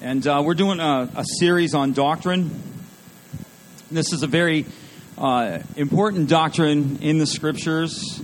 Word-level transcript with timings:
And 0.00 0.24
uh, 0.28 0.42
we're 0.44 0.54
doing 0.54 0.78
a, 0.78 1.10
a, 1.16 1.24
series 1.40 1.74
on 1.74 1.92
doctrine. 1.92 2.62
This 3.90 4.12
is 4.12 4.22
a 4.22 4.28
very 4.28 4.64
uh, 5.16 5.58
important 5.74 6.28
doctrine 6.28 7.00
in 7.02 7.18
the 7.18 7.26
scriptures. 7.26 8.22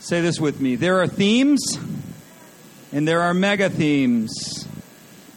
Say 0.00 0.20
this 0.20 0.38
with 0.38 0.60
me 0.60 0.76
there 0.76 1.00
are 1.00 1.06
themes, 1.06 1.78
and 2.92 3.08
there 3.08 3.22
are 3.22 3.32
mega 3.32 3.70
themes. 3.70 4.68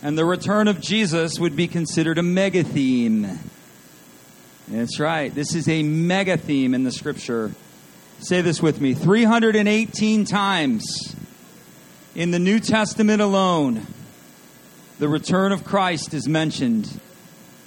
And 0.04 0.18
the 0.18 0.26
return 0.26 0.68
of 0.68 0.82
Jesus 0.82 1.40
would 1.40 1.56
be 1.56 1.70
considered 1.70 2.18
a 2.18 2.24
mega 2.24 2.66
theme. 2.66 3.40
That's 4.68 5.00
right. 5.00 5.34
This 5.34 5.56
is 5.56 5.70
a 5.70 5.84
mega 5.84 6.36
theme 6.36 6.74
in 6.74 6.84
the 6.84 6.92
scripture. 6.92 7.54
Say 8.20 8.42
this 8.42 8.62
with 8.62 8.82
me 8.82 8.94
318 8.94 10.26
times 10.26 11.16
in 12.14 12.32
the 12.32 12.40
New 12.40 12.60
Testament 12.60 13.22
alone 13.22 13.88
the 15.00 15.08
return 15.08 15.52
of 15.52 15.64
Christ 15.64 16.14
is 16.14 16.28
mentioned 16.28 17.00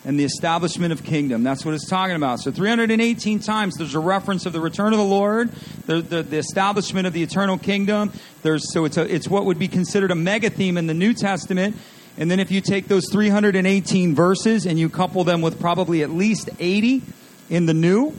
and 0.04 0.18
the 0.18 0.24
establishment 0.24 0.92
of 0.92 1.04
kingdom. 1.04 1.42
That's 1.42 1.64
what 1.64 1.74
it's 1.74 1.88
talking 1.88 2.16
about. 2.16 2.40
So 2.40 2.50
318 2.50 3.40
times 3.40 3.76
there's 3.76 3.94
a 3.94 4.00
reference 4.00 4.46
of 4.46 4.52
the 4.52 4.60
return 4.60 4.92
of 4.92 4.98
the 4.98 5.04
Lord, 5.04 5.50
the, 5.86 6.00
the, 6.00 6.22
the 6.22 6.38
establishment 6.38 7.06
of 7.06 7.12
the 7.12 7.22
eternal 7.22 7.58
kingdom. 7.58 8.12
There's, 8.42 8.72
so 8.72 8.84
it's, 8.86 8.96
a, 8.96 9.14
it's 9.14 9.28
what 9.28 9.44
would 9.44 9.58
be 9.58 9.68
considered 9.68 10.10
a 10.10 10.14
mega 10.14 10.48
theme 10.48 10.78
in 10.78 10.86
the 10.86 10.94
New 10.94 11.12
Testament. 11.12 11.76
And 12.16 12.30
then 12.30 12.40
if 12.40 12.50
you 12.50 12.60
take 12.60 12.88
those 12.88 13.04
318 13.12 14.14
verses 14.14 14.66
and 14.66 14.78
you 14.78 14.88
couple 14.88 15.22
them 15.24 15.42
with 15.42 15.60
probably 15.60 16.02
at 16.02 16.10
least 16.10 16.48
80 16.58 17.02
in 17.50 17.66
the 17.66 17.74
New, 17.74 18.14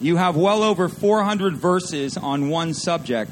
you 0.00 0.16
have 0.16 0.36
well 0.36 0.62
over 0.62 0.88
400 0.88 1.56
verses 1.56 2.16
on 2.16 2.48
one 2.48 2.74
subject. 2.74 3.30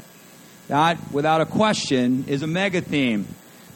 That, 0.69 0.99
without 1.13 1.41
a 1.41 1.47
question, 1.47 2.25
is 2.29 2.43
a 2.43 2.47
mega 2.47 2.81
theme. 2.81 3.27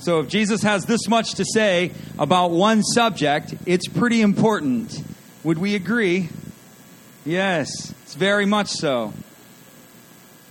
So 0.04 0.20
if 0.20 0.28
Jesus 0.28 0.62
has 0.64 0.84
this 0.84 1.08
much 1.08 1.36
to 1.36 1.46
say 1.46 1.90
about 2.18 2.50
one 2.50 2.82
subject, 2.82 3.54
it's 3.64 3.88
pretty 3.88 4.20
important. 4.20 5.02
Would 5.44 5.56
we 5.56 5.76
agree? 5.76 6.28
Yes, 7.24 7.90
it's 8.02 8.14
very 8.14 8.44
much 8.44 8.68
so. 8.68 9.14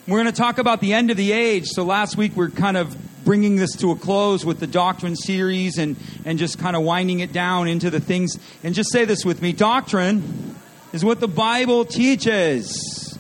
We're 0.08 0.24
going 0.24 0.34
to 0.34 0.42
talk 0.42 0.58
about 0.58 0.82
the 0.82 0.96
end 0.96 1.12
of 1.12 1.18
the 1.18 1.32
age. 1.34 1.68
So 1.68 1.84
last 1.84 2.18
week 2.18 2.36
we're 2.36 2.50
kind 2.50 2.78
of 2.78 2.98
bringing 3.24 3.58
this 3.58 3.76
to 3.76 3.92
a 3.92 3.96
close 3.96 4.44
with 4.44 4.60
the 4.60 4.66
doctrine 4.66 5.16
series 5.16 5.78
and, 5.78 5.98
and 6.26 6.40
just 6.40 6.58
kind 6.58 6.76
of 6.76 6.82
winding 6.82 7.20
it 7.20 7.32
down 7.32 7.68
into 7.68 7.92
the 7.92 8.00
things. 8.00 8.40
And 8.64 8.74
just 8.74 8.92
say 8.92 9.06
this 9.06 9.24
with 9.24 9.40
me 9.44 9.54
doctrine 9.54 10.56
is 10.94 11.06
what 11.06 11.20
the 11.20 11.28
Bible 11.28 11.86
teaches, 11.86 13.16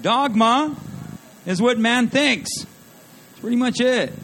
dogma 0.00 0.74
is 1.44 1.60
what 1.60 1.78
man 1.78 2.08
thinks. 2.08 2.48
That's 2.62 3.40
pretty 3.40 3.56
much 3.56 3.78
it. 3.78 4.14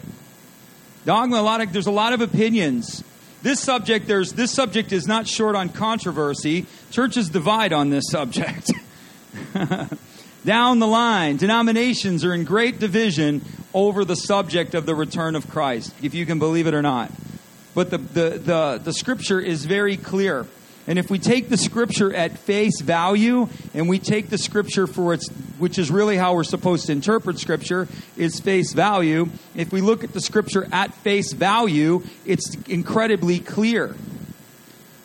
Dogma, 1.05 1.37
a 1.37 1.41
lot 1.41 1.61
of, 1.61 1.73
there's 1.73 1.87
a 1.87 1.91
lot 1.91 2.13
of 2.13 2.21
opinions. 2.21 3.03
This 3.41 3.59
subject, 3.59 4.07
there's, 4.07 4.33
this 4.33 4.51
subject 4.51 4.93
is 4.93 5.05
not 5.05 5.27
short 5.27 5.55
on 5.55 5.69
controversy. 5.69 6.65
Churches 6.91 7.29
divide 7.29 7.73
on 7.73 7.89
this 7.89 8.05
subject. 8.09 8.71
Down 10.45 10.79
the 10.79 10.87
line, 10.87 11.37
denominations 11.37 12.23
are 12.23 12.33
in 12.33 12.45
great 12.45 12.79
division 12.79 13.43
over 13.73 14.05
the 14.05 14.15
subject 14.15 14.75
of 14.75 14.85
the 14.85 14.95
return 14.95 15.35
of 15.35 15.49
Christ, 15.49 15.93
if 16.01 16.13
you 16.13 16.25
can 16.25 16.39
believe 16.39 16.67
it 16.67 16.73
or 16.73 16.81
not. 16.81 17.11
But 17.73 17.89
the, 17.89 17.97
the, 17.97 18.29
the, 18.37 18.81
the 18.83 18.93
scripture 18.93 19.39
is 19.39 19.65
very 19.65 19.97
clear. 19.97 20.45
And 20.85 20.99
if 20.99 21.09
we 21.09 21.17
take 21.17 21.47
the 21.47 21.57
scripture 21.57 22.13
at 22.13 22.37
face 22.37 22.81
value 22.81 23.47
and 23.73 23.87
we 23.87 23.99
take 23.99 24.29
the 24.29 24.37
scripture 24.37 24.85
for 24.85 25.13
its, 25.13 25.29
which 25.57 25.79
is 25.79 25.89
really 25.89 26.17
how 26.17 26.35
we're 26.35 26.43
supposed 26.43 26.87
to 26.87 26.91
interpret 26.91 27.39
scripture, 27.39 27.87
is 28.17 28.39
face 28.39 28.73
value. 28.73 29.29
If 29.55 29.71
we 29.71 29.79
look 29.79 30.03
at 30.03 30.11
the 30.11 30.19
scripture 30.19 30.67
at 30.73 30.93
face 30.95 31.31
value, 31.31 32.03
it's 32.25 32.55
incredibly 32.67 33.39
clear. 33.39 33.95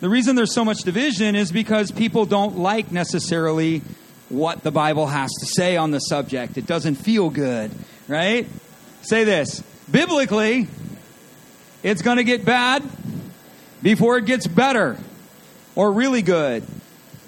The 0.00 0.08
reason 0.08 0.34
there's 0.34 0.54
so 0.54 0.64
much 0.64 0.78
division 0.78 1.36
is 1.36 1.52
because 1.52 1.92
people 1.92 2.26
don't 2.26 2.58
like 2.58 2.90
necessarily 2.90 3.82
what 4.28 4.62
the 4.62 4.70
Bible 4.72 5.06
has 5.06 5.30
to 5.40 5.46
say 5.46 5.76
on 5.76 5.92
the 5.92 6.00
subject. 6.00 6.58
It 6.58 6.66
doesn't 6.66 6.96
feel 6.96 7.30
good, 7.30 7.70
right? 8.08 8.48
Say 9.02 9.24
this 9.24 9.62
biblically, 9.90 10.66
it's 11.82 12.02
going 12.02 12.18
to 12.18 12.24
get 12.24 12.44
bad 12.44 12.82
before 13.80 14.18
it 14.18 14.26
gets 14.26 14.46
better 14.46 14.98
or 15.78 15.92
really 15.92 16.22
good. 16.22 16.64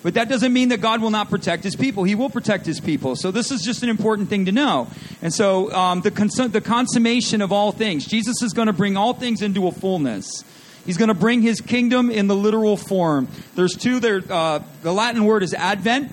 But 0.02 0.14
that 0.14 0.28
doesn't 0.28 0.52
mean 0.52 0.70
that 0.70 0.80
God 0.80 1.00
will 1.00 1.12
not 1.12 1.30
protect 1.30 1.62
his 1.62 1.76
people. 1.76 2.02
He 2.02 2.16
will 2.16 2.30
protect 2.30 2.66
his 2.66 2.80
people. 2.80 3.14
So 3.14 3.30
this 3.30 3.52
is 3.52 3.62
just 3.62 3.84
an 3.84 3.88
important 3.88 4.28
thing 4.28 4.46
to 4.46 4.52
know. 4.52 4.88
And 5.22 5.32
so 5.32 5.72
um, 5.72 6.00
the, 6.00 6.10
cons- 6.10 6.50
the 6.50 6.60
consummation 6.60 7.42
of 7.42 7.52
all 7.52 7.70
things, 7.70 8.06
Jesus 8.06 8.42
is 8.42 8.52
going 8.52 8.66
to 8.66 8.72
bring 8.72 8.96
all 8.96 9.14
things 9.14 9.40
into 9.40 9.68
a 9.68 9.72
fullness. 9.72 10.42
He's 10.84 10.96
going 10.96 11.08
to 11.08 11.14
bring 11.14 11.42
his 11.42 11.60
kingdom 11.60 12.10
in 12.10 12.26
the 12.26 12.34
literal 12.34 12.76
form. 12.76 13.28
There's 13.54 13.74
two 13.74 14.00
there. 14.00 14.20
Uh, 14.28 14.64
the 14.82 14.92
Latin 14.92 15.26
word 15.26 15.44
is 15.44 15.54
advent. 15.54 16.10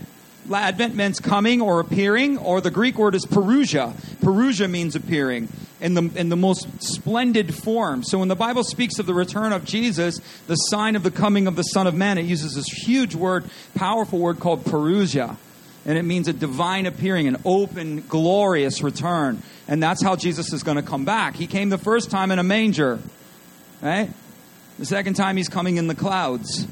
Advent 0.53 0.95
means 0.95 1.19
coming 1.19 1.61
or 1.61 1.79
appearing, 1.79 2.37
or 2.37 2.61
the 2.61 2.71
Greek 2.71 2.97
word 2.97 3.15
is 3.15 3.25
parousia. 3.25 3.93
Parousia 4.21 4.69
means 4.69 4.95
appearing 4.95 5.49
in 5.79 5.93
the, 5.93 6.03
in 6.15 6.29
the 6.29 6.35
most 6.35 6.67
splendid 6.81 7.53
form. 7.53 8.03
So 8.03 8.19
when 8.19 8.27
the 8.27 8.35
Bible 8.35 8.63
speaks 8.63 8.99
of 8.99 9.05
the 9.05 9.13
return 9.13 9.53
of 9.53 9.65
Jesus, 9.65 10.19
the 10.47 10.55
sign 10.55 10.95
of 10.95 11.03
the 11.03 11.11
coming 11.11 11.47
of 11.47 11.55
the 11.55 11.63
Son 11.63 11.87
of 11.87 11.93
Man, 11.93 12.17
it 12.17 12.25
uses 12.25 12.53
this 12.53 12.67
huge 12.67 13.15
word, 13.15 13.45
powerful 13.75 14.19
word 14.19 14.39
called 14.39 14.63
parousia. 14.63 15.37
And 15.85 15.97
it 15.97 16.03
means 16.03 16.27
a 16.27 16.33
divine 16.33 16.85
appearing, 16.85 17.27
an 17.27 17.37
open, 17.45 18.01
glorious 18.07 18.81
return. 18.81 19.41
And 19.67 19.81
that's 19.81 20.03
how 20.03 20.15
Jesus 20.15 20.51
is 20.51 20.63
going 20.63 20.77
to 20.77 20.83
come 20.83 21.05
back. 21.05 21.35
He 21.35 21.47
came 21.47 21.69
the 21.69 21.77
first 21.77 22.11
time 22.11 22.31
in 22.31 22.39
a 22.39 22.43
manger, 22.43 22.99
right? 23.81 24.09
The 24.79 24.85
second 24.85 25.13
time 25.13 25.37
he's 25.37 25.49
coming 25.49 25.77
in 25.77 25.87
the 25.87 25.95
clouds. 25.95 26.67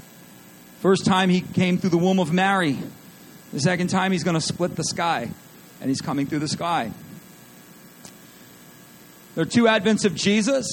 First 0.81 1.05
time 1.05 1.29
he 1.29 1.41
came 1.41 1.77
through 1.77 1.91
the 1.91 1.97
womb 1.97 2.19
of 2.19 2.33
Mary. 2.33 2.77
The 3.55 3.61
second 3.61 3.87
time 3.87 4.11
he's 4.11 4.25
going 4.25 4.33
to 4.33 4.41
split 4.41 4.75
the 4.75 4.83
sky. 4.83 5.29
And 5.79 5.89
he's 5.89 6.01
coming 6.01 6.27
through 6.27 6.39
the 6.39 6.47
sky. 6.49 6.91
There 9.33 9.43
are 9.43 9.45
two 9.45 9.63
advents 9.63 10.03
of 10.03 10.13
Jesus. 10.13 10.67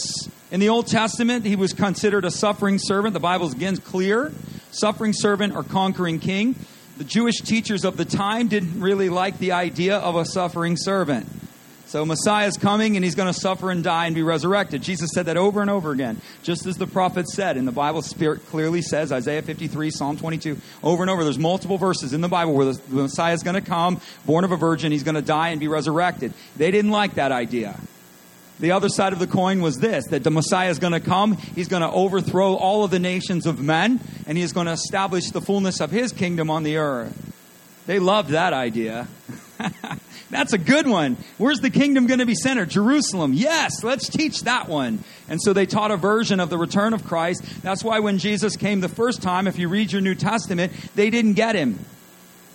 In 0.50 0.58
the 0.58 0.68
Old 0.68 0.88
Testament, 0.88 1.46
he 1.46 1.54
was 1.54 1.72
considered 1.74 2.24
a 2.24 2.30
suffering 2.32 2.80
servant. 2.80 3.14
The 3.14 3.20
Bible 3.20 3.46
is 3.46 3.54
again 3.54 3.76
clear 3.76 4.32
suffering 4.72 5.12
servant 5.12 5.54
or 5.54 5.62
conquering 5.62 6.18
king. 6.18 6.56
The 6.98 7.04
Jewish 7.04 7.36
teachers 7.36 7.84
of 7.84 7.96
the 7.96 8.04
time 8.04 8.48
didn't 8.48 8.80
really 8.80 9.08
like 9.08 9.38
the 9.38 9.52
idea 9.52 9.98
of 9.98 10.16
a 10.16 10.24
suffering 10.24 10.76
servant. 10.76 11.28
So 11.92 12.06
Messiah 12.06 12.46
is 12.46 12.56
coming 12.56 12.96
and 12.96 13.04
he's 13.04 13.14
going 13.14 13.30
to 13.30 13.38
suffer 13.38 13.70
and 13.70 13.84
die 13.84 14.06
and 14.06 14.14
be 14.14 14.22
resurrected. 14.22 14.80
Jesus 14.80 15.10
said 15.12 15.26
that 15.26 15.36
over 15.36 15.60
and 15.60 15.68
over 15.68 15.90
again, 15.90 16.22
just 16.42 16.64
as 16.64 16.78
the 16.78 16.86
prophet 16.86 17.28
said. 17.28 17.58
And 17.58 17.68
the 17.68 17.72
Bible 17.72 18.00
Spirit 18.00 18.46
clearly 18.46 18.80
says, 18.80 19.12
Isaiah 19.12 19.42
53, 19.42 19.90
Psalm 19.90 20.16
22, 20.16 20.56
over 20.82 21.02
and 21.02 21.10
over. 21.10 21.22
There's 21.22 21.38
multiple 21.38 21.76
verses 21.76 22.14
in 22.14 22.22
the 22.22 22.30
Bible 22.30 22.54
where 22.54 22.72
the 22.72 22.80
Messiah 22.88 23.34
is 23.34 23.42
going 23.42 23.56
to 23.56 23.60
come, 23.60 24.00
born 24.24 24.44
of 24.44 24.52
a 24.52 24.56
virgin, 24.56 24.90
he's 24.90 25.02
going 25.02 25.16
to 25.16 25.20
die 25.20 25.50
and 25.50 25.60
be 25.60 25.68
resurrected. 25.68 26.32
They 26.56 26.70
didn't 26.70 26.92
like 26.92 27.16
that 27.16 27.30
idea. 27.30 27.78
The 28.58 28.70
other 28.70 28.88
side 28.88 29.12
of 29.12 29.18
the 29.18 29.26
coin 29.26 29.60
was 29.60 29.76
this 29.76 30.06
that 30.06 30.24
the 30.24 30.30
Messiah 30.30 30.70
is 30.70 30.78
going 30.78 30.94
to 30.94 31.00
come, 31.00 31.36
he's 31.36 31.68
going 31.68 31.82
to 31.82 31.90
overthrow 31.90 32.54
all 32.54 32.84
of 32.84 32.90
the 32.90 33.00
nations 33.00 33.44
of 33.44 33.60
men, 33.60 34.00
and 34.26 34.38
he's 34.38 34.54
going 34.54 34.66
to 34.66 34.72
establish 34.72 35.28
the 35.28 35.42
fullness 35.42 35.78
of 35.78 35.90
his 35.90 36.10
kingdom 36.10 36.48
on 36.48 36.62
the 36.62 36.78
earth. 36.78 37.32
They 37.86 37.98
loved 37.98 38.30
that 38.30 38.52
idea. 38.52 39.08
That's 40.30 40.54
a 40.54 40.58
good 40.58 40.86
one. 40.86 41.18
Where's 41.36 41.60
the 41.60 41.70
kingdom 41.70 42.06
going 42.06 42.20
to 42.20 42.26
be 42.26 42.34
centered? 42.34 42.70
Jerusalem. 42.70 43.32
Yes, 43.34 43.84
let's 43.84 44.08
teach 44.08 44.42
that 44.42 44.68
one. 44.68 45.04
And 45.28 45.40
so 45.42 45.52
they 45.52 45.66
taught 45.66 45.90
a 45.90 45.96
version 45.96 46.40
of 46.40 46.48
the 46.48 46.56
return 46.56 46.94
of 46.94 47.04
Christ. 47.04 47.44
That's 47.62 47.84
why 47.84 48.00
when 48.00 48.18
Jesus 48.18 48.56
came 48.56 48.80
the 48.80 48.88
first 48.88 49.20
time, 49.20 49.46
if 49.46 49.58
you 49.58 49.68
read 49.68 49.92
your 49.92 50.00
New 50.00 50.14
Testament, 50.14 50.72
they 50.94 51.10
didn't 51.10 51.34
get 51.34 51.54
him. 51.54 51.78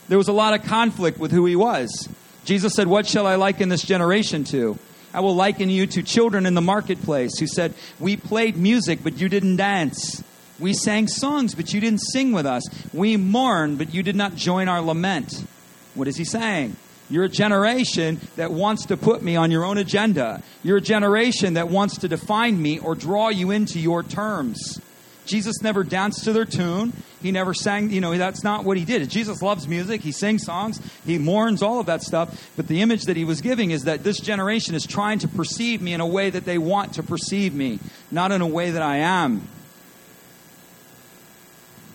There 0.07 0.17
was 0.17 0.27
a 0.27 0.33
lot 0.33 0.53
of 0.59 0.66
conflict 0.66 1.19
with 1.19 1.31
who 1.31 1.45
he 1.45 1.55
was. 1.55 2.09
Jesus 2.45 2.73
said, 2.73 2.87
What 2.87 3.05
shall 3.05 3.27
I 3.27 3.35
liken 3.35 3.69
this 3.69 3.83
generation 3.83 4.43
to? 4.45 4.79
I 5.13 5.19
will 5.19 5.35
liken 5.35 5.69
you 5.69 5.85
to 5.87 6.03
children 6.03 6.45
in 6.45 6.53
the 6.53 6.61
marketplace 6.61 7.37
who 7.37 7.47
said, 7.47 7.73
We 7.99 8.17
played 8.17 8.57
music, 8.57 8.99
but 9.03 9.19
you 9.19 9.29
didn't 9.29 9.57
dance. 9.57 10.23
We 10.59 10.73
sang 10.73 11.07
songs, 11.07 11.53
but 11.55 11.73
you 11.73 11.79
didn't 11.79 11.99
sing 11.99 12.31
with 12.31 12.45
us. 12.45 12.63
We 12.93 13.17
mourned, 13.17 13.77
but 13.77 13.93
you 13.93 14.03
did 14.03 14.15
not 14.15 14.35
join 14.35 14.67
our 14.67 14.81
lament. 14.81 15.45
What 15.93 16.07
is 16.07 16.17
he 16.17 16.25
saying? 16.25 16.75
You're 17.09 17.25
a 17.25 17.29
generation 17.29 18.19
that 18.35 18.51
wants 18.51 18.87
to 18.87 18.97
put 18.97 19.21
me 19.21 19.35
on 19.35 19.49
your 19.49 19.63
own 19.63 19.77
agenda. 19.77 20.41
You're 20.63 20.77
a 20.77 20.81
generation 20.81 21.53
that 21.53 21.69
wants 21.69 21.99
to 21.99 22.07
define 22.07 22.61
me 22.61 22.79
or 22.79 22.95
draw 22.95 23.29
you 23.29 23.51
into 23.51 23.79
your 23.79 24.03
terms. 24.03 24.81
Jesus 25.25 25.61
never 25.61 25.83
danced 25.83 26.23
to 26.23 26.33
their 26.33 26.45
tune. 26.45 26.93
He 27.21 27.31
never 27.31 27.53
sang, 27.53 27.91
you 27.91 28.01
know, 28.01 28.17
that's 28.17 28.43
not 28.43 28.63
what 28.63 28.77
he 28.77 28.85
did. 28.85 29.09
Jesus 29.09 29.41
loves 29.41 29.67
music. 29.67 30.01
He 30.01 30.11
sings 30.11 30.43
songs. 30.43 30.79
He 31.05 31.17
mourns 31.17 31.61
all 31.61 31.79
of 31.79 31.85
that 31.87 32.01
stuff. 32.01 32.49
But 32.55 32.67
the 32.67 32.81
image 32.81 33.03
that 33.03 33.17
he 33.17 33.25
was 33.25 33.41
giving 33.41 33.71
is 33.71 33.83
that 33.83 34.03
this 34.03 34.19
generation 34.19 34.75
is 34.75 34.85
trying 34.85 35.19
to 35.19 35.27
perceive 35.27 35.81
me 35.81 35.93
in 35.93 36.01
a 36.01 36.07
way 36.07 36.29
that 36.29 36.45
they 36.45 36.57
want 36.57 36.93
to 36.93 37.03
perceive 37.03 37.53
me, 37.53 37.79
not 38.11 38.31
in 38.31 38.41
a 38.41 38.47
way 38.47 38.71
that 38.71 38.81
I 38.81 38.97
am. 38.97 39.47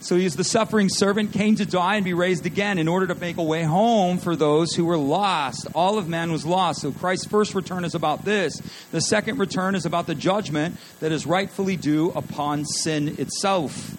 So 0.02 0.16
he's 0.16 0.34
the 0.34 0.42
suffering 0.42 0.88
servant, 0.88 1.32
came 1.32 1.54
to 1.56 1.64
die 1.64 1.94
and 1.94 2.04
be 2.04 2.12
raised 2.12 2.44
again 2.44 2.78
in 2.78 2.88
order 2.88 3.06
to 3.06 3.14
make 3.14 3.36
a 3.36 3.42
way 3.42 3.62
home 3.62 4.18
for 4.18 4.34
those 4.34 4.74
who 4.74 4.84
were 4.84 4.96
lost. 4.96 5.68
All 5.76 5.96
of 5.96 6.08
man 6.08 6.32
was 6.32 6.44
lost. 6.44 6.80
So 6.80 6.90
Christ's 6.90 7.26
first 7.26 7.54
return 7.54 7.84
is 7.84 7.94
about 7.94 8.24
this. 8.24 8.60
The 8.90 9.00
second 9.00 9.38
return 9.38 9.76
is 9.76 9.86
about 9.86 10.08
the 10.08 10.16
judgment 10.16 10.76
that 10.98 11.12
is 11.12 11.24
rightfully 11.24 11.76
due 11.76 12.10
upon 12.16 12.64
sin 12.64 13.14
itself. 13.20 13.96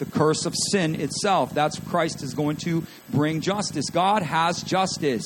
The 0.00 0.04
curse 0.04 0.46
of 0.46 0.54
sin 0.72 0.96
itself. 0.96 1.54
That's 1.54 1.78
Christ 1.78 2.24
is 2.24 2.34
going 2.34 2.56
to 2.64 2.84
bring 3.10 3.40
justice. 3.40 3.88
God 3.88 4.22
has 4.22 4.64
justice 4.64 5.24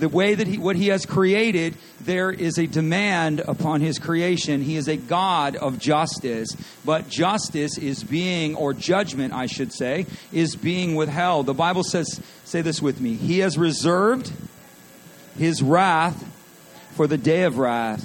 the 0.00 0.08
way 0.08 0.34
that 0.34 0.46
he, 0.46 0.58
what 0.58 0.76
he 0.76 0.88
has 0.88 1.06
created, 1.06 1.76
there 2.00 2.30
is 2.30 2.58
a 2.58 2.66
demand 2.66 3.40
upon 3.40 3.80
his 3.80 3.98
creation. 3.98 4.62
He 4.62 4.76
is 4.76 4.88
a 4.88 4.96
God 4.96 5.56
of 5.56 5.78
justice, 5.78 6.56
but 6.84 7.08
justice 7.08 7.78
is 7.78 8.02
being, 8.02 8.56
or 8.56 8.72
judgment, 8.72 9.32
I 9.34 9.46
should 9.46 9.72
say, 9.72 10.06
is 10.32 10.56
being 10.56 10.94
withheld. 10.94 11.46
The 11.46 11.54
Bible 11.54 11.84
says, 11.84 12.20
say 12.44 12.62
this 12.62 12.80
with 12.80 13.00
me, 13.00 13.14
He 13.14 13.40
has 13.40 13.56
reserved 13.58 14.32
his 15.38 15.62
wrath 15.62 16.26
for 16.96 17.06
the 17.06 17.18
day 17.18 17.44
of 17.44 17.58
wrath. 17.58 18.04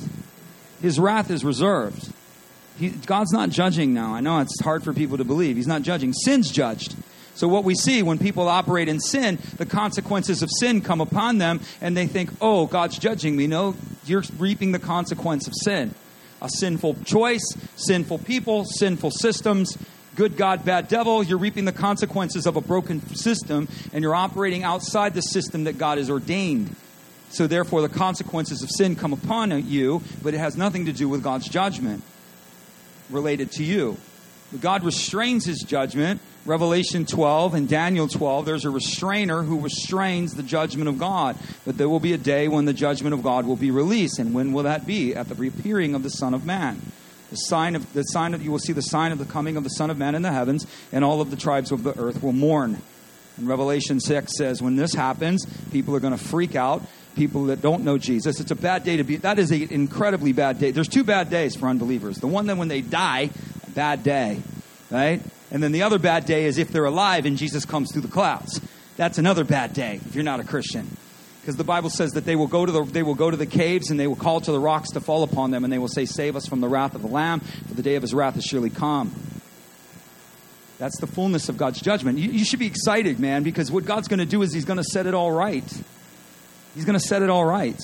His 0.81 0.99
wrath 0.99 1.31
is 1.31 1.43
reserved. 1.43 2.11
He, 2.77 2.89
God's 2.89 3.31
not 3.31 3.49
judging 3.49 3.93
now. 3.93 4.13
I 4.13 4.19
know 4.19 4.39
it's 4.39 4.61
hard 4.61 4.83
for 4.83 4.93
people 4.93 5.17
to 5.17 5.23
believe. 5.23 5.55
He's 5.55 5.67
not 5.67 5.81
judging. 5.81 6.13
Sin's 6.13 6.51
judged. 6.51 6.95
So, 7.35 7.49
what 7.49 7.65
we 7.65 7.75
see 7.75 8.01
when 8.01 8.17
people 8.17 8.47
operate 8.47 8.87
in 8.87 9.01
sin, 9.01 9.39
the 9.57 9.65
consequences 9.65 10.41
of 10.41 10.49
sin 10.57 10.81
come 10.81 11.01
upon 11.01 11.37
them, 11.37 11.59
and 11.81 11.95
they 11.95 12.07
think, 12.07 12.31
oh, 12.39 12.65
God's 12.65 12.97
judging 12.97 13.35
me. 13.35 13.45
No, 13.45 13.75
you're 14.05 14.23
reaping 14.37 14.71
the 14.71 14.79
consequence 14.79 15.45
of 15.45 15.53
sin. 15.53 15.93
A 16.41 16.49
sinful 16.49 16.95
choice, 17.03 17.45
sinful 17.75 18.19
people, 18.19 18.63
sinful 18.63 19.11
systems, 19.11 19.77
good 20.15 20.37
God, 20.37 20.63
bad 20.63 20.87
devil. 20.87 21.23
You're 21.23 21.37
reaping 21.37 21.65
the 21.65 21.73
consequences 21.73 22.45
of 22.45 22.55
a 22.55 22.61
broken 22.61 23.05
system, 23.15 23.67
and 23.91 24.01
you're 24.01 24.15
operating 24.15 24.63
outside 24.63 25.13
the 25.13 25.21
system 25.21 25.65
that 25.65 25.77
God 25.77 25.97
has 25.97 26.09
ordained. 26.09 26.73
So, 27.31 27.47
therefore, 27.47 27.81
the 27.81 27.89
consequences 27.89 28.63
of 28.63 28.69
sin 28.69 28.95
come 28.95 29.11
upon 29.11 29.67
you, 29.67 30.01
but 30.23 30.33
it 30.33 30.37
has 30.37 30.55
nothing 30.55 30.85
to 30.85 30.93
do 30.93 31.09
with 31.09 31.21
God's 31.21 31.49
judgment 31.49 32.01
related 33.09 33.51
to 33.53 33.63
you. 33.63 33.97
God 34.61 34.85
restrains 34.85 35.43
his 35.45 35.59
judgment 35.59 36.21
Revelation 36.45 37.05
12 37.05 37.55
and 37.55 37.67
Daniel 37.67 38.07
12, 38.07 38.45
there's 38.45 38.65
a 38.65 38.69
restrainer 38.69 39.41
who 39.41 39.59
restrains 39.59 40.35
the 40.35 40.43
judgment 40.43 40.87
of 40.87 40.99
God. 40.99 41.37
But 41.65 41.77
there 41.77 41.89
will 41.89 41.99
be 41.99 42.13
a 42.13 42.19
day 42.19 42.47
when 42.47 42.65
the 42.65 42.73
judgment 42.73 43.15
of 43.15 43.23
God 43.23 43.47
will 43.47 43.55
be 43.55 43.71
released. 43.71 44.19
And 44.19 44.33
when 44.33 44.53
will 44.53 44.63
that 44.63 44.85
be? 44.85 45.15
At 45.15 45.27
the 45.27 45.35
reappearing 45.35 45.95
of 45.95 46.03
the 46.03 46.09
Son 46.09 46.35
of 46.35 46.45
Man. 46.45 46.81
The 47.31 47.37
sign 47.37 47.75
of 47.75 47.91
the 47.93 48.03
sign 48.03 48.35
of 48.35 48.43
you 48.43 48.51
will 48.51 48.59
see 48.59 48.73
the 48.73 48.83
sign 48.83 49.11
of 49.11 49.17
the 49.17 49.25
coming 49.25 49.57
of 49.57 49.63
the 49.63 49.69
Son 49.71 49.89
of 49.89 49.97
Man 49.97 50.13
in 50.13 50.21
the 50.21 50.31
heavens, 50.31 50.67
and 50.91 51.03
all 51.03 51.21
of 51.21 51.31
the 51.31 51.35
tribes 51.35 51.71
of 51.71 51.83
the 51.83 51.99
earth 51.99 52.21
will 52.21 52.31
mourn. 52.31 52.79
And 53.37 53.47
Revelation 53.47 53.99
6 53.99 54.37
says, 54.37 54.61
when 54.61 54.75
this 54.75 54.93
happens, 54.93 55.45
people 55.71 55.95
are 55.95 55.99
going 55.99 56.15
to 56.15 56.23
freak 56.23 56.55
out. 56.55 56.83
People 57.15 57.45
that 57.45 57.61
don't 57.61 57.83
know 57.83 57.97
Jesus. 57.97 58.39
It's 58.41 58.51
a 58.51 58.55
bad 58.55 58.83
day 58.83 58.97
to 58.97 59.03
be. 59.03 59.15
That 59.15 59.39
is 59.39 59.49
an 59.49 59.69
incredibly 59.71 60.33
bad 60.33 60.59
day. 60.59 60.71
There's 60.71 60.89
two 60.89 61.05
bad 61.05 61.29
days 61.29 61.55
for 61.55 61.67
unbelievers. 61.67 62.17
The 62.17 62.27
one 62.27 62.45
that 62.47 62.57
when 62.57 62.67
they 62.67 62.81
die, 62.81 63.29
a 63.65 63.69
bad 63.71 64.03
day, 64.03 64.41
right? 64.91 65.21
And 65.51 65.61
then 65.61 65.71
the 65.71 65.83
other 65.83 65.99
bad 65.99 66.25
day 66.25 66.45
is 66.45 66.57
if 66.57 66.69
they're 66.69 66.85
alive 66.85 67.25
and 67.25 67.37
Jesus 67.37 67.65
comes 67.65 67.91
through 67.91 68.01
the 68.01 68.07
clouds. 68.07 68.59
That's 68.97 69.17
another 69.17 69.43
bad 69.43 69.73
day 69.73 69.99
if 70.05 70.15
you're 70.15 70.23
not 70.23 70.39
a 70.39 70.43
Christian. 70.43 70.87
Because 71.41 71.57
the 71.57 71.63
Bible 71.63 71.91
says 71.91 72.11
that 72.13 72.25
they 72.25 72.35
will, 72.35 72.47
go 72.47 72.65
to 72.65 72.71
the, 72.71 72.83
they 72.83 73.03
will 73.03 73.13
go 73.13 73.29
to 73.29 73.37
the 73.37 73.45
caves 73.45 73.91
and 73.91 73.99
they 73.99 74.07
will 74.07 74.15
call 74.15 74.41
to 74.41 74.51
the 74.51 74.59
rocks 74.59 74.89
to 74.91 74.99
fall 74.99 75.21
upon 75.21 75.51
them 75.51 75.63
and 75.63 75.71
they 75.71 75.77
will 75.77 75.87
say, 75.87 76.05
Save 76.05 76.35
us 76.35 76.47
from 76.47 76.59
the 76.59 76.67
wrath 76.67 76.95
of 76.95 77.03
the 77.03 77.07
Lamb, 77.07 77.39
for 77.39 77.75
the 77.75 77.83
day 77.83 77.95
of 77.95 78.01
his 78.01 78.13
wrath 78.13 78.35
is 78.35 78.43
surely 78.43 78.71
come. 78.71 79.13
That's 80.77 80.99
the 80.99 81.07
fullness 81.07 81.47
of 81.47 81.57
God's 81.57 81.79
judgment. 81.79 82.17
You, 82.17 82.31
you 82.31 82.43
should 82.43 82.59
be 82.59 82.67
excited, 82.67 83.19
man, 83.19 83.43
because 83.43 83.71
what 83.71 83.85
God's 83.85 84.07
going 84.07 84.19
to 84.19 84.25
do 84.25 84.41
is 84.41 84.53
He's 84.53 84.65
going 84.65 84.77
to 84.77 84.83
set 84.83 85.05
it 85.05 85.13
all 85.13 85.31
right. 85.31 85.63
He's 86.73 86.83
going 86.85 86.99
to 86.99 87.05
set 87.05 87.21
it 87.21 87.29
all 87.29 87.45
right. 87.45 87.79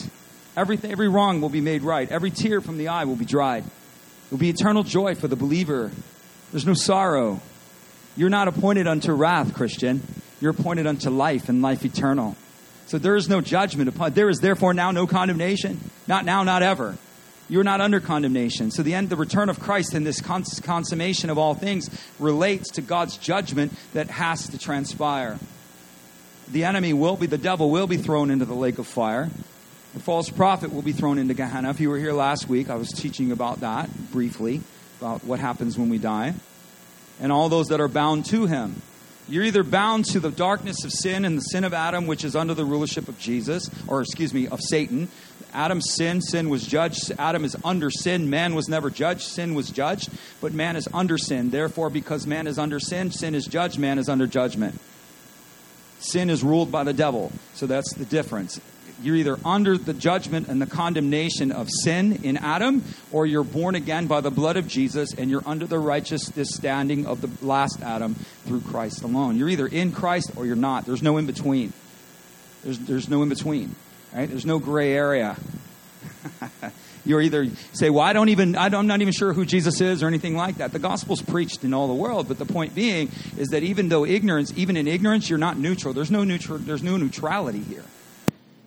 Everything, 0.58 0.92
every 0.92 1.08
wrong 1.08 1.40
will 1.40 1.50
be 1.50 1.62
made 1.62 1.84
right. 1.84 2.12
Every 2.12 2.32
tear 2.32 2.60
from 2.60 2.78
the 2.78 2.90
eye 2.90 3.06
will 3.06 3.16
be 3.16 3.26
dried. 3.26 3.64
It 3.64 4.32
will 4.32 4.38
be 4.38 4.50
eternal 4.50 4.84
joy 4.84 5.16
for 5.16 5.30
the 5.30 5.38
believer. 5.38 5.92
There's 6.52 6.66
no 6.66 6.74
sorrow. 6.74 7.40
You're 8.18 8.30
not 8.30 8.48
appointed 8.48 8.88
unto 8.88 9.14
wrath, 9.14 9.54
Christian. 9.54 10.02
You're 10.42 10.52
appointed 10.52 10.88
unto 10.88 11.10
life 11.10 11.50
and 11.50 11.62
life 11.62 11.86
eternal. 11.86 12.36
So 12.88 12.98
there 12.98 13.16
is 13.16 13.30
no 13.30 13.40
judgment 13.40 13.88
upon. 13.88 14.14
There 14.14 14.30
is 14.30 14.40
therefore 14.40 14.74
now 14.74 14.92
no 14.92 15.08
condemnation. 15.08 15.80
Not 16.08 16.26
now, 16.26 16.44
not 16.44 16.62
ever. 16.62 16.98
You're 17.48 17.64
not 17.64 17.80
under 17.80 18.00
condemnation. 18.00 18.72
So 18.72 18.84
the 18.84 18.94
end, 18.94 19.10
the 19.10 19.16
return 19.16 19.50
of 19.50 19.60
Christ 19.60 19.94
and 19.94 20.06
this 20.06 20.20
cons- 20.20 20.60
consummation 20.62 21.30
of 21.30 21.38
all 21.38 21.54
things 21.54 21.90
relates 22.20 22.72
to 22.72 22.82
God's 22.82 23.18
judgment 23.18 23.74
that 23.94 24.10
has 24.10 24.48
to 24.50 24.58
transpire. 24.58 25.38
The 26.50 26.66
enemy 26.66 26.92
will 26.92 27.16
be, 27.16 27.28
the 27.28 27.38
devil 27.38 27.70
will 27.70 27.88
be 27.88 27.98
thrown 27.98 28.30
into 28.30 28.46
the 28.46 28.54
lake 28.54 28.78
of 28.78 28.88
fire. 28.88 29.30
The 29.94 30.00
false 30.00 30.30
prophet 30.30 30.74
will 30.74 30.82
be 30.82 30.94
thrown 30.94 31.18
into 31.18 31.34
Gehenna. 31.34 31.70
If 31.70 31.80
you 31.80 31.90
were 31.90 31.98
here 31.98 32.14
last 32.14 32.48
week, 32.50 32.70
I 32.70 32.76
was 32.76 32.90
teaching 32.90 33.32
about 33.32 33.62
that 33.62 33.90
briefly, 34.12 34.62
about 35.00 35.24
what 35.24 35.40
happens 35.40 35.78
when 35.78 35.90
we 35.90 35.98
die 35.98 36.34
and 37.22 37.32
all 37.32 37.48
those 37.48 37.68
that 37.68 37.80
are 37.80 37.88
bound 37.88 38.26
to 38.26 38.48
him. 38.48 38.82
You're 39.30 39.46
either 39.46 39.64
bound 39.64 40.06
to 40.06 40.20
the 40.20 40.32
darkness 40.32 40.84
of 40.84 40.92
sin 40.92 41.24
and 41.24 41.38
the 41.38 41.42
sin 41.42 41.64
of 41.64 41.74
Adam, 41.74 42.06
which 42.06 42.26
is 42.26 42.36
under 42.36 42.54
the 42.54 42.66
rulership 42.66 43.08
of 43.08 43.18
Jesus, 43.18 43.70
or 43.88 44.02
excuse 44.02 44.34
me, 44.34 44.48
of 44.48 44.60
Satan. 44.60 45.08
Adam's 45.54 45.94
sin, 45.94 46.22
sin 46.22 46.50
was 46.50 46.66
judged. 46.66 47.12
Adam 47.18 47.46
is 47.46 47.56
under 47.64 47.90
sin. 47.90 48.30
Man 48.30 48.56
was 48.56 48.68
never 48.68 48.90
judged. 48.90 49.22
Sin 49.22 49.54
was 49.54 49.70
judged, 49.70 50.10
but 50.42 50.54
man 50.54 50.76
is 50.76 50.90
under 50.94 51.18
sin. 51.18 51.50
Therefore, 51.50 51.90
because 51.90 52.28
man 52.28 52.48
is 52.48 52.58
under 52.58 52.80
sin, 52.80 53.12
sin 53.12 53.36
is 53.36 53.46
judged, 53.46 53.80
man 53.80 54.00
is 54.00 54.10
under 54.10 54.28
judgment. 54.28 54.80
Sin 56.00 56.30
is 56.30 56.44
ruled 56.44 56.72
by 56.72 56.84
the 56.84 56.94
devil. 56.94 57.32
So 57.54 57.68
that's 57.68 57.94
the 57.94 58.06
difference 58.06 58.60
you're 59.02 59.16
either 59.16 59.38
under 59.44 59.78
the 59.78 59.94
judgment 59.94 60.48
and 60.48 60.62
the 60.62 60.66
condemnation 60.66 61.52
of 61.52 61.70
sin 61.84 62.20
in 62.24 62.38
Adam, 62.38 62.84
or 63.12 63.26
you're 63.26 63.44
born 63.44 63.76
again 63.76 64.08
by 64.08 64.22
the 64.22 64.32
blood 64.32 64.58
of 64.58 64.68
Jesus 64.68 65.14
and 65.14 65.30
you're 65.30 65.44
under 65.46 65.66
the 65.66 65.80
righteousness 65.80 66.50
standing 66.54 67.06
of 67.06 67.22
the 67.22 67.46
last 67.46 67.82
Adam 67.82 68.16
through 68.46 68.62
Christ 68.62 69.04
alone. 69.04 69.38
You're 69.38 69.50
either 69.50 69.68
in 69.68 69.92
Christ 69.92 70.32
or 70.36 70.46
you're 70.46 70.56
not. 70.56 70.86
There's 70.86 71.04
no 71.04 71.18
in 71.18 71.26
between. 71.26 71.74
There's, 72.64 72.80
there's 72.80 73.10
no 73.10 73.24
in 73.24 73.30
between. 73.30 73.76
Right? 74.14 74.30
There's 74.30 74.46
no 74.46 74.60
gray 74.60 74.94
area. 74.94 75.38
you're 77.06 77.22
either 77.22 77.48
say, 77.74 77.90
"Well, 77.90 78.04
I 78.04 78.14
don't 78.14 78.30
even, 78.30 78.56
I 78.56 78.68
am 78.68 78.88
not 78.88 79.02
even 79.02 79.14
sure 79.14 79.34
who 79.34 79.46
Jesus 79.46 79.82
is 79.82 80.04
or 80.04 80.08
anything 80.08 80.36
like 80.36 80.58
that." 80.58 80.72
The 80.72 80.80
gospel's 80.80 81.22
preached 81.22 81.64
in 81.64 81.74
all 81.74 81.88
the 81.88 81.94
world, 81.94 82.28
but 82.28 82.38
the 82.38 82.46
point 82.46 82.76
being 82.76 83.10
is 83.38 83.50
that 83.50 83.64
even 83.64 83.90
though 83.90 84.06
ignorance, 84.06 84.54
even 84.56 84.78
in 84.78 84.88
ignorance, 84.88 85.30
you're 85.30 85.40
not 85.40 85.58
neutral. 85.58 85.94
There's 85.94 86.12
no 86.12 86.24
neutral. 86.24 86.58
There's 86.58 86.84
no 86.84 86.98
neutrality 86.98 87.60
here. 87.60 87.84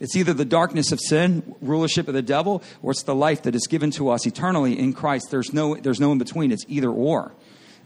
It's 0.00 0.16
either 0.16 0.34
the 0.34 0.44
darkness 0.44 0.92
of 0.92 1.00
sin, 1.00 1.54
rulership 1.60 2.08
of 2.08 2.14
the 2.14 2.22
devil, 2.22 2.62
or 2.82 2.90
it's 2.90 3.04
the 3.04 3.14
life 3.14 3.42
that 3.42 3.54
is 3.54 3.66
given 3.66 3.90
to 3.92 4.10
us 4.10 4.26
eternally 4.26 4.78
in 4.78 4.92
Christ. 4.92 5.28
There's 5.30 5.52
no, 5.52 5.76
there's 5.76 6.00
no 6.00 6.12
in 6.12 6.18
between. 6.18 6.52
It's 6.52 6.64
either 6.68 6.90
or. 6.90 7.32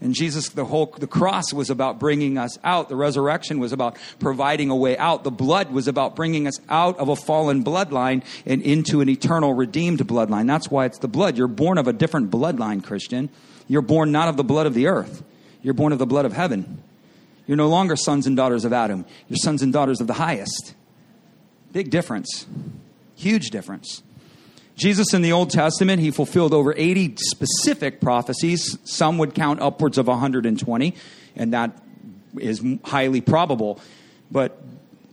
And 0.01 0.13
Jesus, 0.13 0.49
the 0.49 0.63
whole, 0.63 0.85
the 0.97 1.07
cross 1.07 1.51
was 1.51 1.69
about 1.69 1.99
bringing 1.99 2.37
us 2.37 2.57
out. 2.63 2.87
The 2.87 2.95
resurrection 2.95 3.59
was 3.59 3.73
about 3.73 3.97
providing 4.19 4.69
a 4.69 4.75
way 4.75 4.97
out. 4.97 5.23
The 5.23 5.31
blood 5.31 5.71
was 5.71 5.89
about 5.89 6.15
bringing 6.15 6.47
us 6.47 6.57
out 6.69 6.97
of 6.99 7.09
a 7.09 7.17
fallen 7.17 7.63
bloodline 7.65 8.23
and 8.45 8.61
into 8.61 9.01
an 9.01 9.09
eternal 9.09 9.53
redeemed 9.53 9.99
bloodline. 9.99 10.47
That's 10.47 10.71
why 10.71 10.85
it's 10.85 10.99
the 10.99 11.09
blood. 11.09 11.37
You're 11.37 11.47
born 11.47 11.77
of 11.77 11.87
a 11.87 11.93
different 11.93 12.31
bloodline, 12.31 12.81
Christian. 12.81 13.29
You're 13.67 13.81
born 13.81 14.11
not 14.11 14.29
of 14.29 14.37
the 14.37 14.43
blood 14.43 14.67
of 14.67 14.73
the 14.73 14.87
earth. 14.87 15.21
You're 15.61 15.73
born 15.73 15.91
of 15.91 15.99
the 15.99 16.07
blood 16.07 16.25
of 16.25 16.31
heaven. 16.31 16.81
You're 17.45 17.57
no 17.57 17.67
longer 17.67 17.97
sons 17.97 18.25
and 18.25 18.37
daughters 18.37 18.63
of 18.63 18.71
Adam. 18.71 19.05
You're 19.27 19.37
sons 19.37 19.61
and 19.61 19.73
daughters 19.73 19.99
of 19.99 20.07
the 20.07 20.13
highest. 20.13 20.75
Big 21.71 21.89
difference. 21.89 22.47
Huge 23.15 23.49
difference. 23.49 24.01
Jesus 24.75 25.13
in 25.13 25.21
the 25.21 25.33
Old 25.33 25.49
Testament, 25.49 26.01
he 26.01 26.09
fulfilled 26.09 26.53
over 26.53 26.73
80 26.75 27.15
specific 27.17 27.99
prophecies. 27.99 28.77
Some 28.85 29.17
would 29.17 29.35
count 29.35 29.61
upwards 29.61 29.97
of 29.97 30.07
120, 30.07 30.95
and 31.35 31.53
that 31.53 31.77
is 32.37 32.63
highly 32.85 33.19
probable. 33.19 33.81
But 34.31 34.57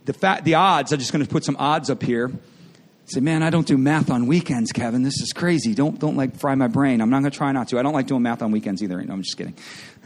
the, 0.05 0.13
fa- 0.13 0.39
the 0.41 0.55
odds, 0.55 0.93
I'm 0.93 0.99
just 0.99 1.11
going 1.11 1.23
to 1.23 1.29
put 1.29 1.43
some 1.43 1.57
odds 1.59 1.89
up 1.89 2.01
here. 2.01 2.31
Say, 3.07 3.19
man, 3.21 3.43
I 3.43 3.49
don't 3.49 3.67
do 3.67 3.77
math 3.77 4.09
on 4.09 4.27
weekends, 4.27 4.71
Kevin. 4.71 5.03
This 5.03 5.21
is 5.21 5.31
crazy. 5.33 5.73
Don't 5.73 5.97
don't 5.97 6.17
like 6.17 6.35
fry 6.35 6.55
my 6.55 6.67
brain. 6.67 6.99
I'm 6.99 7.09
not 7.09 7.21
going 7.21 7.31
to 7.31 7.37
try 7.37 7.53
not 7.53 7.69
to. 7.69 7.79
I 7.79 7.81
don't 7.81 7.93
like 7.93 8.07
doing 8.07 8.21
math 8.21 8.41
on 8.41 8.51
weekends 8.51 8.83
either. 8.83 9.01
No, 9.01 9.13
I'm 9.13 9.21
just 9.21 9.37
kidding. 9.37 9.55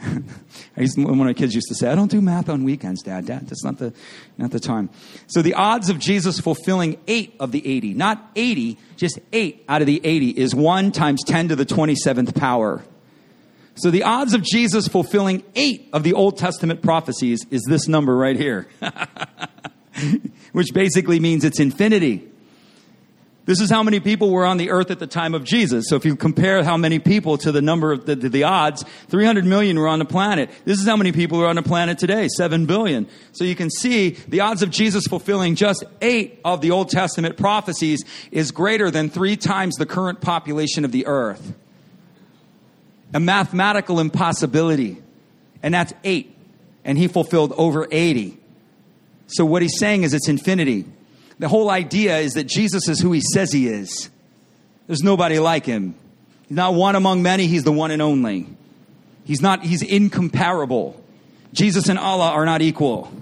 I 0.76 0.80
used 0.80 0.96
to, 0.96 1.02
one 1.02 1.12
of 1.12 1.18
my 1.18 1.32
kids 1.32 1.54
used 1.54 1.68
to 1.68 1.74
say, 1.74 1.88
"I 1.88 1.94
don't 1.94 2.10
do 2.10 2.20
math 2.20 2.48
on 2.48 2.64
weekends, 2.64 3.02
Dad. 3.02 3.26
Dad, 3.26 3.46
that's 3.46 3.64
not 3.64 3.78
the 3.78 3.92
not 4.38 4.50
the 4.50 4.60
time." 4.60 4.90
So 5.26 5.42
the 5.42 5.54
odds 5.54 5.90
of 5.90 5.98
Jesus 5.98 6.40
fulfilling 6.40 6.98
eight 7.06 7.34
of 7.38 7.52
the 7.52 7.66
eighty, 7.66 7.94
not 7.94 8.30
eighty, 8.34 8.78
just 8.96 9.18
eight 9.32 9.64
out 9.68 9.80
of 9.80 9.86
the 9.86 10.00
eighty, 10.04 10.30
is 10.30 10.54
one 10.54 10.92
times 10.92 11.22
ten 11.24 11.48
to 11.48 11.56
the 11.56 11.64
twenty 11.64 11.94
seventh 11.94 12.34
power. 12.34 12.82
So 13.74 13.90
the 13.90 14.02
odds 14.02 14.34
of 14.34 14.42
Jesus 14.42 14.88
fulfilling 14.88 15.44
eight 15.54 15.88
of 15.92 16.02
the 16.02 16.12
Old 16.14 16.36
Testament 16.36 16.82
prophecies 16.82 17.46
is 17.50 17.62
this 17.68 17.88
number 17.88 18.16
right 18.16 18.36
here, 18.36 18.68
which 20.52 20.74
basically 20.74 21.20
means 21.20 21.44
it's 21.44 21.60
infinity. 21.60 22.28
This 23.44 23.60
is 23.60 23.70
how 23.70 23.82
many 23.82 23.98
people 23.98 24.30
were 24.30 24.46
on 24.46 24.56
the 24.56 24.70
earth 24.70 24.92
at 24.92 25.00
the 25.00 25.06
time 25.06 25.34
of 25.34 25.42
Jesus. 25.42 25.86
So 25.88 25.96
if 25.96 26.04
you 26.04 26.14
compare 26.14 26.62
how 26.62 26.76
many 26.76 27.00
people 27.00 27.36
to 27.38 27.50
the 27.50 27.60
number 27.60 27.90
of 27.90 28.06
the, 28.06 28.14
the, 28.14 28.44
odds, 28.44 28.84
300 29.08 29.44
million 29.44 29.78
were 29.78 29.88
on 29.88 29.98
the 29.98 30.04
planet. 30.04 30.48
This 30.64 30.78
is 30.78 30.86
how 30.86 30.96
many 30.96 31.10
people 31.10 31.40
are 31.42 31.48
on 31.48 31.56
the 31.56 31.62
planet 31.62 31.98
today, 31.98 32.28
7 32.28 32.66
billion. 32.66 33.08
So 33.32 33.42
you 33.42 33.56
can 33.56 33.68
see 33.68 34.10
the 34.10 34.40
odds 34.40 34.62
of 34.62 34.70
Jesus 34.70 35.04
fulfilling 35.08 35.56
just 35.56 35.82
eight 36.00 36.40
of 36.44 36.60
the 36.60 36.70
Old 36.70 36.90
Testament 36.90 37.36
prophecies 37.36 38.04
is 38.30 38.52
greater 38.52 38.92
than 38.92 39.10
three 39.10 39.36
times 39.36 39.74
the 39.74 39.86
current 39.86 40.20
population 40.20 40.84
of 40.84 40.92
the 40.92 41.06
earth. 41.06 41.52
A 43.12 43.18
mathematical 43.18 43.98
impossibility. 43.98 45.02
And 45.64 45.74
that's 45.74 45.92
eight. 46.04 46.36
And 46.84 46.96
he 46.96 47.08
fulfilled 47.08 47.54
over 47.56 47.88
80. 47.90 48.38
So 49.26 49.44
what 49.44 49.62
he's 49.62 49.78
saying 49.78 50.04
is 50.04 50.14
it's 50.14 50.28
infinity. 50.28 50.84
The 51.42 51.48
whole 51.48 51.70
idea 51.70 52.18
is 52.18 52.34
that 52.34 52.44
Jesus 52.44 52.88
is 52.88 53.00
who 53.00 53.10
he 53.10 53.20
says 53.20 53.50
he 53.50 53.66
is. 53.66 54.10
There's 54.86 55.02
nobody 55.02 55.40
like 55.40 55.66
him. 55.66 55.96
He's 56.46 56.56
not 56.56 56.74
one 56.74 56.94
among 56.94 57.20
many, 57.20 57.48
he's 57.48 57.64
the 57.64 57.72
one 57.72 57.90
and 57.90 58.00
only. 58.00 58.46
He's 59.24 59.42
not 59.42 59.64
he's 59.64 59.82
incomparable. 59.82 61.04
Jesus 61.52 61.88
and 61.88 61.98
Allah 61.98 62.28
are 62.28 62.44
not 62.44 62.62
equal. 62.62 63.12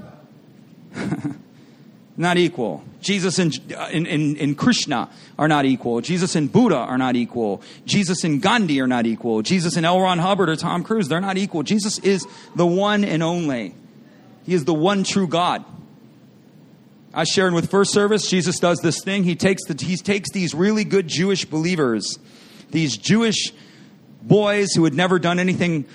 not 2.18 2.36
equal. 2.36 2.84
Jesus 3.00 3.38
and, 3.38 3.58
uh, 3.74 3.88
and, 3.90 4.06
and, 4.06 4.36
and, 4.36 4.58
Krishna 4.58 5.08
are 5.38 5.48
not 5.48 5.64
equal. 5.64 6.02
Jesus 6.02 6.36
and 6.36 6.52
Buddha 6.52 6.76
are 6.76 6.98
not 6.98 7.16
equal. 7.16 7.62
Jesus 7.86 8.22
and 8.22 8.42
Gandhi 8.42 8.82
are 8.82 8.86
not 8.86 9.06
equal. 9.06 9.40
Jesus 9.40 9.78
and 9.78 9.86
L. 9.86 9.98
Ron 9.98 10.18
Hubbard 10.18 10.50
or 10.50 10.56
Tom 10.56 10.84
Cruise, 10.84 11.08
they're 11.08 11.22
not 11.22 11.38
equal. 11.38 11.62
Jesus 11.62 11.98
is 12.00 12.26
the 12.54 12.66
one 12.66 13.02
and 13.02 13.22
only. 13.22 13.74
He 14.44 14.52
is 14.52 14.66
the 14.66 14.74
one 14.74 15.04
true 15.04 15.26
God. 15.26 15.64
I 17.12 17.24
shared 17.24 17.52
with 17.54 17.70
first 17.70 17.92
service, 17.92 18.30
Jesus 18.30 18.60
does 18.60 18.78
this 18.78 19.02
thing. 19.02 19.24
He 19.24 19.34
takes, 19.34 19.64
the, 19.64 19.84
he 19.84 19.96
takes 19.96 20.30
these 20.30 20.54
really 20.54 20.84
good 20.84 21.08
Jewish 21.08 21.44
believers, 21.44 22.18
these 22.70 22.96
Jewish 22.96 23.52
boys 24.22 24.72
who 24.74 24.84
had 24.84 24.94
never 24.94 25.18
done 25.18 25.40
anything 25.40 25.86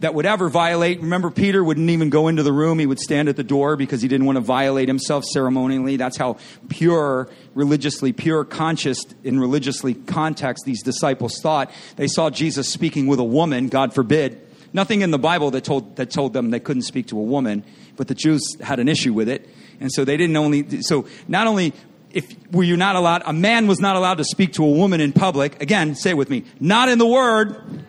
that 0.00 0.12
would 0.12 0.26
ever 0.26 0.50
violate. 0.50 1.00
Remember, 1.00 1.30
Peter 1.30 1.64
wouldn't 1.64 1.88
even 1.88 2.10
go 2.10 2.28
into 2.28 2.42
the 2.42 2.52
room. 2.52 2.78
He 2.78 2.84
would 2.84 2.98
stand 2.98 3.30
at 3.30 3.36
the 3.36 3.44
door 3.44 3.74
because 3.76 4.02
he 4.02 4.08
didn't 4.08 4.26
want 4.26 4.36
to 4.36 4.42
violate 4.42 4.86
himself 4.86 5.24
ceremonially. 5.24 5.96
That's 5.96 6.18
how 6.18 6.36
pure, 6.68 7.30
religiously 7.54 8.12
pure, 8.12 8.44
conscious 8.44 9.02
in 9.22 9.40
religiously 9.40 9.94
context 9.94 10.66
these 10.66 10.82
disciples 10.82 11.40
thought. 11.40 11.70
They 11.96 12.08
saw 12.08 12.28
Jesus 12.28 12.68
speaking 12.70 13.06
with 13.06 13.18
a 13.18 13.24
woman, 13.24 13.68
God 13.68 13.94
forbid. 13.94 14.46
Nothing 14.74 15.00
in 15.00 15.10
the 15.10 15.18
Bible 15.18 15.52
that 15.52 15.64
told, 15.64 15.96
that 15.96 16.10
told 16.10 16.34
them 16.34 16.50
they 16.50 16.60
couldn't 16.60 16.82
speak 16.82 17.06
to 17.06 17.18
a 17.18 17.22
woman, 17.22 17.64
but 17.96 18.08
the 18.08 18.14
Jews 18.14 18.42
had 18.60 18.80
an 18.80 18.88
issue 18.88 19.14
with 19.14 19.30
it. 19.30 19.48
And 19.80 19.92
so 19.92 20.04
they 20.04 20.16
didn't 20.16 20.36
only, 20.36 20.82
so 20.82 21.06
not 21.28 21.46
only 21.46 21.72
if 22.14 22.34
were 22.52 22.62
you 22.62 22.76
not 22.76 22.96
allowed, 22.96 23.22
a 23.26 23.32
man 23.32 23.66
was 23.66 23.80
not 23.80 23.96
allowed 23.96 24.18
to 24.18 24.24
speak 24.24 24.54
to 24.54 24.64
a 24.64 24.70
woman 24.70 25.00
in 25.00 25.12
public. 25.12 25.60
Again, 25.60 25.94
say 25.96 26.10
it 26.10 26.16
with 26.16 26.30
me. 26.30 26.44
Not 26.60 26.88
in 26.88 26.98
the 26.98 27.06
word. 27.06 27.84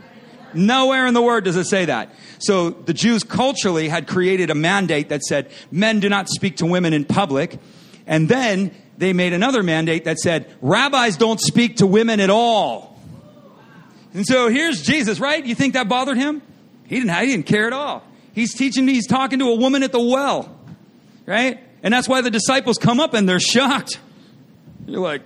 Nowhere 0.54 1.06
in 1.06 1.14
the 1.14 1.22
word 1.22 1.44
does 1.44 1.56
it 1.56 1.66
say 1.66 1.86
that. 1.86 2.14
So 2.40 2.72
the 2.72 2.94
Jews 2.94 3.24
culturally 3.24 3.88
had 3.88 4.08
created 4.08 4.50
a 4.50 4.56
mandate 4.56 5.10
that 5.10 5.22
said 5.22 5.52
men 5.70 6.00
do 6.00 6.10
not 6.10 6.28
speak 6.30 6.58
to 6.58 6.66
women 6.66 6.94
in 6.94 7.06
public. 7.06 7.60
And 8.08 8.28
then 8.28 8.74
they 8.98 9.14
made 9.14 9.34
another 9.34 9.64
mandate 9.64 10.06
that 10.06 10.18
said 10.18 10.52
rabbis 10.62 11.18
don't 11.18 11.40
speak 11.40 11.78
to 11.78 11.88
women 11.88 12.20
at 12.20 12.30
all. 12.30 13.00
And 14.14 14.26
so 14.26 14.48
here's 14.48 14.82
Jesus, 14.82 15.20
right? 15.20 15.46
You 15.46 15.56
think 15.56 15.74
that 15.74 15.90
bothered 15.90 16.18
him? 16.18 16.42
He 16.86 17.00
didn't, 17.00 17.14
he 17.20 17.26
didn't 17.28 17.48
care 17.48 17.68
at 17.68 17.74
all. 17.74 18.04
He's 18.34 18.54
teaching 18.54 18.86
me, 18.86 18.94
he's 18.94 19.08
talking 19.08 19.40
to 19.40 19.50
a 19.50 19.56
woman 19.56 19.84
at 19.84 19.92
the 19.92 20.00
well, 20.00 20.58
right? 21.26 21.60
And 21.84 21.94
that's 21.94 22.10
why 22.10 22.22
the 22.22 22.32
disciples 22.32 22.78
come 22.78 23.00
up 23.00 23.14
and 23.14 23.28
they're 23.28 23.40
shocked. 23.40 24.00
You're 24.88 25.02
like, 25.02 25.22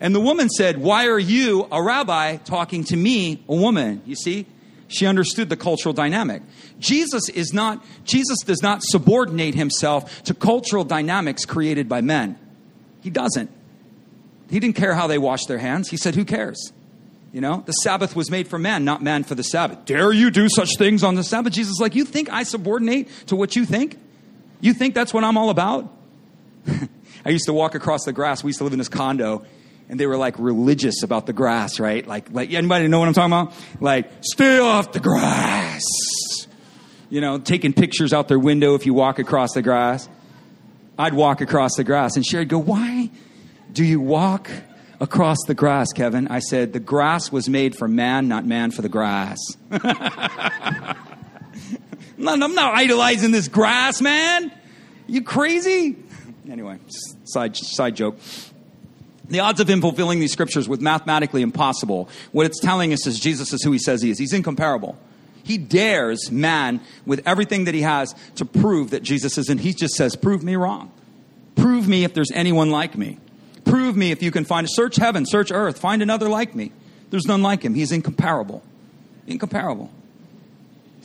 and 0.00 0.14
the 0.14 0.20
woman 0.20 0.48
said, 0.48 0.78
Why 0.78 1.06
are 1.06 1.18
you, 1.18 1.66
a 1.70 1.82
rabbi, 1.82 2.36
talking 2.36 2.84
to 2.84 2.96
me, 2.96 3.42
a 3.48 3.56
woman? 3.56 4.02
You 4.06 4.14
see? 4.14 4.46
She 4.88 5.06
understood 5.06 5.48
the 5.48 5.56
cultural 5.56 5.92
dynamic. 5.92 6.42
Jesus 6.78 7.28
is 7.30 7.52
not, 7.52 7.84
Jesus 8.04 8.38
does 8.44 8.62
not 8.62 8.82
subordinate 8.84 9.54
himself 9.54 10.22
to 10.24 10.34
cultural 10.34 10.84
dynamics 10.84 11.44
created 11.44 11.88
by 11.88 12.02
men. 12.02 12.38
He 13.00 13.10
doesn't. 13.10 13.50
He 14.48 14.60
didn't 14.60 14.76
care 14.76 14.94
how 14.94 15.06
they 15.06 15.18
washed 15.18 15.48
their 15.48 15.58
hands. 15.58 15.88
He 15.88 15.96
said, 15.96 16.14
Who 16.14 16.24
cares? 16.24 16.72
You 17.32 17.40
know, 17.40 17.64
the 17.66 17.72
Sabbath 17.72 18.14
was 18.14 18.30
made 18.30 18.48
for 18.48 18.58
man, 18.58 18.84
not 18.84 19.02
man 19.02 19.24
for 19.24 19.34
the 19.34 19.42
Sabbath. 19.42 19.84
Dare 19.84 20.12
you 20.12 20.30
do 20.30 20.48
such 20.48 20.76
things 20.78 21.02
on 21.02 21.16
the 21.16 21.24
Sabbath? 21.24 21.52
Jesus 21.52 21.80
like, 21.80 21.94
You 21.94 22.04
think 22.04 22.30
I 22.30 22.44
subordinate 22.44 23.08
to 23.26 23.36
what 23.36 23.56
you 23.56 23.64
think? 23.64 23.98
You 24.60 24.72
think 24.72 24.94
that's 24.94 25.12
what 25.12 25.24
I'm 25.24 25.36
all 25.36 25.50
about? 25.50 25.92
I 27.24 27.30
used 27.30 27.46
to 27.46 27.52
walk 27.52 27.74
across 27.74 28.04
the 28.04 28.12
grass. 28.12 28.42
We 28.42 28.48
used 28.48 28.58
to 28.58 28.64
live 28.64 28.72
in 28.72 28.78
this 28.78 28.88
condo, 28.88 29.44
and 29.88 29.98
they 30.00 30.06
were 30.06 30.16
like 30.16 30.38
religious 30.38 31.02
about 31.02 31.26
the 31.26 31.32
grass, 31.32 31.78
right? 31.78 32.06
Like, 32.06 32.30
like 32.30 32.52
anybody 32.52 32.88
know 32.88 32.98
what 32.98 33.08
I'm 33.08 33.14
talking 33.14 33.32
about? 33.32 33.54
Like, 33.80 34.10
stay 34.20 34.58
off 34.58 34.92
the 34.92 35.00
grass. 35.00 35.82
You 37.08 37.20
know, 37.20 37.38
taking 37.38 37.72
pictures 37.72 38.12
out 38.12 38.28
their 38.28 38.38
window 38.38 38.74
if 38.74 38.86
you 38.86 38.94
walk 38.94 39.18
across 39.18 39.52
the 39.52 39.62
grass. 39.62 40.08
I'd 40.98 41.14
walk 41.14 41.40
across 41.40 41.76
the 41.76 41.84
grass, 41.84 42.16
and 42.16 42.24
Sherry'd 42.24 42.48
go, 42.48 42.58
"Why 42.58 43.10
do 43.72 43.84
you 43.84 44.00
walk 44.00 44.50
across 44.98 45.36
the 45.46 45.54
grass, 45.54 45.92
Kevin?" 45.92 46.26
I 46.28 46.38
said, 46.38 46.72
"The 46.72 46.80
grass 46.80 47.30
was 47.30 47.48
made 47.48 47.76
for 47.76 47.86
man, 47.86 48.28
not 48.28 48.46
man 48.46 48.70
for 48.70 48.82
the 48.82 48.88
grass." 48.88 49.38
I'm 52.18 52.24
not, 52.24 52.42
I'm 52.42 52.54
not 52.54 52.74
idolizing 52.74 53.30
this 53.30 53.48
grass, 53.48 54.00
man. 54.00 54.52
You 55.06 55.22
crazy? 55.22 55.96
Anyway, 56.50 56.78
side, 57.24 57.56
side 57.56 57.96
joke. 57.96 58.18
The 59.28 59.40
odds 59.40 59.60
of 59.60 59.68
him 59.68 59.80
fulfilling 59.80 60.20
these 60.20 60.32
scriptures 60.32 60.68
was 60.68 60.80
mathematically 60.80 61.42
impossible. 61.42 62.08
What 62.32 62.46
it's 62.46 62.60
telling 62.60 62.92
us 62.92 63.06
is 63.06 63.18
Jesus 63.18 63.52
is 63.52 63.62
who 63.62 63.72
he 63.72 63.78
says 63.78 64.00
he 64.00 64.10
is. 64.10 64.18
He's 64.18 64.32
incomparable. 64.32 64.96
He 65.42 65.58
dares 65.58 66.30
man 66.30 66.80
with 67.04 67.22
everything 67.26 67.64
that 67.64 67.74
he 67.74 67.82
has 67.82 68.14
to 68.36 68.44
prove 68.44 68.90
that 68.90 69.02
Jesus 69.02 69.36
isn't. 69.38 69.58
He 69.58 69.72
just 69.72 69.94
says, 69.94 70.16
Prove 70.16 70.42
me 70.42 70.56
wrong. 70.56 70.92
Prove 71.56 71.88
me 71.88 72.04
if 72.04 72.14
there's 72.14 72.30
anyone 72.32 72.70
like 72.70 72.96
me. 72.96 73.18
Prove 73.64 73.96
me 73.96 74.12
if 74.12 74.22
you 74.22 74.30
can 74.30 74.44
find, 74.44 74.68
search 74.70 74.96
heaven, 74.96 75.26
search 75.26 75.50
earth, 75.50 75.78
find 75.78 76.02
another 76.02 76.28
like 76.28 76.54
me. 76.54 76.72
There's 77.10 77.26
none 77.26 77.42
like 77.42 77.62
him. 77.62 77.74
He's 77.74 77.92
incomparable. 77.92 78.62
Incomparable 79.26 79.90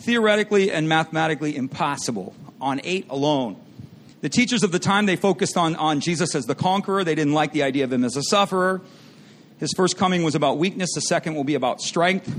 theoretically 0.02 0.72
and 0.72 0.90
mathematically 0.90 1.56
impossible 1.56 2.36
on 2.60 2.82
eight 2.84 3.06
alone. 3.10 3.58
The 4.22 4.30
teachers 4.30 4.64
of 4.64 4.72
the 4.72 4.80
time, 4.80 5.08
they 5.08 5.16
focused 5.16 5.58
on, 5.58 5.76
on 5.76 6.00
Jesus 6.00 6.36
as 6.36 6.46
the 6.46 6.56
conqueror. 6.56 7.04
They 7.04 7.16
didn't 7.16 7.34
like 7.34 7.54
the 7.54 7.64
idea 7.64 7.84
of 7.84 7.92
him 7.92 8.04
as 8.04 8.16
a 8.16 8.24
sufferer. 8.24 8.82
His 9.60 9.74
first 9.76 9.98
coming 9.98 10.24
was 10.24 10.36
about 10.36 10.58
weakness. 10.58 10.92
The 10.94 11.02
second 11.02 11.36
will 11.36 11.44
be 11.44 11.56
about 11.56 11.82
strength. 11.82 12.32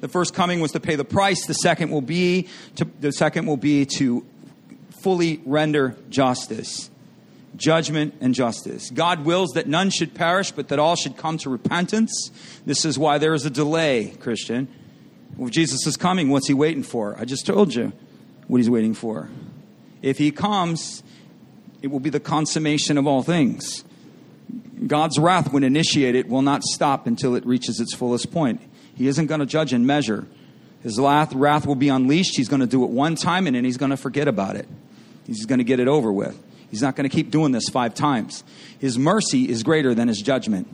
The 0.00 0.08
first 0.08 0.32
coming 0.32 0.60
was 0.60 0.72
to 0.72 0.80
pay 0.80 0.94
the 0.94 1.04
price. 1.04 1.46
The 1.46 1.54
second 1.54 1.90
will 1.90 2.00
be 2.00 2.48
to, 2.76 2.86
the 3.00 3.12
second 3.12 3.46
will 3.46 3.56
be 3.56 3.84
to 3.96 4.24
fully 5.02 5.40
render 5.44 5.96
justice. 6.08 6.90
Judgment 7.56 8.14
and 8.20 8.34
justice. 8.34 8.90
God 8.90 9.24
wills 9.24 9.50
that 9.54 9.66
none 9.66 9.90
should 9.90 10.14
perish, 10.14 10.52
but 10.52 10.68
that 10.68 10.78
all 10.78 10.96
should 10.96 11.16
come 11.16 11.38
to 11.38 11.50
repentance. 11.50 12.30
This 12.64 12.84
is 12.84 12.98
why 12.98 13.18
there 13.18 13.34
is 13.34 13.44
a 13.44 13.50
delay, 13.50 14.14
Christian. 14.20 14.68
Well, 15.38 15.50
Jesus 15.50 15.86
is 15.86 15.96
coming. 15.96 16.30
What's 16.30 16.48
he 16.48 16.54
waiting 16.54 16.82
for? 16.82 17.16
I 17.16 17.24
just 17.24 17.46
told 17.46 17.72
you 17.72 17.92
what 18.48 18.56
he's 18.56 18.68
waiting 18.68 18.92
for. 18.92 19.30
If 20.02 20.18
he 20.18 20.32
comes, 20.32 21.04
it 21.80 21.86
will 21.86 22.00
be 22.00 22.10
the 22.10 22.18
consummation 22.18 22.98
of 22.98 23.06
all 23.06 23.22
things. 23.22 23.84
God's 24.84 25.16
wrath, 25.16 25.52
when 25.52 25.62
initiated, 25.62 26.28
will 26.28 26.42
not 26.42 26.64
stop 26.64 27.06
until 27.06 27.36
it 27.36 27.46
reaches 27.46 27.78
its 27.78 27.94
fullest 27.94 28.32
point. 28.32 28.60
He 28.96 29.06
isn't 29.06 29.26
going 29.26 29.38
to 29.38 29.46
judge 29.46 29.72
and 29.72 29.86
measure. 29.86 30.26
His 30.82 30.98
wrath, 30.98 31.32
wrath 31.32 31.66
will 31.66 31.76
be 31.76 31.88
unleashed. 31.88 32.36
He's 32.36 32.48
going 32.48 32.60
to 32.60 32.66
do 32.66 32.82
it 32.82 32.90
one 32.90 33.14
time 33.14 33.46
and 33.46 33.54
then 33.54 33.64
he's 33.64 33.76
going 33.76 33.90
to 33.90 33.96
forget 33.96 34.26
about 34.26 34.56
it. 34.56 34.68
He's 35.24 35.46
going 35.46 35.58
to 35.58 35.64
get 35.64 35.78
it 35.78 35.86
over 35.86 36.12
with. 36.12 36.36
He's 36.68 36.82
not 36.82 36.96
going 36.96 37.08
to 37.08 37.14
keep 37.14 37.30
doing 37.30 37.52
this 37.52 37.68
five 37.68 37.94
times. 37.94 38.42
His 38.80 38.98
mercy 38.98 39.48
is 39.48 39.62
greater 39.62 39.94
than 39.94 40.08
his 40.08 40.20
judgment 40.20 40.68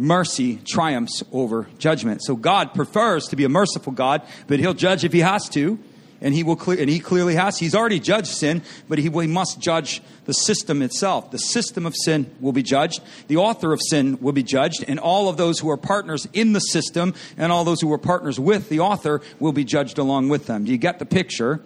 mercy 0.00 0.56
triumphs 0.64 1.22
over 1.30 1.68
judgment. 1.78 2.22
So 2.24 2.34
God 2.34 2.74
prefers 2.74 3.26
to 3.28 3.36
be 3.36 3.44
a 3.44 3.48
merciful 3.48 3.92
God, 3.92 4.22
but 4.46 4.58
he'll 4.58 4.74
judge 4.74 5.04
if 5.04 5.12
he 5.12 5.20
has 5.20 5.48
to. 5.50 5.78
And 6.22 6.34
he 6.34 6.42
will 6.42 6.56
clear, 6.56 6.78
and 6.78 6.90
he 6.90 7.00
clearly 7.00 7.34
has. 7.34 7.56
He's 7.56 7.74
already 7.74 7.98
judged 7.98 8.26
sin, 8.28 8.60
but 8.90 8.98
he, 8.98 9.08
he 9.08 9.26
must 9.26 9.58
judge 9.58 10.02
the 10.26 10.34
system 10.34 10.82
itself. 10.82 11.30
The 11.30 11.38
system 11.38 11.86
of 11.86 11.94
sin 11.96 12.30
will 12.40 12.52
be 12.52 12.62
judged. 12.62 13.00
The 13.28 13.38
author 13.38 13.72
of 13.72 13.80
sin 13.88 14.18
will 14.20 14.32
be 14.32 14.42
judged, 14.42 14.84
and 14.86 15.00
all 15.00 15.30
of 15.30 15.38
those 15.38 15.60
who 15.60 15.70
are 15.70 15.78
partners 15.78 16.28
in 16.34 16.52
the 16.52 16.60
system 16.60 17.14
and 17.38 17.50
all 17.50 17.64
those 17.64 17.80
who 17.80 17.90
are 17.90 17.98
partners 17.98 18.38
with 18.38 18.68
the 18.68 18.80
author 18.80 19.22
will 19.38 19.52
be 19.52 19.64
judged 19.64 19.96
along 19.96 20.28
with 20.28 20.46
them. 20.46 20.66
Do 20.66 20.72
you 20.72 20.78
get 20.78 20.98
the 20.98 21.06
picture? 21.06 21.62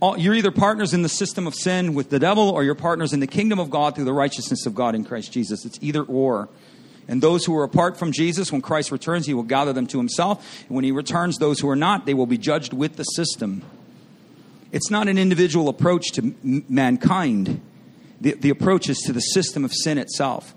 All, 0.00 0.18
you're 0.18 0.34
either 0.34 0.50
partners 0.50 0.92
in 0.92 1.02
the 1.02 1.08
system 1.08 1.46
of 1.46 1.54
sin 1.54 1.94
with 1.94 2.10
the 2.10 2.18
devil, 2.18 2.50
or 2.50 2.64
you're 2.64 2.74
partners 2.74 3.12
in 3.12 3.20
the 3.20 3.28
kingdom 3.28 3.60
of 3.60 3.70
God 3.70 3.94
through 3.94 4.06
the 4.06 4.12
righteousness 4.12 4.66
of 4.66 4.74
God 4.74 4.96
in 4.96 5.04
Christ 5.04 5.30
Jesus. 5.30 5.64
It's 5.64 5.78
either 5.80 6.02
or. 6.02 6.48
And 7.08 7.22
those 7.22 7.44
who 7.44 7.56
are 7.56 7.64
apart 7.64 7.98
from 7.98 8.12
Jesus, 8.12 8.52
when 8.52 8.62
Christ 8.62 8.92
returns, 8.92 9.26
he 9.26 9.34
will 9.34 9.42
gather 9.42 9.72
them 9.72 9.86
to 9.88 9.98
himself. 9.98 10.64
And 10.68 10.74
when 10.74 10.84
he 10.84 10.92
returns, 10.92 11.38
those 11.38 11.60
who 11.60 11.68
are 11.68 11.76
not, 11.76 12.06
they 12.06 12.14
will 12.14 12.26
be 12.26 12.38
judged 12.38 12.72
with 12.72 12.96
the 12.96 13.04
system. 13.04 13.62
It's 14.70 14.90
not 14.90 15.08
an 15.08 15.18
individual 15.18 15.68
approach 15.68 16.12
to 16.12 16.22
m- 16.22 16.64
mankind. 16.68 17.60
The, 18.20 18.32
the 18.34 18.50
approach 18.50 18.88
is 18.88 18.98
to 19.00 19.12
the 19.12 19.20
system 19.20 19.64
of 19.64 19.72
sin 19.72 19.98
itself. 19.98 20.54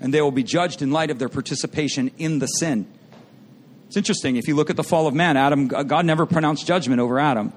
And 0.00 0.12
they 0.12 0.20
will 0.20 0.32
be 0.32 0.42
judged 0.42 0.82
in 0.82 0.90
light 0.90 1.10
of 1.10 1.18
their 1.18 1.28
participation 1.28 2.10
in 2.18 2.40
the 2.40 2.46
sin. 2.46 2.86
It's 3.86 3.96
interesting. 3.96 4.36
If 4.36 4.48
you 4.48 4.56
look 4.56 4.70
at 4.70 4.76
the 4.76 4.82
fall 4.82 5.06
of 5.06 5.14
man, 5.14 5.36
Adam, 5.36 5.68
God 5.68 6.04
never 6.04 6.26
pronounced 6.26 6.66
judgment 6.66 7.00
over 7.00 7.18
Adam. 7.20 7.52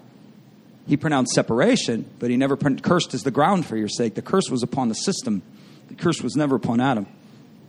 He 0.87 0.95
pronounced 0.95 1.33
separation, 1.33 2.09
but 2.19 2.29
he 2.29 2.37
never 2.37 2.55
cursed 2.55 3.13
as 3.13 3.23
the 3.23 3.31
ground 3.31 3.65
for 3.65 3.75
your 3.75 3.89
sake. 3.89 4.15
The 4.15 4.21
curse 4.21 4.49
was 4.49 4.63
upon 4.63 4.87
the 4.87 4.95
system. 4.95 5.41
The 5.89 5.95
curse 5.95 6.21
was 6.21 6.35
never 6.35 6.55
upon 6.55 6.79
Adam. 6.79 7.07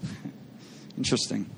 interesting. 0.99 1.49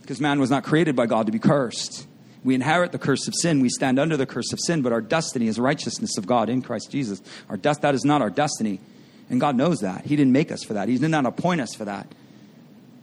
Because 0.00 0.20
man 0.20 0.40
was 0.40 0.50
not 0.50 0.64
created 0.64 0.96
by 0.96 1.06
God 1.06 1.26
to 1.26 1.32
be 1.32 1.38
cursed. 1.38 2.06
We 2.44 2.54
inherit 2.54 2.92
the 2.92 2.98
curse 2.98 3.26
of 3.26 3.34
sin. 3.34 3.60
We 3.60 3.68
stand 3.68 3.98
under 3.98 4.16
the 4.16 4.24
curse 4.24 4.52
of 4.52 4.60
sin, 4.60 4.80
but 4.80 4.92
our 4.92 5.00
destiny 5.00 5.48
is 5.48 5.58
righteousness 5.58 6.16
of 6.16 6.26
God 6.26 6.48
in 6.48 6.62
Christ 6.62 6.92
Jesus. 6.92 7.20
Our 7.50 7.56
des- 7.56 7.74
that 7.82 7.94
is 7.94 8.04
not 8.04 8.22
our 8.22 8.30
destiny. 8.30 8.80
And 9.28 9.40
God 9.40 9.56
knows 9.56 9.80
that. 9.80 10.06
He 10.06 10.14
didn't 10.14 10.32
make 10.32 10.52
us 10.52 10.62
for 10.62 10.74
that. 10.74 10.88
He 10.88 10.96
did 10.96 11.10
not 11.10 11.26
appoint 11.26 11.60
us 11.60 11.74
for 11.74 11.84
that. 11.84 12.06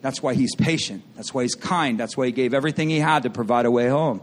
That's 0.01 0.23
why 0.23 0.33
he's 0.33 0.55
patient. 0.55 1.03
That's 1.15 1.33
why 1.33 1.43
he's 1.43 1.55
kind. 1.55 1.99
That's 1.99 2.15
why 2.15 2.27
he 2.27 2.31
gave 2.31 2.53
everything 2.53 2.89
he 2.89 2.99
had 2.99 3.23
to 3.23 3.29
provide 3.29 3.65
a 3.65 3.71
way 3.71 3.89
home. 3.89 4.21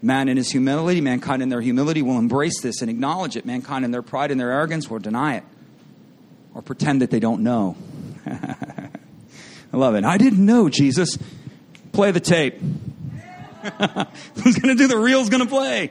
Man 0.00 0.28
in 0.28 0.38
his 0.38 0.50
humility, 0.50 1.02
mankind 1.02 1.42
in 1.42 1.50
their 1.50 1.60
humility 1.60 2.00
will 2.00 2.18
embrace 2.18 2.60
this 2.62 2.80
and 2.80 2.90
acknowledge 2.90 3.36
it. 3.36 3.44
Mankind 3.44 3.84
in 3.84 3.90
their 3.90 4.02
pride 4.02 4.30
and 4.30 4.40
their 4.40 4.50
arrogance 4.50 4.88
will 4.88 4.98
deny 4.98 5.36
it 5.36 5.44
or 6.54 6.62
pretend 6.62 7.02
that 7.02 7.10
they 7.10 7.20
don't 7.20 7.42
know. 7.42 7.76
I 9.74 9.76
love 9.76 9.96
it. 9.96 10.04
I 10.04 10.18
didn't 10.18 10.46
know, 10.46 10.68
Jesus. 10.68 11.18
Play 11.90 12.12
the 12.12 12.20
tape. 12.20 12.60
Who's 12.60 14.56
going 14.56 14.76
to 14.76 14.76
do 14.76 14.86
the 14.86 14.96
reel's 14.96 15.28
going 15.28 15.42
to 15.42 15.48
play. 15.48 15.90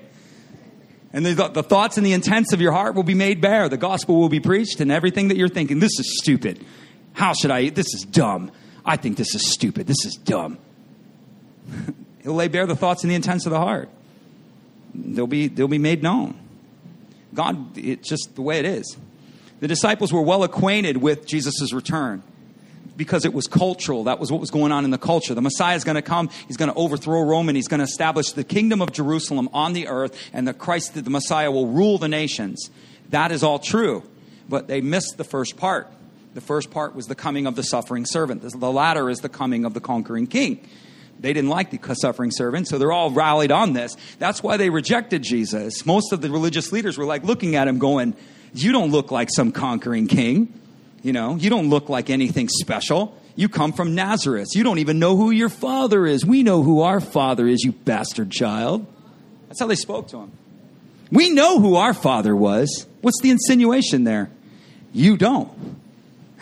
And 1.11 1.25
the, 1.25 1.49
the 1.49 1.63
thoughts 1.63 1.97
and 1.97 2.05
the 2.05 2.13
intents 2.13 2.53
of 2.53 2.61
your 2.61 2.71
heart 2.71 2.95
will 2.95 3.03
be 3.03 3.13
made 3.13 3.41
bare. 3.41 3.67
The 3.67 3.75
gospel 3.75 4.21
will 4.21 4.29
be 4.29 4.39
preached, 4.39 4.79
and 4.79 4.89
everything 4.89 5.27
that 5.27 5.37
you're 5.37 5.49
thinking, 5.49 5.79
this 5.79 5.99
is 5.99 6.17
stupid. 6.17 6.63
How 7.11 7.33
should 7.33 7.51
I? 7.51 7.71
This 7.71 7.93
is 7.93 8.03
dumb. 8.03 8.53
I 8.85 8.95
think 8.95 9.17
this 9.17 9.35
is 9.35 9.51
stupid. 9.51 9.85
This 9.85 10.05
is 10.05 10.15
dumb. 10.15 10.59
He'll 12.23 12.35
lay 12.35 12.47
bare 12.47 12.65
the 12.65 12.77
thoughts 12.77 13.03
and 13.03 13.11
the 13.11 13.15
intents 13.15 13.45
of 13.45 13.51
the 13.51 13.59
heart. 13.59 13.89
They'll 14.95 15.27
be, 15.27 15.49
they'll 15.49 15.67
be 15.67 15.77
made 15.77 16.01
known. 16.01 16.39
God, 17.33 17.77
it's 17.77 18.07
just 18.07 18.33
the 18.35 18.43
way 18.43 18.59
it 18.59 18.65
is. 18.65 18.95
The 19.59 19.67
disciples 19.67 20.13
were 20.13 20.21
well 20.21 20.45
acquainted 20.45 20.95
with 20.95 21.27
Jesus' 21.27 21.73
return 21.73 22.23
because 22.95 23.25
it 23.25 23.33
was 23.33 23.47
cultural. 23.47 24.05
That 24.05 24.19
was 24.19 24.31
what 24.31 24.39
was 24.39 24.51
going 24.51 24.71
on 24.71 24.85
in 24.85 24.91
the 24.91 24.97
culture. 24.97 25.33
The 25.33 25.41
Messiah 25.41 25.75
is 25.75 25.83
going 25.83 25.95
to 25.95 26.01
come. 26.01 26.29
He's 26.47 26.57
going 26.57 26.69
to 26.69 26.75
overthrow 26.75 27.21
Rome 27.21 27.49
and 27.49 27.55
he's 27.55 27.67
going 27.67 27.79
to 27.79 27.85
establish 27.85 28.31
the 28.31 28.43
kingdom 28.43 28.81
of 28.81 28.91
Jerusalem 28.91 29.49
on 29.53 29.73
the 29.73 29.87
earth 29.87 30.17
and 30.33 30.47
the 30.47 30.53
Christ, 30.53 30.93
the 30.93 31.09
Messiah 31.09 31.51
will 31.51 31.67
rule 31.67 31.97
the 31.97 32.07
nations. 32.07 32.69
That 33.09 33.31
is 33.31 33.43
all 33.43 33.59
true. 33.59 34.03
But 34.47 34.67
they 34.67 34.81
missed 34.81 35.17
the 35.17 35.23
first 35.23 35.57
part. 35.57 35.87
The 36.33 36.41
first 36.41 36.71
part 36.71 36.95
was 36.95 37.07
the 37.07 37.15
coming 37.15 37.45
of 37.45 37.55
the 37.55 37.63
suffering 37.63 38.05
servant. 38.05 38.41
The 38.41 38.71
latter 38.71 39.09
is 39.09 39.19
the 39.19 39.29
coming 39.29 39.65
of 39.65 39.73
the 39.73 39.79
conquering 39.79 40.27
king. 40.27 40.67
They 41.19 41.31
didn't 41.31 41.51
like 41.51 41.69
the 41.69 41.95
suffering 41.95 42.31
servant, 42.31 42.67
so 42.67 42.77
they're 42.77 42.91
all 42.91 43.11
rallied 43.11 43.51
on 43.51 43.73
this. 43.73 43.95
That's 44.19 44.43
why 44.43 44.57
they 44.57 44.69
rejected 44.69 45.21
Jesus. 45.23 45.85
Most 45.85 46.11
of 46.11 46.21
the 46.21 46.29
religious 46.29 46.71
leaders 46.71 46.97
were 46.97 47.05
like 47.05 47.23
looking 47.23 47.55
at 47.55 47.67
him 47.67 47.77
going, 47.77 48.15
You 48.53 48.71
don't 48.71 48.91
look 48.91 49.11
like 49.11 49.29
some 49.31 49.51
conquering 49.51 50.07
king. 50.07 50.59
You 51.03 51.13
know, 51.13 51.35
you 51.35 51.49
don't 51.49 51.69
look 51.69 51.89
like 51.89 52.09
anything 52.09 52.47
special. 52.47 53.15
You 53.35 53.49
come 53.49 53.73
from 53.73 53.93
Nazareth. 53.93 54.55
You 54.55 54.63
don't 54.63 54.79
even 54.79 54.99
know 54.99 55.17
who 55.17 55.31
your 55.31 55.49
father 55.49 56.05
is. 56.07 56.25
We 56.25 56.43
know 56.43 56.63
who 56.63 56.81
our 56.81 57.01
father 57.01 57.45
is, 57.45 57.63
you 57.63 57.73
bastard 57.73 58.31
child. 58.31 58.87
That's 59.47 59.59
how 59.59 59.67
they 59.67 59.75
spoke 59.75 60.07
to 60.09 60.17
him. 60.19 60.31
We 61.11 61.29
know 61.29 61.59
who 61.59 61.75
our 61.75 61.93
father 61.93 62.35
was. 62.35 62.87
What's 63.01 63.21
the 63.21 63.29
insinuation 63.29 64.05
there? 64.05 64.31
You 64.93 65.17
don't. 65.17 65.51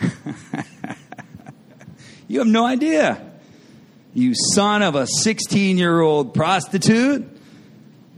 you 2.28 2.38
have 2.38 2.48
no 2.48 2.64
idea. 2.64 3.20
You 4.14 4.34
son 4.54 4.82
of 4.82 4.94
a 4.94 5.06
16 5.06 5.76
year 5.78 6.00
old 6.00 6.34
prostitute 6.34 7.26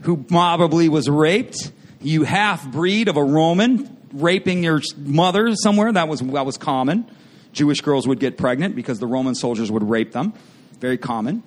who 0.03 0.19
probably 0.19 0.89
was 0.89 1.09
raped. 1.09 1.73
You 2.03 2.25
half 2.25 2.71
breed 2.71 3.09
of 3.09 3.17
a 3.17 3.25
Roman 3.25 3.94
raping 4.15 4.65
your 4.65 4.81
mother 4.97 5.55
somewhere. 5.57 5.93
That 5.93 6.09
was, 6.09 6.21
that 6.21 6.47
was 6.47 6.57
common. 6.57 7.07
Jewish 7.53 7.81
girls 7.81 8.09
would 8.09 8.21
get 8.21 8.39
pregnant 8.39 8.75
because 8.75 8.99
the 8.99 9.07
Roman 9.07 9.35
soldiers 9.35 9.71
would 9.71 9.83
rape 9.83 10.13
them. 10.13 10.33
Very 10.81 10.99
common. 10.99 11.43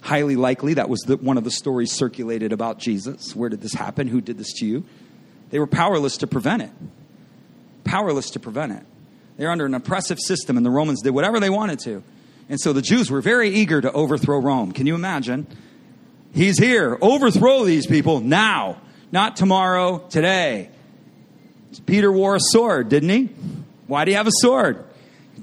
Highly 0.00 0.36
likely 0.36 0.74
that 0.74 0.88
was 0.88 1.00
the, 1.00 1.16
one 1.16 1.36
of 1.36 1.44
the 1.44 1.50
stories 1.50 1.92
circulated 1.92 2.52
about 2.52 2.78
Jesus. 2.78 3.34
Where 3.34 3.48
did 3.48 3.60
this 3.60 3.74
happen? 3.74 4.08
Who 4.08 4.20
did 4.20 4.38
this 4.38 4.52
to 4.54 4.66
you? 4.66 4.84
They 5.50 5.58
were 5.58 5.66
powerless 5.66 6.18
to 6.18 6.26
prevent 6.26 6.62
it. 6.62 6.70
Powerless 7.84 8.30
to 8.30 8.40
prevent 8.40 8.72
it. 8.72 8.82
They're 9.36 9.50
under 9.50 9.66
an 9.66 9.74
oppressive 9.74 10.18
system, 10.18 10.56
and 10.56 10.64
the 10.64 10.70
Romans 10.70 11.02
did 11.02 11.10
whatever 11.10 11.40
they 11.40 11.50
wanted 11.50 11.78
to. 11.80 12.02
And 12.48 12.60
so 12.60 12.72
the 12.72 12.82
Jews 12.82 13.10
were 13.10 13.20
very 13.20 13.50
eager 13.50 13.80
to 13.80 13.92
overthrow 13.92 14.38
Rome. 14.38 14.72
Can 14.72 14.86
you 14.86 14.94
imagine? 14.94 15.46
He's 16.34 16.58
here. 16.58 16.98
Overthrow 17.00 17.64
these 17.64 17.86
people 17.86 18.20
now, 18.20 18.80
not 19.12 19.36
tomorrow, 19.36 19.98
today. 20.10 20.70
Peter 21.86 22.10
wore 22.10 22.36
a 22.36 22.40
sword, 22.40 22.88
didn't 22.88 23.08
he? 23.08 23.28
Why 23.86 24.04
do 24.04 24.10
he 24.10 24.14
have 24.14 24.26
a 24.26 24.32
sword? 24.40 24.84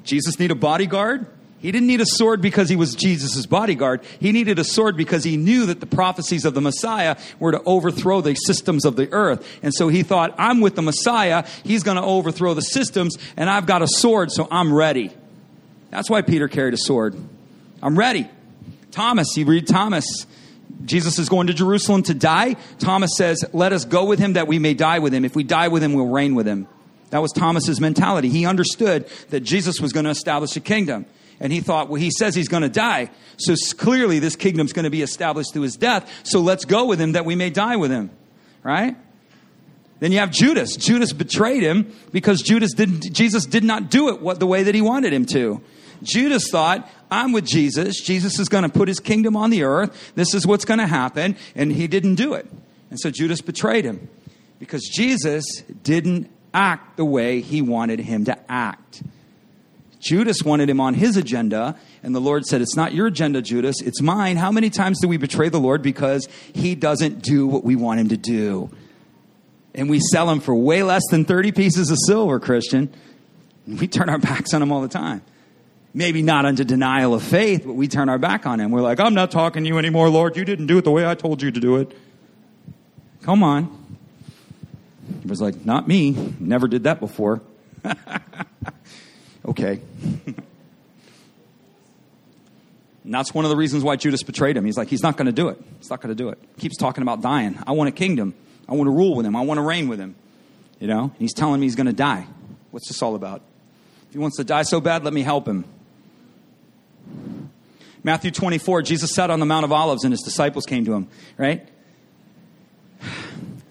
Jesus 0.04 0.40
need 0.40 0.52
a 0.52 0.56
bodyguard? 0.56 1.26
He 1.60 1.72
didn't 1.72 1.88
need 1.88 2.02
a 2.02 2.06
sword 2.06 2.42
because 2.42 2.70
he 2.70 2.76
was 2.76 2.94
Jesus' 2.94 3.48
bodyguard. 3.48 4.02
He 4.20 4.32
needed 4.32 4.60
a 4.60 4.64
sword 4.64 4.96
because 4.96 5.24
he 5.24 5.36
knew 5.36 5.66
that 5.66 5.80
the 5.80 5.88
prophecies 5.88 6.46
of 6.46 6.54
the 6.54 6.62
Messiah 6.62 7.18
were 7.40 7.54
to 7.54 7.62
overthrow 7.64 8.22
the 8.22 8.36
systems 8.36 8.86
of 8.86 8.96
the 8.96 9.12
earth. 9.12 9.44
And 9.64 9.74
so 9.74 9.88
he 9.88 10.04
thought, 10.04 10.36
I'm 10.38 10.62
with 10.62 10.76
the 10.76 10.84
Messiah. 10.84 11.48
He's 11.64 11.82
going 11.82 11.98
to 11.98 12.04
overthrow 12.04 12.54
the 12.54 12.62
systems, 12.62 13.18
and 13.36 13.50
I've 13.50 13.66
got 13.66 13.82
a 13.82 13.88
sword, 13.88 14.32
so 14.32 14.48
I'm 14.52 14.72
ready. 14.72 15.12
That's 15.90 16.08
why 16.08 16.22
Peter 16.22 16.48
carried 16.48 16.76
a 16.76 16.78
sword. 16.78 17.16
I'm 17.82 17.98
ready. 17.98 18.30
Thomas, 18.92 19.36
you 19.36 19.46
read 19.46 19.68
Thomas. 19.68 20.06
Jesus 20.84 21.20
is 21.20 21.30
going 21.30 21.48
to 21.48 21.54
Jerusalem 21.54 22.04
to 22.04 22.14
die. 22.14 22.56
Thomas 22.80 23.12
says, 23.16 23.46
Let 23.54 23.72
us 23.72 23.86
go 23.86 24.06
with 24.06 24.20
him 24.20 24.34
that 24.34 24.48
we 24.48 24.60
may 24.60 24.74
die 24.74 25.00
with 25.00 25.14
him. 25.14 25.24
If 25.24 25.36
we 25.36 25.44
die 25.44 25.70
with 25.70 25.82
him, 25.84 25.94
we'll 25.94 26.08
reign 26.08 26.36
with 26.36 26.48
him. 26.48 26.68
That 27.12 27.22
was 27.22 27.32
Thomas's 27.32 27.80
mentality. 27.80 28.30
He 28.30 28.46
understood 28.46 29.08
that 29.30 29.42
Jesus 29.42 29.80
was 29.80 29.94
going 29.94 30.04
to 30.06 30.10
establish 30.10 30.56
a 30.56 30.60
kingdom. 30.60 31.06
And 31.40 31.52
he 31.52 31.60
thought, 31.60 31.90
well, 31.90 32.02
he 32.02 32.12
says 32.12 32.36
he's 32.36 32.48
going 32.48 32.64
to 32.64 32.70
die. 32.70 33.10
So 33.38 33.56
clearly 33.78 34.20
this 34.20 34.36
kingdom's 34.36 34.74
going 34.74 34.86
to 34.86 34.90
be 34.90 35.02
established 35.02 35.54
through 35.54 35.64
his 35.64 35.76
death. 35.76 36.10
So 36.24 36.40
let's 36.40 36.66
go 36.66 36.86
with 36.86 37.00
him 37.00 37.14
that 37.14 37.26
we 37.26 37.36
may 37.36 37.50
die 37.50 37.76
with 37.76 37.92
him. 37.92 38.10
Right? 38.64 38.96
Then 40.00 40.12
you 40.12 40.20
have 40.20 40.32
Judas. 40.32 40.76
Judas 40.76 41.14
betrayed 41.14 41.64
him 41.64 41.94
because 42.12 42.42
Judas 42.42 42.74
didn't, 42.74 43.14
Jesus 43.14 43.46
did 43.46 43.64
not 43.64 43.90
do 43.90 44.10
it 44.10 44.22
what, 44.22 44.40
the 44.40 44.48
way 44.48 44.64
that 44.64 44.76
he 44.76 44.82
wanted 44.82 45.14
him 45.14 45.26
to. 45.28 45.62
Judas 46.04 46.50
thought, 46.50 46.90
I'm 47.10 47.32
with 47.32 47.46
Jesus. 47.46 48.02
Jesus 48.02 48.40
is 48.40 48.50
going 48.50 48.64
to 48.64 48.70
put 48.70 48.88
his 48.88 49.00
kingdom 49.00 49.36
on 49.36 49.50
the 49.50 49.64
earth. 49.64 50.14
This 50.16 50.34
is 50.34 50.46
what's 50.46 50.66
going 50.66 50.80
to 50.80 50.88
happen. 50.88 51.36
And 51.56 51.72
he 51.72 51.88
didn't 51.88 52.16
do 52.16 52.34
it. 52.34 52.48
And 52.90 53.00
so 53.00 53.12
Judas 53.12 53.42
betrayed 53.42 53.86
him 53.86 54.10
because 54.60 54.84
Jesus 54.84 55.62
didn't 55.84 56.30
act 56.54 56.98
the 56.98 57.06
way 57.06 57.42
he 57.42 57.62
wanted 57.62 58.00
him 58.00 58.26
to 58.26 58.38
act. 58.52 59.04
Judas 60.00 60.44
wanted 60.44 60.70
him 60.70 60.80
on 60.80 60.94
his 60.94 61.18
agenda, 61.18 61.76
and 62.04 62.14
the 62.14 62.22
Lord 62.22 62.46
said, 62.46 62.62
It's 62.62 62.76
not 62.76 62.94
your 62.94 63.08
agenda, 63.08 63.42
Judas, 63.42 63.82
it's 63.82 64.02
mine. 64.02 64.38
How 64.38 64.52
many 64.52 64.70
times 64.70 65.00
do 65.02 65.08
we 65.08 65.18
betray 65.18 65.50
the 65.50 65.60
Lord 65.60 65.82
because 65.82 66.28
he 66.54 66.76
doesn't 66.76 67.24
do 67.24 67.48
what 67.48 67.64
we 67.64 67.76
want 67.76 68.00
him 68.00 68.10
to 68.10 68.18
do? 68.18 68.70
And 69.74 69.90
we 69.90 70.00
sell 70.00 70.30
him 70.30 70.42
for 70.42 70.54
way 70.54 70.84
less 70.84 71.02
than 71.10 71.26
30 71.26 71.52
pieces 71.54 71.90
of 71.90 71.98
silver, 72.06 72.40
Christian. 72.40 72.94
We 73.68 73.88
turn 73.88 74.10
our 74.10 74.20
backs 74.20 74.54
on 74.54 74.62
him 74.62 74.72
all 74.72 74.82
the 74.82 74.88
time. 74.88 75.24
Maybe 75.98 76.22
not 76.22 76.46
unto 76.46 76.66
denial 76.66 77.14
of 77.14 77.24
faith, 77.24 77.64
but 77.66 77.72
we 77.72 77.88
turn 77.88 78.10
our 78.10 78.18
back 78.18 78.46
on 78.46 78.60
him. 78.60 78.70
We're 78.70 78.82
like, 78.82 79.00
I'm 79.00 79.14
not 79.14 79.32
talking 79.32 79.64
to 79.64 79.70
you 79.70 79.78
anymore, 79.78 80.10
Lord. 80.10 80.36
You 80.36 80.44
didn't 80.44 80.68
do 80.68 80.78
it 80.78 80.84
the 80.84 80.92
way 80.92 81.08
I 81.08 81.16
told 81.16 81.42
you 81.42 81.52
to 81.52 81.60
do 81.62 81.78
it. 81.78 81.98
Come 83.22 83.44
on. 83.44 83.98
He 85.22 85.30
was 85.30 85.40
like, 85.40 85.66
Not 85.66 85.88
me. 85.88 86.12
Never 86.38 86.68
did 86.68 86.84
that 86.84 87.00
before. 87.00 87.42
okay. 89.46 89.80
and 90.26 90.36
that's 93.06 93.34
one 93.34 93.46
of 93.46 93.50
the 93.50 93.56
reasons 93.56 93.82
why 93.82 93.96
Judas 93.96 94.22
betrayed 94.22 94.58
him. 94.58 94.66
He's 94.66 94.78
like, 94.78 94.90
He's 94.90 95.02
not 95.02 95.16
going 95.16 95.28
to 95.28 95.32
do 95.32 95.48
it. 95.48 95.58
He's 95.78 95.90
not 95.90 96.02
going 96.02 96.14
to 96.14 96.22
do 96.22 96.28
it. 96.28 96.38
Keeps 96.58 96.76
talking 96.76 97.04
about 97.04 97.22
dying. 97.22 97.58
I 97.66 97.72
want 97.72 97.88
a 97.88 97.94
kingdom. 97.94 98.34
I 98.68 98.74
want 98.74 98.88
to 98.88 98.92
rule 98.92 99.16
with 99.16 99.26
him. 99.26 99.34
I 99.38 99.42
want 99.42 99.60
to 99.60 99.62
reign 99.62 99.88
with 99.88 100.00
him. 100.00 100.16
You 100.82 100.90
know? 100.90 101.14
he's 101.20 101.34
telling 101.34 101.62
me 101.62 101.68
he's 101.68 101.76
going 101.76 101.88
to 101.88 101.94
die. 101.94 102.28
What's 102.72 102.90
this 102.90 103.02
all 103.02 103.16
about? 103.16 103.42
If 104.10 104.12
he 104.14 104.20
wants 104.20 104.36
to 104.38 104.44
die 104.44 104.64
so 104.64 104.82
bad, 104.82 105.06
let 105.06 105.14
me 105.14 105.22
help 105.22 105.48
him. 105.48 105.64
Matthew 108.06 108.30
24, 108.30 108.84
Jesus 108.84 109.16
sat 109.16 109.32
on 109.32 109.40
the 109.40 109.48
Mount 109.48 109.66
of 109.66 109.72
Olives 109.72 110.04
and 110.04 110.14
his 110.14 110.22
disciples 110.22 110.68
came 110.68 110.86
to 110.86 110.94
him, 110.94 111.08
right? 111.40 111.68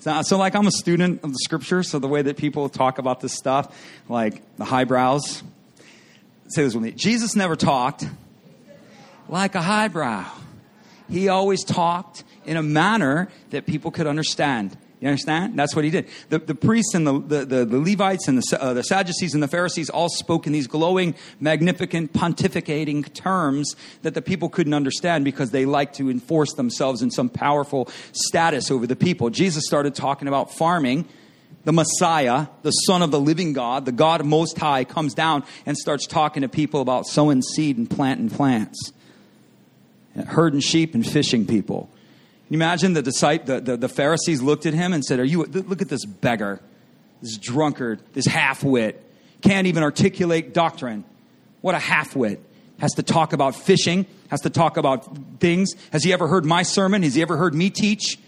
So, 0.00 0.22
so, 0.22 0.38
like, 0.38 0.56
I'm 0.56 0.66
a 0.66 0.72
student 0.72 1.22
of 1.22 1.30
the 1.30 1.38
scripture, 1.44 1.84
so 1.84 2.00
the 2.00 2.08
way 2.08 2.20
that 2.20 2.36
people 2.36 2.68
talk 2.68 2.98
about 2.98 3.20
this 3.20 3.32
stuff, 3.32 3.72
like 4.08 4.42
the 4.56 4.64
highbrows, 4.64 5.44
say 6.48 6.64
this 6.64 6.74
with 6.74 6.82
me 6.82 6.90
Jesus 6.90 7.36
never 7.36 7.54
talked 7.54 8.08
like 9.28 9.54
a 9.54 9.62
highbrow. 9.62 10.26
He 11.08 11.28
always 11.28 11.62
talked 11.62 12.24
in 12.44 12.56
a 12.56 12.62
manner 12.62 13.28
that 13.50 13.66
people 13.66 13.92
could 13.92 14.08
understand 14.08 14.76
You 15.04 15.10
understand? 15.10 15.58
That's 15.58 15.76
what 15.76 15.84
he 15.84 15.90
did. 15.90 16.08
The, 16.30 16.38
the 16.38 16.54
priests 16.54 16.94
and 16.94 17.06
the, 17.06 17.20
the, 17.20 17.44
the, 17.44 17.64
the 17.66 17.78
Levites 17.78 18.26
and 18.26 18.38
the, 18.38 18.58
uh, 18.58 18.72
the 18.72 18.82
Sadducees 18.82 19.34
and 19.34 19.42
the 19.42 19.48
Pharisees 19.48 19.90
all 19.90 20.08
spoke 20.08 20.46
in 20.46 20.54
these 20.54 20.66
glowing, 20.66 21.14
magnificent, 21.40 22.14
pontificating 22.14 23.12
terms 23.12 23.76
that 24.00 24.14
the 24.14 24.22
people 24.22 24.48
couldn't 24.48 24.72
understand 24.72 25.26
because 25.26 25.50
they 25.50 25.66
liked 25.66 25.96
to 25.96 26.08
enforce 26.08 26.54
themselves 26.54 27.02
in 27.02 27.10
some 27.10 27.28
powerful 27.28 27.86
status 28.12 28.70
over 28.70 28.86
the 28.86 28.96
people. 28.96 29.28
Jesus 29.28 29.66
started 29.66 29.94
talking 29.94 30.26
about 30.26 30.54
farming. 30.54 31.06
The 31.64 31.74
Messiah, 31.74 32.46
the 32.62 32.70
Son 32.70 33.02
of 33.02 33.10
the 33.10 33.20
living 33.20 33.52
God, 33.52 33.84
the 33.84 33.92
God 33.92 34.24
Most 34.24 34.56
High, 34.58 34.84
comes 34.84 35.12
down 35.12 35.44
and 35.66 35.76
starts 35.76 36.06
talking 36.06 36.40
to 36.40 36.48
people 36.48 36.80
about 36.80 37.06
sowing 37.06 37.42
seed 37.42 37.76
and 37.76 37.90
planting 37.90 38.30
plants, 38.30 38.90
and 40.14 40.26
herding 40.26 40.60
sheep 40.60 40.94
and 40.94 41.06
fishing 41.06 41.46
people 41.46 41.90
you 42.54 42.58
imagine 42.58 42.92
the, 42.92 43.02
the, 43.02 43.60
the, 43.64 43.76
the 43.76 43.88
Pharisees 43.88 44.40
looked 44.40 44.64
at 44.64 44.74
him 44.74 44.92
and 44.92 45.04
said, 45.04 45.18
Are 45.18 45.24
you, 45.24 45.42
look 45.42 45.82
at 45.82 45.88
this 45.88 46.04
beggar, 46.04 46.60
this 47.20 47.36
drunkard, 47.36 48.00
this 48.12 48.26
half 48.26 48.62
wit, 48.62 49.04
can't 49.40 49.66
even 49.66 49.82
articulate 49.82 50.54
doctrine. 50.54 51.04
What 51.62 51.74
a 51.74 51.80
half 51.80 52.14
wit. 52.14 52.40
Has 52.78 52.92
to 52.92 53.02
talk 53.02 53.32
about 53.32 53.56
fishing, 53.56 54.06
has 54.28 54.42
to 54.42 54.50
talk 54.50 54.76
about 54.76 55.18
things. 55.40 55.72
Has 55.90 56.04
he 56.04 56.12
ever 56.12 56.28
heard 56.28 56.44
my 56.44 56.62
sermon? 56.62 57.02
Has 57.02 57.16
he 57.16 57.22
ever 57.22 57.36
heard 57.36 57.56
me 57.56 57.70
teach? 57.70 58.20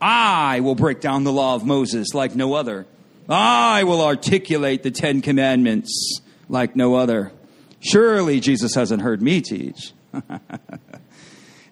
I 0.00 0.58
will 0.58 0.74
break 0.74 1.00
down 1.00 1.22
the 1.22 1.32
law 1.32 1.54
of 1.54 1.64
Moses 1.64 2.14
like 2.14 2.34
no 2.34 2.54
other. 2.54 2.84
I 3.28 3.84
will 3.84 4.02
articulate 4.02 4.82
the 4.82 4.90
Ten 4.90 5.22
Commandments 5.22 6.20
like 6.48 6.74
no 6.74 6.96
other. 6.96 7.30
Surely 7.78 8.40
Jesus 8.40 8.74
hasn't 8.74 9.02
heard 9.02 9.22
me 9.22 9.40
teach. 9.40 9.92
you 10.12 10.20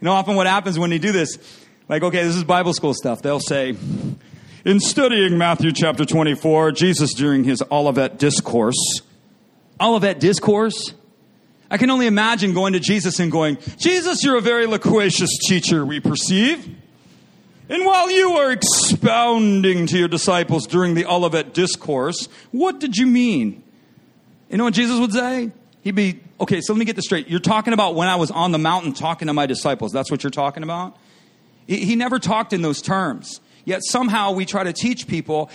know, 0.03 0.13
often 0.13 0.37
what 0.37 0.47
happens 0.47 0.79
when 0.79 0.93
you 0.93 1.01
do 1.01 1.11
this, 1.11 1.37
like, 1.89 2.03
okay, 2.03 2.23
this 2.25 2.37
is 2.37 2.45
Bible 2.45 2.73
school 2.73 2.95
stuff. 2.95 3.23
They'll 3.23 3.41
say, 3.41 3.77
in 4.65 4.81
studying 4.81 5.39
Matthew 5.39 5.73
chapter 5.73 6.05
24, 6.05 6.73
Jesus 6.73 7.15
during 7.15 7.45
his 7.45 7.63
Olivet 7.71 8.19
discourse, 8.19 9.01
Olivet 9.81 10.19
discourse? 10.19 10.95
I 11.71 11.79
can 11.79 11.91
only 11.91 12.07
imagine 12.07 12.55
going 12.55 12.73
to 12.75 12.81
Jesus 12.81 13.19
and 13.19 13.31
going, 13.31 13.59
Jesus, 13.77 14.23
you're 14.23 14.39
a 14.39 14.41
very 14.41 14.67
loquacious 14.67 15.31
teacher, 15.49 15.85
we 15.85 16.01
perceive. 16.01 16.69
And 17.69 17.85
while 17.85 18.11
you 18.11 18.37
are 18.37 18.53
expounding 18.53 19.89
to 19.89 19.99
your 19.99 20.09
disciples 20.09 20.67
during 20.67 20.95
the 20.95 21.05
Olivet 21.07 21.53
discourse, 21.53 22.29
what 22.53 22.79
did 22.79 22.97
you 22.97 23.07
mean? 23.07 23.65
You 24.49 24.59
know 24.59 24.65
what 24.65 24.75
Jesus 24.75 25.01
would 25.01 25.13
say? 25.13 25.51
He'd 25.83 25.97
be, 25.97 26.21
okay, 26.41 26.61
so 26.61 26.73
let 26.73 26.79
me 26.79 26.85
get 26.85 26.95
this 26.95 27.05
straight. 27.05 27.29
You're 27.29 27.41
talking 27.41 27.73
about 27.73 27.97
when 27.97 28.07
I 28.07 28.17
was 28.17 28.31
on 28.31 28.53
the 28.53 28.59
mountain 28.59 28.93
talking 28.93 29.27
to 29.27 29.35
my 29.35 29.47
disciples. 29.47 29.93
That's 29.93 30.11
what 30.11 30.23
you're 30.23 30.31
talking 30.31 30.63
about? 30.63 30.97
He 31.67 31.97
never 31.97 32.19
talked 32.19 32.53
in 32.53 32.63
those 32.63 32.81
terms. 32.81 33.41
Yet 33.65 33.81
somehow 33.83 34.31
we 34.31 34.47
try 34.47 34.63
to 34.63 34.73
teach 34.73 35.09
people, 35.09 35.51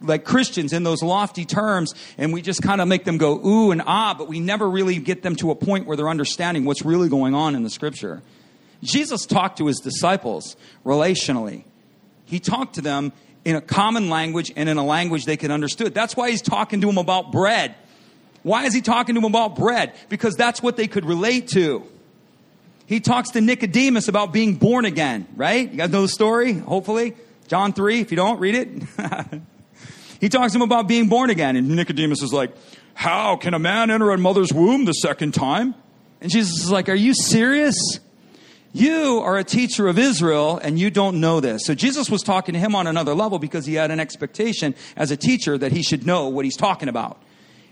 like 0.00 0.24
Christians, 0.24 0.72
in 0.72 0.82
those 0.82 1.00
lofty 1.00 1.44
terms, 1.44 1.94
and 2.18 2.32
we 2.32 2.42
just 2.42 2.60
kind 2.60 2.80
of 2.80 2.88
make 2.88 3.04
them 3.04 3.18
go 3.18 3.40
ooh 3.46 3.70
and 3.70 3.82
ah, 3.86 4.14
but 4.18 4.26
we 4.26 4.40
never 4.40 4.68
really 4.68 4.98
get 4.98 5.22
them 5.22 5.36
to 5.36 5.52
a 5.52 5.54
point 5.54 5.86
where 5.86 5.96
they're 5.96 6.08
understanding 6.08 6.64
what's 6.64 6.84
really 6.84 7.08
going 7.08 7.34
on 7.34 7.54
in 7.54 7.62
the 7.62 7.70
scripture. 7.70 8.20
Jesus 8.82 9.26
talked 9.26 9.58
to 9.58 9.66
his 9.66 9.78
disciples 9.78 10.56
relationally. 10.84 11.62
He 12.24 12.40
talked 12.40 12.74
to 12.74 12.80
them 12.80 13.12
in 13.44 13.54
a 13.54 13.60
common 13.60 14.10
language 14.10 14.52
and 14.56 14.68
in 14.68 14.76
a 14.76 14.84
language 14.84 15.24
they 15.24 15.36
could 15.36 15.52
understood. 15.52 15.94
That's 15.94 16.16
why 16.16 16.30
he's 16.30 16.42
talking 16.42 16.80
to 16.80 16.88
them 16.88 16.98
about 16.98 17.30
bread. 17.30 17.76
Why 18.42 18.64
is 18.64 18.74
he 18.74 18.80
talking 18.80 19.14
to 19.14 19.20
them 19.20 19.28
about 19.28 19.54
bread? 19.54 19.92
Because 20.08 20.34
that's 20.34 20.60
what 20.60 20.76
they 20.76 20.88
could 20.88 21.04
relate 21.04 21.46
to. 21.48 21.86
He 22.86 23.00
talks 23.00 23.30
to 23.30 23.40
Nicodemus 23.40 24.08
about 24.08 24.32
being 24.32 24.54
born 24.54 24.84
again, 24.84 25.26
right? 25.34 25.70
You 25.70 25.76
guys 25.76 25.90
know 25.90 26.02
the 26.02 26.08
story, 26.08 26.52
hopefully? 26.52 27.14
John 27.48 27.72
3, 27.72 28.00
if 28.00 28.10
you 28.10 28.16
don't, 28.16 28.38
read 28.38 28.54
it. 28.54 28.68
he 30.20 30.28
talks 30.28 30.52
to 30.52 30.58
him 30.58 30.62
about 30.62 30.86
being 30.86 31.08
born 31.08 31.30
again, 31.30 31.56
and 31.56 31.68
Nicodemus 31.68 32.22
is 32.22 32.32
like, 32.32 32.54
How 32.94 33.36
can 33.36 33.54
a 33.54 33.58
man 33.58 33.90
enter 33.90 34.10
a 34.10 34.18
mother's 34.18 34.52
womb 34.52 34.84
the 34.84 34.92
second 34.92 35.34
time? 35.34 35.74
And 36.20 36.30
Jesus 36.30 36.62
is 36.62 36.70
like, 36.70 36.88
Are 36.88 36.94
you 36.94 37.12
serious? 37.12 37.76
You 38.72 39.20
are 39.20 39.38
a 39.38 39.44
teacher 39.44 39.88
of 39.88 39.98
Israel 39.98 40.58
and 40.58 40.78
you 40.78 40.90
don't 40.90 41.18
know 41.18 41.40
this. 41.40 41.62
So 41.64 41.74
Jesus 41.74 42.10
was 42.10 42.22
talking 42.22 42.52
to 42.52 42.58
him 42.58 42.74
on 42.74 42.86
another 42.86 43.14
level 43.14 43.38
because 43.38 43.64
he 43.64 43.72
had 43.72 43.90
an 43.90 43.98
expectation 43.98 44.74
as 44.96 45.10
a 45.10 45.16
teacher 45.16 45.56
that 45.56 45.72
he 45.72 45.82
should 45.82 46.04
know 46.04 46.28
what 46.28 46.44
he's 46.44 46.58
talking 46.58 46.90
about. 46.90 47.18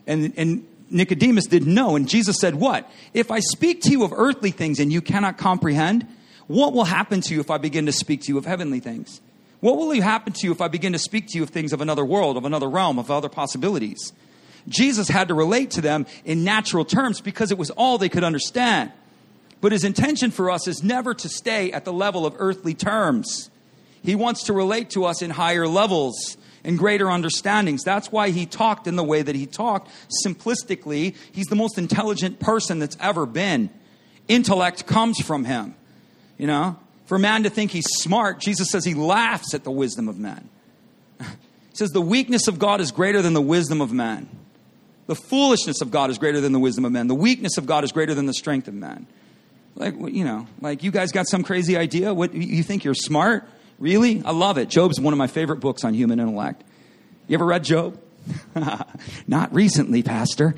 And, 0.07 0.33
and 0.39 0.67
Nicodemus 0.95 1.47
didn't 1.47 1.75
know. 1.75 1.97
And 1.97 2.09
Jesus 2.09 2.39
said, 2.39 2.55
What? 2.55 2.91
If 3.13 3.31
I 3.31 3.41
speak 3.41 3.83
to 3.83 3.91
you 3.91 4.05
of 4.05 4.13
earthly 4.15 4.51
things 4.51 4.81
and 4.81 4.93
you 4.93 5.01
cannot 5.01 5.37
comprehend, 5.37 6.07
what 6.47 6.73
will 6.73 6.85
happen 6.85 7.21
to 7.23 7.35
you 7.35 7.41
if 7.41 7.51
I 7.51 7.59
begin 7.59 7.87
to 7.87 7.93
speak 7.93 8.23
to 8.23 8.29
you 8.29 8.39
of 8.39 8.47
heavenly 8.47 8.81
things? 8.81 9.21
What 9.61 9.77
will 9.77 9.91
happen 10.01 10.33
to 10.35 10.47
you 10.47 10.53
if 10.53 10.61
I 10.61 10.69
begin 10.69 10.93
to 10.93 10.99
speak 10.99 11.29
to 11.29 11.39
you 11.39 11.43
of 11.43 11.51
things 11.51 11.73
of 11.73 11.81
another 11.81 12.05
world, 12.05 12.37
of 12.37 12.45
another 12.45 12.69
realm, 12.69 12.99
of 12.99 13.11
other 13.11 13.29
possibilities? 13.29 14.13
Jesus 14.69 15.09
had 15.09 15.29
to 15.29 15.35
relate 15.35 15.73
to 15.73 15.81
them 15.81 16.07
in 16.25 16.45
natural 16.45 16.85
terms 16.85 17.21
because 17.21 17.51
it 17.51 17.59
was 17.59 17.71
all 17.71 17.99
they 17.99 18.09
could 18.09 18.25
understand. 18.25 18.93
But 19.61 19.73
his 19.73 19.85
intention 19.85 20.31
for 20.31 20.51
us 20.51 20.69
is 20.69 20.83
never 20.83 21.15
to 21.15 21.29
stay 21.29 21.73
at 21.73 21.85
the 21.85 21.93
level 21.93 22.27
of 22.27 22.35
earthly 22.39 22.75
terms. 22.75 23.51
He 24.03 24.15
wants 24.15 24.45
to 24.45 24.53
relate 24.53 24.91
to 24.91 25.07
us 25.07 25.23
in 25.23 25.31
higher 25.31 25.67
levels 25.67 26.37
and 26.65 26.79
greater 26.79 27.11
understandings. 27.11 27.83
That's 27.85 28.11
why 28.11 28.31
he 28.31 28.47
talked 28.47 28.87
in 28.87 28.97
the 28.97 29.05
way 29.05 29.23
that 29.23 29.37
he 29.37 29.47
talked. 29.47 29.91
Simplistically, 30.27 31.15
he's 31.33 31.47
the 31.47 31.57
most 31.57 31.79
intelligent 31.79 32.41
person 32.41 32.79
that's 32.79 32.97
ever 33.01 33.27
been. 33.27 33.71
Intellect 34.27 34.87
comes 34.87 35.21
from 35.21 35.45
him. 35.45 35.75
You 36.39 36.47
know, 36.47 36.79
for 37.07 37.19
man 37.19 37.45
to 37.45 37.51
think 37.51 37.71
he's 37.71 37.87
smart, 37.87 38.41
Jesus 38.41 38.71
says 38.71 38.85
he 38.85 38.95
laughs 38.95 39.55
at 39.55 39.63
the 39.63 39.71
wisdom 39.71 40.09
of 40.09 40.19
men. 40.19 40.49
He 41.71 41.79
says 41.79 41.91
the 41.91 42.01
weakness 42.01 42.47
of 42.47 42.61
God 42.61 42.81
is 42.81 42.93
greater 42.93 43.21
than 43.21 43.33
the 43.33 43.43
wisdom 43.43 43.81
of 43.81 43.93
man. 43.93 44.29
The 45.09 45.17
foolishness 45.17 45.81
of 45.81 45.91
God 45.91 46.09
is 46.09 46.19
greater 46.19 46.41
than 46.41 46.53
the 46.53 46.61
wisdom 46.61 46.85
of 46.85 46.93
men. 46.93 47.09
The 47.09 47.17
weakness 47.17 47.59
of 47.59 47.67
God 47.67 47.83
is 47.83 47.91
greater 47.91 48.15
than 48.15 48.27
the 48.27 48.33
strength 48.33 48.69
of 48.69 48.75
man. 48.75 49.09
Like, 49.75 49.95
you 49.99 50.25
know, 50.25 50.47
like 50.61 50.85
you 50.85 50.93
guys 50.93 51.11
got 51.11 51.27
some 51.27 51.43
crazy 51.43 51.77
idea? 51.77 52.15
What, 52.15 52.33
you 52.33 52.63
think 52.63 52.85
you're 52.85 52.95
smart? 52.95 53.45
Really? 53.85 54.23
I 54.25 54.31
love 54.31 54.57
it. 54.57 54.71
Job's 54.71 54.99
one 54.99 55.13
of 55.13 55.19
my 55.19 55.27
favorite 55.27 55.61
books 55.61 55.85
on 55.85 55.93
human 55.93 56.19
intellect. 56.19 56.65
You 57.29 57.35
ever 57.35 57.45
read 57.45 57.65
Job? 57.65 58.01
Not 59.27 59.53
recently, 59.53 60.03
Pastor. 60.03 60.55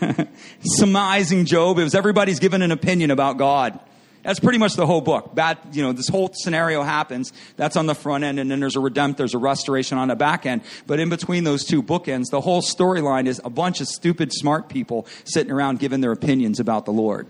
Surmising 0.64 1.44
Job. 1.44 1.78
It 1.78 1.84
was 1.84 1.94
everybody's 1.94 2.40
given 2.40 2.62
an 2.62 2.72
opinion 2.72 3.12
about 3.12 3.38
God. 3.38 3.78
That's 4.24 4.40
pretty 4.40 4.58
much 4.58 4.74
the 4.74 4.84
whole 4.84 5.00
book. 5.00 5.32
Bad, 5.32 5.58
you 5.70 5.80
know, 5.80 5.92
this 5.92 6.08
whole 6.08 6.32
scenario 6.34 6.82
happens. 6.82 7.32
That's 7.54 7.76
on 7.76 7.86
the 7.86 7.94
front 7.94 8.24
end, 8.24 8.40
and 8.40 8.50
then 8.50 8.58
there's 8.58 8.74
a 8.74 8.80
redemption, 8.80 9.18
there's 9.18 9.34
a 9.34 9.38
restoration 9.38 9.96
on 9.98 10.08
the 10.08 10.16
back 10.16 10.44
end. 10.44 10.62
But 10.88 10.98
in 10.98 11.08
between 11.08 11.44
those 11.44 11.62
two 11.62 11.84
bookends, 11.84 12.30
the 12.32 12.40
whole 12.40 12.62
storyline 12.62 13.28
is 13.28 13.40
a 13.44 13.50
bunch 13.50 13.80
of 13.80 13.86
stupid, 13.86 14.32
smart 14.32 14.68
people 14.68 15.06
sitting 15.22 15.52
around 15.52 15.78
giving 15.78 16.00
their 16.00 16.10
opinions 16.10 16.58
about 16.58 16.84
the 16.84 16.92
Lord. 16.92 17.28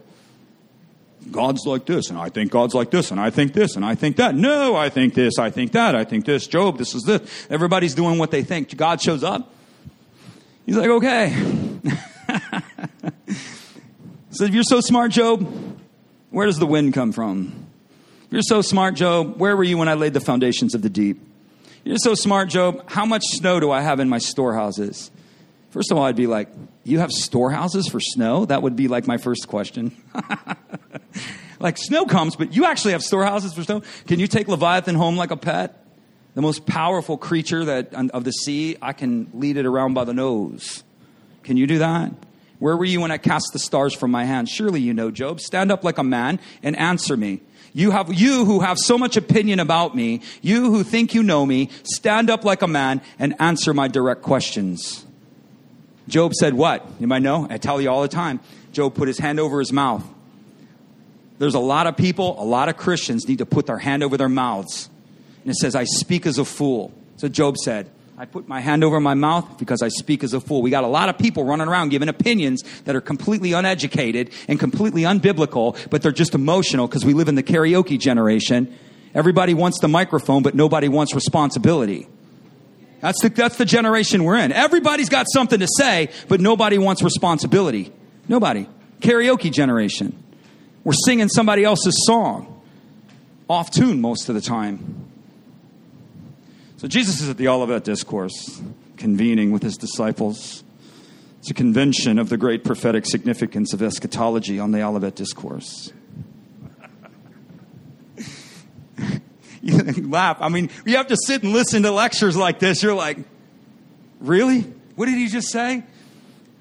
God's 1.31 1.67
like 1.67 1.87
this, 1.87 2.11
and 2.11 2.19
I 2.19 2.29
think 2.29 2.51
God's 2.51 2.75
like 2.75 2.91
this, 2.91 3.11
and 3.11 3.21
I 3.21 3.31
think 3.31 3.53
this, 3.53 3.77
and 3.77 3.85
I 3.85 3.95
think 3.95 4.17
that. 4.17 4.35
No, 4.35 4.75
I 4.77 4.89
think 4.89 5.15
this, 5.15 5.39
I 5.39 5.51
think 5.51 5.73
that, 5.73 5.95
I 5.95 6.05
think 6.05 6.25
this. 6.25 6.47
Job, 6.47 6.79
this 6.79 6.95
is 6.95 7.03
this. 7.03 7.47
Everybody's 7.51 7.95
doing 7.95 8.19
what 8.19 8.31
they 8.31 8.43
think. 8.43 8.77
God 8.77 9.01
shows 9.01 9.25
up. 9.25 9.53
He's 10.65 10.77
like, 10.77 10.91
okay. 10.91 11.31
so 14.31 14.45
if 14.45 14.55
you're 14.55 14.65
so 14.65 14.81
smart, 14.81 15.13
Job, 15.13 15.47
where 16.31 16.47
does 16.47 16.59
the 16.59 16.67
wind 16.67 16.95
come 16.95 17.13
from? 17.13 17.67
If 18.27 18.33
you're 18.33 18.43
so 18.43 18.63
smart, 18.63 18.95
Job, 18.95 19.39
where 19.39 19.57
were 19.57 19.65
you 19.65 19.79
when 19.79 19.89
I 19.89 19.95
laid 19.95 20.13
the 20.13 20.21
foundations 20.21 20.75
of 20.75 20.83
the 20.83 20.91
deep? 20.91 21.21
You're 21.85 21.99
so 21.99 22.15
smart, 22.15 22.49
Job, 22.49 22.91
how 22.91 23.07
much 23.07 23.23
snow 23.27 23.61
do 23.61 23.71
I 23.71 23.81
have 23.81 24.01
in 24.01 24.09
my 24.09 24.19
storehouses? 24.19 25.13
First 25.77 25.93
of 25.93 25.99
all, 25.99 26.05
I'd 26.05 26.17
be 26.17 26.27
like, 26.27 26.49
You 26.85 27.01
have 27.01 27.13
storehouses 27.13 27.87
for 27.87 28.01
snow? 28.01 28.47
That 28.47 28.63
would 28.63 28.77
be 28.77 28.89
like 28.89 29.07
my 29.07 29.19
first 29.19 29.47
question. 29.47 29.95
like, 31.61 31.77
snow 31.77 32.07
comes, 32.07 32.35
but 32.35 32.55
you 32.55 32.65
actually 32.65 32.93
have 32.93 33.03
storehouses 33.03 33.53
for 33.53 33.63
snow? 33.63 33.83
Can 34.07 34.19
you 34.19 34.27
take 34.27 34.49
Leviathan 34.49 34.95
home 34.95 35.19
like 35.19 35.33
a 35.33 35.37
pet? 35.37 35.85
The 36.35 36.41
most 36.41 36.65
powerful 36.65 37.19
creature 37.19 37.67
that 37.67 37.93
of 37.93 38.25
the 38.25 38.33
sea, 38.33 38.79
I 38.81 38.95
can 38.95 39.29
lead 39.35 39.59
it 39.59 39.67
around 39.67 39.93
by 39.93 40.05
the 40.05 40.15
nose. 40.15 40.83
Can 41.43 41.59
you 41.59 41.67
do 41.67 41.81
that? 41.81 42.11
Where 42.59 42.75
were 42.75 42.87
you 42.87 43.03
when 43.03 43.11
I 43.11 43.19
cast 43.19 43.53
the 43.53 43.59
stars 43.59 43.93
from 43.93 44.11
my 44.11 44.25
hand? 44.25 44.49
Surely 44.49 44.81
you 44.81 44.95
know, 44.95 45.11
Job. 45.11 45.41
Stand 45.41 45.71
up 45.71 45.85
like 45.85 45.99
a 45.99 46.03
man 46.03 46.41
and 46.63 46.75
answer 46.77 47.19
me. 47.19 47.43
You 47.75 47.91
have, 47.91 48.15
you 48.15 48.47
who 48.47 48.61
have 48.61 48.79
so 48.79 48.97
much 48.97 49.19
opinion 49.19 49.61
about 49.61 49.95
me, 49.95 50.23
you 50.41 50.71
who 50.71 50.83
think 50.85 51.13
you 51.13 51.23
know 51.23 51.45
me, 51.45 51.69
stand 51.83 52.31
up 52.31 52.47
like 52.47 52.63
a 52.63 52.67
man 52.67 53.03
and 53.19 53.35
answer 53.39 53.75
my 53.75 53.89
direct 53.89 54.23
questions. 54.23 55.06
Job 56.09 56.35
said 56.35 56.55
what? 56.55 56.87
You 57.01 57.07
might 57.07 57.23
know. 57.23 57.47
I 57.49 57.59
tell 57.59 57.81
you 57.81 57.91
all 57.91 58.03
the 58.03 58.09
time. 58.09 58.41
Job 58.73 58.95
put 58.95 59.09
his 59.09 59.19
hand 59.19 59.41
over 59.41 59.59
his 59.59 59.73
mouth. 59.73 60.05
There's 61.39 61.55
a 61.55 61.61
lot 61.61 61.87
of 61.87 61.97
people, 61.97 62.41
a 62.41 62.45
lot 62.45 62.69
of 62.69 62.77
Christians 62.77 63.29
need 63.29 63.39
to 63.39 63.47
put 63.47 63.67
their 63.67 63.79
hand 63.79 64.03
over 64.03 64.17
their 64.17 64.29
mouths. 64.29 64.89
And 65.43 65.51
it 65.51 65.57
says, 65.57 65.75
I 65.75 65.85
speak 65.85 66.27
as 66.27 66.39
a 66.39 66.45
fool. 66.45 66.93
So 67.17 67.29
Job 67.29 67.57
said, 67.59 67.91
I 68.17 68.25
put 68.25 68.49
my 68.49 68.61
hand 68.61 68.83
over 68.83 68.99
my 69.01 69.13
mouth 69.13 69.59
because 69.59 69.83
I 69.83 69.89
speak 69.89 70.25
as 70.25 70.33
a 70.33 70.41
fool. 70.41 70.63
We 70.63 70.71
got 70.71 70.85
a 70.85 70.89
lot 70.89 71.11
of 71.11 71.19
people 71.19 71.45
running 71.45 71.69
around 71.69 71.91
giving 71.91 72.09
opinions 72.09 72.63
that 72.85 72.97
are 72.97 73.03
completely 73.03 73.53
uneducated 73.53 74.31
and 74.49 74.59
completely 74.59 75.03
unbiblical, 75.03 75.77
but 75.91 76.01
they're 76.01 76.13
just 76.13 76.35
emotional 76.35 76.87
because 76.87 77.05
we 77.05 77.13
live 77.13 77.29
in 77.29 77.35
the 77.35 77.43
karaoke 77.43 77.99
generation 77.99 78.75
Everybody 79.17 79.55
wants 79.55 79.81
the 79.81 79.89
microphone, 79.89 80.43
but 80.43 80.55
nobody 80.55 80.89
wants 80.89 81.15
responsibility. 81.15 82.07
That's 83.01 83.21
the, 83.23 83.29
that's 83.29 83.57
the 83.57 83.65
generation 83.65 84.25
we're 84.25 84.39
in. 84.39 84.53
Everybody's 84.53 85.09
got 85.09 85.27
something 85.33 85.61
to 85.61 85.69
say, 85.79 86.09
but 86.29 86.41
nobody 86.41 86.79
wants 86.79 87.03
responsibility. 87.03 87.93
Nobody. 88.29 88.69
Karaoke 89.01 89.53
generation. 89.53 90.23
We're 90.85 90.95
singing 91.05 91.29
somebody 91.29 91.65
else's 91.65 91.95
song, 92.07 92.63
off 93.49 93.71
tune 93.71 94.01
most 94.01 94.29
of 94.29 94.35
the 94.35 94.41
time. 94.41 95.07
So 96.79 96.89
Jesus 96.89 97.21
is 97.21 97.29
at 97.29 97.37
the 97.37 97.49
Olivet 97.49 97.85
Discourse, 97.85 98.63
convening 98.97 99.51
with 99.51 99.63
his 99.63 99.77
disciples. 99.77 100.63
It's 101.41 101.51
a 101.51 101.55
convention 101.55 102.19
of 102.19 102.29
the 102.29 102.37
great 102.37 102.65
prophetic 102.65 103.07
significance 103.07 103.73
of 103.73 103.83
eschatology 103.83 104.59
on 104.59 104.73
the 104.73 104.83
Olivet 104.83 105.15
Discourse. 105.15 105.93
you 109.67 110.09
laugh. 110.09 110.39
I 110.41 110.49
mean, 110.49 110.71
you 110.85 110.97
have 110.97 111.09
to 111.09 111.17
sit 111.17 111.43
and 111.43 111.53
listen 111.53 111.83
to 111.83 111.91
lectures 111.91 112.37
like 112.37 112.59
this. 112.59 112.83
You're 112.83 112.95
like, 112.95 113.19
really? 114.21 114.61
What 114.95 115.07
did 115.07 115.17
he 115.17 115.29
just 115.29 115.49
say? 115.49 115.83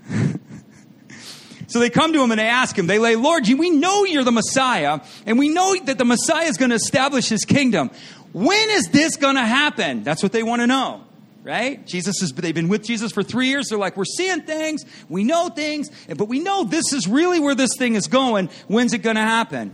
so 1.67 1.79
they 1.79 1.89
come 1.89 2.13
to 2.13 2.21
him 2.21 2.31
and 2.31 2.39
they 2.39 2.47
ask 2.47 2.77
him, 2.77 2.87
they 2.87 2.99
lay, 2.99 3.15
Lord, 3.15 3.47
we 3.47 3.69
know 3.69 4.03
you're 4.03 4.23
the 4.23 4.31
Messiah, 4.31 4.99
and 5.25 5.39
we 5.39 5.49
know 5.49 5.75
that 5.85 5.97
the 5.97 6.05
Messiah 6.05 6.47
is 6.47 6.57
going 6.57 6.69
to 6.69 6.75
establish 6.75 7.29
his 7.29 7.45
kingdom. 7.45 7.91
When 8.33 8.69
is 8.71 8.89
this 8.89 9.15
going 9.15 9.35
to 9.35 9.45
happen? 9.45 10.03
That's 10.03 10.21
what 10.21 10.31
they 10.31 10.43
want 10.43 10.61
to 10.61 10.67
know 10.67 11.05
right? 11.45 11.85
Jesus 11.85 12.23
is, 12.23 12.33
they've 12.33 12.55
been 12.55 12.69
with 12.69 12.83
Jesus 12.83 13.11
for 13.11 13.21
three 13.21 13.49
years. 13.49 13.67
They're 13.69 13.77
like, 13.77 13.95
we're 13.95 14.03
seeing 14.03 14.41
things, 14.41 14.83
we 15.07 15.23
know 15.23 15.49
things, 15.49 15.91
but 16.07 16.27
we 16.27 16.39
know 16.39 16.63
this 16.63 16.91
is 16.91 17.07
really 17.07 17.39
where 17.39 17.53
this 17.53 17.77
thing 17.77 17.93
is 17.93 18.07
going. 18.07 18.49
When's 18.67 18.93
it 18.93 19.03
going 19.03 19.15
to 19.15 19.21
happen? 19.21 19.71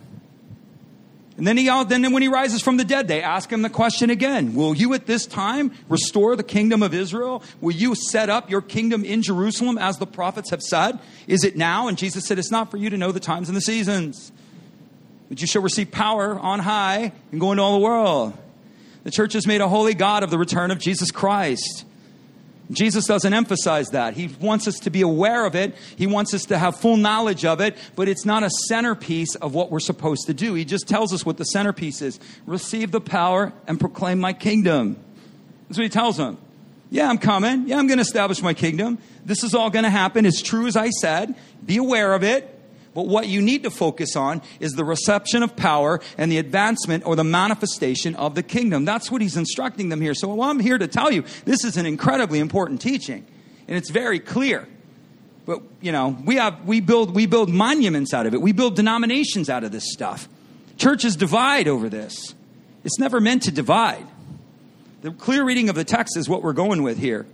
And 1.41 1.47
then 1.47 1.57
he, 1.57 1.67
uh, 1.69 1.83
then 1.83 2.13
when 2.13 2.21
he 2.21 2.27
rises 2.27 2.61
from 2.61 2.77
the 2.77 2.83
dead, 2.83 3.07
they 3.07 3.23
ask 3.23 3.51
him 3.51 3.63
the 3.63 3.69
question 3.71 4.11
again 4.11 4.53
Will 4.53 4.75
you 4.75 4.93
at 4.93 5.07
this 5.07 5.25
time 5.25 5.71
restore 5.89 6.35
the 6.35 6.43
kingdom 6.43 6.83
of 6.83 6.93
Israel? 6.93 7.41
Will 7.61 7.73
you 7.73 7.95
set 7.95 8.29
up 8.29 8.51
your 8.51 8.61
kingdom 8.61 9.03
in 9.03 9.23
Jerusalem 9.23 9.79
as 9.79 9.97
the 9.97 10.05
prophets 10.05 10.51
have 10.51 10.61
said? 10.61 10.99
Is 11.25 11.43
it 11.43 11.57
now? 11.57 11.87
And 11.87 11.97
Jesus 11.97 12.27
said, 12.27 12.37
It's 12.37 12.51
not 12.51 12.69
for 12.69 12.77
you 12.77 12.91
to 12.91 12.97
know 12.97 13.11
the 13.11 13.19
times 13.19 13.49
and 13.49 13.57
the 13.57 13.61
seasons, 13.61 14.31
but 15.29 15.41
you 15.41 15.47
shall 15.47 15.63
receive 15.63 15.89
power 15.89 16.37
on 16.37 16.59
high 16.59 17.11
and 17.31 17.41
go 17.41 17.49
into 17.51 17.63
all 17.63 17.73
the 17.73 17.83
world. 17.83 18.37
The 19.03 19.09
church 19.09 19.33
has 19.33 19.47
made 19.47 19.61
a 19.61 19.67
holy 19.67 19.95
God 19.95 20.21
of 20.21 20.29
the 20.29 20.37
return 20.37 20.69
of 20.69 20.77
Jesus 20.77 21.09
Christ. 21.09 21.85
Jesus 22.71 23.05
doesn't 23.05 23.33
emphasize 23.33 23.89
that. 23.89 24.13
He 24.13 24.27
wants 24.39 24.67
us 24.67 24.79
to 24.79 24.89
be 24.89 25.01
aware 25.01 25.45
of 25.45 25.55
it. 25.55 25.75
He 25.97 26.07
wants 26.07 26.33
us 26.33 26.45
to 26.45 26.57
have 26.57 26.79
full 26.79 26.97
knowledge 26.97 27.45
of 27.45 27.61
it, 27.61 27.77
but 27.95 28.07
it's 28.07 28.25
not 28.25 28.43
a 28.43 28.49
centerpiece 28.67 29.35
of 29.35 29.53
what 29.53 29.71
we're 29.71 29.79
supposed 29.79 30.27
to 30.27 30.33
do. 30.33 30.53
He 30.53 30.65
just 30.65 30.87
tells 30.87 31.13
us 31.13 31.25
what 31.25 31.37
the 31.37 31.43
centerpiece 31.43 32.01
is. 32.01 32.19
Receive 32.45 32.91
the 32.91 33.01
power 33.01 33.53
and 33.67 33.79
proclaim 33.79 34.19
my 34.19 34.33
kingdom. 34.33 34.97
That's 35.67 35.77
what 35.77 35.83
he 35.83 35.89
tells 35.89 36.17
them. 36.17 36.37
Yeah, 36.89 37.09
I'm 37.09 37.17
coming. 37.17 37.67
Yeah, 37.67 37.77
I'm 37.77 37.87
going 37.87 37.99
to 37.99 38.03
establish 38.03 38.41
my 38.41 38.53
kingdom. 38.53 38.97
This 39.25 39.43
is 39.43 39.55
all 39.55 39.69
going 39.69 39.83
to 39.83 39.89
happen. 39.89 40.25
It's 40.25 40.41
true 40.41 40.67
as 40.67 40.75
I 40.75 40.89
said. 40.89 41.35
Be 41.65 41.77
aware 41.77 42.13
of 42.13 42.23
it. 42.23 42.60
But 42.93 43.07
what 43.07 43.27
you 43.27 43.41
need 43.41 43.63
to 43.63 43.71
focus 43.71 44.15
on 44.15 44.41
is 44.59 44.73
the 44.73 44.83
reception 44.83 45.43
of 45.43 45.55
power 45.55 46.01
and 46.17 46.31
the 46.31 46.37
advancement 46.37 47.05
or 47.05 47.15
the 47.15 47.23
manifestation 47.23 48.15
of 48.15 48.35
the 48.35 48.43
kingdom. 48.43 48.83
That's 48.83 49.09
what 49.09 49.21
he's 49.21 49.37
instructing 49.37 49.89
them 49.89 50.01
here. 50.01 50.13
So 50.13 50.41
I'm 50.41 50.59
here 50.59 50.77
to 50.77 50.87
tell 50.87 51.11
you 51.11 51.23
this 51.45 51.63
is 51.63 51.77
an 51.77 51.85
incredibly 51.85 52.39
important 52.39 52.81
teaching, 52.81 53.25
and 53.67 53.77
it's 53.77 53.89
very 53.89 54.19
clear. 54.19 54.67
But 55.45 55.61
you 55.79 55.91
know, 55.91 56.17
we 56.25 56.35
have 56.35 56.65
we 56.65 56.81
build 56.81 57.15
we 57.15 57.25
build 57.25 57.49
monuments 57.49 58.13
out 58.13 58.25
of 58.25 58.33
it. 58.33 58.41
We 58.41 58.51
build 58.51 58.75
denominations 58.75 59.49
out 59.49 59.63
of 59.63 59.71
this 59.71 59.91
stuff. 59.91 60.27
Churches 60.77 61.15
divide 61.15 61.67
over 61.67 61.89
this. 61.89 62.35
It's 62.83 62.99
never 62.99 63.21
meant 63.21 63.43
to 63.43 63.51
divide. 63.51 64.05
The 65.01 65.11
clear 65.11 65.43
reading 65.43 65.69
of 65.69 65.75
the 65.75 65.83
text 65.83 66.17
is 66.17 66.27
what 66.27 66.43
we're 66.43 66.53
going 66.53 66.83
with 66.83 66.97
here. 66.97 67.25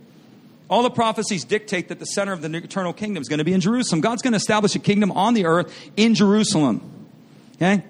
All 0.68 0.82
the 0.82 0.90
prophecies 0.90 1.44
dictate 1.44 1.88
that 1.88 1.98
the 1.98 2.06
center 2.06 2.32
of 2.32 2.42
the 2.42 2.54
eternal 2.54 2.92
kingdom 2.92 3.22
is 3.22 3.28
going 3.28 3.38
to 3.38 3.44
be 3.44 3.54
in 3.54 3.60
Jerusalem. 3.60 4.00
God's 4.00 4.22
going 4.22 4.32
to 4.32 4.38
establish 4.38 4.74
a 4.74 4.78
kingdom 4.78 5.10
on 5.12 5.34
the 5.34 5.46
earth 5.46 5.74
in 5.96 6.14
Jerusalem. 6.14 7.08
Okay? 7.56 7.82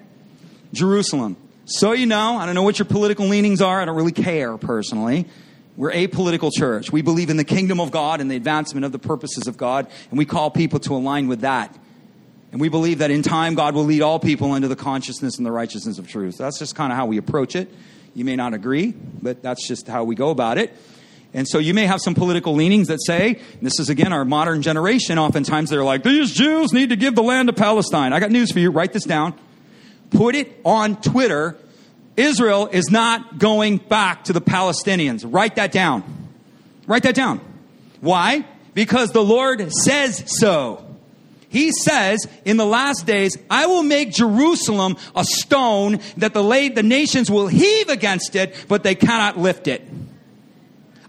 Jerusalem. 0.73 1.35
So 1.65 1.91
you 1.91 2.05
know, 2.05 2.37
I 2.37 2.45
don't 2.45 2.55
know 2.55 2.63
what 2.63 2.79
your 2.79 2.85
political 2.85 3.27
leanings 3.27 3.61
are. 3.61 3.81
I 3.81 3.85
don't 3.85 3.95
really 3.95 4.11
care 4.11 4.57
personally. 4.57 5.27
We're 5.75 5.91
a 5.91 6.07
political 6.07 6.51
church. 6.51 6.91
We 6.91 7.01
believe 7.01 7.29
in 7.29 7.37
the 7.37 7.43
kingdom 7.43 7.79
of 7.79 7.91
God 7.91 8.21
and 8.21 8.29
the 8.29 8.35
advancement 8.35 8.85
of 8.85 8.91
the 8.91 8.99
purposes 8.99 9.47
of 9.47 9.55
God, 9.55 9.87
and 10.09 10.17
we 10.17 10.25
call 10.25 10.49
people 10.49 10.79
to 10.81 10.95
align 10.95 11.27
with 11.27 11.41
that. 11.41 11.77
And 12.51 12.59
we 12.59 12.69
believe 12.69 12.99
that 12.99 13.11
in 13.11 13.21
time, 13.21 13.53
God 13.55 13.75
will 13.75 13.83
lead 13.83 14.01
all 14.01 14.19
people 14.19 14.55
into 14.55 14.67
the 14.67 14.75
consciousness 14.75 15.37
and 15.37 15.45
the 15.45 15.51
righteousness 15.51 15.99
of 15.99 16.07
truth. 16.07 16.37
That's 16.37 16.57
just 16.57 16.75
kind 16.75 16.91
of 16.91 16.97
how 16.97 17.05
we 17.05 17.17
approach 17.17 17.55
it. 17.55 17.71
You 18.15 18.25
may 18.25 18.35
not 18.35 18.53
agree, 18.53 18.91
but 19.21 19.43
that's 19.43 19.67
just 19.67 19.87
how 19.87 20.03
we 20.03 20.15
go 20.15 20.31
about 20.31 20.57
it. 20.57 20.75
And 21.33 21.47
so 21.47 21.59
you 21.59 21.73
may 21.73 21.85
have 21.85 22.01
some 22.01 22.15
political 22.15 22.55
leanings 22.55 22.87
that 22.87 22.99
say, 23.05 23.39
this 23.61 23.79
is 23.79 23.89
again 23.89 24.11
our 24.11 24.25
modern 24.25 24.61
generation, 24.61 25.19
oftentimes 25.19 25.69
they're 25.69 25.83
like, 25.83 26.03
these 26.03 26.31
Jews 26.31 26.73
need 26.73 26.89
to 26.89 26.95
give 26.95 27.15
the 27.15 27.21
land 27.21 27.47
to 27.49 27.53
Palestine. 27.53 28.13
I 28.13 28.19
got 28.19 28.31
news 28.31 28.51
for 28.51 28.59
you. 28.59 28.71
Write 28.71 28.93
this 28.93 29.03
down. 29.03 29.35
Put 30.09 30.33
it 30.33 30.59
on 30.65 30.99
Twitter. 31.01 31.55
Israel 32.17 32.67
is 32.67 32.89
not 32.89 33.37
going 33.37 33.77
back 33.77 34.23
to 34.25 34.33
the 34.33 34.41
Palestinians. 34.41 35.23
Write 35.25 35.55
that 35.57 35.71
down. 35.71 36.03
Write 36.87 37.03
that 37.03 37.13
down. 37.13 37.41
Why? 38.01 38.45
Because 38.73 39.11
the 39.11 39.23
Lord 39.23 39.71
says 39.71 40.23
so. 40.39 40.85
He 41.49 41.71
says, 41.71 42.27
in 42.45 42.57
the 42.57 42.65
last 42.65 43.05
days, 43.05 43.37
I 43.49 43.67
will 43.67 43.83
make 43.83 44.11
Jerusalem 44.11 44.97
a 45.15 45.23
stone 45.23 45.99
that 46.17 46.33
the, 46.33 46.71
the 46.73 46.83
nations 46.83 47.29
will 47.29 47.47
heave 47.47 47.89
against 47.89 48.35
it, 48.35 48.55
but 48.67 48.83
they 48.83 48.95
cannot 48.95 49.37
lift 49.37 49.67
it. 49.67 49.87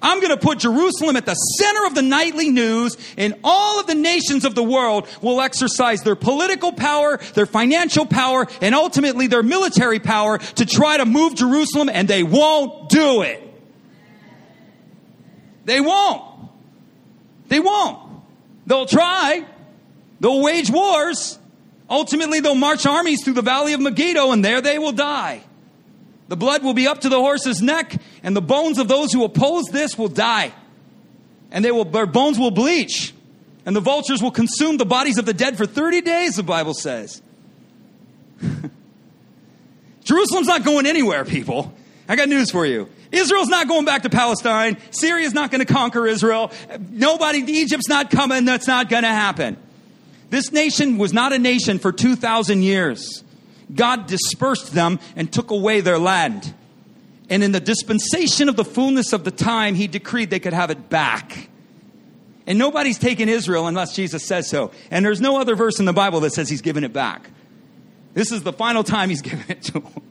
I'm 0.03 0.21
going 0.21 0.31
to 0.31 0.37
put 0.37 0.59
Jerusalem 0.59 1.17
at 1.17 1.27
the 1.27 1.35
center 1.35 1.87
of 1.87 1.95
the 1.95 2.03
nightly 2.03 2.51
news, 2.51 2.97
and 3.17 3.35
all 3.45 3.81
of 3.81 3.87
the 3.87 3.95
nations 3.95 4.45
of 4.45 4.55
the 4.55 4.63
world 4.63 5.07
will 5.21 5.41
exercise 5.41 6.03
their 6.03 6.17
political 6.17 6.73
power, 6.73 7.19
their 7.35 7.47
financial 7.47 8.07
power, 8.07 8.47
and 8.61 8.75
ultimately 8.75 9.27
their 9.27 9.43
military 9.43 10.01
power 10.01 10.39
to 10.39 10.67
try 10.67 10.97
to 10.97 11.05
move 11.05 11.35
Jerusalem, 11.35 11.89
and 11.89 12.09
they 12.09 12.23
won't 12.23 12.89
do 12.89 13.23
it. 13.23 13.47
They 15.65 15.81
won't. 15.81 16.23
They 17.49 17.61
won't. 17.61 17.99
They'll 18.67 18.87
try. 18.87 19.45
They'll 20.21 20.43
wage 20.43 20.71
wars. 20.71 21.39
Ultimately, 21.89 22.41
they'll 22.41 22.55
march 22.55 22.87
armies 22.87 23.25
through 23.25 23.35
the 23.35 23.43
valley 23.43 23.73
of 23.73 23.81
Megiddo, 23.81 24.31
and 24.31 24.45
there 24.45 24.61
they 24.61 24.79
will 24.79 24.93
die. 24.93 25.43
The 26.31 26.37
blood 26.37 26.63
will 26.63 26.75
be 26.75 26.87
up 26.87 27.01
to 27.01 27.09
the 27.09 27.19
horse's 27.19 27.61
neck, 27.61 28.01
and 28.23 28.37
the 28.37 28.41
bones 28.41 28.79
of 28.79 28.87
those 28.87 29.13
who 29.13 29.25
oppose 29.25 29.65
this 29.73 29.99
will 29.99 30.07
die. 30.07 30.53
And 31.51 31.65
they 31.65 31.73
will, 31.73 31.85
their 31.85 32.07
bones 32.07 32.39
will 32.39 32.53
bleach, 32.53 33.13
and 33.67 33.75
the 33.75 33.81
vultures 33.81 34.23
will 34.23 34.31
consume 34.31 34.77
the 34.77 34.87
bodies 34.87 35.19
of 35.19 35.27
the 35.27 35.35
dead 35.35 35.57
for 35.57 35.67
30 35.67 36.03
days, 36.03 36.37
the 36.37 36.45
Bible 36.45 36.73
says. 36.73 37.21
Jerusalem's 40.05 40.47
not 40.47 40.65
going 40.65 40.87
anywhere, 40.87 41.25
people. 41.25 41.75
I 42.09 42.15
got 42.15 42.29
news 42.29 42.53
for 42.53 42.65
you. 42.65 42.89
Israel's 43.11 43.49
not 43.49 43.67
going 43.67 43.85
back 43.85 44.03
to 44.03 44.11
Palestine. 44.11 44.77
Syria's 44.93 45.35
not 45.35 45.51
going 45.51 45.67
to 45.67 45.73
conquer 45.73 46.07
Israel. 46.07 46.53
Nobody, 46.91 47.39
Egypt's 47.39 47.89
not 47.89 48.13
coming. 48.13 48.45
That's 48.45 48.69
not 48.69 48.89
going 48.89 49.03
to 49.03 49.09
happen. 49.09 49.57
This 50.29 50.53
nation 50.53 50.97
was 50.97 51.13
not 51.13 51.33
a 51.33 51.41
nation 51.41 51.81
for 51.81 51.91
2,000 51.91 52.63
years. 52.63 53.25
God 53.75 54.07
dispersed 54.07 54.73
them 54.73 54.99
and 55.17 55.33
took 55.33 55.51
away 55.51 55.81
their 55.81 55.99
land. 55.99 56.55
And 57.29 57.45
in 57.45 57.53
the 57.53 57.61
dispensation 57.61 58.49
of 58.49 58.57
the 58.57 58.65
fullness 58.65 59.13
of 59.13 59.25
the 59.25 59.31
time, 59.31 59.75
he 59.75 59.87
decreed 59.87 60.31
they 60.31 60.41
could 60.41 60.53
have 60.53 60.71
it 60.71 60.89
back. 60.89 61.49
And 62.47 62.59
nobody's 62.59 62.99
taken 62.99 63.29
Israel 63.29 63.69
unless 63.69 63.95
Jesus 63.95 64.27
says 64.27 64.49
so. 64.49 64.73
And 64.91 65.05
there's 65.05 65.21
no 65.21 65.41
other 65.41 65.55
verse 65.55 65.79
in 65.79 65.85
the 65.85 65.93
Bible 65.93 66.21
that 66.21 66.33
says 66.33 66.49
he's 66.49 66.63
given 66.63 66.83
it 66.83 66.93
back. 66.93 67.31
This 68.15 68.33
is 68.33 68.43
the 68.43 68.53
final 68.53 68.83
time 68.83 69.11
he's 69.11 69.23
given 69.23 69.45
it 69.49 69.63
to 69.65 69.73
them. 69.75 70.03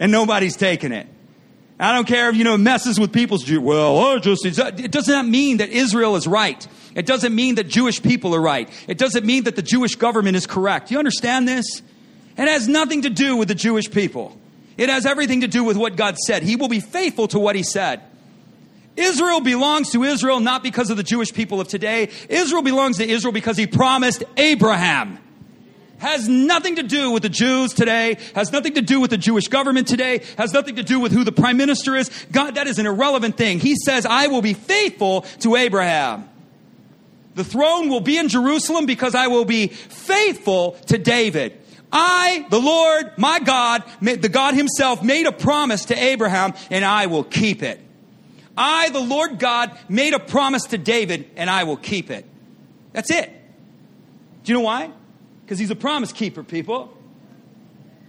And 0.00 0.10
nobody's 0.10 0.56
taken 0.56 0.92
it. 0.92 1.06
I 1.78 1.92
don't 1.92 2.06
care 2.06 2.30
if, 2.30 2.36
you 2.36 2.44
know, 2.44 2.56
messes 2.56 3.00
with 3.00 3.12
people's, 3.12 3.50
well, 3.50 3.98
oh, 3.98 4.18
just, 4.18 4.58
uh, 4.58 4.70
it 4.76 4.92
does 4.92 5.08
not 5.08 5.26
mean 5.26 5.56
that 5.56 5.70
Israel 5.70 6.14
is 6.14 6.26
right. 6.26 6.66
It 6.94 7.04
doesn't 7.04 7.34
mean 7.34 7.56
that 7.56 7.68
Jewish 7.68 8.00
people 8.00 8.34
are 8.34 8.40
right. 8.40 8.70
It 8.86 8.96
doesn't 8.96 9.26
mean 9.26 9.44
that 9.44 9.56
the 9.56 9.62
Jewish 9.62 9.96
government 9.96 10.36
is 10.36 10.46
correct. 10.46 10.92
You 10.92 10.98
understand 10.98 11.48
this? 11.48 11.82
It 12.36 12.48
has 12.48 12.66
nothing 12.66 13.02
to 13.02 13.10
do 13.10 13.36
with 13.36 13.48
the 13.48 13.54
Jewish 13.54 13.90
people. 13.90 14.36
It 14.76 14.88
has 14.88 15.06
everything 15.06 15.42
to 15.42 15.48
do 15.48 15.62
with 15.62 15.76
what 15.76 15.96
God 15.96 16.16
said. 16.18 16.42
He 16.42 16.56
will 16.56 16.68
be 16.68 16.80
faithful 16.80 17.28
to 17.28 17.38
what 17.38 17.54
He 17.54 17.62
said. 17.62 18.02
Israel 18.96 19.40
belongs 19.40 19.90
to 19.90 20.04
Israel 20.04 20.40
not 20.40 20.62
because 20.62 20.90
of 20.90 20.96
the 20.96 21.02
Jewish 21.02 21.32
people 21.32 21.60
of 21.60 21.68
today. 21.68 22.10
Israel 22.28 22.62
belongs 22.62 22.98
to 22.98 23.08
Israel 23.08 23.32
because 23.32 23.56
He 23.56 23.66
promised 23.66 24.24
Abraham. 24.36 25.18
Has 25.98 26.28
nothing 26.28 26.76
to 26.76 26.82
do 26.82 27.12
with 27.12 27.22
the 27.22 27.28
Jews 27.28 27.72
today, 27.72 28.18
has 28.34 28.52
nothing 28.52 28.74
to 28.74 28.82
do 28.82 29.00
with 29.00 29.10
the 29.10 29.16
Jewish 29.16 29.48
government 29.48 29.88
today, 29.88 30.22
has 30.36 30.52
nothing 30.52 30.76
to 30.76 30.82
do 30.82 31.00
with 31.00 31.12
who 31.12 31.24
the 31.24 31.32
prime 31.32 31.56
minister 31.56 31.94
is. 31.96 32.10
God, 32.30 32.56
that 32.56 32.66
is 32.66 32.78
an 32.78 32.86
irrelevant 32.86 33.36
thing. 33.36 33.60
He 33.60 33.76
says, 33.76 34.04
I 34.04 34.26
will 34.26 34.42
be 34.42 34.54
faithful 34.54 35.22
to 35.40 35.56
Abraham. 35.56 36.28
The 37.36 37.44
throne 37.44 37.88
will 37.88 38.00
be 38.00 38.18
in 38.18 38.28
Jerusalem 38.28 38.86
because 38.86 39.14
I 39.14 39.28
will 39.28 39.44
be 39.44 39.68
faithful 39.68 40.72
to 40.88 40.98
David. 40.98 41.58
I, 41.96 42.44
the 42.50 42.58
Lord, 42.58 43.12
my 43.16 43.38
God, 43.38 43.84
the 44.02 44.28
God 44.28 44.54
himself 44.54 45.02
made 45.04 45.26
a 45.26 45.32
promise 45.32 45.86
to 45.86 45.94
Abraham 45.94 46.54
and 46.68 46.84
I 46.84 47.06
will 47.06 47.22
keep 47.22 47.62
it. 47.62 47.80
I, 48.58 48.90
the 48.90 49.00
Lord 49.00 49.38
God, 49.38 49.78
made 49.88 50.12
a 50.12 50.18
promise 50.18 50.64
to 50.66 50.78
David 50.78 51.30
and 51.36 51.48
I 51.48 51.62
will 51.64 51.76
keep 51.76 52.10
it. 52.10 52.26
That's 52.92 53.10
it. 53.10 53.30
Do 54.42 54.52
you 54.52 54.58
know 54.58 54.64
why? 54.64 54.90
Because 55.42 55.60
he's 55.60 55.70
a 55.70 55.76
promise 55.76 56.12
keeper, 56.12 56.42
people. 56.42 56.96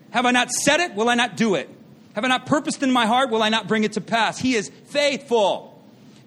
Have 0.09 0.25
I 0.25 0.31
not 0.31 0.49
said 0.49 0.79
it? 0.79 0.95
Will 0.95 1.07
I 1.07 1.15
not 1.15 1.37
do 1.37 1.53
it? 1.53 1.69
Have 2.13 2.25
I 2.25 2.27
not 2.27 2.47
purposed 2.47 2.81
in 2.81 2.91
my 2.91 3.05
heart? 3.05 3.29
Will 3.29 3.43
I 3.43 3.49
not 3.49 3.67
bring 3.67 3.83
it 3.83 3.93
to 3.93 4.01
pass? 4.01 4.39
He 4.39 4.55
is 4.55 4.71
faithful. 4.85 5.71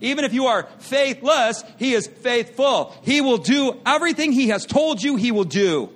Even 0.01 0.25
if 0.25 0.33
you 0.33 0.47
are 0.47 0.69
faithless, 0.79 1.65
he 1.77 1.95
is 1.95 2.07
faithful. 2.07 2.95
He 3.03 3.21
will 3.21 3.39
do 3.39 3.81
everything 3.85 4.31
he 4.31 4.49
has 4.51 4.65
told 4.65 5.03
you 5.03 5.17
he 5.17 5.33
will 5.33 5.45
do. 5.45 5.93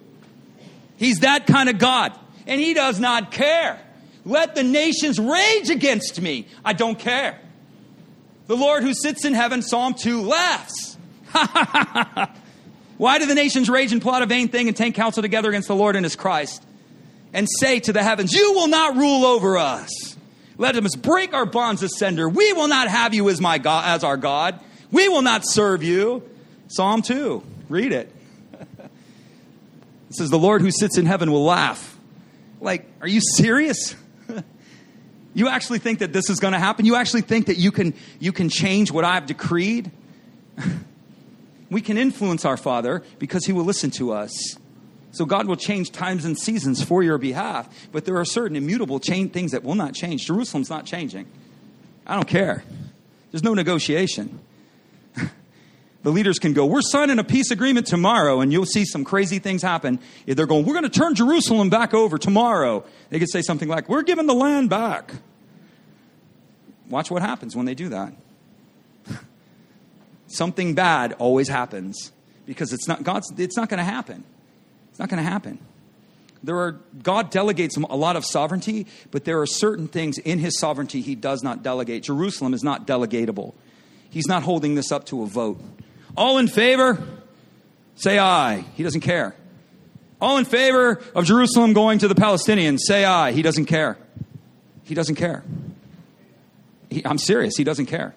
He's 1.03 1.19
that 1.19 1.49
kind 1.49 1.69
of 1.69 1.79
God. 1.79 2.17
And 2.47 2.61
he 2.61 2.75
does 2.75 3.01
not 3.01 3.33
care. 3.33 3.81
Let 4.25 4.55
the 4.55 4.63
nations 4.63 5.19
rage 5.19 5.69
against 5.69 6.21
me. 6.21 6.47
I 6.65 6.75
don't 6.75 6.97
care. 6.97 7.41
The 8.47 8.57
Lord 8.57 8.85
who 8.85 8.95
sits 8.95 9.25
in 9.25 9.35
heaven, 9.35 9.63
Psalm 9.63 9.95
2, 9.95 10.23
laughs. 10.23 10.97
Why 12.99 13.19
do 13.19 13.27
the 13.27 13.35
nations 13.35 13.69
rage 13.69 13.91
and 13.91 14.01
plot 14.01 14.23
a 14.23 14.27
vain 14.27 14.47
thing 14.47 14.69
and 14.69 14.77
take 14.77 14.95
counsel 14.95 15.23
together 15.23 15.49
against 15.49 15.67
the 15.67 15.75
Lord 15.75 15.97
and 15.97 16.05
his 16.05 16.15
Christ? 16.15 16.63
And 17.33 17.49
say 17.59 17.81
to 17.81 17.93
the 17.93 18.05
heavens, 18.05 18.33
You 18.33 18.53
will 18.53 18.69
not 18.69 18.95
rule 18.95 19.25
over 19.25 19.59
us. 19.59 20.17
Let 20.57 20.77
us 20.77 20.95
break 20.95 21.35
our 21.35 21.47
bonds 21.47 21.83
asunder. 21.83 22.29
We 22.29 22.53
will 22.53 22.69
not 22.69 22.87
have 22.87 23.13
you 23.13 23.29
as, 23.29 23.41
my 23.41 23.59
God, 23.59 23.87
as 23.89 24.05
our 24.05 24.17
God. 24.17 24.61
We 24.93 25.09
will 25.09 25.23
not 25.23 25.43
serve 25.45 25.83
you. 25.83 26.23
Psalm 26.69 27.03
2. 27.03 27.43
Read 27.69 27.91
it. 27.91 28.15
It 30.13 30.17
says, 30.17 30.29
The 30.31 30.39
Lord 30.39 30.61
who 30.61 30.71
sits 30.71 30.99
in 30.99 31.07
heaven 31.07 31.33
will 31.33 31.45
laugh. 31.45 31.99
Like, 32.61 32.87
are 33.01 33.09
you 33.09 33.21
serious? 33.35 33.97
you 35.35 35.49
actually 35.49 35.79
think 35.79 36.01
that 36.01 36.13
this 36.13 36.29
is 36.29 36.39
going 36.39 36.53
to 36.53 36.59
happen? 36.59 36.85
You 36.85 36.97
actually 36.97 37.23
think 37.23 37.47
that 37.47 37.57
you 37.57 37.73
can, 37.73 37.95
you 38.21 38.31
can 38.31 38.51
change 38.51 38.93
what 38.93 39.05
I've 39.05 39.25
decreed? 39.25 39.91
we 41.71 41.81
can 41.81 41.97
influence 41.97 42.45
our 42.45 42.59
Father 42.59 43.03
because 43.19 43.47
He 43.47 43.55
will 43.55 43.65
listen 43.65 43.91
to 43.93 44.13
us. 44.13 44.59
So 45.13 45.25
God 45.25 45.47
will 45.47 45.57
change 45.57 45.93
times 45.93 46.27
and 46.27 46.39
seasons 46.39 46.83
for 46.83 47.03
your 47.03 47.17
behalf, 47.17 47.69
but 47.91 48.05
there 48.05 48.19
are 48.19 48.25
certain 48.27 48.57
immutable 48.57 49.01
chain 49.01 49.31
things 49.31 49.53
that 49.53 49.65
will 49.65 49.75
not 49.75 49.95
change. 49.95 50.27
Jerusalem's 50.27 50.69
not 50.69 50.85
changing. 50.85 51.27
I 52.07 52.17
don't 52.17 52.29
care. 52.29 52.65
There's 53.31 53.43
no 53.43 53.55
negotiation. 53.55 54.41
The 56.03 56.11
leaders 56.11 56.39
can 56.39 56.53
go, 56.53 56.67
We're 56.67 56.83
signing 56.83 57.19
a 57.19 57.25
peace 57.25 57.51
agreement 57.51 57.87
tomorrow, 57.87 58.41
and 58.41 58.53
you'll 58.53 58.67
see 58.67 58.85
some 58.85 59.05
crazy 59.05 59.39
things 59.39 59.63
happen. 59.63 60.01
If 60.27 60.37
they're 60.37 60.47
going, 60.47 60.65
We're 60.65 60.75
going 60.75 60.89
to 60.89 60.91
turn 60.91 61.15
Jerusalem 61.15 61.71
back 61.71 61.95
over 61.95 62.19
tomorrow, 62.19 62.85
they 63.11 63.19
could 63.19 63.31
say 63.31 63.43
something 63.43 63.69
like, 63.69 63.89
We're 63.89 64.03
giving 64.03 64.27
the 64.27 64.35
land 64.35 64.71
back. 64.71 65.13
Watch 66.89 67.11
what 67.11 67.23
happens 67.23 67.57
when 67.57 67.67
they 67.67 67.75
do 67.75 67.89
that. 67.91 68.13
something 70.27 70.75
bad 70.75 71.15
always 71.15 71.49
happens 71.49 72.13
because 72.47 72.73
it's 72.73 72.89
not 72.89 73.03
God's 73.03 73.33
it's 73.39 73.57
not 73.57 73.69
going 73.69 73.79
to 73.79 73.85
happen. 73.85 74.25
It's 74.91 74.99
not 74.99 75.09
going 75.09 75.23
to 75.23 75.29
happen. 75.29 75.59
There 76.45 76.59
are, 76.59 76.73
God 77.03 77.31
delegates 77.31 77.77
a 77.77 77.97
lot 77.97 78.17
of 78.17 78.25
sovereignty, 78.25 78.87
but 79.13 79.25
there 79.25 79.41
are 79.41 79.47
certain 79.47 79.87
things 79.87 80.19
in 80.19 80.41
his 80.41 80.59
sovereignty 80.59 81.01
he 81.01 81.15
does 81.15 81.43
not 81.43 81.63
delegate. 81.63 82.03
Jerusalem 82.03 82.53
is 82.53 82.65
not 82.65 82.85
delegatable. 82.85 83.55
He's 84.11 84.27
not 84.27 84.43
holding 84.43 84.75
this 84.75 84.91
up 84.91 85.07
to 85.07 85.23
a 85.23 85.27
vote. 85.27 85.61
All 86.17 86.39
in 86.39 86.49
favor? 86.49 87.03
Say 87.97 88.19
aye. 88.19 88.65
He 88.75 88.83
doesn't 88.83 89.01
care. 89.01 89.35
All 90.21 90.39
in 90.39 90.45
favor 90.45 91.01
of 91.15 91.25
Jerusalem 91.25 91.73
going 91.73 91.99
to 92.01 92.09
the 92.09 92.15
Palestinians? 92.15 92.79
Say 92.81 93.05
aye. 93.05 93.33
He 93.33 93.43
doesn't 93.43 93.67
care. 93.67 93.99
He 94.85 94.95
doesn't 94.95 95.17
care. 95.17 95.43
He, 96.91 97.05
I'm 97.05 97.19
serious. 97.19 97.57
He 97.57 97.65
doesn't 97.65 97.87
care. 97.87 98.15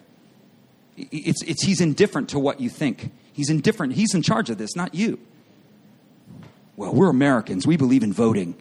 It's, 0.98 1.42
it's, 1.44 1.64
he's 1.64 1.82
indifferent 1.82 2.30
to 2.30 2.40
what 2.40 2.62
you 2.62 2.70
think. 2.70 3.12
He's 3.34 3.50
indifferent. 3.50 3.94
He's 3.94 4.14
in 4.14 4.22
charge 4.22 4.50
of 4.50 4.58
this, 4.58 4.76
not 4.76 4.96
you. 4.96 5.20
Well, 6.78 6.94
we're 6.94 7.10
Americans. 7.10 7.66
We 7.66 7.78
believe 7.78 8.04
in 8.04 8.14
voting. 8.14 8.56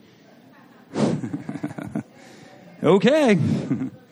okay. 2.83 3.37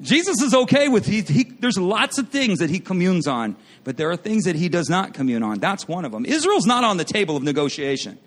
Jesus 0.00 0.40
is 0.40 0.54
okay 0.54 0.88
with 0.88 1.06
he, 1.06 1.20
he, 1.20 1.44
there's 1.44 1.78
lots 1.78 2.18
of 2.18 2.30
things 2.30 2.60
that 2.60 2.70
he 2.70 2.80
communes 2.80 3.26
on, 3.26 3.56
but 3.84 3.96
there 3.96 4.10
are 4.10 4.16
things 4.16 4.44
that 4.44 4.56
he 4.56 4.68
does 4.68 4.88
not 4.88 5.12
commune 5.12 5.42
on. 5.42 5.58
That's 5.58 5.86
one 5.86 6.04
of 6.04 6.12
them. 6.12 6.24
Israel's 6.24 6.66
not 6.66 6.84
on 6.84 6.96
the 6.96 7.04
table 7.04 7.36
of 7.36 7.42
negotiation. 7.42 8.18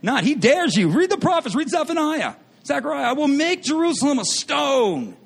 Not. 0.00 0.24
He 0.24 0.34
dares 0.34 0.74
you. 0.74 0.88
Read 0.88 1.10
the 1.10 1.18
prophets, 1.18 1.54
read 1.54 1.68
Zephaniah. 1.68 2.34
Zechariah, 2.64 3.04
I 3.04 3.12
will 3.12 3.28
make 3.28 3.62
Jerusalem 3.62 4.18
a 4.18 4.24
stone. 4.24 5.16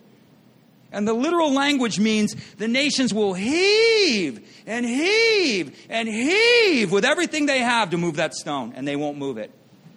And 0.93 1.07
the 1.07 1.13
literal 1.13 1.53
language 1.53 1.99
means 1.99 2.35
the 2.57 2.69
nations 2.69 3.13
will 3.13 3.35
heave 3.35 4.49
and 4.67 4.87
heave 4.87 5.77
and 5.89 6.09
heave 6.09 6.91
with 6.93 7.05
everything 7.05 7.47
they 7.47 7.59
have 7.59 7.91
to 7.91 7.99
move 7.99 8.17
that 8.17 8.35
stone, 8.35 8.73
and 8.75 8.89
they 8.89 8.97
won't 8.97 9.19
move 9.19 9.37
it. 9.37 9.51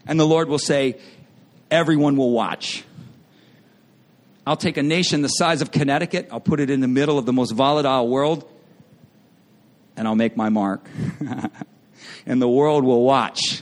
And 0.05 0.19
the 0.19 0.25
Lord 0.25 0.49
will 0.49 0.59
say, 0.59 0.99
Everyone 1.71 2.17
will 2.17 2.31
watch. 2.31 2.83
I'll 4.49 4.57
take 4.57 4.77
a 4.77 4.83
nation 4.83 5.21
the 5.21 5.27
size 5.27 5.61
of 5.61 5.71
Connecticut, 5.71 6.29
I'll 6.31 6.39
put 6.39 6.59
it 6.59 6.71
in 6.71 6.79
the 6.79 6.87
middle 6.87 7.19
of 7.19 7.27
the 7.27 7.31
most 7.31 7.51
volatile 7.51 8.07
world, 8.07 8.49
and 9.95 10.07
I'll 10.07 10.15
make 10.15 10.35
my 10.35 10.49
mark. 10.49 10.83
and 12.25 12.41
the 12.41 12.49
world 12.49 12.83
will 12.83 13.03
watch. 13.03 13.61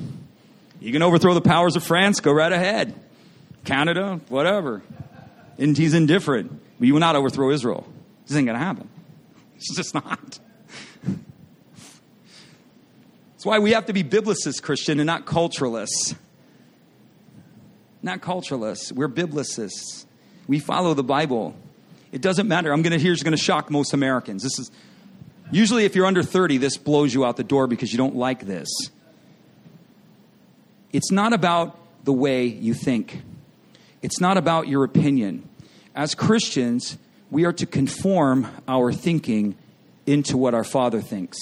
You 0.79 0.93
can 0.93 1.01
overthrow 1.01 1.33
the 1.33 1.41
powers 1.41 1.75
of 1.75 1.83
France, 1.83 2.21
go 2.21 2.31
right 2.31 2.53
ahead. 2.53 2.93
Canada, 3.65 4.21
whatever. 4.29 4.81
And 5.57 5.77
he's 5.77 5.93
indifferent. 5.93 6.57
But 6.79 6.87
you 6.87 6.93
will 6.93 7.01
not 7.01 7.17
overthrow 7.17 7.51
Israel. 7.51 7.85
This 8.25 8.37
ain't 8.37 8.45
going 8.45 8.57
to 8.57 8.63
happen. 8.63 8.87
It's 9.57 9.75
just 9.75 9.93
not. 9.93 10.39
That's 11.03 11.19
why 13.43 13.59
we 13.59 13.71
have 13.71 13.87
to 13.87 13.93
be 13.93 14.05
biblicists, 14.05 14.61
Christian, 14.61 15.01
and 15.01 15.07
not 15.07 15.25
culturalists. 15.25 16.15
Not 18.01 18.21
culturalists. 18.21 18.93
We're 18.93 19.09
biblicists. 19.09 20.05
We 20.47 20.59
follow 20.59 20.93
the 20.93 21.03
Bible. 21.03 21.55
It 22.11 22.21
doesn't 22.21 22.47
matter. 22.47 22.71
I'm 22.71 22.81
going 22.81 22.93
to 22.93 22.99
here's 22.99 23.23
going 23.23 23.35
to 23.35 23.41
shock 23.41 23.69
most 23.69 23.93
Americans. 23.93 24.43
This 24.43 24.59
is 24.59 24.71
usually 25.51 25.85
if 25.85 25.95
you're 25.95 26.05
under 26.05 26.23
30, 26.23 26.57
this 26.57 26.77
blows 26.77 27.13
you 27.13 27.25
out 27.25 27.37
the 27.37 27.43
door 27.43 27.67
because 27.67 27.91
you 27.91 27.97
don't 27.97 28.15
like 28.15 28.45
this. 28.45 28.69
It's 30.93 31.11
not 31.11 31.33
about 31.33 31.77
the 32.05 32.13
way 32.13 32.45
you 32.45 32.73
think. 32.73 33.21
It's 34.01 34.21
not 34.21 34.37
about 34.37 34.67
your 34.67 34.83
opinion. 34.83 35.47
As 35.93 36.15
Christians, 36.15 36.97
we 37.29 37.43
are 37.45 37.53
to 37.53 37.65
conform 37.65 38.47
our 38.67 38.93
thinking 38.93 39.57
into 40.05 40.37
what 40.37 40.53
our 40.53 40.63
Father 40.63 41.01
thinks. 41.01 41.37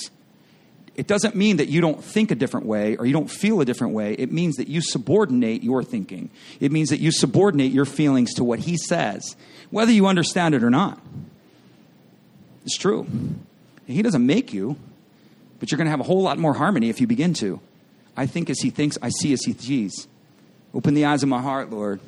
It 0.95 1.07
doesn't 1.07 1.35
mean 1.35 1.57
that 1.57 1.67
you 1.67 1.81
don't 1.81 2.01
think 2.01 2.31
a 2.31 2.35
different 2.35 2.65
way 2.65 2.95
or 2.95 3.05
you 3.05 3.11
don't 3.11 3.29
feel 3.29 3.59
a 3.59 3.65
different 3.65 3.93
way. 3.93 4.13
It 4.13 4.31
means 4.31 4.55
that 4.55 4.69
you 4.69 4.79
subordinate 4.81 5.61
your 5.61 5.83
thinking. 5.83 6.29
It 6.61 6.71
means 6.71 6.89
that 6.89 6.99
you 6.99 7.11
subordinate 7.11 7.73
your 7.73 7.85
feelings 7.85 8.33
to 8.35 8.43
what 8.43 8.59
He 8.59 8.77
says, 8.77 9.35
whether 9.71 9.91
you 9.91 10.07
understand 10.07 10.55
it 10.55 10.63
or 10.63 10.69
not. 10.69 10.99
It's 12.63 12.77
true. 12.77 13.07
He 13.85 14.01
doesn't 14.01 14.25
make 14.25 14.53
you, 14.53 14.77
but 15.59 15.69
you're 15.69 15.77
going 15.77 15.85
to 15.85 15.91
have 15.91 15.99
a 15.99 16.03
whole 16.03 16.21
lot 16.21 16.37
more 16.37 16.53
harmony 16.53 16.89
if 16.89 17.01
you 17.01 17.07
begin 17.07 17.33
to. 17.35 17.59
I 18.15 18.25
think 18.25 18.49
as 18.49 18.59
He 18.61 18.69
thinks, 18.69 18.97
I 19.01 19.09
see 19.09 19.33
as 19.33 19.43
He 19.43 19.53
sees. 19.53 20.07
Open 20.73 20.93
the 20.93 21.05
eyes 21.05 21.23
of 21.23 21.29
my 21.29 21.41
heart, 21.41 21.69
Lord. 21.69 21.99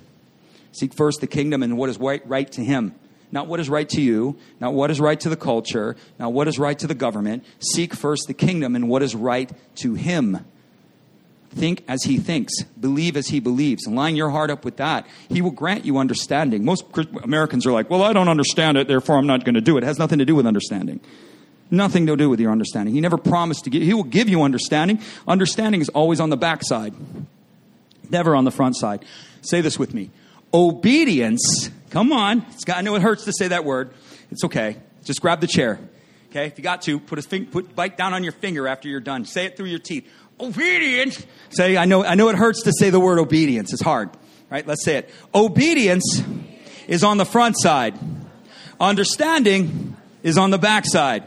Seek 0.71 0.93
first 0.93 1.19
the 1.19 1.27
kingdom 1.27 1.61
and 1.61 1.77
what 1.77 1.89
is 1.89 1.97
right, 1.97 2.25
right 2.27 2.49
to 2.53 2.63
Him 2.63 2.95
not 3.31 3.47
what 3.47 3.59
is 3.59 3.69
right 3.69 3.87
to 3.89 4.01
you, 4.01 4.37
not 4.59 4.73
what 4.73 4.89
is 4.89 4.99
right 4.99 5.19
to 5.19 5.29
the 5.29 5.35
culture, 5.35 5.95
not 6.17 6.33
what 6.33 6.47
is 6.47 6.57
right 6.57 6.77
to 6.79 6.87
the 6.87 6.95
government. 6.95 7.43
Seek 7.59 7.93
first 7.93 8.27
the 8.27 8.33
kingdom 8.33 8.75
and 8.75 8.87
what 8.87 9.03
is 9.03 9.15
right 9.15 9.51
to 9.75 9.95
Him. 9.95 10.45
Think 11.49 11.83
as 11.87 12.03
He 12.03 12.17
thinks, 12.17 12.63
believe 12.79 13.17
as 13.17 13.27
He 13.27 13.39
believes. 13.39 13.85
and 13.85 13.95
Line 13.95 14.15
your 14.15 14.29
heart 14.29 14.49
up 14.49 14.63
with 14.63 14.77
that. 14.77 15.07
He 15.29 15.41
will 15.41 15.51
grant 15.51 15.85
you 15.85 15.97
understanding. 15.97 16.63
Most 16.63 16.85
Americans 17.23 17.65
are 17.65 17.71
like, 17.71 17.89
well, 17.89 18.03
I 18.03 18.13
don't 18.13 18.29
understand 18.29 18.77
it, 18.77 18.87
therefore 18.87 19.17
I'm 19.17 19.27
not 19.27 19.43
going 19.43 19.55
to 19.55 19.61
do 19.61 19.77
it. 19.77 19.83
It 19.83 19.87
has 19.87 19.99
nothing 19.99 20.19
to 20.19 20.25
do 20.25 20.35
with 20.35 20.45
understanding. 20.45 20.99
Nothing 21.69 22.05
to 22.07 22.15
do 22.15 22.29
with 22.29 22.39
your 22.39 22.51
understanding. 22.51 22.93
He 22.93 23.01
never 23.01 23.17
promised 23.17 23.65
to 23.65 23.69
give, 23.69 23.81
He 23.81 23.93
will 23.93 24.03
give 24.03 24.29
you 24.29 24.43
understanding. 24.43 25.01
Understanding 25.27 25.81
is 25.81 25.89
always 25.89 26.21
on 26.21 26.29
the 26.29 26.37
backside, 26.37 26.93
never 28.09 28.35
on 28.35 28.45
the 28.45 28.51
front 28.51 28.77
side. 28.77 29.03
Say 29.41 29.59
this 29.59 29.77
with 29.77 29.93
me 29.93 30.11
obedience 30.53 31.69
Come 31.89 32.11
on. 32.11 32.45
Got, 32.65 32.77
I 32.77 32.81
know 32.81 32.95
it 32.95 33.01
hurts 33.01 33.25
to 33.25 33.33
say 33.33 33.49
that 33.49 33.65
word. 33.65 33.91
It's 34.31 34.43
okay. 34.43 34.77
Just 35.03 35.21
grab 35.21 35.41
the 35.41 35.47
chair. 35.47 35.79
Okay? 36.29 36.47
If 36.47 36.57
you 36.57 36.63
got 36.63 36.81
to, 36.83 36.99
put 36.99 37.19
a 37.19 37.21
fing, 37.21 37.45
put 37.45 37.75
bite 37.75 37.97
down 37.97 38.13
on 38.13 38.23
your 38.23 38.33
finger 38.33 38.67
after 38.67 38.89
you're 38.89 38.99
done. 38.99 39.25
Say 39.25 39.45
it 39.45 39.57
through 39.57 39.67
your 39.67 39.79
teeth. 39.79 40.07
Obedience. 40.39 41.25
Say, 41.49 41.77
I 41.77 41.85
know, 41.85 42.03
I 42.03 42.15
know 42.15 42.29
it 42.29 42.35
hurts 42.35 42.63
to 42.63 42.73
say 42.77 42.89
the 42.89 42.99
word 42.99 43.19
obedience. 43.19 43.73
It's 43.73 43.81
hard. 43.81 44.09
Right? 44.49 44.65
Let's 44.65 44.83
say 44.83 44.97
it. 44.97 45.09
Obedience 45.33 46.21
is 46.87 47.03
on 47.03 47.17
the 47.17 47.25
front 47.25 47.55
side. 47.59 47.97
Understanding 48.79 49.95
is 50.23 50.37
on 50.37 50.51
the 50.51 50.57
back 50.57 50.85
side. 50.85 51.23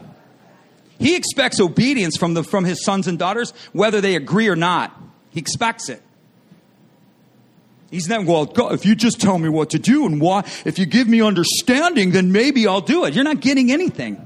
He 0.99 1.15
expects 1.15 1.59
obedience 1.59 2.15
from, 2.17 2.35
the, 2.35 2.43
from 2.43 2.63
his 2.63 2.83
sons 2.85 3.07
and 3.07 3.17
daughters, 3.17 3.53
whether 3.73 4.01
they 4.01 4.15
agree 4.15 4.47
or 4.47 4.55
not. 4.55 4.95
He 5.31 5.39
expects 5.39 5.89
it. 5.89 6.01
He's 7.91 8.07
not, 8.07 8.25
well, 8.25 8.45
God, 8.45 8.73
if 8.73 8.85
you 8.85 8.95
just 8.95 9.19
tell 9.19 9.37
me 9.37 9.49
what 9.49 9.71
to 9.71 9.79
do 9.79 10.05
and 10.05 10.21
why, 10.21 10.45
if 10.63 10.79
you 10.79 10.85
give 10.85 11.09
me 11.09 11.21
understanding, 11.21 12.11
then 12.11 12.31
maybe 12.31 12.65
I'll 12.65 12.79
do 12.79 13.03
it. 13.03 13.13
You're 13.13 13.25
not 13.25 13.41
getting 13.41 13.69
anything. 13.69 14.25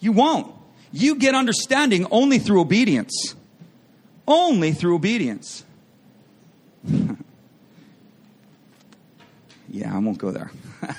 You 0.00 0.10
won't. 0.10 0.52
You 0.90 1.14
get 1.14 1.36
understanding 1.36 2.08
only 2.10 2.40
through 2.40 2.60
obedience. 2.60 3.36
Only 4.26 4.72
through 4.72 4.96
obedience. 4.96 5.64
yeah, 9.68 9.94
I 9.94 9.98
won't 9.98 10.18
go 10.18 10.32
there. 10.32 10.50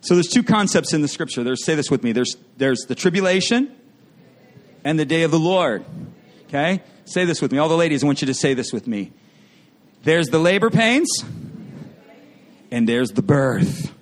so 0.00 0.14
there's 0.14 0.26
two 0.26 0.42
concepts 0.42 0.92
in 0.92 1.02
the 1.02 1.08
scripture. 1.08 1.44
There's 1.44 1.64
say 1.64 1.76
this 1.76 1.88
with 1.88 2.02
me. 2.02 2.10
There's 2.10 2.36
there's 2.56 2.80
the 2.88 2.96
tribulation 2.96 3.74
and 4.84 4.98
the 4.98 5.04
day 5.04 5.22
of 5.22 5.30
the 5.30 5.38
Lord. 5.38 5.84
Okay? 6.48 6.82
Say 7.04 7.24
this 7.24 7.42
with 7.42 7.52
me. 7.52 7.58
All 7.58 7.68
the 7.68 7.76
ladies, 7.76 8.02
I 8.02 8.06
want 8.06 8.20
you 8.22 8.26
to 8.26 8.34
say 8.34 8.54
this 8.54 8.72
with 8.72 8.86
me. 8.86 9.12
There's 10.04 10.28
the 10.28 10.38
labor 10.38 10.70
pains, 10.70 11.08
and 12.70 12.88
there's 12.88 13.10
the 13.10 13.22
birth. 13.22 13.92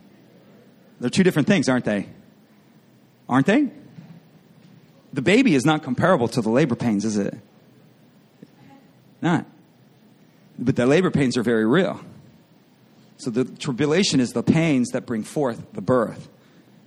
They're 1.01 1.11
two 1.11 1.23
different 1.23 1.49
things, 1.49 1.69
aren't 1.69 1.85
they? 1.85 2.09
Aren't 3.29 3.47
they? 3.47 3.69
The 5.13 5.23
baby 5.23 5.55
is 5.55 5.65
not 5.65 5.83
comparable 5.83 6.29
to 6.29 6.41
the 6.41 6.51
labor 6.51 6.77
pains, 6.77 7.05
is 7.05 7.17
it? 7.17 7.37
Not. 9.21 9.47
But 10.59 10.77
the 10.77 10.87
labor 10.87 11.11
pains 11.11 11.37
are 11.37 11.43
very 11.43 11.67
real. 11.67 12.01
So 13.19 13.31
the 13.31 13.45
tribulation 13.45 14.21
is 14.21 14.33
the 14.33 14.43
pains 14.43 14.91
that 14.91 15.05
bring 15.05 15.25
forth 15.25 15.73
the 15.73 15.83
birth. 15.83 16.29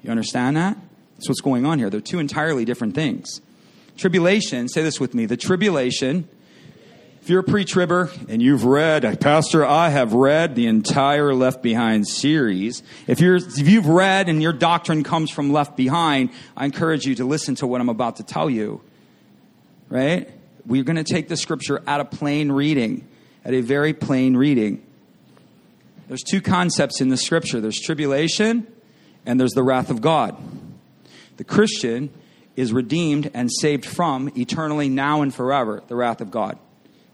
You 0.02 0.10
understand 0.10 0.58
that? 0.58 0.78
That's 1.16 1.30
what's 1.30 1.42
going 1.42 1.66
on 1.66 1.80
here. 1.80 1.90
They're 1.90 2.02
two 2.02 2.20
entirely 2.20 2.66
different 2.66 2.96
things. 2.96 3.42
Tribulation, 3.98 4.68
say 4.68 4.82
this 4.82 5.00
with 5.00 5.14
me. 5.14 5.26
The 5.26 5.38
tribulation, 5.38 6.28
if 7.22 7.30
you're 7.30 7.42
a 7.42 7.44
pre 7.44 7.64
tribber 7.64 8.10
and 8.28 8.42
you've 8.42 8.66
read, 8.66 9.22
Pastor, 9.22 9.66
I 9.66 9.90
have 9.90 10.14
read 10.14 10.56
the 10.56 10.68
entire 10.68 11.34
Left 11.34 11.62
Behind 11.62 12.08
series. 12.08 12.84
If, 13.08 13.20
you're, 13.20 13.36
if 13.36 13.68
you've 13.68 13.88
read 13.88 14.30
and 14.30 14.42
your 14.42 14.54
doctrine 14.54 15.04
comes 15.04 15.32
from 15.32 15.54
Left 15.54 15.78
Behind, 15.78 16.32
I 16.58 16.66
encourage 16.66 17.06
you 17.06 17.16
to 17.16 17.26
listen 17.26 17.56
to 17.56 17.68
what 17.68 17.82
I'm 17.82 17.90
about 17.90 18.18
to 18.18 18.24
tell 18.24 18.50
you. 18.50 18.82
Right? 19.90 20.30
We're 20.66 20.84
going 20.84 20.96
to 20.96 21.04
take 21.04 21.28
the 21.28 21.38
scripture 21.38 21.82
at 21.86 22.00
a 22.00 22.06
plain 22.06 22.52
reading, 22.52 23.08
at 23.46 23.54
a 23.54 23.62
very 23.62 23.94
plain 23.94 24.36
reading. 24.36 24.84
There's 26.08 26.24
two 26.24 26.42
concepts 26.42 27.00
in 27.00 27.10
the 27.10 27.18
scripture 27.18 27.62
there's 27.62 27.80
tribulation 27.80 28.68
and 29.26 29.40
there's 29.40 29.54
the 29.54 29.64
wrath 29.64 29.90
of 29.90 30.02
God. 30.02 30.36
The 31.38 31.44
Christian 31.44 32.10
is 32.56 32.72
redeemed 32.72 33.32
and 33.34 33.50
saved 33.52 33.86
from 33.86 34.32
eternally 34.38 34.90
now 34.90 35.22
and 35.22 35.34
forever 35.34 35.84
the 35.88 35.96
wrath 35.96 36.22
of 36.22 36.32
God. 36.32 36.58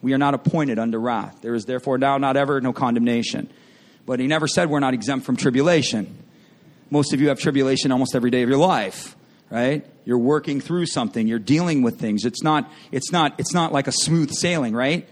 We 0.02 0.14
are 0.14 0.18
not 0.18 0.34
appointed 0.34 0.80
unto 0.80 0.98
wrath. 0.98 1.40
There 1.42 1.54
is 1.54 1.66
therefore 1.66 1.98
now 1.98 2.18
not 2.18 2.38
ever 2.38 2.62
no 2.62 2.74
condemnation. 2.74 3.50
But 4.06 4.20
he 4.20 4.28
never 4.28 4.48
said 4.48 4.70
we're 4.70 4.80
not 4.80 4.94
exempt 4.94 5.26
from 5.26 5.36
tribulation. 5.36 6.18
Most 6.90 7.14
of 7.14 7.22
you 7.22 7.30
have 7.30 7.40
tribulation 7.40 7.92
almost 7.92 8.16
every 8.16 8.32
day 8.32 8.42
of 8.42 8.50
your 8.50 8.58
life, 8.58 9.16
right? 9.50 9.86
You're 10.06 10.18
working 10.18 10.62
through 10.62 10.88
something, 10.88 11.28
you're 11.28 11.38
dealing 11.38 11.84
with 11.84 12.00
things. 12.00 12.26
It's 12.26 12.42
not 12.42 12.72
it's 12.92 13.12
not 13.12 13.40
it's 13.40 13.54
not 13.54 13.72
like 13.72 13.88
a 13.88 13.92
smooth 13.92 14.32
sailing, 14.32 14.74
right? 14.74 15.08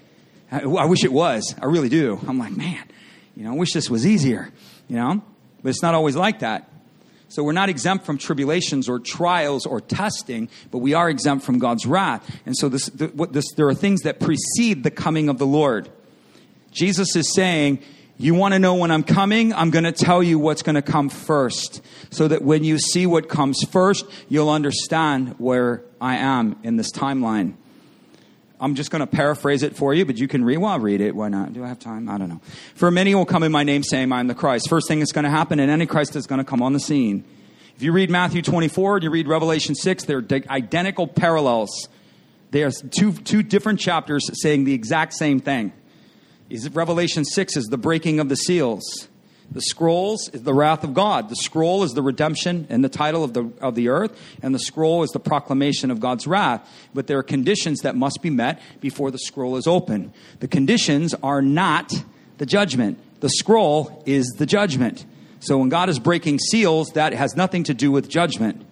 I, 0.51 0.61
I 0.61 0.85
wish 0.85 1.03
it 1.03 1.11
was. 1.11 1.53
I 1.61 1.65
really 1.65 1.89
do. 1.89 2.19
I'm 2.27 2.39
like, 2.39 2.55
man, 2.55 2.83
you 3.35 3.43
know, 3.43 3.51
I 3.51 3.55
wish 3.55 3.73
this 3.73 3.89
was 3.89 4.07
easier, 4.07 4.51
you 4.87 4.95
know? 4.95 5.21
But 5.61 5.69
it's 5.69 5.81
not 5.81 5.93
always 5.93 6.15
like 6.15 6.39
that. 6.39 6.69
So 7.29 7.43
we're 7.43 7.51
not 7.51 7.69
exempt 7.69 8.05
from 8.05 8.17
tribulations 8.17 8.87
or 8.87 8.99
trials 8.99 9.65
or 9.65 9.81
testing, 9.81 10.49
but 10.71 10.77
we 10.79 10.93
are 10.93 11.09
exempt 11.09 11.45
from 11.45 11.59
God's 11.59 11.85
wrath. 11.85 12.39
And 12.45 12.55
so 12.55 12.69
this, 12.69 12.85
this, 12.87 13.51
there 13.55 13.67
are 13.67 13.73
things 13.73 14.01
that 14.01 14.19
precede 14.19 14.83
the 14.83 14.91
coming 14.91 15.27
of 15.27 15.37
the 15.37 15.45
Lord. 15.45 15.89
Jesus 16.71 17.15
is 17.15 17.33
saying, 17.33 17.79
you 18.17 18.33
want 18.33 18.53
to 18.53 18.59
know 18.59 18.75
when 18.75 18.91
I'm 18.91 19.03
coming? 19.03 19.53
I'm 19.53 19.69
going 19.69 19.83
to 19.83 19.91
tell 19.91 20.23
you 20.23 20.39
what's 20.39 20.63
going 20.63 20.75
to 20.75 20.81
come 20.81 21.09
first. 21.09 21.81
So 22.09 22.27
that 22.27 22.41
when 22.41 22.63
you 22.63 22.79
see 22.79 23.05
what 23.05 23.29
comes 23.29 23.61
first, 23.63 24.05
you'll 24.29 24.49
understand 24.49 25.35
where 25.37 25.83
I 26.01 26.17
am 26.17 26.57
in 26.63 26.77
this 26.77 26.91
timeline. 26.91 27.55
I'm 28.59 28.75
just 28.75 28.89
going 28.89 29.01
to 29.01 29.07
paraphrase 29.07 29.61
it 29.61 29.75
for 29.75 29.93
you, 29.93 30.05
but 30.05 30.17
you 30.17 30.27
can 30.27 30.43
read. 30.43 30.57
I'll 30.63 30.79
read 30.79 30.99
it. 31.01 31.15
Why 31.15 31.29
not? 31.29 31.53
Do 31.53 31.63
I 31.63 31.67
have 31.67 31.79
time? 31.79 32.09
I 32.09 32.17
don't 32.17 32.29
know. 32.29 32.41
For 32.75 32.89
many 32.89 33.13
will 33.13 33.25
come 33.25 33.43
in 33.43 33.51
my 33.51 33.63
name 33.63 33.83
saying, 33.83 34.11
I'm 34.11 34.27
the 34.27 34.35
Christ. 34.35 34.67
First 34.69 34.87
thing 34.87 34.99
that's 34.99 35.11
going 35.11 35.25
to 35.25 35.29
happen, 35.29 35.59
and 35.59 35.69
Antichrist 35.69 36.15
is 36.15 36.25
going 36.25 36.39
to 36.39 36.45
come 36.45 36.61
on 36.63 36.73
the 36.73 36.79
scene. 36.79 37.23
If 37.75 37.83
you 37.83 37.91
read 37.91 38.09
Matthew 38.09 38.41
24 38.41 38.95
and 38.95 39.03
you 39.03 39.11
read 39.11 39.27
Revelation 39.27 39.75
6, 39.75 40.05
they're 40.05 40.25
identical 40.49 41.07
parallels. 41.07 41.87
They 42.49 42.63
are 42.63 42.71
two, 42.71 43.13
two 43.13 43.43
different 43.43 43.79
chapters 43.79 44.29
saying 44.41 44.63
the 44.63 44.73
exact 44.73 45.13
same 45.13 45.39
thing. 45.39 45.71
Is 46.49 46.67
Revelation 46.71 47.25
6 47.25 47.57
is 47.57 47.65
the 47.65 47.77
breaking 47.77 48.19
of 48.19 48.29
the 48.29 48.35
seals. 48.35 49.07
The 49.51 49.61
scrolls 49.61 50.29
is 50.33 50.43
the 50.43 50.53
wrath 50.53 50.83
of 50.83 50.93
God. 50.93 51.29
The 51.29 51.35
scroll 51.35 51.83
is 51.83 51.93
the 51.93 52.01
redemption 52.01 52.67
and 52.69 52.83
the 52.83 52.89
title 52.89 53.23
of 53.23 53.33
the, 53.33 53.49
of 53.61 53.75
the 53.75 53.87
earth, 53.89 54.19
and 54.41 54.53
the 54.53 54.59
scroll 54.59 55.03
is 55.03 55.09
the 55.11 55.19
proclamation 55.19 55.89
of 55.89 55.99
God's 55.99 56.27
wrath. 56.27 56.67
But 56.93 57.07
there 57.07 57.17
are 57.17 57.23
conditions 57.23 57.81
that 57.81 57.95
must 57.95 58.21
be 58.21 58.29
met 58.29 58.61
before 58.81 59.09
the 59.09 59.17
scroll 59.17 59.55
is 59.55 59.65
open. 59.65 60.13
The 60.41 60.47
conditions 60.47 61.13
are 61.23 61.41
not 61.41 61.93
the 62.37 62.45
judgment, 62.45 62.99
the 63.21 63.29
scroll 63.29 64.03
is 64.05 64.27
the 64.37 64.45
judgment. 64.45 65.05
So 65.39 65.57
when 65.57 65.69
God 65.69 65.89
is 65.89 65.97
breaking 65.97 66.39
seals, 66.39 66.89
that 66.89 67.13
has 67.13 67.35
nothing 67.35 67.63
to 67.65 67.73
do 67.73 67.91
with 67.91 68.09
judgment. 68.09 68.65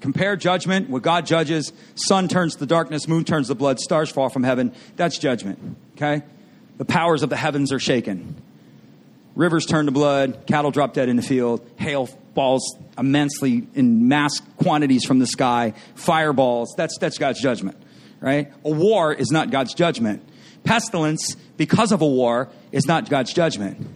Compare 0.00 0.36
judgment, 0.36 0.90
what 0.90 1.02
God 1.02 1.26
judges, 1.26 1.72
sun 1.94 2.28
turns 2.28 2.56
to 2.56 2.66
darkness, 2.66 3.08
moon 3.08 3.24
turns 3.24 3.48
to 3.48 3.54
blood, 3.54 3.78
stars 3.78 4.10
fall 4.10 4.28
from 4.28 4.42
heaven. 4.42 4.74
That's 4.96 5.16
judgment. 5.16 5.76
Okay? 5.96 6.22
The 6.76 6.84
powers 6.84 7.22
of 7.22 7.30
the 7.30 7.36
heavens 7.36 7.72
are 7.72 7.78
shaken 7.78 8.42
rivers 9.36 9.66
turn 9.66 9.86
to 9.86 9.92
blood, 9.92 10.46
cattle 10.46 10.72
drop 10.72 10.94
dead 10.94 11.08
in 11.08 11.14
the 11.14 11.22
field, 11.22 11.64
hail 11.76 12.06
falls 12.34 12.76
immensely 12.98 13.66
in 13.74 14.08
mass 14.08 14.40
quantities 14.56 15.04
from 15.04 15.20
the 15.20 15.26
sky, 15.26 15.74
fireballs. 15.94 16.74
That's, 16.76 16.98
that's 16.98 17.18
God's 17.18 17.40
judgment, 17.40 17.76
right? 18.20 18.52
A 18.64 18.70
war 18.70 19.12
is 19.12 19.30
not 19.30 19.50
God's 19.50 19.74
judgment. 19.74 20.26
Pestilence, 20.64 21.36
because 21.56 21.92
of 21.92 22.02
a 22.02 22.06
war, 22.06 22.48
is 22.72 22.86
not 22.86 23.08
God's 23.08 23.32
judgment. 23.32 23.86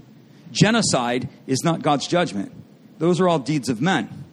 Genocide 0.52 1.28
is 1.46 1.64
not 1.64 1.82
God's 1.82 2.06
judgment. 2.06 2.52
Those 2.98 3.20
are 3.20 3.28
all 3.28 3.38
deeds 3.38 3.68
of 3.68 3.80
men. 3.80 4.24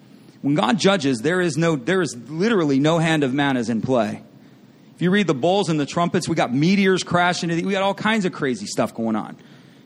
When 0.41 0.53
God 0.55 0.77
judges, 0.77 1.19
there 1.19 1.41
is 1.41 1.57
no, 1.57 1.75
there 1.75 2.01
is 2.01 2.15
literally 2.27 2.79
no 2.79 2.99
hand 2.99 3.23
of 3.23 3.33
man 3.33 3.57
is 3.57 3.69
in 3.69 3.81
play. 3.81 4.21
If 4.95 5.01
you 5.01 5.11
read 5.11 5.27
the 5.27 5.33
bowls 5.33 5.69
and 5.69 5.79
the 5.79 5.85
trumpets, 5.85 6.27
we 6.27 6.35
got 6.35 6.53
meteors 6.53 7.03
crashing. 7.03 7.49
We 7.49 7.71
got 7.71 7.83
all 7.83 7.93
kinds 7.93 8.25
of 8.25 8.33
crazy 8.33 8.65
stuff 8.65 8.93
going 8.93 9.15
on. 9.15 9.37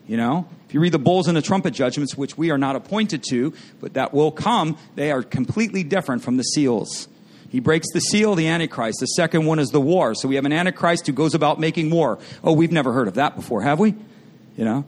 You 0.06 0.16
know, 0.16 0.48
if 0.66 0.74
you 0.74 0.80
read 0.80 0.92
the 0.92 0.98
bowls 0.98 1.28
and 1.28 1.36
the 1.36 1.42
trumpet 1.42 1.72
judgments, 1.72 2.16
which 2.16 2.36
we 2.36 2.50
are 2.50 2.58
not 2.58 2.76
appointed 2.76 3.22
to, 3.30 3.54
but 3.80 3.94
that 3.94 4.12
will 4.12 4.32
come, 4.32 4.76
they 4.94 5.12
are 5.12 5.22
completely 5.22 5.84
different 5.84 6.22
from 6.22 6.36
the 6.36 6.42
seals. 6.42 7.08
He 7.50 7.60
breaks 7.60 7.86
the 7.92 8.00
seal, 8.00 8.34
the 8.34 8.48
Antichrist. 8.48 8.98
The 9.00 9.06
second 9.06 9.44
one 9.44 9.58
is 9.58 9.68
the 9.68 9.80
war. 9.80 10.14
So 10.14 10.26
we 10.26 10.36
have 10.36 10.46
an 10.46 10.52
Antichrist 10.52 11.06
who 11.06 11.12
goes 11.12 11.34
about 11.34 11.60
making 11.60 11.90
war. 11.90 12.18
Oh, 12.42 12.52
we've 12.52 12.72
never 12.72 12.92
heard 12.92 13.08
of 13.08 13.14
that 13.14 13.36
before, 13.36 13.62
have 13.62 13.78
we? 13.78 13.94
You 14.56 14.64
know, 14.64 14.84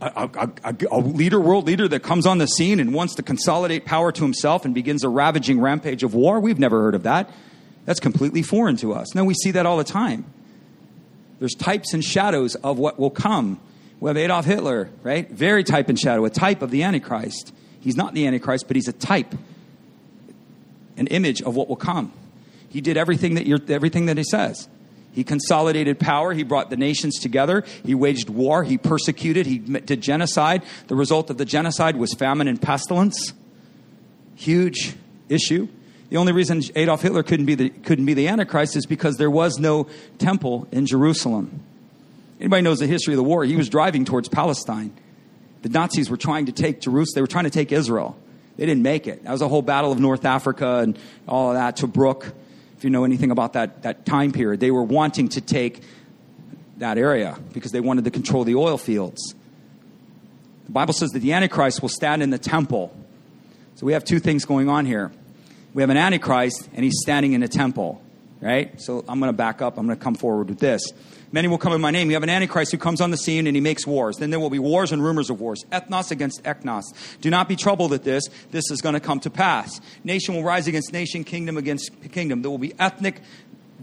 a, 0.00 0.30
a, 0.34 0.50
a, 0.64 0.76
a, 0.90 0.98
leader, 0.98 1.38
world 1.38 1.66
leader 1.66 1.86
that 1.88 2.02
comes 2.02 2.26
on 2.26 2.38
the 2.38 2.46
scene 2.46 2.80
and 2.80 2.92
wants 2.92 3.14
to 3.16 3.22
consolidate 3.22 3.84
power 3.84 4.12
to 4.12 4.22
himself 4.22 4.64
and 4.64 4.74
begins 4.74 5.04
a 5.04 5.08
ravaging 5.08 5.60
rampage 5.60 6.02
of 6.02 6.14
war. 6.14 6.40
We've 6.40 6.58
never 6.58 6.80
heard 6.80 6.94
of 6.94 7.02
that. 7.04 7.30
That's 7.84 8.00
completely 8.00 8.42
foreign 8.42 8.76
to 8.78 8.94
us. 8.94 9.14
No, 9.14 9.24
we 9.24 9.34
see 9.34 9.52
that 9.52 9.64
all 9.64 9.76
the 9.76 9.84
time. 9.84 10.24
There's 11.38 11.54
types 11.54 11.92
and 11.94 12.02
shadows 12.02 12.54
of 12.56 12.78
what 12.78 12.98
will 12.98 13.10
come. 13.10 13.60
We 14.00 14.08
have 14.10 14.16
Adolf 14.16 14.44
Hitler, 14.44 14.90
right? 15.02 15.30
Very 15.30 15.64
type 15.64 15.88
and 15.88 15.98
shadow, 15.98 16.24
a 16.24 16.30
type 16.30 16.62
of 16.62 16.70
the 16.70 16.82
Antichrist. 16.82 17.52
He's 17.80 17.96
not 17.96 18.14
the 18.14 18.26
Antichrist, 18.26 18.66
but 18.66 18.76
he's 18.76 18.88
a 18.88 18.92
type, 18.92 19.34
an 20.96 21.06
image 21.06 21.40
of 21.42 21.54
what 21.54 21.68
will 21.68 21.76
come. 21.76 22.12
He 22.68 22.80
did 22.80 22.96
everything 22.96 23.34
that, 23.34 23.46
you're, 23.46 23.60
everything 23.68 24.06
that 24.06 24.18
he 24.18 24.24
says. 24.24 24.68
He 25.12 25.24
consolidated 25.24 25.98
power. 25.98 26.34
He 26.34 26.42
brought 26.42 26.68
the 26.68 26.76
nations 26.76 27.18
together. 27.18 27.64
He 27.86 27.94
waged 27.94 28.28
war. 28.28 28.64
He 28.64 28.76
persecuted. 28.76 29.46
He 29.46 29.58
did 29.58 30.02
genocide. 30.02 30.62
The 30.88 30.94
result 30.94 31.30
of 31.30 31.38
the 31.38 31.46
genocide 31.46 31.96
was 31.96 32.12
famine 32.12 32.48
and 32.48 32.60
pestilence. 32.60 33.32
Huge 34.34 34.94
issue. 35.30 35.68
The 36.10 36.18
only 36.18 36.32
reason 36.32 36.62
Adolf 36.74 37.00
Hitler 37.00 37.22
couldn't 37.22 37.46
be 37.46 37.54
the, 37.54 37.70
couldn't 37.70 38.04
be 38.04 38.12
the 38.12 38.28
Antichrist 38.28 38.76
is 38.76 38.84
because 38.84 39.16
there 39.16 39.30
was 39.30 39.58
no 39.58 39.86
temple 40.18 40.68
in 40.70 40.84
Jerusalem. 40.84 41.62
Anybody 42.38 42.62
knows 42.62 42.80
the 42.80 42.86
history 42.86 43.14
of 43.14 43.18
the 43.18 43.24
war? 43.24 43.44
He 43.44 43.56
was 43.56 43.68
driving 43.68 44.04
towards 44.04 44.28
Palestine. 44.28 44.94
The 45.62 45.68
Nazis 45.68 46.10
were 46.10 46.16
trying 46.16 46.46
to 46.46 46.52
take 46.52 46.80
Jerusalem. 46.80 47.14
They 47.14 47.20
were 47.22 47.26
trying 47.26 47.44
to 47.44 47.50
take 47.50 47.72
Israel. 47.72 48.16
They 48.56 48.66
didn't 48.66 48.82
make 48.82 49.06
it. 49.06 49.24
That 49.24 49.32
was 49.32 49.42
a 49.42 49.48
whole 49.48 49.62
battle 49.62 49.92
of 49.92 49.98
North 49.98 50.24
Africa 50.24 50.78
and 50.78 50.98
all 51.26 51.50
of 51.50 51.54
that, 51.54 51.76
Tobruk. 51.76 52.32
If 52.76 52.84
you 52.84 52.90
know 52.90 53.04
anything 53.04 53.30
about 53.30 53.54
that, 53.54 53.82
that 53.82 54.04
time 54.04 54.32
period, 54.32 54.60
they 54.60 54.70
were 54.70 54.82
wanting 54.82 55.28
to 55.30 55.40
take 55.40 55.82
that 56.78 56.98
area 56.98 57.38
because 57.52 57.72
they 57.72 57.80
wanted 57.80 58.04
to 58.04 58.10
control 58.10 58.44
the 58.44 58.54
oil 58.54 58.76
fields. 58.76 59.34
The 60.66 60.72
Bible 60.72 60.92
says 60.92 61.10
that 61.10 61.20
the 61.20 61.32
Antichrist 61.32 61.80
will 61.80 61.88
stand 61.88 62.22
in 62.22 62.30
the 62.30 62.38
temple. 62.38 62.94
So 63.76 63.86
we 63.86 63.92
have 63.92 64.04
two 64.04 64.18
things 64.18 64.44
going 64.44 64.68
on 64.68 64.84
here. 64.84 65.12
We 65.74 65.82
have 65.82 65.90
an 65.90 65.96
Antichrist, 65.96 66.68
and 66.74 66.84
he's 66.84 66.98
standing 67.00 67.34
in 67.34 67.42
a 67.42 67.48
temple. 67.48 68.02
Right? 68.40 68.80
So 68.80 69.04
I'm 69.08 69.18
going 69.18 69.30
to 69.30 69.36
back 69.36 69.62
up. 69.62 69.78
I'm 69.78 69.86
going 69.86 69.98
to 69.98 70.02
come 70.02 70.14
forward 70.14 70.48
with 70.48 70.58
this. 70.58 70.92
Many 71.32 71.48
will 71.48 71.58
come 71.58 71.72
in 71.72 71.80
my 71.80 71.90
name. 71.90 72.08
You 72.08 72.14
have 72.14 72.22
an 72.22 72.30
Antichrist 72.30 72.70
who 72.70 72.78
comes 72.78 73.00
on 73.00 73.10
the 73.10 73.16
scene 73.16 73.46
and 73.46 73.56
he 73.56 73.60
makes 73.60 73.86
wars. 73.86 74.16
Then 74.16 74.30
there 74.30 74.38
will 74.38 74.50
be 74.50 74.58
wars 74.58 74.92
and 74.92 75.02
rumors 75.02 75.28
of 75.28 75.40
wars. 75.40 75.64
Ethnos 75.72 76.10
against 76.10 76.42
ethnos. 76.44 76.84
Do 77.20 77.30
not 77.30 77.48
be 77.48 77.56
troubled 77.56 77.92
at 77.92 78.04
this. 78.04 78.24
This 78.52 78.70
is 78.70 78.80
going 78.80 78.94
to 78.94 79.00
come 79.00 79.18
to 79.20 79.30
pass. 79.30 79.80
Nation 80.04 80.36
will 80.36 80.44
rise 80.44 80.68
against 80.68 80.92
nation, 80.92 81.24
kingdom 81.24 81.56
against 81.56 81.90
kingdom. 82.12 82.42
There 82.42 82.50
will 82.50 82.58
be 82.58 82.74
ethnic 82.78 83.20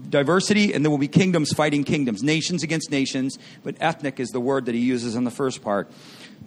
diversity 0.08 0.72
and 0.72 0.84
there 0.84 0.90
will 0.90 0.98
be 0.98 1.08
kingdoms 1.08 1.52
fighting 1.52 1.84
kingdoms, 1.84 2.22
nations 2.22 2.62
against 2.62 2.90
nations. 2.90 3.38
But 3.62 3.76
ethnic 3.80 4.20
is 4.20 4.30
the 4.30 4.40
word 4.40 4.66
that 4.66 4.74
he 4.74 4.80
uses 4.80 5.14
in 5.14 5.24
the 5.24 5.30
first 5.30 5.62
part. 5.62 5.90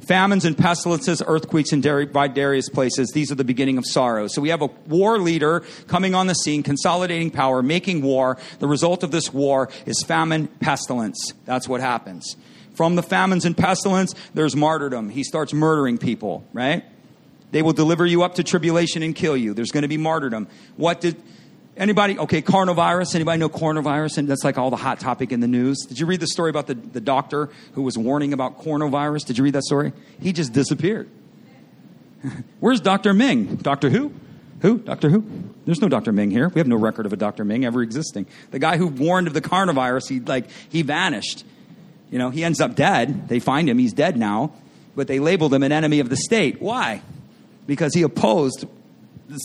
Famines 0.01 0.45
and 0.45 0.57
pestilences, 0.57 1.23
earthquakes 1.25 1.73
in 1.73 1.81
various 1.81 2.69
places. 2.69 3.11
These 3.13 3.31
are 3.31 3.35
the 3.35 3.43
beginning 3.43 3.77
of 3.77 3.85
sorrow. 3.85 4.27
So 4.27 4.41
we 4.41 4.49
have 4.49 4.61
a 4.61 4.67
war 4.87 5.17
leader 5.17 5.63
coming 5.87 6.13
on 6.13 6.27
the 6.27 6.35
scene, 6.35 6.61
consolidating 6.61 7.31
power, 7.31 7.63
making 7.63 8.03
war. 8.03 8.37
The 8.59 8.67
result 8.67 9.03
of 9.03 9.11
this 9.11 9.33
war 9.33 9.69
is 9.85 10.03
famine, 10.03 10.47
pestilence. 10.59 11.33
That's 11.45 11.67
what 11.67 11.81
happens. 11.81 12.37
From 12.75 12.95
the 12.95 13.01
famines 13.01 13.43
and 13.43 13.57
pestilence, 13.57 14.13
there's 14.35 14.55
martyrdom. 14.55 15.09
He 15.09 15.23
starts 15.23 15.51
murdering 15.51 15.97
people, 15.97 16.45
right? 16.53 16.85
They 17.51 17.63
will 17.63 17.73
deliver 17.73 18.05
you 18.05 18.21
up 18.21 18.35
to 18.35 18.43
tribulation 18.43 19.01
and 19.01 19.15
kill 19.15 19.35
you. 19.35 19.55
There's 19.55 19.71
going 19.71 19.81
to 19.81 19.87
be 19.87 19.97
martyrdom. 19.97 20.47
What 20.75 21.01
did 21.01 21.21
Anybody? 21.77 22.17
Okay, 22.17 22.41
coronavirus. 22.41 23.13
Anybody 23.13 23.39
know 23.39 23.49
coronavirus? 23.49 24.17
And 24.17 24.27
that's 24.27 24.43
like 24.43 24.57
all 24.57 24.71
the 24.71 24.77
hot 24.77 24.99
topic 24.99 25.31
in 25.31 25.41
the 25.41 25.47
news. 25.47 25.85
Did 25.87 25.99
you 25.99 26.07
read 26.07 26.19
the 26.19 26.27
story 26.27 26.49
about 26.49 26.65
the, 26.65 26.73
the 26.73 26.99
doctor 26.99 27.49
who 27.73 27.83
was 27.83 27.97
warning 27.97 28.33
about 28.33 28.59
coronavirus? 28.63 29.25
Did 29.25 29.37
you 29.37 29.43
read 29.43 29.53
that 29.53 29.63
story? 29.63 29.93
He 30.19 30.33
just 30.33 30.53
disappeared. 30.53 31.07
Where's 32.59 32.81
Dr. 32.81 33.13
Ming? 33.13 33.57
Doctor 33.57 33.91
who? 33.91 34.11
Who? 34.61 34.79
Doctor 34.79 35.09
who? 35.09 35.23
There's 35.65 35.79
no 35.79 35.87
Dr. 35.87 36.11
Ming 36.11 36.31
here. 36.31 36.49
We 36.49 36.59
have 36.59 36.67
no 36.67 36.77
record 36.77 37.05
of 37.05 37.13
a 37.13 37.17
Dr. 37.17 37.45
Ming 37.45 37.63
ever 37.63 37.83
existing. 37.83 38.25
The 38.49 38.59
guy 38.59 38.77
who 38.77 38.87
warned 38.87 39.27
of 39.27 39.35
the 39.35 39.41
coronavirus, 39.41 40.09
he 40.09 40.19
like 40.19 40.49
he 40.69 40.81
vanished. 40.81 41.45
You 42.09 42.17
know, 42.17 42.31
he 42.31 42.43
ends 42.43 42.59
up 42.59 42.75
dead. 42.75 43.27
They 43.27 43.39
find 43.39 43.69
him. 43.69 43.77
He's 43.77 43.93
dead 43.93 44.17
now. 44.17 44.51
But 44.95 45.07
they 45.07 45.19
labeled 45.19 45.53
him 45.53 45.61
an 45.61 45.71
enemy 45.71 45.99
of 45.99 46.09
the 46.09 46.15
state. 46.15 46.59
Why? 46.59 47.03
Because 47.67 47.93
he 47.93 48.01
opposed 48.01 48.65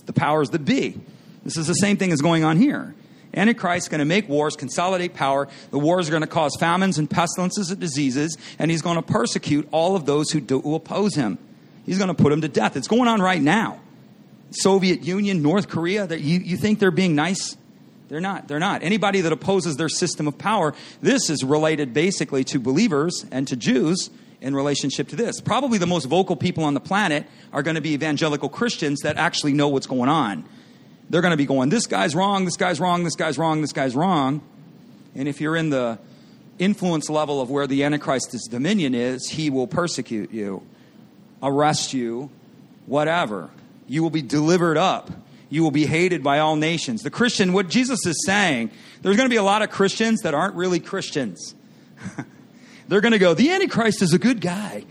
the 0.07 0.13
powers 0.15 0.51
that 0.51 0.65
be. 0.65 0.99
This 1.45 1.57
is 1.57 1.67
the 1.67 1.75
same 1.75 1.97
thing 1.97 2.13
as 2.13 2.21
going 2.21 2.45
on 2.45 2.57
here. 2.57 2.95
Antichrist 3.35 3.85
is 3.85 3.89
going 3.89 4.01
to 4.01 4.05
make 4.05 4.29
wars, 4.29 4.57
consolidate 4.57 5.15
power. 5.15 5.49
The 5.71 5.79
wars 5.79 6.09
are 6.09 6.11
going 6.11 6.23
to 6.23 6.29
cause 6.29 6.55
famines 6.59 6.99
and 6.99 7.09
pestilences 7.09 7.71
and 7.71 7.81
diseases, 7.81 8.37
and 8.59 8.71
he's 8.71 8.83
going 8.83 8.97
to 8.97 9.03
persecute 9.03 9.69
all 9.73 9.97
of 9.97 10.05
those 10.05 10.31
who, 10.31 10.41
do, 10.41 10.61
who 10.61 10.75
oppose 10.75 11.15
him. 11.15 11.39
He's 11.87 11.99
going 11.99 12.09
to 12.09 12.15
put 12.15 12.31
them 12.31 12.43
to 12.43 12.49
death. 12.49 12.77
It's 12.77 12.89
going 12.89 13.09
on 13.09 13.21
right 13.21 13.41
now. 13.41 13.81
Soviet 14.51 15.03
Union, 15.03 15.43
North 15.43 15.69
Korea, 15.69 16.07
you, 16.15 16.41
you 16.41 16.57
think 16.59 16.79
they're 16.79 16.91
being 16.91 17.15
nice? 17.15 17.57
They're 18.09 18.21
not. 18.21 18.49
They're 18.49 18.59
not. 18.59 18.83
Anybody 18.83 19.23
that 19.23 19.33
opposes 19.33 19.77
their 19.79 19.89
system 19.89 20.29
of 20.29 20.37
power, 20.37 20.75
this 21.01 21.31
is 21.31 21.43
related 21.43 21.95
basically 21.95 22.45
to 22.45 22.61
believers 22.61 23.25
and 23.31 23.49
to 23.49 23.57
Jews 23.57 24.11
in 24.43 24.55
relationship 24.55 25.09
to 25.09 25.17
this. 25.17 25.41
Probably 25.41 25.79
the 25.79 25.87
most 25.87 26.05
vocal 26.05 26.37
people 26.37 26.65
on 26.65 26.75
the 26.75 26.81
planet 26.81 27.27
are 27.53 27.63
going 27.63 27.77
to 27.77 27.81
be 27.81 27.95
evangelical 27.95 28.51
Christians 28.51 29.01
that 29.01 29.17
actually 29.17 29.55
know 29.55 29.69
what's 29.69 29.87
going 29.87 30.11
on 30.11 30.45
they're 31.13 31.21
going 31.21 31.33
to 31.33 31.37
be 31.37 31.45
going, 31.45 31.69
this 31.69 31.87
guy's 31.87 32.15
wrong, 32.15 32.47
this 32.47 32.57
guy's 32.57 32.81
wrong, 32.81 33.05
this 33.05 33.17
guy's 33.17 33.37
wrong, 33.37 33.61
this 33.61 33.75
guy's 33.75 33.95
wrong. 33.95 34.41
And 35.15 35.29
if 35.29 35.43
you're 35.43 35.57
in 35.57 35.69
the 35.69 35.99
influence 36.59 37.11
level 37.11 37.39
of 37.43 37.51
where 37.51 37.67
the 37.67 37.85
Antichrist's 37.85 38.49
dominion 38.49 38.95
is, 38.95 39.29
he 39.29 39.51
will 39.51 39.67
persecute 39.67 40.33
you, 40.33 40.63
arrest 41.43 41.93
you, 41.93 42.31
whatever. 42.87 43.51
You 43.87 44.03
will 44.03 44.09
be 44.09 44.23
delivered 44.23 44.79
up. 44.79 45.11
You 45.51 45.63
will 45.63 45.71
be 45.71 45.85
hated 45.85 46.25
by 46.25 46.39
all 46.39 46.57
nations. 46.57 47.03
The 47.03 47.11
Christian, 47.11 47.53
what 47.53 47.69
Jesus 47.69 48.07
is 48.07 48.25
saying, 48.25 48.71
there's 49.03 49.19
going 49.19 49.29
to 49.29 49.33
be 49.33 49.37
a 49.37 49.43
lot 49.43 49.61
of 49.61 49.69
Christians 49.69 50.23
that 50.23 50.33
aren't 50.33 50.55
really 50.55 50.81
Christians. 50.81 51.55
They're 52.89 53.03
going 53.03 53.13
to 53.13 53.19
go, 53.19 53.35
the 53.35 53.51
Antichrist 53.51 54.01
is 54.01 54.15
a 54.15 54.19
good 54.19 54.41
guy. 54.41 54.87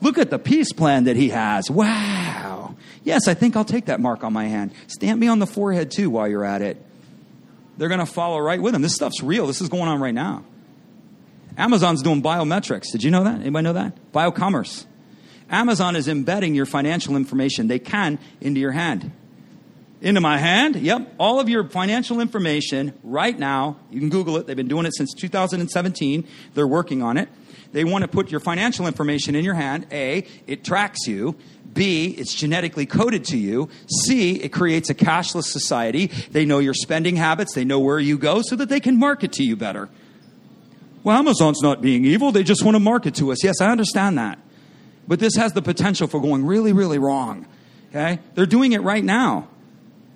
Look 0.00 0.16
at 0.16 0.30
the 0.30 0.38
peace 0.38 0.72
plan 0.72 1.04
that 1.04 1.16
he 1.16 1.30
has. 1.30 1.68
Wow. 1.68 2.59
Yes, 3.02 3.28
I 3.28 3.34
think 3.34 3.56
I'll 3.56 3.64
take 3.64 3.86
that 3.86 4.00
mark 4.00 4.24
on 4.24 4.32
my 4.32 4.46
hand. 4.46 4.72
Stamp 4.86 5.20
me 5.20 5.28
on 5.28 5.38
the 5.38 5.46
forehead 5.46 5.90
too 5.90 6.10
while 6.10 6.28
you're 6.28 6.44
at 6.44 6.62
it. 6.62 6.84
They're 7.76 7.88
going 7.88 8.00
to 8.00 8.06
follow 8.06 8.38
right 8.38 8.60
with 8.60 8.74
them. 8.74 8.82
This 8.82 8.94
stuff's 8.94 9.22
real. 9.22 9.46
This 9.46 9.62
is 9.62 9.68
going 9.68 9.88
on 9.88 10.00
right 10.00 10.14
now. 10.14 10.44
Amazon's 11.56 12.02
doing 12.02 12.22
biometrics. 12.22 12.92
Did 12.92 13.02
you 13.02 13.10
know 13.10 13.24
that? 13.24 13.40
Anybody 13.40 13.64
know 13.64 13.72
that? 13.72 14.12
Biocommerce. 14.12 14.84
Amazon 15.50 15.96
is 15.96 16.06
embedding 16.06 16.54
your 16.54 16.66
financial 16.66 17.16
information. 17.16 17.68
They 17.68 17.78
can 17.78 18.18
into 18.40 18.60
your 18.60 18.72
hand. 18.72 19.10
Into 20.00 20.20
my 20.20 20.38
hand? 20.38 20.76
Yep. 20.76 21.14
All 21.18 21.40
of 21.40 21.48
your 21.48 21.68
financial 21.68 22.20
information 22.20 22.94
right 23.02 23.38
now, 23.38 23.76
you 23.90 24.00
can 24.00 24.08
Google 24.08 24.36
it. 24.36 24.46
They've 24.46 24.56
been 24.56 24.68
doing 24.68 24.86
it 24.86 24.94
since 24.94 25.12
2017. 25.14 26.26
They're 26.54 26.66
working 26.66 27.02
on 27.02 27.16
it. 27.16 27.28
They 27.72 27.84
want 27.84 28.02
to 28.02 28.08
put 28.08 28.30
your 28.30 28.40
financial 28.40 28.86
information 28.86 29.34
in 29.34 29.44
your 29.44 29.54
hand. 29.54 29.86
A, 29.90 30.26
it 30.46 30.64
tracks 30.64 31.06
you. 31.06 31.36
B, 31.72 32.08
it's 32.18 32.34
genetically 32.34 32.86
coded 32.86 33.24
to 33.26 33.38
you. 33.38 33.68
C, 34.04 34.36
it 34.40 34.50
creates 34.50 34.90
a 34.90 34.94
cashless 34.94 35.44
society. 35.44 36.06
They 36.30 36.44
know 36.44 36.58
your 36.58 36.74
spending 36.74 37.16
habits, 37.16 37.54
they 37.54 37.64
know 37.64 37.78
where 37.78 37.98
you 37.98 38.18
go 38.18 38.42
so 38.42 38.56
that 38.56 38.68
they 38.68 38.80
can 38.80 38.98
market 38.98 39.32
to 39.32 39.44
you 39.44 39.56
better. 39.56 39.88
Well, 41.02 41.16
Amazon's 41.16 41.62
not 41.62 41.80
being 41.80 42.04
evil, 42.04 42.32
they 42.32 42.42
just 42.42 42.62
want 42.62 42.74
to 42.74 42.80
market 42.80 43.14
to 43.16 43.32
us. 43.32 43.42
Yes, 43.42 43.60
I 43.60 43.70
understand 43.70 44.18
that. 44.18 44.38
But 45.08 45.18
this 45.18 45.34
has 45.36 45.52
the 45.52 45.62
potential 45.62 46.06
for 46.06 46.20
going 46.20 46.44
really, 46.44 46.72
really 46.72 46.98
wrong. 46.98 47.46
Okay? 47.90 48.20
They're 48.34 48.46
doing 48.46 48.72
it 48.72 48.82
right 48.82 49.02
now. 49.02 49.48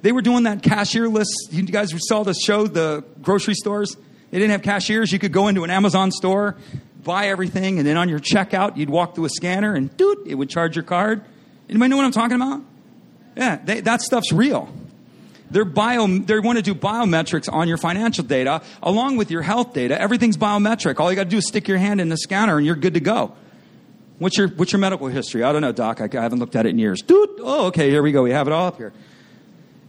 They 0.03 0.13
were 0.13 0.23
doing 0.23 0.45
that 0.45 0.63
cashierless. 0.63 1.27
You 1.51 1.63
guys 1.63 1.91
saw 2.09 2.23
the 2.23 2.35
show, 2.35 2.67
the 2.67 3.05
grocery 3.23 3.55
stores? 3.55 3.97
They 4.31 4.39
didn't 4.39 4.53
have 4.53 4.63
cashiers. 4.63 5.13
You 5.13 5.19
could 5.19 5.33
go 5.33 5.49
into 5.49 5.65
an 5.65 5.71
Amazon 5.71 6.13
store, 6.13 6.57
buy 7.03 7.29
everything, 7.29 7.79
and 7.79 7.87
then 7.87 7.97
on 7.97 8.09
your 8.09 8.19
checkout, 8.19 8.77
you'd 8.77 8.91
walk 8.91 9.15
through 9.15 9.25
a 9.25 9.31
scanner 9.31 9.75
and 9.75 9.97
doot, 9.97 10.27
it 10.27 10.35
would 10.35 10.51
charge 10.51 10.77
your 10.77 10.83
card. 10.83 11.25
Anybody 11.75 11.91
know 11.91 11.97
what 11.97 12.05
I'm 12.05 12.13
talking 12.13 12.37
about? 12.37 12.63
Yeah, 13.37 13.57
they, 13.57 13.81
that 13.81 14.01
stuff's 14.01 14.31
real. 14.31 14.73
They're 15.51 15.65
bio, 15.65 16.07
they 16.07 16.39
want 16.39 16.57
to 16.59 16.63
do 16.63 16.73
biometrics 16.73 17.53
on 17.53 17.67
your 17.67 17.79
financial 17.79 18.23
data 18.23 18.63
along 18.81 19.17
with 19.17 19.33
your 19.33 19.43
health 19.43 19.73
data. 19.73 20.01
Everything's 20.01 20.37
biometric. 20.37 21.01
All 21.01 21.11
you 21.11 21.17
got 21.17 21.25
to 21.25 21.31
do 21.31 21.39
is 21.39 21.49
stick 21.49 21.67
your 21.67 21.79
hand 21.79 22.01
in 22.01 22.11
the 22.11 22.17
scanner 22.17 22.59
and 22.59 22.65
you're 22.65 22.77
good 22.77 22.95
to 22.95 23.01
go. 23.01 23.35
What's 24.21 24.39
your, 24.39 24.47
what's 24.51 24.71
your 24.71 24.79
medical 24.79 25.09
history? 25.09 25.43
I 25.43 25.51
don't 25.51 25.63
know, 25.63 25.73
doc. 25.73 26.01
I, 26.01 26.05
I 26.17 26.23
haven't 26.23 26.39
looked 26.39 26.55
at 26.55 26.65
it 26.65 26.69
in 26.69 26.79
years. 26.79 27.03
Dude, 27.03 27.31
oh, 27.41 27.67
okay, 27.67 27.91
here 27.91 28.05
we 28.05 28.13
go. 28.13 28.23
We 28.23 28.31
have 28.31 28.47
it 28.47 28.53
all 28.53 28.69
up 28.69 28.77
here. 28.77 28.93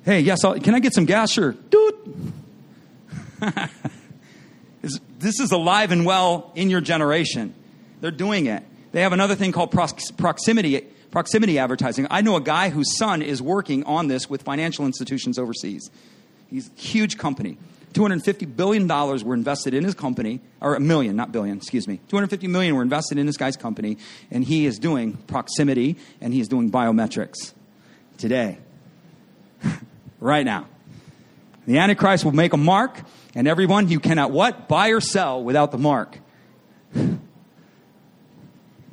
Hey, 0.03 0.21
yes, 0.21 0.43
I'll, 0.43 0.59
can 0.59 0.73
I 0.73 0.79
get 0.79 0.95
some 0.95 1.05
gas? 1.05 1.31
Sure. 1.31 1.51
Dude. 1.51 2.33
this 5.19 5.39
is 5.39 5.51
alive 5.51 5.91
and 5.91 6.03
well 6.03 6.51
in 6.55 6.71
your 6.71 6.81
generation. 6.81 7.53
They're 8.01 8.09
doing 8.09 8.47
it. 8.47 8.63
They 8.91 9.01
have 9.01 9.13
another 9.13 9.36
thing 9.36 9.51
called 9.51 9.69
proximity 9.69 10.88
Proximity 11.16 11.57
advertising. 11.59 12.07
I 12.11 12.20
know 12.20 12.36
a 12.36 12.41
guy 12.41 12.68
whose 12.68 12.97
son 12.97 13.22
is 13.22 13.41
working 13.41 13.86
on 13.86 14.09
this 14.09 14.30
with 14.30 14.41
financial 14.41 14.86
institutions 14.86 15.39
overseas. 15.39 15.89
He's 16.49 16.68
a 16.68 16.78
huge 16.78 17.18
company. 17.18 17.57
$250 17.93 18.53
billion 18.53 18.86
were 18.86 19.34
invested 19.34 19.74
in 19.74 19.86
his 19.86 19.95
company, 19.95 20.41
or 20.59 20.76
a 20.76 20.82
million, 20.82 21.16
not 21.16 21.32
billion, 21.32 21.55
excuse 21.55 21.88
me. 21.88 22.01
250 22.09 22.49
million 22.49 22.76
were 22.76 22.82
invested 22.82 23.18
in 23.18 23.28
this 23.28 23.38
guy's 23.38 23.55
company, 23.55 23.97
and 24.30 24.43
he 24.43 24.66
is 24.66 24.78
doing 24.78 25.13
proximity 25.13 25.95
and 26.20 26.34
he 26.34 26.41
is 26.41 26.49
doing 26.49 26.70
biometrics 26.70 27.53
today, 28.18 28.57
right 30.20 30.43
now. 30.43 30.68
The 31.66 31.78
Antichrist 31.78 32.26
will 32.26 32.34
make 32.34 32.51
a 32.51 32.57
mark, 32.57 32.99
and 33.34 33.47
everyone 33.47 33.88
you 33.88 34.01
cannot 34.01 34.32
what? 34.32 34.68
Buy 34.68 34.89
or 34.89 34.99
sell 34.99 35.41
without 35.41 35.72
the 35.72 35.78
mark. 35.78 36.20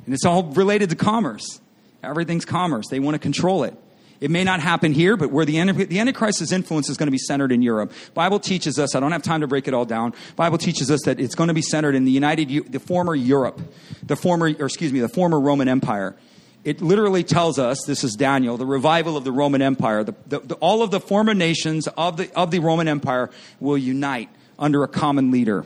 And 0.05 0.13
it's 0.13 0.25
all 0.25 0.43
related 0.43 0.89
to 0.89 0.97
commerce. 0.97 1.61
Everything's 2.03 2.45
commerce. 2.45 2.87
They 2.89 2.99
want 2.99 3.15
to 3.15 3.19
control 3.19 3.63
it. 3.63 3.75
It 4.23 4.31
may 4.31 4.45
not 4.45 4.61
happen 4.61 4.93
here, 4.93 5.17
but 5.17 5.31
where 5.31 5.43
the, 5.43 5.59
the 5.71 5.99
Antichrist's 5.99 6.53
influence 6.53 6.89
is 6.89 6.95
going 6.95 7.07
to 7.07 7.11
be 7.11 7.17
centered 7.17 7.51
in 7.51 7.61
Europe. 7.61 7.91
Bible 8.13 8.39
teaches 8.39 8.79
us, 8.79 8.95
I 8.95 9.01
don't 9.01 9.11
have 9.11 9.21
time 9.21 9.41
to 9.41 9.47
break 9.47 9.67
it 9.67 9.73
all 9.73 9.83
down. 9.83 10.13
Bible 10.37 10.57
teaches 10.57 10.89
us 10.89 11.01
that 11.03 11.19
it's 11.19 11.35
going 11.35 11.49
to 11.49 11.53
be 11.53 11.61
centered 11.61 11.93
in 11.93 12.05
the 12.05 12.11
United, 12.11 12.71
the 12.71 12.79
former 12.79 13.15
Europe, 13.15 13.59
the 14.01 14.15
former, 14.15 14.45
or 14.59 14.65
excuse 14.65 14.93
me, 14.93 15.01
the 15.01 15.09
former 15.09 15.37
Roman 15.37 15.67
Empire. 15.67 16.15
It 16.63 16.81
literally 16.81 17.25
tells 17.25 17.59
us, 17.59 17.83
this 17.85 18.05
is 18.05 18.13
Daniel, 18.13 18.55
the 18.55 18.65
revival 18.65 19.17
of 19.17 19.25
the 19.25 19.33
Roman 19.33 19.61
Empire. 19.61 20.05
The, 20.05 20.15
the, 20.27 20.39
the, 20.39 20.55
all 20.55 20.81
of 20.81 20.91
the 20.91 21.01
former 21.01 21.33
nations 21.33 21.87
of 21.89 22.15
the, 22.15 22.33
of 22.33 22.51
the 22.51 22.59
Roman 22.59 22.87
Empire 22.87 23.29
will 23.59 23.77
unite 23.77 24.29
under 24.57 24.83
a 24.83 24.87
common 24.87 25.31
leader. 25.31 25.65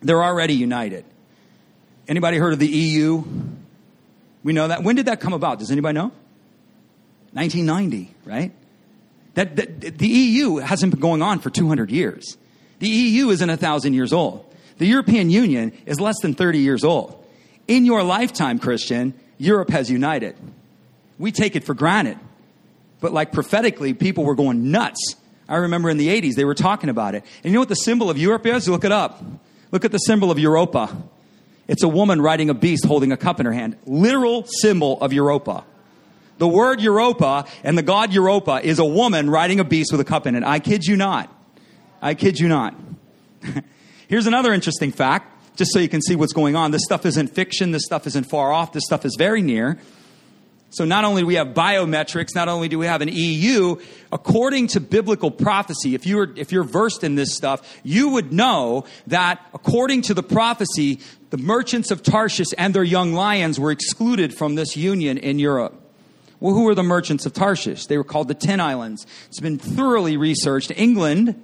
They're 0.00 0.24
already 0.24 0.54
united. 0.54 1.04
Anybody 2.08 2.38
heard 2.38 2.54
of 2.54 2.58
the 2.58 2.66
EU? 2.66 3.22
We 4.42 4.52
know 4.52 4.68
that. 4.68 4.82
When 4.82 4.96
did 4.96 5.06
that 5.06 5.20
come 5.20 5.32
about? 5.32 5.58
Does 5.58 5.70
anybody 5.70 5.94
know? 5.94 6.12
1990, 7.32 8.14
right? 8.24 8.52
That, 9.34 9.56
that, 9.56 9.98
the 9.98 10.08
EU 10.08 10.56
hasn't 10.56 10.92
been 10.92 11.00
going 11.00 11.22
on 11.22 11.38
for 11.38 11.50
200 11.50 11.90
years. 11.90 12.36
The 12.80 12.88
EU 12.88 13.28
isn't 13.30 13.48
a 13.50 13.56
thousand 13.56 13.94
years 13.94 14.12
old. 14.12 14.44
The 14.78 14.86
European 14.86 15.30
Union 15.30 15.72
is 15.86 16.00
less 16.00 16.16
than 16.22 16.34
30 16.34 16.58
years 16.58 16.82
old. 16.82 17.16
In 17.68 17.84
your 17.84 18.02
lifetime, 18.02 18.58
Christian, 18.58 19.14
Europe 19.38 19.70
has 19.70 19.90
united. 19.90 20.36
We 21.18 21.32
take 21.32 21.54
it 21.54 21.64
for 21.64 21.74
granted. 21.74 22.18
But 23.00 23.12
like 23.12 23.32
prophetically, 23.32 23.94
people 23.94 24.24
were 24.24 24.34
going 24.34 24.70
nuts. 24.70 25.16
I 25.48 25.56
remember 25.56 25.90
in 25.90 25.98
the 25.98 26.08
80s 26.08 26.34
they 26.34 26.44
were 26.44 26.54
talking 26.54 26.88
about 26.88 27.14
it. 27.14 27.24
And 27.44 27.46
you 27.46 27.52
know 27.52 27.60
what 27.60 27.68
the 27.68 27.74
symbol 27.74 28.10
of 28.10 28.18
Europe 28.18 28.46
is? 28.46 28.68
Look 28.68 28.84
it 28.84 28.92
up. 28.92 29.22
Look 29.70 29.84
at 29.84 29.92
the 29.92 29.98
symbol 29.98 30.30
of 30.30 30.38
Europa. 30.38 30.96
It's 31.70 31.84
a 31.84 31.88
woman 31.88 32.20
riding 32.20 32.50
a 32.50 32.54
beast 32.54 32.84
holding 32.84 33.12
a 33.12 33.16
cup 33.16 33.38
in 33.38 33.46
her 33.46 33.52
hand. 33.52 33.76
Literal 33.86 34.44
symbol 34.44 35.00
of 35.00 35.12
Europa. 35.12 35.62
The 36.38 36.48
word 36.48 36.80
Europa 36.80 37.46
and 37.62 37.78
the 37.78 37.82
god 37.82 38.12
Europa 38.12 38.60
is 38.60 38.80
a 38.80 38.84
woman 38.84 39.30
riding 39.30 39.60
a 39.60 39.64
beast 39.64 39.92
with 39.92 40.00
a 40.00 40.04
cup 40.04 40.26
in 40.26 40.34
it. 40.34 40.42
I 40.42 40.58
kid 40.58 40.84
you 40.84 40.96
not. 40.96 41.32
I 42.02 42.14
kid 42.14 42.40
you 42.40 42.48
not. 42.48 42.74
Here's 44.08 44.26
another 44.26 44.52
interesting 44.52 44.90
fact, 44.90 45.56
just 45.56 45.72
so 45.72 45.78
you 45.78 45.88
can 45.88 46.02
see 46.02 46.16
what's 46.16 46.32
going 46.32 46.56
on. 46.56 46.72
This 46.72 46.82
stuff 46.82 47.06
isn't 47.06 47.28
fiction. 47.28 47.70
This 47.70 47.84
stuff 47.84 48.04
isn't 48.08 48.24
far 48.24 48.52
off. 48.52 48.72
This 48.72 48.82
stuff 48.84 49.04
is 49.04 49.14
very 49.16 49.40
near. 49.40 49.78
So 50.70 50.84
not 50.84 51.04
only 51.04 51.22
do 51.22 51.26
we 51.26 51.34
have 51.34 51.48
biometrics, 51.48 52.34
not 52.34 52.48
only 52.48 52.68
do 52.68 52.78
we 52.78 52.86
have 52.86 53.00
an 53.00 53.10
EU, 53.12 53.76
according 54.12 54.68
to 54.68 54.80
biblical 54.80 55.30
prophecy, 55.30 55.94
if 55.94 56.06
you're, 56.06 56.36
if 56.36 56.52
you're 56.52 56.64
versed 56.64 57.02
in 57.02 57.16
this 57.16 57.34
stuff, 57.34 57.80
you 57.82 58.10
would 58.10 58.32
know 58.32 58.84
that 59.08 59.40
according 59.52 60.02
to 60.02 60.14
the 60.14 60.22
prophecy, 60.22 61.00
the 61.30 61.38
merchants 61.38 61.90
of 61.90 62.02
Tarshish 62.02 62.48
and 62.58 62.74
their 62.74 62.84
young 62.84 63.12
lions 63.12 63.58
were 63.58 63.70
excluded 63.70 64.34
from 64.34 64.56
this 64.56 64.76
union 64.76 65.16
in 65.16 65.38
Europe. 65.38 65.74
Well, 66.40 66.54
who 66.54 66.64
were 66.64 66.74
the 66.74 66.82
merchants 66.82 67.26
of 67.26 67.32
Tarshish? 67.32 67.86
They 67.86 67.96
were 67.96 68.04
called 68.04 68.28
the 68.28 68.34
Tin 68.34 68.60
Islands. 68.60 69.06
It's 69.28 69.40
been 69.40 69.58
thoroughly 69.58 70.16
researched. 70.16 70.72
England 70.74 71.42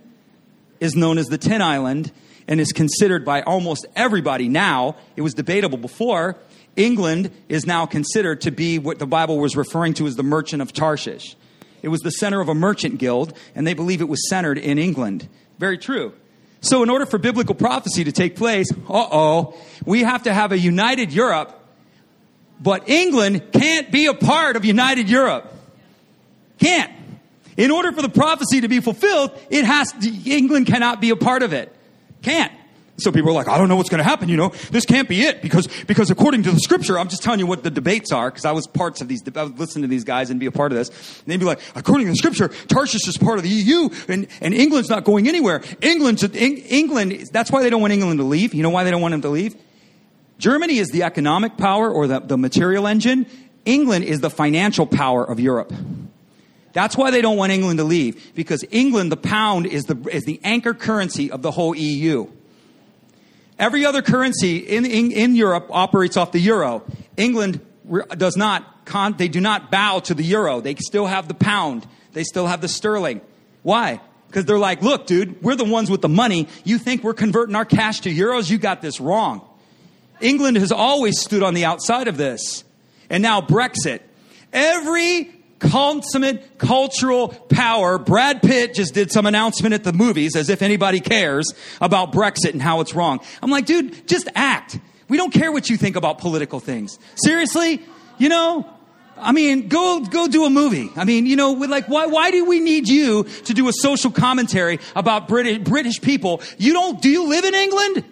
is 0.80 0.94
known 0.94 1.18
as 1.18 1.26
the 1.26 1.38
Tin 1.38 1.62
Island 1.62 2.12
and 2.48 2.60
is 2.60 2.72
considered 2.72 3.24
by 3.24 3.42
almost 3.42 3.86
everybody 3.94 4.48
now. 4.48 4.96
It 5.14 5.22
was 5.22 5.34
debatable 5.34 5.78
before 5.78 6.36
England 6.76 7.30
is 7.48 7.66
now 7.66 7.86
considered 7.86 8.42
to 8.42 8.50
be 8.50 8.78
what 8.78 8.98
the 8.98 9.06
Bible 9.06 9.38
was 9.38 9.56
referring 9.56 9.94
to 9.94 10.06
as 10.06 10.14
the 10.14 10.22
merchant 10.22 10.62
of 10.62 10.72
Tarshish. 10.72 11.36
It 11.82 11.88
was 11.88 12.00
the 12.00 12.10
center 12.10 12.40
of 12.40 12.48
a 12.48 12.54
merchant 12.54 12.98
guild, 12.98 13.36
and 13.54 13.66
they 13.66 13.74
believe 13.74 14.00
it 14.00 14.08
was 14.08 14.28
centered 14.28 14.58
in 14.58 14.78
England. 14.78 15.28
Very 15.58 15.78
true. 15.78 16.12
So, 16.66 16.82
in 16.82 16.90
order 16.90 17.06
for 17.06 17.18
biblical 17.18 17.54
prophecy 17.54 18.02
to 18.04 18.12
take 18.12 18.34
place, 18.34 18.72
uh 18.72 18.76
oh, 18.88 19.56
we 19.84 20.02
have 20.02 20.24
to 20.24 20.34
have 20.34 20.50
a 20.50 20.58
united 20.58 21.12
Europe, 21.12 21.56
but 22.60 22.88
England 22.88 23.52
can't 23.52 23.92
be 23.92 24.06
a 24.06 24.14
part 24.14 24.56
of 24.56 24.64
united 24.64 25.08
Europe. 25.08 25.52
Can't. 26.58 26.92
In 27.56 27.70
order 27.70 27.92
for 27.92 28.02
the 28.02 28.08
prophecy 28.08 28.62
to 28.62 28.68
be 28.68 28.80
fulfilled, 28.80 29.30
it 29.48 29.64
has 29.64 29.92
to, 29.92 30.10
England 30.28 30.66
cannot 30.66 31.00
be 31.00 31.10
a 31.10 31.16
part 31.16 31.44
of 31.44 31.52
it. 31.52 31.72
Can't. 32.22 32.52
So 32.98 33.12
people 33.12 33.30
are 33.30 33.34
like, 33.34 33.48
I 33.48 33.58
don't 33.58 33.68
know 33.68 33.76
what's 33.76 33.90
going 33.90 33.98
to 33.98 34.08
happen. 34.08 34.28
You 34.28 34.36
know, 34.36 34.48
this 34.70 34.86
can't 34.86 35.08
be 35.08 35.22
it 35.22 35.42
because, 35.42 35.68
because 35.84 36.10
according 36.10 36.44
to 36.44 36.52
the 36.52 36.60
scripture, 36.60 36.98
I'm 36.98 37.08
just 37.08 37.22
telling 37.22 37.40
you 37.40 37.46
what 37.46 37.62
the 37.62 37.70
debates 37.70 38.10
are 38.10 38.30
because 38.30 38.44
I 38.44 38.52
was 38.52 38.66
parts 38.66 39.00
of 39.00 39.08
these, 39.08 39.22
I 39.34 39.42
was 39.42 39.52
listening 39.58 39.82
to 39.82 39.88
these 39.88 40.04
guys 40.04 40.30
and 40.30 40.40
be 40.40 40.46
a 40.46 40.52
part 40.52 40.72
of 40.72 40.78
this. 40.78 40.88
And 40.88 41.26
they'd 41.26 41.38
be 41.38 41.44
like, 41.44 41.60
according 41.74 42.06
to 42.06 42.12
the 42.12 42.16
scripture, 42.16 42.48
Tarshish 42.48 43.06
is 43.06 43.18
part 43.18 43.38
of 43.38 43.44
the 43.44 43.50
EU 43.50 43.90
and, 44.08 44.26
and 44.40 44.54
England's 44.54 44.88
not 44.88 45.04
going 45.04 45.28
anywhere. 45.28 45.62
England's, 45.82 46.24
England, 46.34 47.28
that's 47.32 47.50
why 47.50 47.62
they 47.62 47.70
don't 47.70 47.82
want 47.82 47.92
England 47.92 48.18
to 48.18 48.24
leave. 48.24 48.54
You 48.54 48.62
know 48.62 48.70
why 48.70 48.84
they 48.84 48.90
don't 48.90 49.02
want 49.02 49.12
them 49.12 49.22
to 49.22 49.30
leave? 49.30 49.54
Germany 50.38 50.78
is 50.78 50.88
the 50.88 51.02
economic 51.02 51.56
power 51.56 51.90
or 51.90 52.06
the, 52.06 52.20
the 52.20 52.38
material 52.38 52.86
engine. 52.86 53.26
England 53.64 54.04
is 54.04 54.20
the 54.20 54.30
financial 54.30 54.86
power 54.86 55.24
of 55.24 55.40
Europe. 55.40 55.72
That's 56.72 56.96
why 56.96 57.10
they 57.10 57.22
don't 57.22 57.38
want 57.38 57.52
England 57.52 57.78
to 57.78 57.84
leave 57.84 58.32
because 58.34 58.62
England, 58.70 59.10
the 59.10 59.16
pound, 59.16 59.66
is 59.66 59.84
the, 59.84 59.96
is 60.10 60.24
the 60.24 60.40
anchor 60.44 60.74
currency 60.74 61.30
of 61.30 61.40
the 61.40 61.50
whole 61.50 61.74
EU. 61.74 62.30
Every 63.58 63.86
other 63.86 64.02
currency 64.02 64.58
in, 64.58 64.84
in, 64.84 65.12
in 65.12 65.34
Europe 65.34 65.68
operates 65.70 66.16
off 66.16 66.32
the 66.32 66.38
euro. 66.40 66.82
England 67.16 67.60
does 68.16 68.36
not, 68.36 68.84
con- 68.84 69.14
they 69.16 69.28
do 69.28 69.40
not 69.40 69.70
bow 69.70 70.00
to 70.00 70.14
the 70.14 70.24
euro. 70.24 70.60
They 70.60 70.74
still 70.74 71.06
have 71.06 71.28
the 71.28 71.34
pound. 71.34 71.86
They 72.12 72.24
still 72.24 72.46
have 72.46 72.60
the 72.60 72.68
sterling. 72.68 73.20
Why? 73.62 74.00
Because 74.28 74.44
they're 74.44 74.58
like, 74.58 74.82
look, 74.82 75.06
dude, 75.06 75.42
we're 75.42 75.54
the 75.54 75.64
ones 75.64 75.90
with 75.90 76.02
the 76.02 76.08
money. 76.08 76.48
You 76.64 76.78
think 76.78 77.02
we're 77.02 77.14
converting 77.14 77.54
our 77.54 77.64
cash 77.64 78.00
to 78.00 78.10
euros? 78.10 78.50
You 78.50 78.58
got 78.58 78.82
this 78.82 79.00
wrong. 79.00 79.46
England 80.20 80.56
has 80.56 80.72
always 80.72 81.20
stood 81.20 81.42
on 81.42 81.54
the 81.54 81.64
outside 81.64 82.08
of 82.08 82.16
this. 82.16 82.64
And 83.08 83.22
now 83.22 83.40
Brexit. 83.40 84.00
Every 84.52 85.30
consummate 85.58 86.58
cultural 86.58 87.28
power. 87.28 87.98
Brad 87.98 88.42
Pitt 88.42 88.74
just 88.74 88.94
did 88.94 89.10
some 89.10 89.26
announcement 89.26 89.74
at 89.74 89.84
the 89.84 89.92
movies 89.92 90.36
as 90.36 90.48
if 90.48 90.62
anybody 90.62 91.00
cares 91.00 91.52
about 91.80 92.12
Brexit 92.12 92.52
and 92.52 92.62
how 92.62 92.80
it's 92.80 92.94
wrong. 92.94 93.20
I'm 93.42 93.50
like, 93.50 93.66
dude, 93.66 94.06
just 94.06 94.28
act. 94.34 94.78
We 95.08 95.16
don't 95.16 95.32
care 95.32 95.52
what 95.52 95.70
you 95.70 95.76
think 95.76 95.96
about 95.96 96.18
political 96.18 96.60
things. 96.60 96.98
Seriously? 97.14 97.82
You 98.18 98.28
know, 98.28 98.68
I 99.16 99.32
mean, 99.32 99.68
go 99.68 100.00
go 100.00 100.28
do 100.28 100.44
a 100.44 100.50
movie. 100.50 100.90
I 100.96 101.04
mean, 101.04 101.26
you 101.26 101.36
know, 101.36 101.52
we'd 101.52 101.70
like 101.70 101.86
why 101.88 102.06
why 102.06 102.30
do 102.30 102.44
we 102.44 102.60
need 102.60 102.88
you 102.88 103.24
to 103.24 103.54
do 103.54 103.68
a 103.68 103.72
social 103.72 104.10
commentary 104.10 104.78
about 104.94 105.28
British 105.28 105.58
British 105.58 106.00
people? 106.00 106.42
You 106.58 106.72
don't 106.72 107.00
do 107.00 107.08
you 107.08 107.28
live 107.28 107.44
in 107.44 107.54
England? 107.54 108.04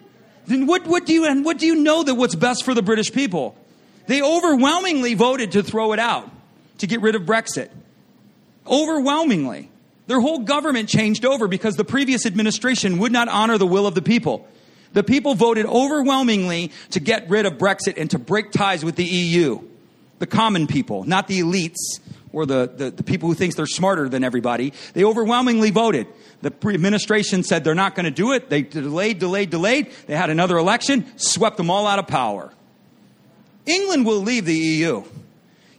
Then 0.47 0.67
what 0.67 0.87
what 0.87 1.05
do 1.05 1.13
you 1.13 1.25
and 1.25 1.43
what 1.45 1.57
do 1.57 1.65
you 1.65 1.75
know 1.75 2.03
that 2.03 2.15
what's 2.15 2.35
best 2.35 2.63
for 2.63 2.73
the 2.73 2.81
British 2.81 3.11
people? 3.11 3.55
They 4.07 4.21
overwhelmingly 4.21 5.15
voted 5.15 5.53
to 5.53 5.63
throw 5.63 5.93
it 5.93 5.99
out 5.99 6.29
to 6.79 6.87
get 6.87 7.01
rid 7.01 7.15
of 7.15 7.23
Brexit. 7.23 7.69
Overwhelmingly. 8.67 9.69
Their 10.07 10.19
whole 10.19 10.39
government 10.39 10.89
changed 10.89 11.25
over 11.25 11.47
because 11.47 11.75
the 11.75 11.85
previous 11.85 12.25
administration 12.25 12.99
would 12.99 13.11
not 13.11 13.27
honor 13.27 13.57
the 13.57 13.67
will 13.67 13.87
of 13.87 13.95
the 13.95 14.01
people. 14.01 14.47
The 14.93 15.03
people 15.03 15.35
voted 15.35 15.65
overwhelmingly 15.65 16.71
to 16.91 16.99
get 16.99 17.29
rid 17.29 17.45
of 17.45 17.53
Brexit 17.57 17.95
and 17.97 18.09
to 18.11 18.19
break 18.19 18.51
ties 18.51 18.85
with 18.85 18.95
the 18.95 19.03
EU. 19.03 19.61
The 20.19 20.27
common 20.27 20.67
people, 20.67 21.03
not 21.03 21.27
the 21.27 21.41
elites 21.41 21.99
or 22.31 22.45
the, 22.45 22.71
the, 22.73 22.91
the 22.91 23.03
people 23.03 23.27
who 23.27 23.35
think 23.35 23.55
they're 23.55 23.65
smarter 23.65 24.07
than 24.07 24.23
everybody. 24.23 24.73
They 24.93 25.03
overwhelmingly 25.03 25.71
voted. 25.71 26.07
The 26.41 26.53
administration 26.65 27.43
said 27.43 27.63
they're 27.63 27.75
not 27.75 27.95
going 27.95 28.05
to 28.05 28.11
do 28.11 28.33
it. 28.33 28.49
They 28.49 28.61
delayed, 28.61 29.19
delayed, 29.19 29.49
delayed. 29.49 29.91
They 30.05 30.15
had 30.15 30.29
another 30.29 30.57
election, 30.57 31.05
swept 31.17 31.57
them 31.57 31.69
all 31.69 31.87
out 31.87 31.99
of 31.99 32.07
power. 32.07 32.53
England 33.65 34.05
will 34.05 34.19
leave 34.19 34.45
the 34.45 34.53
EU. 34.53 35.03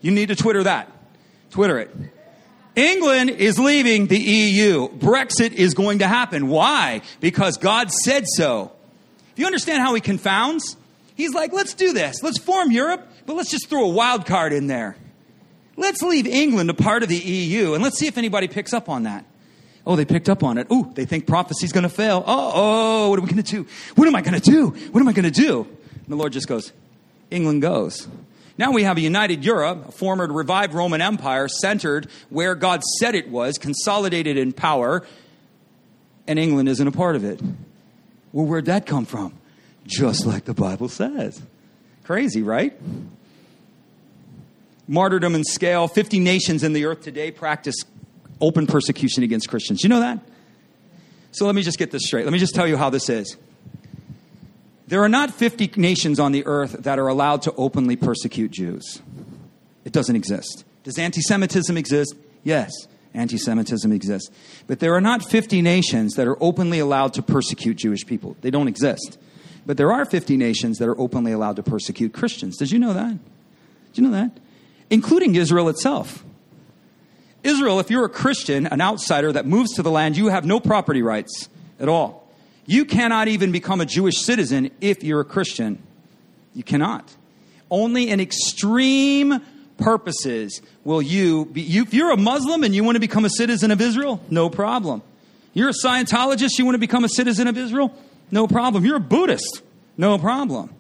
You 0.06 0.12
need 0.12 0.28
to 0.28 0.36
Twitter 0.36 0.62
that. 0.62 0.88
Twitter 1.50 1.80
it. 1.80 1.90
England 2.76 3.30
is 3.30 3.58
leaving 3.58 4.06
the 4.06 4.16
EU. 4.16 4.88
Brexit 4.88 5.52
is 5.52 5.74
going 5.74 5.98
to 5.98 6.06
happen. 6.06 6.46
Why? 6.46 7.02
Because 7.18 7.56
God 7.56 7.90
said 7.90 8.24
so. 8.28 8.70
If 9.32 9.40
you 9.40 9.46
understand 9.46 9.82
how 9.82 9.94
he 9.94 10.00
confounds, 10.00 10.76
he's 11.16 11.34
like, 11.34 11.52
let's 11.52 11.74
do 11.74 11.92
this. 11.92 12.22
Let's 12.22 12.38
form 12.38 12.70
Europe, 12.70 13.04
but 13.26 13.34
let's 13.34 13.50
just 13.50 13.68
throw 13.68 13.82
a 13.82 13.88
wild 13.88 14.26
card 14.26 14.52
in 14.52 14.68
there. 14.68 14.96
Let's 15.76 16.02
leave 16.02 16.28
England 16.28 16.70
a 16.70 16.74
part 16.74 17.02
of 17.02 17.08
the 17.08 17.18
EU 17.18 17.74
and 17.74 17.82
let's 17.82 17.98
see 17.98 18.06
if 18.06 18.16
anybody 18.16 18.46
picks 18.46 18.72
up 18.72 18.88
on 18.88 19.02
that. 19.02 19.24
Oh, 19.84 19.96
they 19.96 20.04
picked 20.04 20.28
up 20.28 20.44
on 20.44 20.56
it. 20.56 20.68
Ooh, 20.72 20.88
they 20.94 21.04
think 21.04 21.26
prophecy's 21.26 21.72
going 21.72 21.82
to 21.82 21.88
fail. 21.88 22.22
Oh, 22.24 22.52
oh, 22.54 23.10
what 23.10 23.18
are 23.18 23.22
we 23.22 23.28
going 23.28 23.42
to 23.42 23.50
do? 23.50 23.66
What 23.96 24.06
am 24.06 24.14
I 24.14 24.22
going 24.22 24.40
to 24.40 24.50
do? 24.50 24.68
What 24.68 25.00
am 25.00 25.08
I 25.08 25.12
going 25.12 25.32
to 25.32 25.42
do? 25.42 25.62
And 25.64 26.06
the 26.06 26.16
Lord 26.16 26.32
just 26.32 26.46
goes, 26.46 26.72
England 27.28 27.60
goes. 27.60 28.06
Now 28.58 28.72
we 28.72 28.84
have 28.84 28.96
a 28.96 29.00
united 29.00 29.44
Europe, 29.44 29.88
a 29.88 29.92
former 29.92 30.26
revived 30.26 30.72
Roman 30.72 31.02
Empire 31.02 31.48
centered 31.48 32.08
where 32.30 32.54
God 32.54 32.82
said 32.98 33.14
it 33.14 33.28
was, 33.28 33.58
consolidated 33.58 34.36
in 34.36 34.52
power, 34.52 35.04
and 36.26 36.38
England 36.38 36.68
isn't 36.68 36.86
a 36.86 36.92
part 36.92 37.16
of 37.16 37.24
it. 37.24 37.40
Well, 38.32 38.46
where'd 38.46 38.66
that 38.66 38.86
come 38.86 39.04
from? 39.04 39.34
Just 39.86 40.26
like 40.26 40.44
the 40.44 40.54
Bible 40.54 40.88
says. 40.88 41.40
Crazy, 42.04 42.42
right? 42.42 42.76
Martyrdom 44.88 45.34
and 45.34 45.46
scale. 45.46 45.88
50 45.88 46.18
nations 46.20 46.62
in 46.62 46.72
the 46.72 46.86
earth 46.86 47.02
today 47.02 47.30
practice 47.30 47.76
open 48.40 48.66
persecution 48.66 49.22
against 49.22 49.48
Christians. 49.48 49.82
You 49.82 49.88
know 49.88 50.00
that? 50.00 50.20
So 51.32 51.46
let 51.46 51.54
me 51.54 51.62
just 51.62 51.78
get 51.78 51.90
this 51.90 52.02
straight. 52.06 52.24
Let 52.24 52.32
me 52.32 52.38
just 52.38 52.54
tell 52.54 52.66
you 52.66 52.76
how 52.76 52.90
this 52.90 53.08
is. 53.08 53.36
There 54.88 55.02
are 55.02 55.08
not 55.08 55.32
50 55.32 55.72
nations 55.76 56.20
on 56.20 56.32
the 56.32 56.46
earth 56.46 56.72
that 56.84 56.98
are 56.98 57.08
allowed 57.08 57.42
to 57.42 57.54
openly 57.56 57.96
persecute 57.96 58.52
Jews. 58.52 59.02
It 59.84 59.92
doesn't 59.92 60.14
exist. 60.14 60.64
Does 60.84 60.98
anti 60.98 61.20
Semitism 61.20 61.76
exist? 61.76 62.14
Yes, 62.44 62.70
anti 63.12 63.36
Semitism 63.36 63.90
exists. 63.90 64.30
But 64.66 64.78
there 64.78 64.94
are 64.94 65.00
not 65.00 65.28
50 65.28 65.60
nations 65.62 66.14
that 66.14 66.28
are 66.28 66.40
openly 66.40 66.78
allowed 66.78 67.14
to 67.14 67.22
persecute 67.22 67.74
Jewish 67.74 68.06
people. 68.06 68.36
They 68.42 68.50
don't 68.50 68.68
exist. 68.68 69.18
But 69.64 69.76
there 69.76 69.90
are 69.90 70.04
50 70.04 70.36
nations 70.36 70.78
that 70.78 70.88
are 70.88 70.98
openly 71.00 71.32
allowed 71.32 71.56
to 71.56 71.62
persecute 71.64 72.12
Christians. 72.12 72.56
Did 72.56 72.70
you 72.70 72.78
know 72.78 72.92
that? 72.92 73.18
Did 73.92 73.96
you 73.96 74.02
know 74.04 74.12
that? 74.12 74.38
Including 74.90 75.34
Israel 75.34 75.68
itself. 75.68 76.24
Israel, 77.42 77.80
if 77.80 77.90
you're 77.90 78.04
a 78.04 78.08
Christian, 78.08 78.66
an 78.66 78.80
outsider 78.80 79.32
that 79.32 79.46
moves 79.46 79.74
to 79.74 79.82
the 79.82 79.90
land, 79.90 80.16
you 80.16 80.28
have 80.28 80.44
no 80.44 80.60
property 80.60 81.02
rights 81.02 81.48
at 81.80 81.88
all. 81.88 82.25
You 82.66 82.84
cannot 82.84 83.28
even 83.28 83.52
become 83.52 83.80
a 83.80 83.86
Jewish 83.86 84.18
citizen 84.18 84.70
if 84.80 85.04
you're 85.04 85.20
a 85.20 85.24
Christian. 85.24 85.82
You 86.54 86.62
cannot. 86.62 87.14
Only 87.70 88.10
in 88.10 88.20
extreme 88.20 89.40
purposes 89.78 90.62
will 90.84 91.02
you 91.02 91.46
be. 91.46 91.62
You, 91.62 91.82
if 91.82 91.94
you're 91.94 92.10
a 92.10 92.16
Muslim 92.16 92.64
and 92.64 92.74
you 92.74 92.84
want 92.84 92.96
to 92.96 93.00
become 93.00 93.24
a 93.24 93.30
citizen 93.30 93.70
of 93.70 93.80
Israel, 93.80 94.20
no 94.30 94.50
problem. 94.50 95.02
You're 95.52 95.70
a 95.70 95.84
Scientologist, 95.84 96.58
you 96.58 96.64
want 96.64 96.74
to 96.74 96.80
become 96.80 97.04
a 97.04 97.08
citizen 97.08 97.46
of 97.46 97.56
Israel, 97.56 97.94
no 98.30 98.46
problem. 98.46 98.84
You're 98.84 98.96
a 98.96 99.00
Buddhist, 99.00 99.62
no 99.96 100.18
problem. 100.18 100.70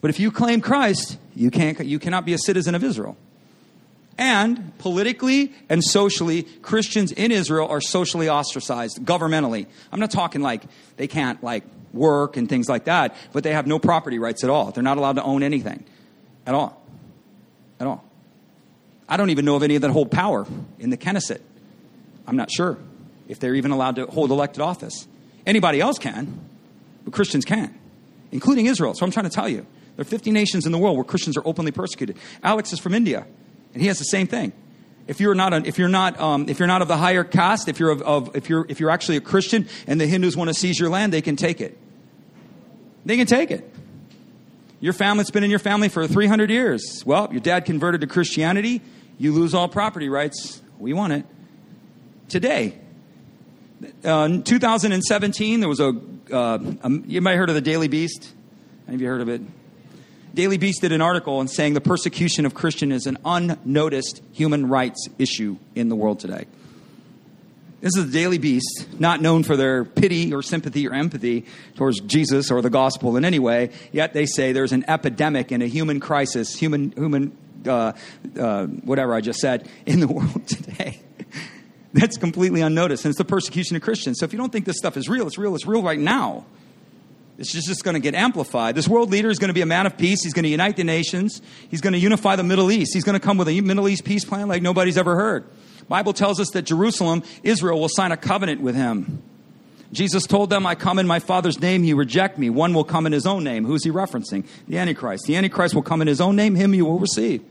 But 0.00 0.10
if 0.10 0.20
you 0.20 0.30
claim 0.30 0.60
Christ, 0.60 1.18
you, 1.34 1.50
can't, 1.50 1.84
you 1.84 1.98
cannot 1.98 2.24
be 2.24 2.32
a 2.32 2.38
citizen 2.38 2.74
of 2.74 2.84
Israel. 2.84 3.16
And 4.18 4.76
politically 4.78 5.52
and 5.68 5.84
socially, 5.84 6.44
Christians 6.62 7.12
in 7.12 7.30
Israel 7.32 7.68
are 7.68 7.80
socially 7.80 8.30
ostracized 8.30 9.00
governmentally. 9.04 9.66
I'm 9.92 10.00
not 10.00 10.10
talking 10.10 10.40
like 10.40 10.62
they 10.96 11.06
can't 11.06 11.42
like 11.42 11.64
work 11.92 12.36
and 12.36 12.48
things 12.48 12.68
like 12.68 12.84
that, 12.84 13.14
but 13.32 13.44
they 13.44 13.52
have 13.52 13.66
no 13.66 13.78
property 13.78 14.18
rights 14.18 14.42
at 14.42 14.50
all. 14.50 14.70
They're 14.70 14.82
not 14.82 14.96
allowed 14.96 15.16
to 15.16 15.22
own 15.22 15.42
anything 15.42 15.84
at 16.46 16.54
all. 16.54 16.82
At 17.78 17.86
all. 17.86 18.04
I 19.08 19.16
don't 19.16 19.30
even 19.30 19.44
know 19.44 19.56
of 19.56 19.62
any 19.62 19.76
of 19.76 19.82
that 19.82 19.90
hold 19.90 20.10
power 20.10 20.46
in 20.78 20.90
the 20.90 20.96
Knesset. 20.96 21.40
I'm 22.26 22.36
not 22.36 22.50
sure 22.50 22.78
if 23.28 23.38
they're 23.38 23.54
even 23.54 23.70
allowed 23.70 23.96
to 23.96 24.06
hold 24.06 24.30
elected 24.30 24.62
office. 24.62 25.06
Anybody 25.44 25.80
else 25.80 25.98
can, 25.98 26.40
but 27.04 27.12
Christians 27.12 27.44
can't, 27.44 27.72
including 28.32 28.66
Israel. 28.66 28.94
So 28.94 29.04
I'm 29.04 29.12
trying 29.12 29.28
to 29.28 29.30
tell 29.30 29.48
you. 29.48 29.66
There 29.96 30.02
are 30.02 30.04
50 30.04 30.30
nations 30.30 30.66
in 30.66 30.72
the 30.72 30.78
world 30.78 30.96
where 30.96 31.04
Christians 31.04 31.36
are 31.38 31.42
openly 31.46 31.72
persecuted. 31.72 32.18
Alex 32.42 32.72
is 32.72 32.78
from 32.78 32.92
India, 32.92 33.26
and 33.76 33.82
he 33.82 33.88
has 33.88 33.98
the 33.98 34.04
same 34.04 34.26
thing. 34.26 34.54
If 35.06 35.20
you're 35.20 35.34
not, 35.34 35.66
if 35.66 35.78
you're 35.78 35.86
not, 35.86 36.18
um, 36.18 36.48
if 36.48 36.58
you're 36.58 36.66
not 36.66 36.80
of 36.80 36.88
the 36.88 36.96
higher 36.96 37.24
caste, 37.24 37.68
if 37.68 37.78
you're 37.78 37.90
of, 37.90 38.00
of, 38.00 38.34
if 38.34 38.48
you're, 38.48 38.64
if 38.70 38.80
you're 38.80 38.88
actually 38.88 39.18
a 39.18 39.20
Christian, 39.20 39.68
and 39.86 40.00
the 40.00 40.06
Hindus 40.06 40.34
want 40.34 40.48
to 40.48 40.54
seize 40.54 40.80
your 40.80 40.88
land, 40.88 41.12
they 41.12 41.20
can 41.20 41.36
take 41.36 41.60
it. 41.60 41.76
They 43.04 43.18
can 43.18 43.26
take 43.26 43.50
it. 43.50 43.70
Your 44.80 44.94
family's 44.94 45.30
been 45.30 45.44
in 45.44 45.50
your 45.50 45.58
family 45.58 45.90
for 45.90 46.06
300 46.06 46.48
years. 46.48 47.02
Well, 47.04 47.28
your 47.30 47.42
dad 47.42 47.66
converted 47.66 48.00
to 48.00 48.06
Christianity. 48.06 48.80
You 49.18 49.34
lose 49.34 49.52
all 49.52 49.68
property 49.68 50.08
rights. 50.08 50.62
We 50.78 50.94
want 50.94 51.12
it. 51.12 51.26
Today, 52.30 52.78
uh, 54.06 54.20
in 54.20 54.42
2017, 54.42 55.60
there 55.60 55.68
was 55.68 55.80
a, 55.80 55.92
uh, 56.32 56.58
a, 56.82 56.90
you 57.06 57.20
might 57.20 57.32
have 57.32 57.40
heard 57.40 57.50
of 57.50 57.56
the 57.56 57.60
Daily 57.60 57.88
Beast. 57.88 58.32
Have 58.88 59.02
you 59.02 59.06
heard 59.06 59.20
of 59.20 59.28
it? 59.28 59.42
Daily 60.36 60.58
Beast 60.58 60.82
did 60.82 60.92
an 60.92 61.00
article 61.00 61.40
and 61.40 61.50
saying 61.50 61.72
the 61.72 61.80
persecution 61.80 62.44
of 62.44 62.52
Christian 62.52 62.92
is 62.92 63.06
an 63.06 63.16
unnoticed 63.24 64.20
human 64.32 64.68
rights 64.68 65.08
issue 65.18 65.56
in 65.74 65.88
the 65.88 65.96
world 65.96 66.20
today. 66.20 66.44
This 67.80 67.96
is 67.96 68.04
the 68.04 68.12
Daily 68.12 68.36
Beast, 68.36 68.86
not 68.98 69.22
known 69.22 69.44
for 69.44 69.56
their 69.56 69.86
pity 69.86 70.34
or 70.34 70.42
sympathy 70.42 70.86
or 70.86 70.92
empathy 70.92 71.46
towards 71.76 72.00
Jesus 72.00 72.50
or 72.50 72.60
the 72.60 72.68
gospel 72.68 73.16
in 73.16 73.24
any 73.24 73.38
way, 73.38 73.70
yet 73.92 74.12
they 74.12 74.26
say 74.26 74.52
there's 74.52 74.72
an 74.72 74.84
epidemic 74.88 75.52
and 75.52 75.62
a 75.62 75.68
human 75.68 76.00
crisis, 76.00 76.54
human, 76.54 76.90
human 76.90 77.34
uh, 77.66 77.92
uh, 78.38 78.66
whatever 78.66 79.14
I 79.14 79.22
just 79.22 79.38
said, 79.38 79.66
in 79.86 80.00
the 80.00 80.08
world 80.08 80.46
today. 80.46 81.00
That's 81.94 82.18
completely 82.18 82.60
unnoticed, 82.60 83.06
and 83.06 83.10
it's 83.10 83.18
the 83.18 83.24
persecution 83.24 83.74
of 83.76 83.80
Christians. 83.80 84.18
So 84.20 84.26
if 84.26 84.34
you 84.34 84.38
don't 84.38 84.52
think 84.52 84.66
this 84.66 84.76
stuff 84.76 84.98
is 84.98 85.08
real, 85.08 85.26
it's 85.26 85.38
real, 85.38 85.54
it's 85.54 85.64
real 85.64 85.82
right 85.82 85.98
now. 85.98 86.44
It's 87.38 87.52
just, 87.52 87.66
just 87.66 87.84
going 87.84 87.94
to 87.94 88.00
get 88.00 88.14
amplified. 88.14 88.74
This 88.74 88.88
world 88.88 89.10
leader 89.10 89.28
is 89.28 89.38
going 89.38 89.48
to 89.48 89.54
be 89.54 89.60
a 89.60 89.66
man 89.66 89.86
of 89.86 89.98
peace. 89.98 90.22
He's 90.22 90.32
going 90.32 90.44
to 90.44 90.48
unite 90.48 90.76
the 90.76 90.84
nations. 90.84 91.42
He's 91.68 91.82
going 91.82 91.92
to 91.92 91.98
unify 91.98 92.36
the 92.36 92.42
Middle 92.42 92.70
East. 92.70 92.94
He's 92.94 93.04
going 93.04 93.18
to 93.18 93.24
come 93.24 93.36
with 93.36 93.48
a 93.48 93.60
Middle 93.60 93.88
East 93.88 94.04
peace 94.04 94.24
plan 94.24 94.48
like 94.48 94.62
nobody's 94.62 94.96
ever 94.96 95.16
heard. 95.16 95.44
Bible 95.88 96.12
tells 96.12 96.40
us 96.40 96.50
that 96.50 96.62
Jerusalem, 96.62 97.22
Israel, 97.42 97.78
will 97.78 97.90
sign 97.90 98.10
a 98.10 98.16
covenant 98.16 98.60
with 98.60 98.74
him. 98.74 99.22
Jesus 99.92 100.26
told 100.26 100.50
them, 100.50 100.66
I 100.66 100.74
come 100.74 100.98
in 100.98 101.06
my 101.06 101.20
Father's 101.20 101.60
name, 101.60 101.84
you 101.84 101.94
reject 101.94 102.38
me. 102.38 102.50
One 102.50 102.74
will 102.74 102.84
come 102.84 103.06
in 103.06 103.12
his 103.12 103.26
own 103.26 103.44
name. 103.44 103.64
Who's 103.64 103.84
he 103.84 103.90
referencing? 103.90 104.46
The 104.66 104.78
Antichrist. 104.78 105.24
The 105.26 105.36
Antichrist 105.36 105.74
will 105.74 105.82
come 105.82 106.02
in 106.02 106.08
his 106.08 106.20
own 106.20 106.34
name, 106.34 106.54
him 106.54 106.74
you 106.74 106.84
will 106.86 106.98
receive. 106.98 107.44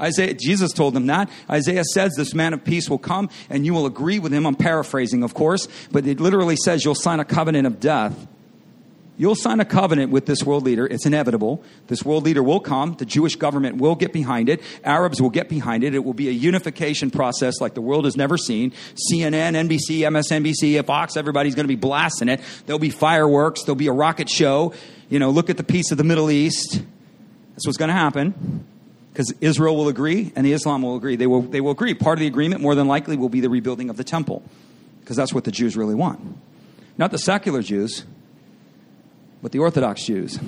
Isaiah, 0.00 0.34
Jesus 0.34 0.72
told 0.72 0.94
them 0.94 1.06
that. 1.06 1.30
Isaiah 1.48 1.84
says 1.84 2.12
this 2.16 2.34
man 2.34 2.52
of 2.52 2.64
peace 2.64 2.90
will 2.90 2.98
come 2.98 3.28
and 3.48 3.64
you 3.64 3.74
will 3.74 3.86
agree 3.86 4.18
with 4.18 4.32
him. 4.32 4.46
I'm 4.46 4.56
paraphrasing, 4.56 5.22
of 5.22 5.34
course, 5.34 5.68
but 5.90 6.06
it 6.06 6.20
literally 6.20 6.56
says 6.56 6.84
you'll 6.84 6.94
sign 6.94 7.20
a 7.20 7.24
covenant 7.24 7.66
of 7.66 7.80
death. 7.80 8.26
You'll 9.16 9.36
sign 9.36 9.60
a 9.60 9.64
covenant 9.64 10.10
with 10.10 10.26
this 10.26 10.42
world 10.42 10.64
leader. 10.64 10.86
It's 10.86 11.06
inevitable. 11.06 11.62
This 11.86 12.04
world 12.04 12.24
leader 12.24 12.42
will 12.42 12.58
come. 12.58 12.94
The 12.94 13.04
Jewish 13.04 13.36
government 13.36 13.76
will 13.76 13.94
get 13.94 14.12
behind 14.12 14.48
it. 14.48 14.60
Arabs 14.82 15.22
will 15.22 15.30
get 15.30 15.48
behind 15.48 15.84
it. 15.84 15.94
It 15.94 16.04
will 16.04 16.14
be 16.14 16.28
a 16.28 16.32
unification 16.32 17.12
process 17.12 17.60
like 17.60 17.74
the 17.74 17.80
world 17.80 18.06
has 18.06 18.16
never 18.16 18.36
seen. 18.36 18.72
CNN, 19.10 19.54
NBC, 19.68 20.00
MSNBC, 20.00 20.84
Fox, 20.84 21.16
everybody's 21.16 21.54
going 21.54 21.64
to 21.64 21.68
be 21.68 21.76
blasting 21.76 22.28
it. 22.28 22.40
There'll 22.66 22.80
be 22.80 22.90
fireworks. 22.90 23.62
There'll 23.62 23.76
be 23.76 23.86
a 23.86 23.92
rocket 23.92 24.28
show. 24.28 24.74
You 25.08 25.20
know, 25.20 25.30
look 25.30 25.48
at 25.48 25.58
the 25.58 25.64
peace 25.64 25.92
of 25.92 25.98
the 25.98 26.04
Middle 26.04 26.30
East. 26.30 26.82
That's 27.52 27.66
what's 27.66 27.78
going 27.78 27.90
to 27.90 27.94
happen 27.94 28.64
because 29.12 29.32
Israel 29.40 29.76
will 29.76 29.86
agree 29.86 30.32
and 30.34 30.44
the 30.44 30.52
Islam 30.52 30.82
will 30.82 30.96
agree. 30.96 31.14
They 31.14 31.28
will, 31.28 31.42
they 31.42 31.60
will 31.60 31.70
agree. 31.70 31.94
Part 31.94 32.18
of 32.18 32.20
the 32.20 32.26
agreement, 32.26 32.60
more 32.60 32.74
than 32.74 32.88
likely, 32.88 33.16
will 33.16 33.28
be 33.28 33.38
the 33.38 33.48
rebuilding 33.48 33.90
of 33.90 33.96
the 33.96 34.02
temple 34.02 34.42
because 35.00 35.16
that's 35.16 35.32
what 35.32 35.44
the 35.44 35.52
Jews 35.52 35.76
really 35.76 35.94
want. 35.94 36.20
Not 36.98 37.12
the 37.12 37.18
secular 37.18 37.62
Jews, 37.62 38.04
but 39.44 39.52
the 39.52 39.58
Orthodox 39.58 40.06
Jews. 40.06 40.40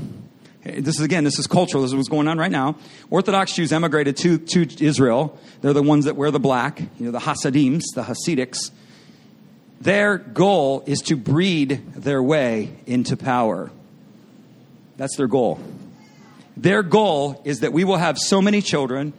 This 0.65 0.99
is 0.99 1.03
again, 1.03 1.23
this 1.23 1.39
is 1.39 1.47
cultural. 1.47 1.83
This 1.83 1.91
is 1.91 1.97
what's 1.97 2.09
going 2.09 2.29
on 2.29 2.39
right 2.39 2.51
now. 2.51 2.77
Orthodox 3.11 3.53
Jews 3.53 3.71
emigrated 3.71 4.17
to, 4.17 4.39
to 4.39 4.83
Israel. 4.83 5.39
They're 5.61 5.75
the 5.75 5.83
ones 5.83 6.07
that 6.07 6.17
wear 6.17 6.31
the 6.31 6.41
black, 6.41 6.81
you 6.81 7.05
know, 7.05 7.11
the 7.11 7.19
Hasidims, 7.19 7.83
the 7.95 8.05
Hasidics. 8.05 8.71
Their 9.83 10.17
goal 10.17 10.83
is 10.87 11.01
to 11.03 11.17
breed 11.17 11.83
their 11.95 12.23
way 12.23 12.75
into 12.87 13.19
power. 13.19 13.71
That's 14.97 15.15
their 15.19 15.29
goal. 15.29 15.61
Their 16.57 16.83
goal 16.83 17.43
is 17.45 17.61
that 17.61 17.75
we 17.75 17.85
will 17.85 17.99
have 17.99 18.17
so 18.17 18.41
many 18.41 18.63
children 18.63 19.13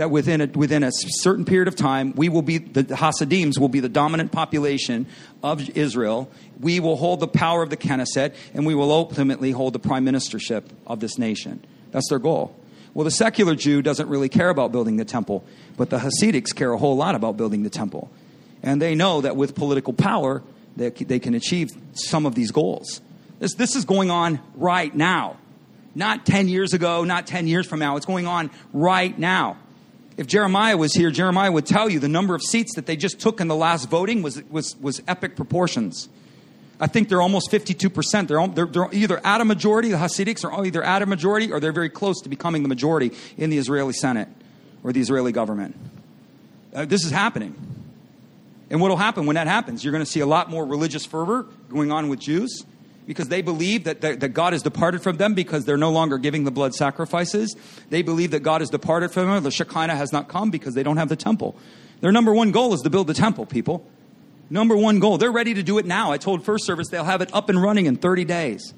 that 0.00 0.10
within 0.10 0.40
a, 0.40 0.46
within 0.46 0.82
a 0.82 0.90
certain 0.90 1.44
period 1.44 1.68
of 1.68 1.76
time, 1.76 2.14
we 2.16 2.30
will 2.30 2.40
be, 2.40 2.56
the 2.56 2.84
Hasidims 2.84 3.58
will 3.58 3.68
be 3.68 3.80
the 3.80 3.88
dominant 3.90 4.32
population 4.32 5.06
of 5.42 5.68
Israel. 5.76 6.30
We 6.58 6.80
will 6.80 6.96
hold 6.96 7.20
the 7.20 7.28
power 7.28 7.62
of 7.62 7.68
the 7.68 7.76
Knesset, 7.76 8.34
and 8.54 8.64
we 8.64 8.74
will 8.74 8.92
ultimately 8.92 9.50
hold 9.50 9.74
the 9.74 9.78
prime 9.78 10.06
ministership 10.06 10.64
of 10.86 11.00
this 11.00 11.18
nation. 11.18 11.62
That's 11.90 12.08
their 12.08 12.18
goal. 12.18 12.56
Well, 12.94 13.04
the 13.04 13.10
secular 13.10 13.54
Jew 13.54 13.82
doesn't 13.82 14.08
really 14.08 14.30
care 14.30 14.48
about 14.48 14.72
building 14.72 14.96
the 14.96 15.04
temple, 15.04 15.44
but 15.76 15.90
the 15.90 15.98
Hasidics 15.98 16.54
care 16.54 16.72
a 16.72 16.78
whole 16.78 16.96
lot 16.96 17.14
about 17.14 17.36
building 17.36 17.62
the 17.62 17.68
temple. 17.68 18.10
And 18.62 18.80
they 18.80 18.94
know 18.94 19.20
that 19.20 19.36
with 19.36 19.54
political 19.54 19.92
power, 19.92 20.42
they, 20.76 20.88
they 20.88 21.18
can 21.18 21.34
achieve 21.34 21.68
some 21.92 22.24
of 22.24 22.34
these 22.34 22.52
goals. 22.52 23.02
This, 23.38 23.52
this 23.52 23.76
is 23.76 23.84
going 23.84 24.10
on 24.10 24.40
right 24.54 24.94
now. 24.94 25.36
Not 25.94 26.24
10 26.24 26.48
years 26.48 26.72
ago, 26.72 27.04
not 27.04 27.26
10 27.26 27.46
years 27.46 27.66
from 27.66 27.80
now. 27.80 27.98
It's 27.98 28.06
going 28.06 28.26
on 28.26 28.50
right 28.72 29.18
now. 29.18 29.58
If 30.20 30.26
Jeremiah 30.26 30.76
was 30.76 30.92
here, 30.92 31.10
Jeremiah 31.10 31.50
would 31.50 31.64
tell 31.64 31.88
you 31.88 31.98
the 31.98 32.06
number 32.06 32.34
of 32.34 32.42
seats 32.42 32.74
that 32.74 32.84
they 32.84 32.94
just 32.94 33.20
took 33.20 33.40
in 33.40 33.48
the 33.48 33.54
last 33.54 33.88
voting 33.88 34.20
was, 34.20 34.42
was, 34.50 34.76
was 34.78 35.00
epic 35.08 35.34
proportions. 35.34 36.10
I 36.78 36.88
think 36.88 37.08
they're 37.08 37.22
almost 37.22 37.50
52%. 37.50 38.28
They're, 38.28 38.46
they're, 38.48 38.66
they're, 38.66 38.92
either 38.92 39.18
at 39.24 39.40
a 39.40 39.46
majority, 39.46 39.88
the 39.88 39.96
Hasidics 39.96 40.44
are 40.44 40.66
either 40.66 40.82
at 40.82 41.00
a 41.00 41.06
majority 41.06 41.50
or 41.50 41.58
they're 41.58 41.72
very 41.72 41.88
close 41.88 42.20
to 42.20 42.28
becoming 42.28 42.62
the 42.62 42.68
majority 42.68 43.12
in 43.38 43.48
the 43.48 43.56
Israeli 43.56 43.94
Senate 43.94 44.28
or 44.84 44.92
the 44.92 45.00
Israeli 45.00 45.32
government. 45.32 45.74
Uh, 46.74 46.84
this 46.84 47.02
is 47.06 47.10
happening. 47.10 47.54
And 48.68 48.78
what 48.78 48.90
will 48.90 48.98
happen 48.98 49.24
when 49.24 49.36
that 49.36 49.46
happens? 49.46 49.82
You're 49.82 49.92
going 49.92 50.04
to 50.04 50.10
see 50.10 50.20
a 50.20 50.26
lot 50.26 50.50
more 50.50 50.66
religious 50.66 51.06
fervor 51.06 51.46
going 51.70 51.90
on 51.90 52.10
with 52.10 52.20
Jews 52.20 52.62
because 53.06 53.28
they 53.28 53.42
believe 53.42 53.84
that, 53.84 54.00
that, 54.02 54.20
that, 54.20 54.28
God 54.30 54.52
has 54.52 54.62
departed 54.62 55.02
from 55.02 55.16
them 55.16 55.34
because 55.34 55.64
they're 55.64 55.76
no 55.76 55.90
longer 55.90 56.18
giving 56.18 56.44
the 56.44 56.50
blood 56.50 56.74
sacrifices. 56.74 57.56
They 57.88 58.02
believe 58.02 58.30
that 58.32 58.40
God 58.40 58.60
has 58.60 58.70
departed 58.70 59.10
from 59.10 59.28
them. 59.28 59.42
The 59.42 59.50
Shekinah 59.50 59.96
has 59.96 60.12
not 60.12 60.28
come 60.28 60.50
because 60.50 60.74
they 60.74 60.82
don't 60.82 60.96
have 60.96 61.08
the 61.08 61.16
temple. 61.16 61.56
Their 62.00 62.12
number 62.12 62.32
one 62.32 62.50
goal 62.50 62.72
is 62.74 62.80
to 62.82 62.90
build 62.90 63.06
the 63.06 63.14
temple, 63.14 63.46
people. 63.46 63.86
Number 64.48 64.76
one 64.76 65.00
goal. 65.00 65.18
They're 65.18 65.32
ready 65.32 65.54
to 65.54 65.62
do 65.62 65.78
it 65.78 65.86
now. 65.86 66.12
I 66.12 66.18
told 66.18 66.44
First 66.44 66.66
Service 66.66 66.88
they'll 66.88 67.04
have 67.04 67.20
it 67.20 67.32
up 67.34 67.48
and 67.48 67.60
running 67.60 67.86
in 67.86 67.96
30 67.96 68.24
days. 68.24 68.74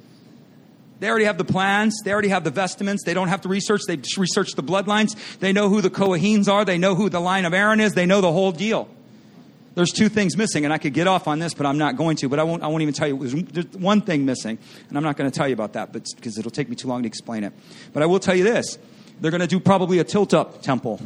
They 1.00 1.08
already 1.08 1.24
have 1.24 1.38
the 1.38 1.44
plans. 1.44 2.00
They 2.04 2.12
already 2.12 2.28
have 2.28 2.44
the 2.44 2.50
vestments. 2.50 3.02
They 3.04 3.14
don't 3.14 3.28
have 3.28 3.40
to 3.40 3.48
research. 3.48 3.80
They 3.88 3.96
just 3.96 4.18
research 4.18 4.52
the 4.52 4.62
bloodlines. 4.62 5.16
They 5.38 5.52
know 5.52 5.68
who 5.68 5.80
the 5.80 5.90
Kohanems 5.90 6.48
are. 6.48 6.64
They 6.64 6.78
know 6.78 6.94
who 6.94 7.08
the 7.08 7.20
line 7.20 7.44
of 7.44 7.52
Aaron 7.52 7.80
is. 7.80 7.94
They 7.94 8.06
know 8.06 8.20
the 8.20 8.30
whole 8.30 8.52
deal. 8.52 8.88
There's 9.74 9.90
two 9.90 10.08
things 10.08 10.36
missing, 10.36 10.64
and 10.64 10.72
I 10.72 10.78
could 10.78 10.92
get 10.92 11.06
off 11.06 11.26
on 11.26 11.38
this, 11.38 11.54
but 11.54 11.64
I'm 11.64 11.78
not 11.78 11.96
going 11.96 12.16
to. 12.16 12.28
But 12.28 12.38
I 12.38 12.42
won't, 12.42 12.62
I 12.62 12.66
won't 12.66 12.82
even 12.82 12.94
tell 12.94 13.08
you. 13.08 13.26
There's, 13.26 13.66
one 13.68 14.02
thing 14.02 14.24
missing, 14.24 14.58
and 14.88 14.98
I'm 14.98 15.04
not 15.04 15.16
going 15.16 15.30
to 15.30 15.36
tell 15.36 15.48
you 15.48 15.54
about 15.54 15.72
that 15.74 15.92
because 15.92 16.38
it'll 16.38 16.50
take 16.50 16.68
me 16.68 16.76
too 16.76 16.88
long 16.88 17.02
to 17.02 17.06
explain 17.06 17.44
it. 17.44 17.52
But 17.92 18.02
I 18.02 18.06
will 18.06 18.20
tell 18.20 18.34
you 18.34 18.44
this 18.44 18.78
they're 19.20 19.30
going 19.30 19.40
to 19.40 19.46
do 19.46 19.60
probably 19.60 19.98
a 19.98 20.04
tilt 20.04 20.34
up 20.34 20.62
temple. 20.62 21.00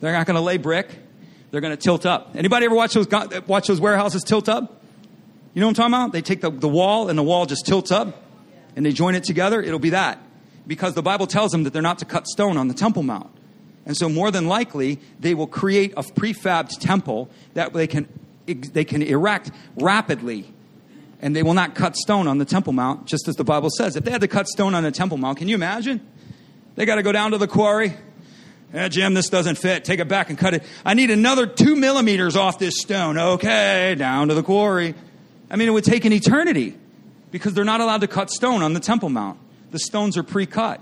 They're 0.00 0.12
not 0.12 0.26
going 0.26 0.34
to 0.34 0.42
lay 0.42 0.58
brick, 0.58 0.88
they're 1.50 1.60
going 1.60 1.76
to 1.76 1.82
tilt 1.82 2.04
up. 2.04 2.34
Anybody 2.34 2.66
ever 2.66 2.74
watch 2.74 2.94
those, 2.94 3.08
watch 3.46 3.68
those 3.68 3.80
warehouses 3.80 4.22
tilt 4.22 4.48
up? 4.48 4.82
You 5.54 5.60
know 5.60 5.66
what 5.66 5.78
I'm 5.78 5.90
talking 5.90 5.94
about? 5.94 6.12
They 6.12 6.22
take 6.22 6.40
the, 6.40 6.50
the 6.50 6.68
wall, 6.68 7.08
and 7.08 7.18
the 7.18 7.22
wall 7.22 7.46
just 7.46 7.66
tilts 7.66 7.90
up, 7.90 8.22
and 8.74 8.86
they 8.86 8.92
join 8.92 9.14
it 9.14 9.24
together. 9.24 9.60
It'll 9.60 9.78
be 9.78 9.90
that. 9.90 10.18
Because 10.66 10.94
the 10.94 11.02
Bible 11.02 11.26
tells 11.26 11.52
them 11.52 11.64
that 11.64 11.72
they're 11.72 11.82
not 11.82 11.98
to 11.98 12.04
cut 12.04 12.26
stone 12.26 12.56
on 12.56 12.68
the 12.68 12.74
Temple 12.74 13.02
Mount. 13.02 13.30
And 13.84 13.96
so, 13.96 14.08
more 14.08 14.30
than 14.30 14.46
likely, 14.46 15.00
they 15.18 15.34
will 15.34 15.46
create 15.46 15.92
a 15.96 16.02
prefabbed 16.02 16.78
temple 16.78 17.28
that 17.54 17.72
they 17.72 17.86
can, 17.86 18.08
they 18.46 18.84
can 18.84 19.02
erect 19.02 19.50
rapidly. 19.76 20.52
And 21.20 21.34
they 21.36 21.42
will 21.42 21.54
not 21.54 21.74
cut 21.74 21.96
stone 21.96 22.26
on 22.26 22.38
the 22.38 22.44
Temple 22.44 22.72
Mount, 22.72 23.06
just 23.06 23.28
as 23.28 23.36
the 23.36 23.44
Bible 23.44 23.70
says. 23.70 23.94
If 23.94 24.04
they 24.04 24.10
had 24.10 24.22
to 24.22 24.28
cut 24.28 24.48
stone 24.48 24.74
on 24.74 24.82
the 24.82 24.90
Temple 24.90 25.18
Mount, 25.18 25.38
can 25.38 25.48
you 25.48 25.54
imagine? 25.54 26.00
They 26.74 26.84
got 26.84 26.96
to 26.96 27.02
go 27.02 27.12
down 27.12 27.32
to 27.32 27.38
the 27.38 27.46
quarry. 27.46 27.94
Yeah, 28.72 28.88
Jim, 28.88 29.14
this 29.14 29.28
doesn't 29.28 29.56
fit. 29.56 29.84
Take 29.84 30.00
it 30.00 30.08
back 30.08 30.30
and 30.30 30.38
cut 30.38 30.54
it. 30.54 30.62
I 30.84 30.94
need 30.94 31.10
another 31.10 31.46
two 31.46 31.76
millimeters 31.76 32.36
off 32.36 32.58
this 32.58 32.80
stone. 32.80 33.18
Okay, 33.18 33.94
down 33.96 34.28
to 34.28 34.34
the 34.34 34.42
quarry. 34.42 34.94
I 35.50 35.56
mean, 35.56 35.68
it 35.68 35.72
would 35.72 35.84
take 35.84 36.04
an 36.06 36.12
eternity 36.12 36.76
because 37.30 37.52
they're 37.52 37.64
not 37.64 37.80
allowed 37.80 38.00
to 38.00 38.06
cut 38.06 38.30
stone 38.30 38.62
on 38.62 38.72
the 38.72 38.80
Temple 38.80 39.10
Mount. 39.10 39.38
The 39.70 39.78
stones 39.78 40.16
are 40.16 40.22
pre 40.22 40.46
cut. 40.46 40.80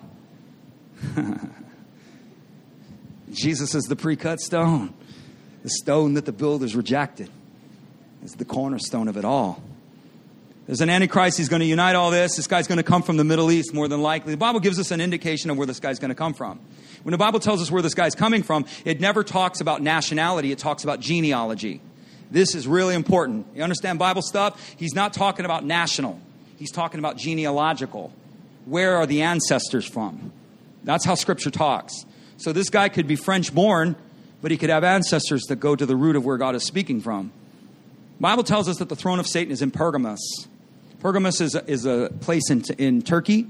Jesus 3.33 3.75
is 3.75 3.85
the 3.85 3.97
pre 3.97 4.17
cut 4.17 4.41
stone, 4.41 4.95
the 5.63 5.71
stone 5.71 6.15
that 6.15 6.27
the 6.27 6.33
builders 6.33 6.75
rejected. 6.75 7.31
It's 8.23 8.35
the 8.35 8.45
cornerstone 8.45 9.09
of 9.09 9.17
it 9.17 9.25
all. 9.25 9.63
There's 10.67 10.83
an 10.83 10.91
Antichrist. 10.91 11.37
He's 11.37 11.49
going 11.49 11.61
to 11.61 11.67
unite 11.67 11.97
all 11.97 12.11
this. 12.11 12.37
This 12.37 12.47
guy's 12.47 12.69
going 12.69 12.79
to 12.79 12.85
come 12.85 13.03
from 13.03 13.17
the 13.17 13.25
Middle 13.25 13.51
East, 13.51 13.75
more 13.75 13.89
than 13.89 14.03
likely. 14.03 14.33
The 14.33 14.39
Bible 14.39 14.61
gives 14.61 14.79
us 14.79 14.91
an 14.91 15.01
indication 15.01 15.51
of 15.51 15.57
where 15.57 15.67
this 15.67 15.81
guy's 15.81 15.99
going 15.99 16.11
to 16.11 16.15
come 16.15 16.33
from. 16.33 16.61
When 17.03 17.11
the 17.11 17.19
Bible 17.19 17.41
tells 17.41 17.61
us 17.63 17.71
where 17.71 17.83
this 17.83 17.95
guy's 17.95 18.15
coming 18.15 18.43
from, 18.43 18.67
it 18.85 19.01
never 19.01 19.25
talks 19.25 19.61
about 19.61 19.83
nationality, 19.83 20.53
it 20.53 20.59
talks 20.59 20.85
about 20.85 21.01
genealogy. 21.01 21.81
This 22.31 22.55
is 22.55 22.69
really 22.69 22.95
important. 22.95 23.47
You 23.55 23.63
understand 23.65 23.99
Bible 23.99 24.23
stuff? 24.23 24.75
He's 24.77 24.95
not 24.95 25.13
talking 25.13 25.45
about 25.45 25.65
national, 25.65 26.21
he's 26.57 26.71
talking 26.71 27.01
about 27.01 27.17
genealogical. 27.17 28.13
Where 28.67 28.97
are 28.99 29.07
the 29.07 29.23
ancestors 29.23 29.87
from? 29.87 30.31
That's 30.85 31.05
how 31.05 31.15
Scripture 31.15 31.51
talks. 31.51 32.05
So 32.41 32.55
this 32.55 32.71
guy 32.71 32.89
could 32.89 33.07
be 33.07 33.17
French 33.17 33.55
born, 33.55 33.97
but 34.41 34.51
he 34.51 34.57
could 34.57 34.71
have 34.71 34.83
ancestors 34.83 35.43
that 35.49 35.57
go 35.57 35.77
to 35.77 35.85
the 35.85 35.95
root 35.95 36.17
of 36.17 36.25
where 36.25 36.39
God 36.39 36.55
is 36.55 36.65
speaking 36.65 37.03
from. 37.03 37.33
Bible 38.19 38.45
tells 38.45 38.67
us 38.67 38.79
that 38.79 38.89
the 38.89 38.97
throne 38.97 39.21
of 39.21 39.27
Satan 39.27 39.53
is 39.53 39.61
in 39.61 39.71
Pergamos. 39.71 40.49
Pergamos 41.01 41.43
is 41.43 41.55
a, 41.55 41.71
is 41.71 41.85
a 41.85 42.11
place 42.21 42.49
in, 42.51 42.65
in 42.79 43.03
Turkey. 43.03 43.47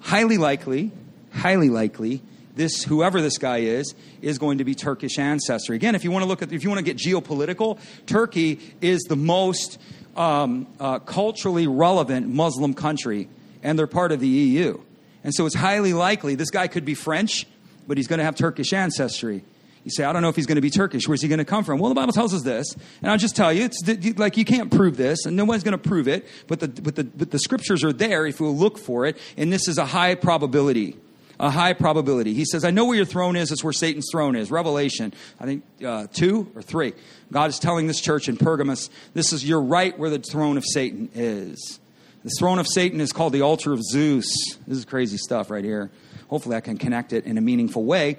Highly 0.00 0.38
likely, 0.38 0.90
highly 1.32 1.70
likely, 1.70 2.20
this 2.56 2.82
whoever 2.82 3.20
this 3.20 3.38
guy 3.38 3.58
is 3.58 3.94
is 4.20 4.38
going 4.38 4.58
to 4.58 4.64
be 4.64 4.74
Turkish 4.74 5.16
ancestry. 5.16 5.76
Again, 5.76 5.94
if 5.94 6.02
you 6.02 6.10
want 6.10 6.24
to 6.24 6.28
look 6.28 6.42
at 6.42 6.52
if 6.52 6.64
you 6.64 6.70
want 6.70 6.84
to 6.84 6.84
get 6.84 6.96
geopolitical, 6.96 7.78
Turkey 8.06 8.60
is 8.80 9.02
the 9.02 9.16
most 9.16 9.78
um, 10.16 10.66
uh, 10.80 10.98
culturally 10.98 11.68
relevant 11.68 12.28
Muslim 12.28 12.74
country, 12.74 13.28
and 13.62 13.78
they're 13.78 13.86
part 13.86 14.10
of 14.10 14.18
the 14.18 14.28
EU. 14.28 14.80
And 15.22 15.32
so 15.32 15.46
it's 15.46 15.54
highly 15.54 15.92
likely 15.92 16.34
this 16.34 16.50
guy 16.50 16.68
could 16.68 16.84
be 16.84 16.94
French, 16.94 17.46
but 17.86 17.96
he's 17.96 18.06
going 18.06 18.18
to 18.18 18.24
have 18.24 18.34
Turkish 18.34 18.72
ancestry. 18.72 19.44
You 19.84 19.90
say, 19.90 20.04
I 20.04 20.14
don't 20.14 20.22
know 20.22 20.30
if 20.30 20.36
he's 20.36 20.46
going 20.46 20.56
to 20.56 20.62
be 20.62 20.70
Turkish. 20.70 21.06
Where's 21.06 21.20
he 21.20 21.28
going 21.28 21.38
to 21.38 21.44
come 21.44 21.62
from? 21.62 21.78
Well, 21.78 21.90
the 21.90 21.94
Bible 21.94 22.14
tells 22.14 22.32
us 22.32 22.42
this, 22.42 22.74
and 23.02 23.10
I'll 23.10 23.18
just 23.18 23.36
tell 23.36 23.52
you, 23.52 23.64
it's 23.64 23.86
like 24.18 24.38
you 24.38 24.46
can't 24.46 24.70
prove 24.70 24.96
this, 24.96 25.26
and 25.26 25.36
no 25.36 25.44
one's 25.44 25.62
going 25.62 25.78
to 25.78 25.88
prove 25.88 26.08
it. 26.08 26.26
But 26.46 26.60
the 26.60 26.68
but 26.68 26.96
the 26.96 27.04
but 27.04 27.30
the 27.30 27.38
scriptures 27.38 27.84
are 27.84 27.92
there 27.92 28.26
if 28.26 28.40
we 28.40 28.48
look 28.48 28.78
for 28.78 29.04
it, 29.04 29.18
and 29.36 29.52
this 29.52 29.68
is 29.68 29.76
a 29.76 29.84
high 29.84 30.14
probability. 30.14 30.96
A 31.38 31.50
high 31.50 31.72
probability. 31.72 32.32
He 32.32 32.44
says, 32.44 32.64
I 32.64 32.70
know 32.70 32.84
where 32.84 32.96
your 32.96 33.04
throne 33.04 33.34
is. 33.34 33.50
It's 33.50 33.64
where 33.64 33.72
Satan's 33.72 34.06
throne 34.10 34.36
is. 34.36 34.52
Revelation, 34.52 35.12
I 35.40 35.44
think 35.46 35.64
uh, 35.84 36.06
two 36.12 36.50
or 36.54 36.62
three. 36.62 36.94
God 37.32 37.50
is 37.50 37.58
telling 37.58 37.88
this 37.88 38.00
church 38.00 38.28
in 38.28 38.36
Pergamos, 38.36 38.88
this 39.14 39.32
is 39.32 39.44
your 39.44 39.60
right 39.60 39.98
where 39.98 40.10
the 40.10 40.20
throne 40.20 40.56
of 40.56 40.64
Satan 40.64 41.10
is. 41.12 41.80
The 42.22 42.30
throne 42.38 42.60
of 42.60 42.68
Satan 42.68 43.00
is 43.00 43.12
called 43.12 43.32
the 43.32 43.42
altar 43.42 43.72
of 43.72 43.82
Zeus. 43.82 44.32
This 44.66 44.78
is 44.78 44.84
crazy 44.84 45.16
stuff 45.16 45.50
right 45.50 45.64
here. 45.64 45.90
Hopefully, 46.28 46.56
I 46.56 46.60
can 46.60 46.78
connect 46.78 47.12
it 47.12 47.24
in 47.24 47.38
a 47.38 47.40
meaningful 47.40 47.84
way. 47.84 48.18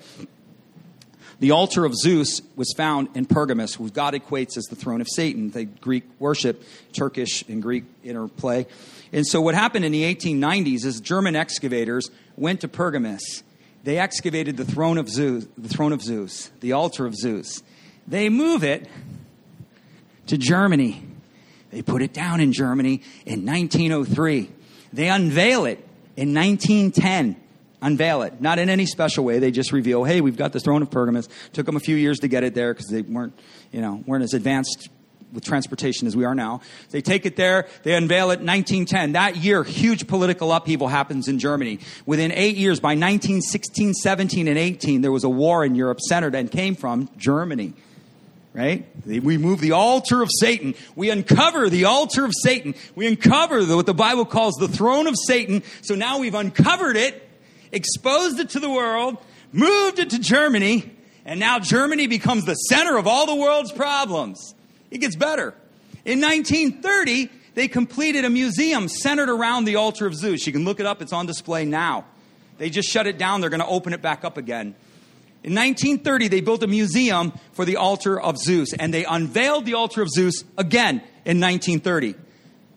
The 1.40 1.52
altar 1.52 1.84
of 1.84 1.94
Zeus 1.96 2.42
was 2.56 2.74
found 2.78 3.10
in 3.14 3.26
Pergamus, 3.26 3.76
who 3.76 3.90
God 3.90 4.14
equates 4.14 4.58
as 4.58 4.66
the 4.66 4.76
throne 4.76 5.02
of 5.02 5.08
Satan. 5.10 5.52
The 5.52 5.66
Greek 5.66 6.06
worship, 6.18 6.64
Turkish 6.94 7.44
and 7.50 7.62
Greek 7.62 7.84
interplay. 8.04 8.68
And 9.12 9.28
so, 9.28 9.42
what 9.42 9.54
happened 9.54 9.84
in 9.84 9.92
the 9.92 10.04
1890s 10.16 10.86
is 10.86 11.02
German 11.02 11.36
excavators 11.36 12.10
went 12.38 12.62
to 12.62 12.68
Pergamus. 12.68 13.44
They 13.84 14.00
excavated 14.00 14.58
the 14.58 14.66
throne 14.66 14.98
of 14.98 15.10
Zeus, 15.10 15.46
the 15.58 15.70
throne 15.70 15.92
of 15.92 16.02
Zeus, 16.02 16.52
the 16.62 16.72
altar 16.72 17.06
of 17.06 17.16
Zeus. 17.16 17.62
They 18.08 18.30
move 18.30 18.64
it 18.64 18.88
to 20.28 20.38
Germany. 20.38 21.04
They 21.72 21.82
put 21.82 22.02
it 22.02 22.14
down 22.14 22.40
in 22.40 22.54
Germany 22.54 23.02
in 23.26 23.46
1903. 23.46 24.50
They 24.94 25.10
unveil 25.10 25.66
it 25.66 25.86
in 26.16 26.34
1910 26.34 27.36
unveil 27.86 28.24
it. 28.24 28.42
Not 28.42 28.58
in 28.58 28.70
any 28.70 28.88
special 28.88 29.24
way. 29.24 29.40
They 29.40 29.52
just 29.52 29.72
reveal, 29.72 30.04
hey, 30.04 30.20
we've 30.20 30.36
got 30.36 30.52
the 30.54 30.60
throne 30.60 30.82
of 30.82 30.90
Pergamus. 30.90 31.30
Took 31.54 31.68
them 31.68 31.76
a 31.76 31.80
few 31.80 31.96
years 31.96 32.20
to 32.20 32.28
get 32.28 32.44
it 32.44 32.56
there 32.56 32.74
because 32.74 32.88
they 32.88 33.04
weren't, 33.04 33.40
you 33.72 33.80
know, 33.80 34.04
weren't 34.08 34.24
as 34.24 34.34
advanced 34.34 34.90
with 35.32 35.44
transportation 35.44 36.08
as 36.08 36.16
we 36.16 36.26
are 36.26 36.34
now. 36.34 36.62
They 36.90 37.02
take 37.02 37.26
it 37.26 37.36
there, 37.36 37.68
they 37.84 37.94
unveil 37.94 38.32
it 38.32 38.42
1910. 38.42 39.12
That 39.12 39.36
year, 39.36 39.64
huge 39.64 40.08
political 40.08 40.52
upheaval 40.52 40.88
happens 40.88 41.28
in 41.28 41.38
Germany. 41.38 41.80
Within 42.06 42.32
eight 42.32 42.56
years, 42.56 42.80
by 42.80 42.90
1916, 42.90 43.94
17, 43.94 44.48
and 44.48 44.58
18, 44.58 45.02
there 45.02 45.12
was 45.12 45.24
a 45.24 45.30
war 45.30 45.64
in 45.64 45.76
Europe 45.76 46.00
centered 46.02 46.34
and 46.36 46.50
came 46.50 46.76
from 46.76 47.10
Germany. 47.18 47.74
Right? 48.54 48.86
We 49.06 49.38
move 49.38 49.60
the 49.60 49.74
altar 49.74 50.22
of 50.22 50.30
Satan. 50.40 50.76
We 50.96 51.10
uncover 51.10 51.70
the 51.70 51.86
altar 51.86 52.24
of 52.24 52.32
Satan. 52.42 52.74
We 52.96 53.06
uncover 53.06 53.62
what 53.66 53.86
the 53.86 53.94
Bible 53.94 54.24
calls 54.24 54.56
the 54.56 54.70
throne 54.70 55.08
of 55.08 55.16
Satan. 55.28 55.62
So 55.82 55.94
now 55.94 56.20
we've 56.20 56.34
uncovered 56.34 56.96
it 56.96 57.25
exposed 57.76 58.40
it 58.40 58.50
to 58.52 58.60
the 58.60 58.70
world, 58.70 59.18
moved 59.52 60.00
it 60.00 60.10
to 60.12 60.20
Germany, 60.20 60.92
and 61.26 61.40
now 61.40 61.60
Germany 61.60 62.08
becomes 62.08 62.46
the 62.46 62.56
center 62.56 62.98
of 62.98 63.06
all 63.06 63.26
the 63.26 63.36
world's 63.36 63.72
problems. 63.72 64.56
It 64.90 65.00
gets 65.00 65.16
better. 65.16 65.54
In 66.06 66.22
1930, 66.22 67.30
they 67.54 67.68
completed 67.68 68.26
a 68.26 68.30
museum 68.30 68.88
centered 68.88 69.30
around 69.30 69.66
the 69.66 69.76
altar 69.76 70.06
of 70.06 70.16
Zeus. 70.16 70.48
You 70.48 70.54
can 70.54 70.66
look 70.66 70.80
it 70.80 70.86
up, 70.86 71.02
it's 71.02 71.14
on 71.14 71.26
display 71.26 71.66
now. 71.66 72.06
They 72.58 72.70
just 72.70 72.90
shut 72.90 73.08
it 73.08 73.18
down, 73.18 73.42
they're 73.42 73.50
going 73.50 73.60
to 73.60 73.68
open 73.68 73.94
it 73.94 74.02
back 74.02 74.24
up 74.24 74.38
again. 74.38 74.76
In 75.44 75.54
1930, 75.54 76.30
they 76.30 76.42
built 76.42 76.64
a 76.64 76.68
museum 76.68 77.32
for 77.52 77.66
the 77.66 77.76
altar 77.76 78.20
of 78.20 78.38
Zeus, 78.38 78.74
and 78.74 78.94
they 78.94 79.06
unveiled 79.06 79.66
the 79.66 79.76
altar 79.76 80.02
of 80.02 80.10
Zeus 80.10 80.44
again 80.58 80.98
in 81.24 81.40
1930. 81.40 82.16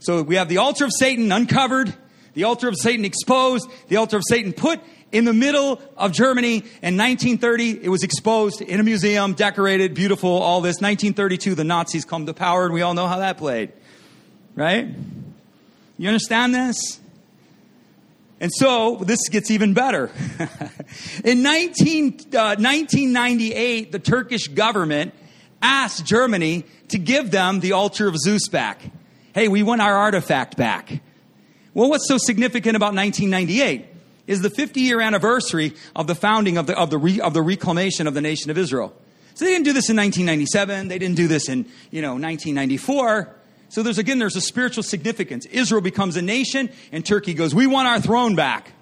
So 0.01 0.23
we 0.23 0.37
have 0.37 0.49
the 0.49 0.59
altar 0.59 0.85
of 0.85 0.91
Satan 0.93 1.33
uncovered, 1.33 1.95
the 2.35 2.45
altar 2.45 2.69
of 2.69 2.77
Satan 2.77 3.05
exposed, 3.05 3.69
the 3.89 3.97
altar 3.97 4.17
of 4.17 4.23
Satan 4.29 4.53
put 4.53 4.81
in 5.13 5.25
the 5.25 5.33
middle 5.33 5.81
of 5.97 6.13
Germany 6.13 6.57
in 6.57 6.97
1930. 6.97 7.85
It 7.85 7.89
was 7.89 8.03
exposed 8.03 8.61
in 8.61 8.81
a 8.81 8.83
museum, 8.83 9.35
decorated, 9.35 9.95
beautiful, 9.95 10.31
all 10.31 10.61
this. 10.61 10.77
1932, 10.77 11.55
the 11.55 11.65
Nazis 11.65 12.05
come 12.05 12.27
to 12.27 12.35
power, 12.35 12.65
and 12.65 12.75
we 12.75 12.83
all 12.83 12.95
know 12.95 13.07
how 13.07 13.19
that 13.19 13.39
played. 13.39 13.73
Right? 14.55 14.89
You 15.97 16.09
understand 16.09 16.55
this? 16.55 17.01
And 18.41 18.53
so 18.55 18.97
this 18.97 19.29
gets 19.29 19.51
even 19.51 19.75
better. 19.75 20.11
in 21.25 21.43
19, 21.43 22.21
uh, 22.35 22.55
1998, 22.59 23.91
the 23.91 23.99
Turkish 23.99 24.47
government 24.49 25.13
asked 25.61 26.05
Germany 26.05 26.65
to 26.89 26.99
give 26.99 27.31
them 27.31 27.61
the 27.61 27.73
altar 27.73 28.07
of 28.07 28.17
Zeus 28.17 28.49
back. 28.49 28.81
Hey, 29.35 29.49
we 29.49 29.63
want 29.63 29.81
our 29.81 29.97
artifact 29.97 30.57
back. 30.57 31.01
Well, 31.79 31.91
what's 31.91 32.09
so 32.09 32.19
significant 32.19 32.75
about 32.75 32.93
1998 32.93 33.87
is 34.27 34.43
the 34.43 34.51
50 34.51 34.81
year 34.81 35.01
anniversary 35.01 35.75
of 35.95 36.09
the 36.09 36.17
founding 36.17 36.59
of 36.59 36.67
the, 36.67 36.77
of, 36.77 36.91
the 36.91 36.99
re, 36.99 37.21
of 37.21 37.35
the 37.35 37.41
reclamation 37.41 38.09
of 38.09 38.15
the 38.15 38.21
nation 38.21 38.51
of 38.51 38.59
Israel. 38.59 38.93
So 39.35 39.45
they 39.45 39.53
didn't 39.53 39.67
do 39.67 39.73
this 39.73 39.89
in 39.89 39.97
1997. 39.97 40.89
They 40.89 40.99
didn't 40.99 41.15
do 41.15 41.29
this 41.29 41.49
in, 41.49 41.67
you 41.93 42.03
know, 42.03 42.15
1994. 42.15 43.33
So 43.69 43.85
there's 43.85 43.99
again, 43.99 44.19
there's 44.19 44.35
a 44.35 44.41
spiritual 44.41 44.83
significance. 44.83 45.47
Israel 45.47 45.81
becomes 45.81 46.17
a 46.17 46.23
nation 46.23 46.69
and 46.91 47.07
Turkey 47.07 47.33
goes, 47.33 47.55
we 47.55 47.69
want 47.69 47.87
our 47.87 48.01
throne 48.01 48.35
back. 48.35 48.73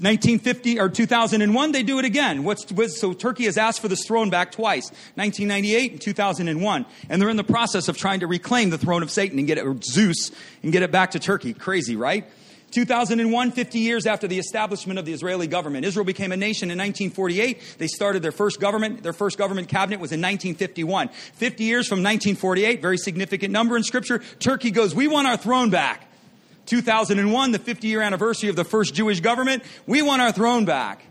1950 0.00 0.80
or 0.80 0.88
2001, 0.88 1.72
they 1.72 1.82
do 1.82 1.98
it 1.98 2.04
again. 2.04 2.42
What's, 2.44 2.66
so 2.98 3.12
Turkey 3.12 3.44
has 3.44 3.56
asked 3.56 3.80
for 3.80 3.88
this 3.88 4.04
throne 4.06 4.28
back 4.28 4.52
twice, 4.52 4.90
1998 5.14 5.92
and 5.92 6.00
2001, 6.00 6.86
and 7.08 7.22
they're 7.22 7.28
in 7.28 7.36
the 7.36 7.44
process 7.44 7.88
of 7.88 7.96
trying 7.96 8.20
to 8.20 8.26
reclaim 8.26 8.70
the 8.70 8.78
throne 8.78 9.02
of 9.02 9.10
Satan 9.10 9.38
and 9.38 9.46
get 9.46 9.58
it, 9.58 9.84
Zeus, 9.84 10.32
and 10.62 10.72
get 10.72 10.82
it 10.82 10.90
back 10.90 11.12
to 11.12 11.18
Turkey. 11.18 11.54
Crazy, 11.54 11.96
right? 11.96 12.26
2001, 12.74 13.52
50 13.52 13.78
years 13.78 14.04
after 14.04 14.26
the 14.26 14.38
establishment 14.38 14.98
of 14.98 15.04
the 15.04 15.12
Israeli 15.12 15.46
government. 15.46 15.84
Israel 15.84 16.04
became 16.04 16.32
a 16.32 16.36
nation 16.36 16.72
in 16.72 16.78
1948. 16.78 17.76
They 17.78 17.86
started 17.86 18.20
their 18.20 18.32
first 18.32 18.60
government. 18.60 19.04
Their 19.04 19.12
first 19.12 19.38
government 19.38 19.68
cabinet 19.68 20.00
was 20.00 20.10
in 20.10 20.20
1951. 20.20 21.08
50 21.08 21.62
years 21.62 21.86
from 21.86 21.98
1948, 21.98 22.82
very 22.82 22.98
significant 22.98 23.52
number 23.52 23.76
in 23.76 23.84
scripture. 23.84 24.18
Turkey 24.40 24.72
goes, 24.72 24.92
we 24.92 25.06
want 25.06 25.28
our 25.28 25.36
throne 25.36 25.70
back. 25.70 26.08
2001, 26.66 27.52
the 27.52 27.58
50 27.58 27.88
year 27.88 28.02
anniversary 28.02 28.48
of 28.48 28.56
the 28.56 28.64
first 28.64 28.94
Jewish 28.94 29.20
government, 29.20 29.62
we 29.86 30.02
want 30.02 30.22
our 30.22 30.32
throne 30.32 30.64
back. 30.64 31.04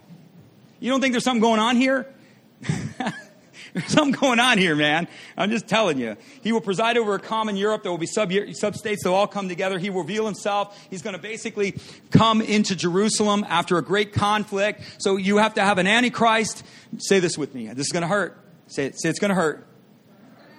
You 0.79 0.89
don't 0.89 0.99
think 0.99 1.13
there's 1.13 1.23
something 1.23 1.41
going 1.41 1.59
on 1.59 1.75
here? 1.75 2.07
there's 3.73 3.87
something 3.87 4.19
going 4.19 4.39
on 4.39 4.57
here, 4.57 4.75
man. 4.75 5.07
I'm 5.37 5.49
just 5.49 5.67
telling 5.67 5.97
you. 5.97 6.17
He 6.41 6.51
will 6.51 6.61
preside 6.61 6.97
over 6.97 7.15
a 7.15 7.19
common 7.19 7.55
Europe. 7.55 7.83
There 7.83 7.91
will 7.91 7.97
be 7.97 8.05
sub, 8.05 8.31
sub-states. 8.51 9.03
They'll 9.03 9.13
all 9.13 9.27
come 9.27 9.47
together. 9.47 9.79
He 9.79 9.89
will 9.89 10.01
reveal 10.01 10.25
himself. 10.25 10.77
He's 10.89 11.01
going 11.01 11.15
to 11.15 11.21
basically 11.21 11.75
come 12.11 12.41
into 12.41 12.75
Jerusalem 12.75 13.45
after 13.47 13.77
a 13.77 13.81
great 13.81 14.13
conflict. 14.13 14.81
So 14.97 15.17
you 15.17 15.37
have 15.37 15.53
to 15.55 15.61
have 15.61 15.77
an 15.77 15.87
antichrist. 15.87 16.63
Say 16.97 17.19
this 17.19 17.37
with 17.37 17.55
me. 17.55 17.67
This 17.67 17.87
is 17.87 17.91
going 17.91 18.01
to 18.01 18.07
hurt. 18.07 18.37
Say 18.67 18.87
it. 18.87 18.99
Say 18.99 19.09
it's 19.09 19.19
going 19.19 19.29
to 19.29 19.35
hurt. 19.35 19.65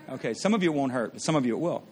Okay. 0.08 0.34
Some 0.34 0.54
of 0.54 0.62
you 0.62 0.72
it 0.72 0.74
won't 0.74 0.92
hurt, 0.92 1.12
but 1.12 1.22
some 1.22 1.36
of 1.36 1.46
you 1.46 1.54
it 1.56 1.60
will. 1.60 1.84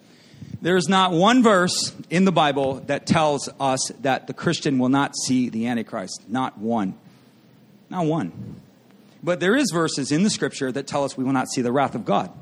There's 0.61 0.89
not 0.89 1.13
one 1.13 1.43
verse 1.43 1.95
in 2.09 2.25
the 2.25 2.33
Bible 2.33 2.75
that 2.87 3.07
tells 3.07 3.49
us 3.59 3.91
that 4.01 4.27
the 4.27 4.35
Christian 4.35 4.79
will 4.79 4.89
not 4.89 5.17
see 5.17 5.49
the 5.49 5.67
Antichrist. 5.67 6.23
Not 6.29 6.59
one. 6.59 6.95
Not 7.91 8.07
one. 8.07 8.61
But 9.23 9.41
there 9.41 9.57
is 9.57 9.71
verses 9.73 10.13
in 10.13 10.23
the 10.23 10.31
scripture 10.31 10.71
that 10.73 10.87
tell 10.87 11.05
us 11.05 11.17
we 11.17 11.25
will 11.25 11.33
not 11.33 11.49
see 11.49 11.63
the 11.63 11.73
wrath 11.73 11.95
of 11.95 12.05
God. 12.05 12.33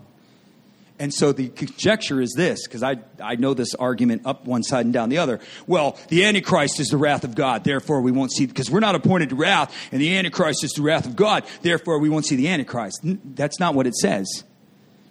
And 0.99 1.15
so 1.15 1.33
the 1.33 1.49
conjecture 1.49 2.21
is 2.21 2.35
this, 2.37 2.67
because 2.67 2.83
I, 2.83 2.99
I 3.23 3.37
know 3.37 3.55
this 3.55 3.75
argument 3.75 4.27
up 4.27 4.45
one 4.45 4.63
side 4.63 4.85
and 4.85 4.93
down 4.93 5.09
the 5.09 5.17
other. 5.17 5.41
Well, 5.67 5.99
the 6.09 6.27
Antichrist 6.27 6.79
is 6.79 6.89
the 6.89 6.99
wrath 6.99 7.25
of 7.25 7.35
God, 7.35 7.65
therefore 7.65 8.03
we 8.03 8.13
won't 8.13 8.33
see, 8.33 8.45
because 8.45 8.71
we're 8.71 8.81
not 8.81 8.95
appointed 8.95 9.31
to 9.31 9.35
wrath, 9.35 9.75
and 9.93 10.01
the 10.01 10.15
Antichrist 10.19 10.63
is 10.63 10.73
the 10.73 10.83
wrath 10.83 11.07
of 11.07 11.17
God, 11.17 11.45
therefore 11.63 12.01
we 12.01 12.11
won't 12.11 12.27
see 12.27 12.37
the 12.37 12.49
Antichrist. 12.49 13.01
That's 13.03 13.59
not 13.59 13.75
what 13.75 13.87
it 13.87 13.95
says. 13.95 14.45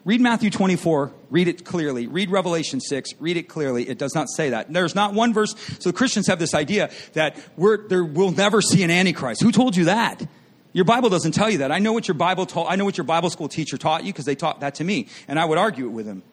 Read 0.10 0.22
Matthew 0.22 0.49
24, 0.49 1.12
read 1.30 1.47
it 1.47 1.64
clearly. 1.64 2.07
Read 2.07 2.32
Revelation 2.32 2.82
6, 2.82 3.12
read 3.20 3.38
it 3.38 3.47
clearly. 3.47 3.88
It 3.88 3.99
does 3.99 4.16
not 4.16 4.28
say 4.28 4.49
that. 4.49 4.74
There's 4.74 4.95
not 4.95 5.14
one 5.14 5.36
verse. 5.36 5.53
So 5.78 5.91
Christians 5.91 6.26
have 6.26 6.39
this 6.39 6.55
idea 6.55 6.89
that 7.14 7.38
we're, 7.55 7.88
there, 7.88 8.03
we'll 8.03 8.32
never 8.32 8.60
see 8.60 8.82
an 8.82 8.89
Antichrist. 8.89 9.43
Who 9.43 9.51
told 9.51 9.76
you 9.76 9.86
that? 9.86 10.28
Your 10.74 10.84
Bible 10.84 11.10
doesn't 11.10 11.34
tell 11.34 11.47
you 11.47 11.60
that. 11.60 11.72
I 11.72 11.78
know 11.78 11.93
what 11.93 12.07
your 12.07 12.16
Bible 12.16 12.47
taught. 12.47 12.72
I 12.72 12.76
know 12.76 12.86
what 12.86 12.97
your 12.97 13.03
Bible 13.03 13.30
school 13.30 13.47
teacher 13.47 13.78
taught 13.78 14.03
you 14.03 14.12
because 14.12 14.26
they 14.26 14.34
taught 14.34 14.62
that 14.62 14.74
to 14.76 14.84
me, 14.84 15.10
and 15.28 15.38
I 15.38 15.45
would 15.45 15.60
argue 15.60 15.86
it 15.86 15.91
with 15.91 16.07
him. 16.07 16.24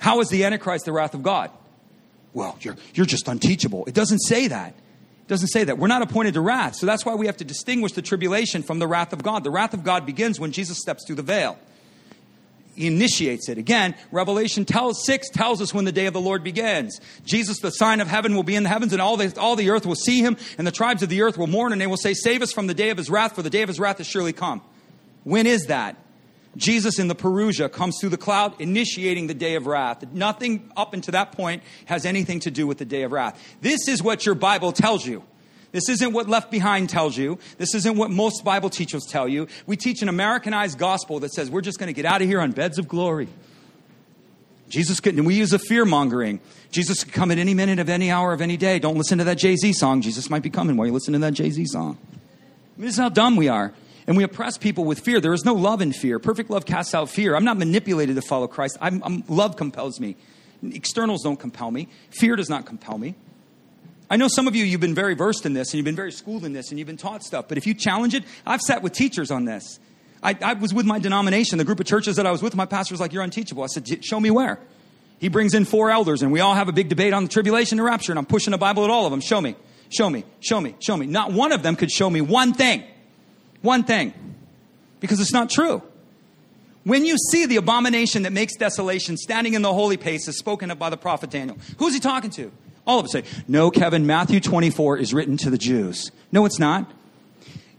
How 0.00 0.18
is 0.18 0.28
the 0.28 0.42
Antichrist 0.42 0.86
the 0.86 0.92
wrath 0.92 1.14
of 1.14 1.22
God? 1.22 1.52
Well, 2.32 2.58
you're, 2.62 2.78
you're 2.94 3.06
just 3.06 3.28
unteachable. 3.28 3.84
It 3.86 3.94
doesn't 3.94 4.22
say 4.22 4.48
that. 4.48 4.70
It 4.70 5.28
doesn't 5.28 5.50
say 5.50 5.62
that. 5.62 5.78
We're 5.78 5.86
not 5.86 6.02
appointed 6.02 6.34
to 6.34 6.40
wrath. 6.40 6.74
So 6.74 6.84
that's 6.84 7.06
why 7.06 7.14
we 7.14 7.26
have 7.26 7.36
to 7.36 7.44
distinguish 7.44 7.92
the 7.92 8.02
tribulation 8.02 8.64
from 8.64 8.80
the 8.80 8.88
wrath 8.88 9.12
of 9.12 9.22
God. 9.22 9.44
The 9.44 9.52
wrath 9.52 9.72
of 9.72 9.84
God 9.84 10.04
begins 10.04 10.40
when 10.40 10.50
Jesus 10.50 10.78
steps 10.78 11.06
through 11.06 11.14
the 11.14 11.22
veil. 11.22 11.60
He 12.80 12.86
initiates 12.86 13.50
it. 13.50 13.58
Again, 13.58 13.94
Revelation 14.10 14.64
tells, 14.64 15.04
6 15.04 15.28
tells 15.28 15.60
us 15.60 15.74
when 15.74 15.84
the 15.84 15.92
day 15.92 16.06
of 16.06 16.14
the 16.14 16.20
Lord 16.20 16.42
begins. 16.42 16.98
Jesus, 17.26 17.58
the 17.58 17.68
sign 17.68 18.00
of 18.00 18.08
heaven, 18.08 18.34
will 18.34 18.42
be 18.42 18.56
in 18.56 18.62
the 18.62 18.70
heavens, 18.70 18.94
and 18.94 19.02
all 19.02 19.18
the, 19.18 19.38
all 19.38 19.54
the 19.54 19.68
earth 19.68 19.84
will 19.84 19.94
see 19.94 20.22
him, 20.22 20.38
and 20.56 20.66
the 20.66 20.72
tribes 20.72 21.02
of 21.02 21.10
the 21.10 21.20
earth 21.20 21.36
will 21.36 21.46
mourn, 21.46 21.72
and 21.72 21.80
they 21.80 21.86
will 21.86 21.98
say, 21.98 22.14
Save 22.14 22.40
us 22.40 22.52
from 22.52 22.68
the 22.68 22.72
day 22.72 22.88
of 22.88 22.96
his 22.96 23.10
wrath, 23.10 23.34
for 23.34 23.42
the 23.42 23.50
day 23.50 23.60
of 23.60 23.68
his 23.68 23.78
wrath 23.78 23.98
has 23.98 24.06
surely 24.06 24.32
come. 24.32 24.62
When 25.24 25.46
is 25.46 25.66
that? 25.66 25.96
Jesus 26.56 26.98
in 26.98 27.08
the 27.08 27.14
Parousia 27.14 27.70
comes 27.70 27.98
through 28.00 28.08
the 28.08 28.16
cloud, 28.16 28.58
initiating 28.58 29.26
the 29.26 29.34
day 29.34 29.56
of 29.56 29.66
wrath. 29.66 30.10
Nothing 30.10 30.72
up 30.74 30.94
until 30.94 31.12
that 31.12 31.32
point 31.32 31.62
has 31.84 32.06
anything 32.06 32.40
to 32.40 32.50
do 32.50 32.66
with 32.66 32.78
the 32.78 32.86
day 32.86 33.02
of 33.02 33.12
wrath. 33.12 33.38
This 33.60 33.88
is 33.88 34.02
what 34.02 34.24
your 34.24 34.34
Bible 34.34 34.72
tells 34.72 35.04
you. 35.04 35.22
This 35.72 35.88
isn't 35.88 36.12
what 36.12 36.28
Left 36.28 36.50
Behind 36.50 36.88
tells 36.88 37.16
you. 37.16 37.38
This 37.58 37.74
isn't 37.74 37.96
what 37.96 38.10
most 38.10 38.44
Bible 38.44 38.70
teachers 38.70 39.04
tell 39.04 39.28
you. 39.28 39.46
We 39.66 39.76
teach 39.76 40.02
an 40.02 40.08
Americanized 40.08 40.78
gospel 40.78 41.20
that 41.20 41.32
says 41.32 41.50
we're 41.50 41.60
just 41.60 41.78
going 41.78 41.86
to 41.88 41.92
get 41.92 42.04
out 42.04 42.22
of 42.22 42.28
here 42.28 42.40
on 42.40 42.52
beds 42.52 42.78
of 42.78 42.88
glory. 42.88 43.28
Jesus 44.68 45.00
could, 45.00 45.16
and 45.16 45.26
we 45.26 45.34
use 45.34 45.52
a 45.52 45.58
fear 45.58 45.84
mongering. 45.84 46.40
Jesus 46.70 47.04
could 47.04 47.12
come 47.12 47.30
at 47.30 47.38
any 47.38 47.54
minute 47.54 47.78
of 47.78 47.88
any 47.88 48.10
hour 48.10 48.32
of 48.32 48.40
any 48.40 48.56
day. 48.56 48.78
Don't 48.78 48.96
listen 48.96 49.18
to 49.18 49.24
that 49.24 49.38
Jay 49.38 49.56
Z 49.56 49.72
song. 49.74 50.00
Jesus 50.00 50.30
might 50.30 50.42
be 50.42 50.50
coming 50.50 50.76
while 50.76 50.86
you 50.86 50.92
listen 50.92 51.12
to 51.12 51.18
that 51.20 51.34
Jay 51.34 51.50
Z 51.50 51.66
song. 51.66 51.98
I 52.10 52.80
mean, 52.80 52.86
this 52.86 52.94
is 52.94 53.00
how 53.00 53.08
dumb 53.08 53.36
we 53.36 53.48
are. 53.48 53.72
And 54.06 54.16
we 54.16 54.24
oppress 54.24 54.58
people 54.58 54.84
with 54.84 55.00
fear. 55.00 55.20
There 55.20 55.34
is 55.34 55.44
no 55.44 55.54
love 55.54 55.80
in 55.80 55.92
fear. 55.92 56.18
Perfect 56.18 56.50
love 56.50 56.66
casts 56.66 56.94
out 56.94 57.10
fear. 57.10 57.36
I'm 57.36 57.44
not 57.44 57.58
manipulated 57.58 58.16
to 58.16 58.22
follow 58.22 58.46
Christ. 58.46 58.78
I'm, 58.80 59.02
I'm, 59.04 59.24
love 59.28 59.56
compels 59.56 60.00
me. 60.00 60.16
Externals 60.62 61.22
don't 61.22 61.38
compel 61.38 61.70
me. 61.70 61.88
Fear 62.10 62.36
does 62.36 62.48
not 62.48 62.66
compel 62.66 62.98
me. 62.98 63.14
I 64.10 64.16
know 64.16 64.26
some 64.26 64.48
of 64.48 64.56
you, 64.56 64.64
you've 64.64 64.80
been 64.80 64.94
very 64.94 65.14
versed 65.14 65.46
in 65.46 65.52
this 65.52 65.68
and 65.68 65.74
you've 65.74 65.84
been 65.84 65.94
very 65.94 66.10
schooled 66.10 66.44
in 66.44 66.52
this 66.52 66.70
and 66.70 66.78
you've 66.78 66.88
been 66.88 66.96
taught 66.96 67.22
stuff, 67.22 67.46
but 67.48 67.56
if 67.56 67.66
you 67.66 67.74
challenge 67.74 68.12
it, 68.12 68.24
I've 68.44 68.60
sat 68.60 68.82
with 68.82 68.92
teachers 68.92 69.30
on 69.30 69.44
this. 69.44 69.78
I, 70.20 70.36
I 70.42 70.52
was 70.54 70.74
with 70.74 70.84
my 70.84 70.98
denomination, 70.98 71.58
the 71.58 71.64
group 71.64 71.78
of 71.78 71.86
churches 71.86 72.16
that 72.16 72.26
I 72.26 72.32
was 72.32 72.42
with, 72.42 72.56
my 72.56 72.66
pastor 72.66 72.92
was 72.92 73.00
like, 73.00 73.12
You're 73.12 73.22
unteachable. 73.22 73.62
I 73.62 73.68
said, 73.68 74.04
Show 74.04 74.18
me 74.18 74.30
where. 74.30 74.58
He 75.20 75.28
brings 75.28 75.54
in 75.54 75.64
four 75.64 75.90
elders 75.90 76.22
and 76.22 76.32
we 76.32 76.40
all 76.40 76.54
have 76.54 76.68
a 76.68 76.72
big 76.72 76.88
debate 76.88 77.12
on 77.12 77.22
the 77.22 77.28
tribulation 77.28 77.78
and 77.78 77.86
rapture, 77.86 78.10
and 78.10 78.18
I'm 78.18 78.26
pushing 78.26 78.50
the 78.50 78.58
Bible 78.58 78.84
at 78.84 78.90
all 78.90 79.06
of 79.06 79.12
them. 79.12 79.20
Show 79.20 79.40
me, 79.40 79.54
show 79.90 80.10
me, 80.10 80.24
show 80.40 80.60
me, 80.60 80.74
show 80.80 80.96
me. 80.96 81.06
Not 81.06 81.32
one 81.32 81.52
of 81.52 81.62
them 81.62 81.76
could 81.76 81.90
show 81.90 82.10
me 82.10 82.20
one 82.20 82.52
thing. 82.52 82.82
One 83.62 83.84
thing. 83.84 84.12
Because 84.98 85.20
it's 85.20 85.32
not 85.32 85.50
true. 85.50 85.82
When 86.84 87.04
you 87.04 87.16
see 87.30 87.46
the 87.46 87.56
abomination 87.56 88.22
that 88.22 88.32
makes 88.32 88.56
desolation 88.56 89.16
standing 89.16 89.54
in 89.54 89.62
the 89.62 89.72
holy 89.72 89.96
place 89.96 90.26
as 90.28 90.36
spoken 90.38 90.70
of 90.70 90.78
by 90.78 90.90
the 90.90 90.96
prophet 90.96 91.30
Daniel, 91.30 91.58
who's 91.78 91.94
he 91.94 92.00
talking 92.00 92.30
to? 92.30 92.50
All 92.90 92.98
of 92.98 93.04
us 93.04 93.12
say, 93.12 93.22
no, 93.46 93.70
Kevin, 93.70 94.04
Matthew 94.04 94.40
24 94.40 94.98
is 94.98 95.14
written 95.14 95.36
to 95.36 95.50
the 95.50 95.58
Jews. 95.58 96.10
No, 96.32 96.44
it's 96.44 96.58
not. 96.58 96.90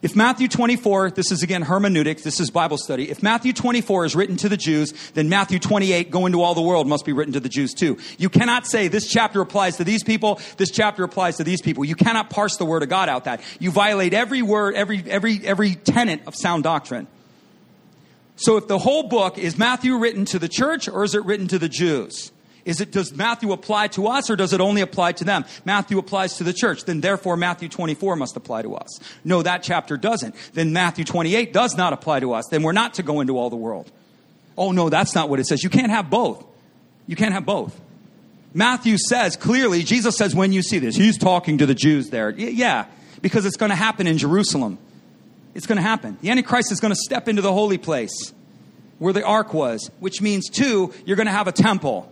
If 0.01 0.15
Matthew 0.15 0.47
24, 0.47 1.11
this 1.11 1.33
is 1.33 1.43
again 1.43 1.63
hermeneutics, 1.63 2.23
this 2.23 2.39
is 2.39 2.49
Bible 2.49 2.77
study. 2.77 3.11
If 3.11 3.21
Matthew 3.21 3.51
24 3.51 4.05
is 4.05 4.15
written 4.15 4.37
to 4.37 4.47
the 4.47 4.55
Jews, 4.55 4.93
then 5.13 5.27
Matthew 5.27 5.59
28, 5.59 6.11
go 6.11 6.27
into 6.27 6.41
all 6.41 6.55
the 6.55 6.61
world, 6.61 6.87
must 6.87 7.03
be 7.03 7.11
written 7.11 7.33
to 7.33 7.41
the 7.41 7.49
Jews 7.49 7.73
too. 7.73 7.97
You 8.17 8.29
cannot 8.29 8.65
say 8.65 8.87
this 8.87 9.05
chapter 9.05 9.41
applies 9.41 9.75
to 9.77 9.83
these 9.83 10.01
people, 10.01 10.39
this 10.55 10.71
chapter 10.71 11.03
applies 11.03 11.35
to 11.37 11.43
these 11.43 11.61
people. 11.61 11.83
You 11.83 11.95
cannot 11.95 12.29
parse 12.29 12.55
the 12.55 12.65
word 12.65 12.81
of 12.81 12.87
God 12.87 13.09
out 13.09 13.25
that. 13.25 13.41
You 13.59 13.69
violate 13.69 14.13
every 14.13 14.41
word, 14.41 14.75
every, 14.75 15.03
every, 15.07 15.41
every 15.43 15.75
tenet 15.75 16.25
of 16.25 16.35
sound 16.37 16.63
doctrine. 16.63 17.05
So 18.37 18.55
if 18.55 18.69
the 18.69 18.79
whole 18.79 19.09
book 19.09 19.37
is 19.37 19.57
Matthew 19.57 19.97
written 19.97 20.23
to 20.23 20.39
the 20.39 20.47
church 20.47 20.87
or 20.87 21.03
is 21.03 21.15
it 21.15 21.25
written 21.25 21.49
to 21.49 21.59
the 21.59 21.67
Jews? 21.67 22.31
Is 22.65 22.81
it, 22.81 22.91
does 22.91 23.13
Matthew 23.13 23.51
apply 23.51 23.87
to 23.89 24.07
us 24.07 24.29
or 24.29 24.35
does 24.35 24.53
it 24.53 24.61
only 24.61 24.81
apply 24.81 25.13
to 25.13 25.23
them? 25.23 25.45
Matthew 25.65 25.97
applies 25.97 26.37
to 26.37 26.43
the 26.43 26.53
church. 26.53 26.85
Then 26.85 27.01
therefore 27.01 27.37
Matthew 27.37 27.69
24 27.69 28.15
must 28.15 28.35
apply 28.37 28.61
to 28.61 28.75
us. 28.75 28.99
No, 29.23 29.41
that 29.41 29.63
chapter 29.63 29.97
doesn't. 29.97 30.35
Then 30.53 30.73
Matthew 30.73 31.05
28 31.05 31.53
does 31.53 31.75
not 31.75 31.93
apply 31.93 32.19
to 32.19 32.33
us. 32.33 32.45
Then 32.49 32.63
we're 32.63 32.71
not 32.71 32.95
to 32.95 33.03
go 33.03 33.21
into 33.21 33.37
all 33.37 33.49
the 33.49 33.55
world. 33.55 33.91
Oh 34.57 34.71
no, 34.71 34.89
that's 34.89 35.15
not 35.15 35.29
what 35.29 35.39
it 35.39 35.45
says. 35.45 35.63
You 35.63 35.69
can't 35.69 35.91
have 35.91 36.09
both. 36.09 36.45
You 37.07 37.15
can't 37.15 37.33
have 37.33 37.45
both. 37.45 37.79
Matthew 38.53 38.97
says 38.97 39.37
clearly, 39.37 39.81
Jesus 39.81 40.17
says 40.17 40.35
when 40.35 40.51
you 40.51 40.61
see 40.61 40.79
this, 40.79 40.95
he's 40.95 41.17
talking 41.17 41.57
to 41.59 41.65
the 41.65 41.73
Jews 41.75 42.09
there. 42.09 42.29
Yeah, 42.29 42.85
because 43.21 43.45
it's 43.45 43.57
going 43.57 43.69
to 43.69 43.75
happen 43.75 44.07
in 44.07 44.17
Jerusalem. 44.17 44.77
It's 45.55 45.67
going 45.67 45.77
to 45.77 45.81
happen. 45.81 46.17
The 46.21 46.29
Antichrist 46.29 46.71
is 46.71 46.79
going 46.79 46.93
to 46.93 46.99
step 46.99 47.27
into 47.27 47.41
the 47.41 47.51
holy 47.51 47.77
place 47.77 48.33
where 48.99 49.13
the 49.13 49.23
ark 49.23 49.53
was, 49.53 49.89
which 49.99 50.21
means, 50.21 50.47
two, 50.49 50.93
you're 51.05 51.15
going 51.15 51.27
to 51.27 51.33
have 51.33 51.47
a 51.47 51.51
temple 51.51 52.11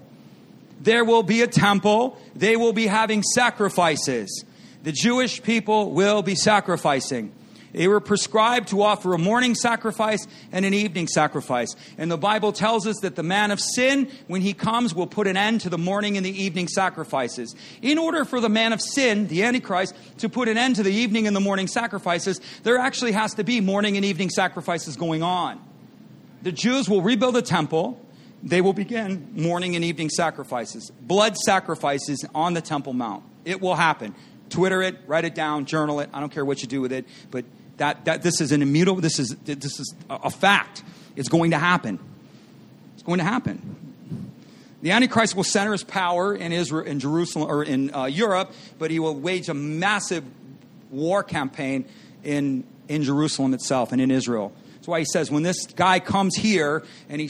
there 0.79 1.03
will 1.03 1.23
be 1.23 1.41
a 1.41 1.47
temple. 1.47 2.17
They 2.35 2.55
will 2.55 2.73
be 2.73 2.87
having 2.87 3.23
sacrifices. 3.23 4.45
The 4.83 4.91
Jewish 4.91 5.43
people 5.43 5.91
will 5.91 6.21
be 6.21 6.35
sacrificing. 6.35 7.33
They 7.71 7.87
were 7.87 7.99
prescribed 7.99 8.69
to 8.69 8.81
offer 8.81 9.13
a 9.13 9.19
morning 9.19 9.53
sacrifice 9.53 10.25
and 10.51 10.65
an 10.65 10.73
evening 10.73 11.07
sacrifice. 11.07 11.75
And 11.97 12.09
the 12.09 12.17
Bible 12.17 12.51
tells 12.51 12.87
us 12.87 12.97
that 13.01 13.15
the 13.15 13.23
man 13.23 13.51
of 13.51 13.59
sin, 13.59 14.09
when 14.27 14.41
he 14.41 14.53
comes, 14.53 14.95
will 14.95 15.05
put 15.05 15.27
an 15.27 15.37
end 15.37 15.61
to 15.61 15.69
the 15.69 15.77
morning 15.77 16.17
and 16.17 16.25
the 16.25 16.43
evening 16.43 16.67
sacrifices. 16.67 17.55
In 17.81 17.97
order 17.97 18.25
for 18.25 18.39
the 18.39 18.49
man 18.49 18.73
of 18.73 18.81
sin, 18.81 19.27
the 19.27 19.43
Antichrist, 19.43 19.93
to 20.17 20.29
put 20.29 20.47
an 20.47 20.57
end 20.57 20.77
to 20.77 20.83
the 20.83 20.91
evening 20.91 21.27
and 21.27 21.35
the 21.35 21.41
morning 21.41 21.67
sacrifices, 21.67 22.41
there 22.63 22.79
actually 22.79 23.11
has 23.11 23.35
to 23.35 23.43
be 23.43 23.61
morning 23.61 23.97
and 23.97 24.05
evening 24.05 24.29
sacrifices 24.29 24.95
going 24.95 25.21
on. 25.21 25.61
The 26.41 26.51
Jews 26.51 26.89
will 26.89 27.01
rebuild 27.01 27.37
a 27.37 27.41
temple 27.41 28.03
they 28.41 28.61
will 28.61 28.73
begin 28.73 29.31
morning 29.35 29.75
and 29.75 29.83
evening 29.83 30.09
sacrifices, 30.09 30.91
blood 31.01 31.37
sacrifices 31.37 32.25
on 32.33 32.53
the 32.53 32.61
Temple 32.61 32.93
Mount. 32.93 33.23
It 33.45 33.61
will 33.61 33.75
happen. 33.75 34.15
Twitter 34.49 34.81
it, 34.81 34.97
write 35.07 35.25
it 35.25 35.35
down, 35.35 35.65
journal 35.65 35.99
it. 35.99 36.09
I 36.13 36.19
don't 36.19 36.31
care 36.31 36.45
what 36.45 36.61
you 36.61 36.67
do 36.67 36.81
with 36.81 36.91
it, 36.91 37.05
but 37.31 37.45
that, 37.77 38.05
that 38.05 38.21
this 38.21 38.41
is 38.41 38.51
an 38.51 38.61
immutable, 38.61 39.01
this 39.01 39.19
is, 39.19 39.35
this 39.43 39.79
is 39.79 39.93
a 40.09 40.29
fact. 40.29 40.83
It's 41.15 41.29
going 41.29 41.51
to 41.51 41.57
happen. 41.57 41.99
It's 42.93 43.03
going 43.03 43.19
to 43.19 43.25
happen. 43.25 43.77
The 44.81 44.91
Antichrist 44.91 45.35
will 45.35 45.43
center 45.43 45.73
his 45.73 45.83
power 45.83 46.33
in 46.33 46.53
Israel, 46.53 46.85
in 46.85 46.99
Jerusalem, 46.99 47.49
or 47.49 47.63
in 47.63 47.93
uh, 47.93 48.05
Europe, 48.05 48.53
but 48.77 48.91
he 48.91 48.99
will 48.99 49.15
wage 49.15 49.49
a 49.49 49.53
massive 49.53 50.23
war 50.89 51.23
campaign 51.23 51.85
in, 52.23 52.63
in 52.87 53.03
Jerusalem 53.03 53.53
itself 53.53 53.91
and 53.91 54.01
in 54.01 54.09
Israel. 54.09 54.53
Why 54.89 54.99
he 54.99 55.05
says 55.05 55.31
when 55.31 55.43
this 55.43 55.67
guy 55.67 55.99
comes 55.99 56.35
here 56.35 56.83
and 57.07 57.21
he 57.21 57.29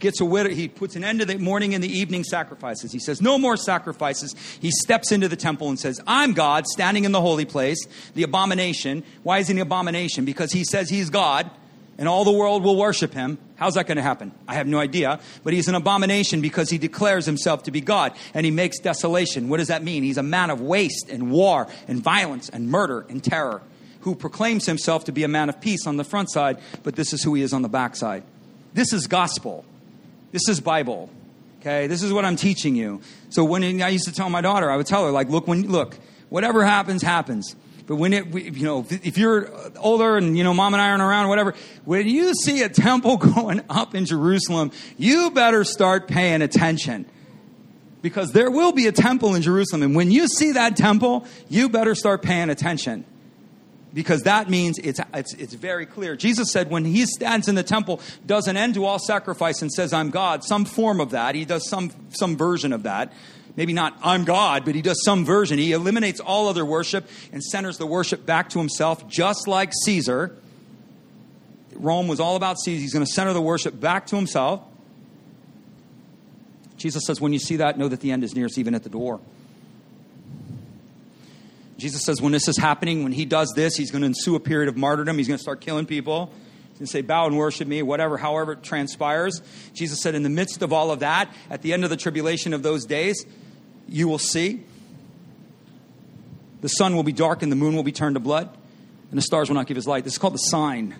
gets 0.00 0.20
a 0.20 0.24
widow, 0.24 0.50
he 0.50 0.68
puts 0.68 0.96
an 0.96 1.04
end 1.04 1.20
to 1.20 1.24
the 1.24 1.38
morning 1.38 1.74
and 1.74 1.82
the 1.82 1.98
evening 1.98 2.24
sacrifices. 2.24 2.92
He 2.92 2.98
says, 2.98 3.22
No 3.22 3.38
more 3.38 3.56
sacrifices. 3.56 4.34
He 4.60 4.70
steps 4.70 5.12
into 5.12 5.28
the 5.28 5.36
temple 5.36 5.68
and 5.68 5.78
says, 5.78 6.00
I'm 6.06 6.32
God, 6.32 6.66
standing 6.66 7.04
in 7.04 7.12
the 7.12 7.20
holy 7.20 7.44
place, 7.44 7.86
the 8.14 8.22
abomination. 8.22 9.04
Why 9.22 9.38
is 9.38 9.48
he 9.48 9.54
an 9.54 9.60
abomination? 9.60 10.24
Because 10.24 10.52
he 10.52 10.64
says 10.64 10.88
he's 10.88 11.10
God 11.10 11.50
and 11.98 12.08
all 12.08 12.24
the 12.24 12.32
world 12.32 12.62
will 12.62 12.76
worship 12.76 13.14
him. 13.14 13.38
How's 13.56 13.74
that 13.74 13.86
going 13.86 13.96
to 13.96 14.02
happen? 14.02 14.32
I 14.46 14.54
have 14.54 14.66
no 14.66 14.78
idea. 14.78 15.18
But 15.42 15.54
he's 15.54 15.68
an 15.68 15.74
abomination 15.74 16.42
because 16.42 16.68
he 16.68 16.76
declares 16.78 17.24
himself 17.24 17.64
to 17.64 17.70
be 17.70 17.80
God 17.80 18.12
and 18.34 18.44
he 18.44 18.52
makes 18.52 18.78
desolation. 18.78 19.48
What 19.48 19.58
does 19.58 19.68
that 19.68 19.82
mean? 19.82 20.02
He's 20.02 20.18
a 20.18 20.22
man 20.22 20.50
of 20.50 20.60
waste 20.60 21.08
and 21.08 21.30
war 21.30 21.66
and 21.88 22.02
violence 22.02 22.48
and 22.50 22.68
murder 22.70 23.06
and 23.08 23.24
terror 23.24 23.62
who 24.06 24.14
proclaims 24.14 24.66
himself 24.66 25.02
to 25.02 25.10
be 25.10 25.24
a 25.24 25.28
man 25.28 25.48
of 25.48 25.60
peace 25.60 25.84
on 25.84 25.96
the 25.96 26.04
front 26.04 26.30
side, 26.30 26.56
but 26.84 26.94
this 26.94 27.12
is 27.12 27.24
who 27.24 27.34
he 27.34 27.42
is 27.42 27.52
on 27.52 27.62
the 27.62 27.68
back 27.68 27.96
side. 27.96 28.22
This 28.72 28.92
is 28.92 29.08
gospel. 29.08 29.64
This 30.30 30.48
is 30.48 30.60
Bible. 30.60 31.10
Okay, 31.58 31.88
this 31.88 32.04
is 32.04 32.12
what 32.12 32.24
I'm 32.24 32.36
teaching 32.36 32.76
you. 32.76 33.00
So 33.30 33.44
when 33.44 33.64
I 33.82 33.88
used 33.88 34.04
to 34.04 34.12
tell 34.12 34.30
my 34.30 34.42
daughter, 34.42 34.70
I 34.70 34.76
would 34.76 34.86
tell 34.86 35.04
her 35.04 35.10
like, 35.10 35.28
look, 35.28 35.48
when 35.48 35.66
look, 35.66 35.98
whatever 36.28 36.64
happens, 36.64 37.02
happens. 37.02 37.56
But 37.88 37.96
when 37.96 38.12
it, 38.12 38.32
you 38.32 38.62
know, 38.62 38.86
if 38.88 39.18
you're 39.18 39.50
older 39.76 40.16
and, 40.16 40.38
you 40.38 40.44
know, 40.44 40.54
mom 40.54 40.74
and 40.74 40.80
I 40.80 40.90
aren't 40.90 41.02
around, 41.02 41.28
whatever, 41.28 41.56
when 41.84 42.06
you 42.06 42.32
see 42.32 42.62
a 42.62 42.68
temple 42.68 43.16
going 43.34 43.62
up 43.68 43.96
in 43.96 44.06
Jerusalem, 44.06 44.70
you 44.96 45.32
better 45.32 45.64
start 45.64 46.06
paying 46.06 46.42
attention. 46.42 47.06
Because 48.02 48.30
there 48.30 48.52
will 48.52 48.70
be 48.70 48.86
a 48.86 48.92
temple 48.92 49.34
in 49.34 49.42
Jerusalem. 49.42 49.82
And 49.82 49.96
when 49.96 50.12
you 50.12 50.28
see 50.28 50.52
that 50.52 50.76
temple, 50.76 51.26
you 51.48 51.68
better 51.68 51.96
start 51.96 52.22
paying 52.22 52.50
attention. 52.50 53.04
Because 53.96 54.24
that 54.24 54.50
means 54.50 54.78
it's, 54.78 55.00
it's, 55.14 55.32
it's 55.32 55.54
very 55.54 55.86
clear. 55.86 56.16
Jesus 56.16 56.52
said 56.52 56.68
when 56.68 56.84
he 56.84 57.06
stands 57.06 57.48
in 57.48 57.54
the 57.54 57.62
temple, 57.62 58.02
does 58.26 58.46
an 58.46 58.54
end 58.54 58.74
to 58.74 58.84
all 58.84 58.98
sacrifice 58.98 59.62
and 59.62 59.72
says, 59.72 59.94
I'm 59.94 60.10
God, 60.10 60.44
some 60.44 60.66
form 60.66 61.00
of 61.00 61.12
that. 61.12 61.34
He 61.34 61.46
does 61.46 61.66
some, 61.66 61.90
some 62.10 62.36
version 62.36 62.74
of 62.74 62.82
that. 62.82 63.14
Maybe 63.56 63.72
not 63.72 63.98
I'm 64.02 64.26
God, 64.26 64.66
but 64.66 64.74
he 64.74 64.82
does 64.82 65.02
some 65.02 65.24
version. 65.24 65.58
He 65.58 65.72
eliminates 65.72 66.20
all 66.20 66.46
other 66.46 66.62
worship 66.62 67.08
and 67.32 67.42
centers 67.42 67.78
the 67.78 67.86
worship 67.86 68.26
back 68.26 68.50
to 68.50 68.58
himself, 68.58 69.08
just 69.08 69.48
like 69.48 69.72
Caesar. 69.84 70.36
Rome 71.72 72.06
was 72.06 72.20
all 72.20 72.36
about 72.36 72.58
Caesar. 72.60 72.78
He's 72.78 72.92
going 72.92 73.04
to 73.04 73.10
center 73.10 73.32
the 73.32 73.40
worship 73.40 73.80
back 73.80 74.08
to 74.08 74.16
himself. 74.16 74.60
Jesus 76.76 77.06
says, 77.06 77.18
when 77.18 77.32
you 77.32 77.38
see 77.38 77.56
that, 77.56 77.78
know 77.78 77.88
that 77.88 78.00
the 78.00 78.12
end 78.12 78.24
is 78.24 78.34
near. 78.34 78.44
It's 78.44 78.58
even 78.58 78.74
at 78.74 78.82
the 78.82 78.90
door. 78.90 79.22
Jesus 81.78 82.02
says, 82.04 82.22
when 82.22 82.32
this 82.32 82.48
is 82.48 82.56
happening, 82.56 83.02
when 83.02 83.12
he 83.12 83.24
does 83.24 83.52
this, 83.54 83.76
he's 83.76 83.90
going 83.90 84.00
to 84.00 84.06
ensue 84.06 84.34
a 84.34 84.40
period 84.40 84.68
of 84.68 84.76
martyrdom. 84.76 85.18
He's 85.18 85.28
going 85.28 85.36
to 85.36 85.42
start 85.42 85.60
killing 85.60 85.84
people. 85.84 86.32
He's 86.70 86.78
going 86.78 86.86
to 86.86 86.92
say, 86.92 87.02
bow 87.02 87.26
and 87.26 87.36
worship 87.36 87.68
me, 87.68 87.82
whatever, 87.82 88.16
however 88.16 88.52
it 88.52 88.62
transpires. 88.62 89.42
Jesus 89.74 90.00
said, 90.00 90.14
in 90.14 90.22
the 90.22 90.30
midst 90.30 90.62
of 90.62 90.72
all 90.72 90.90
of 90.90 91.00
that, 91.00 91.32
at 91.50 91.62
the 91.62 91.72
end 91.72 91.84
of 91.84 91.90
the 91.90 91.96
tribulation 91.96 92.54
of 92.54 92.62
those 92.62 92.84
days, 92.86 93.26
you 93.88 94.08
will 94.08 94.18
see 94.18 94.64
the 96.62 96.68
sun 96.68 96.96
will 96.96 97.02
be 97.02 97.12
dark 97.12 97.42
and 97.42 97.52
the 97.52 97.56
moon 97.56 97.76
will 97.76 97.82
be 97.82 97.92
turned 97.92 98.16
to 98.16 98.20
blood, 98.20 98.48
and 99.10 99.18
the 99.18 99.22
stars 99.22 99.48
will 99.48 99.54
not 99.54 99.66
give 99.66 99.76
his 99.76 99.86
light. 99.86 100.04
This 100.04 100.14
is 100.14 100.18
called 100.18 100.34
the 100.34 100.38
sign. 100.38 100.94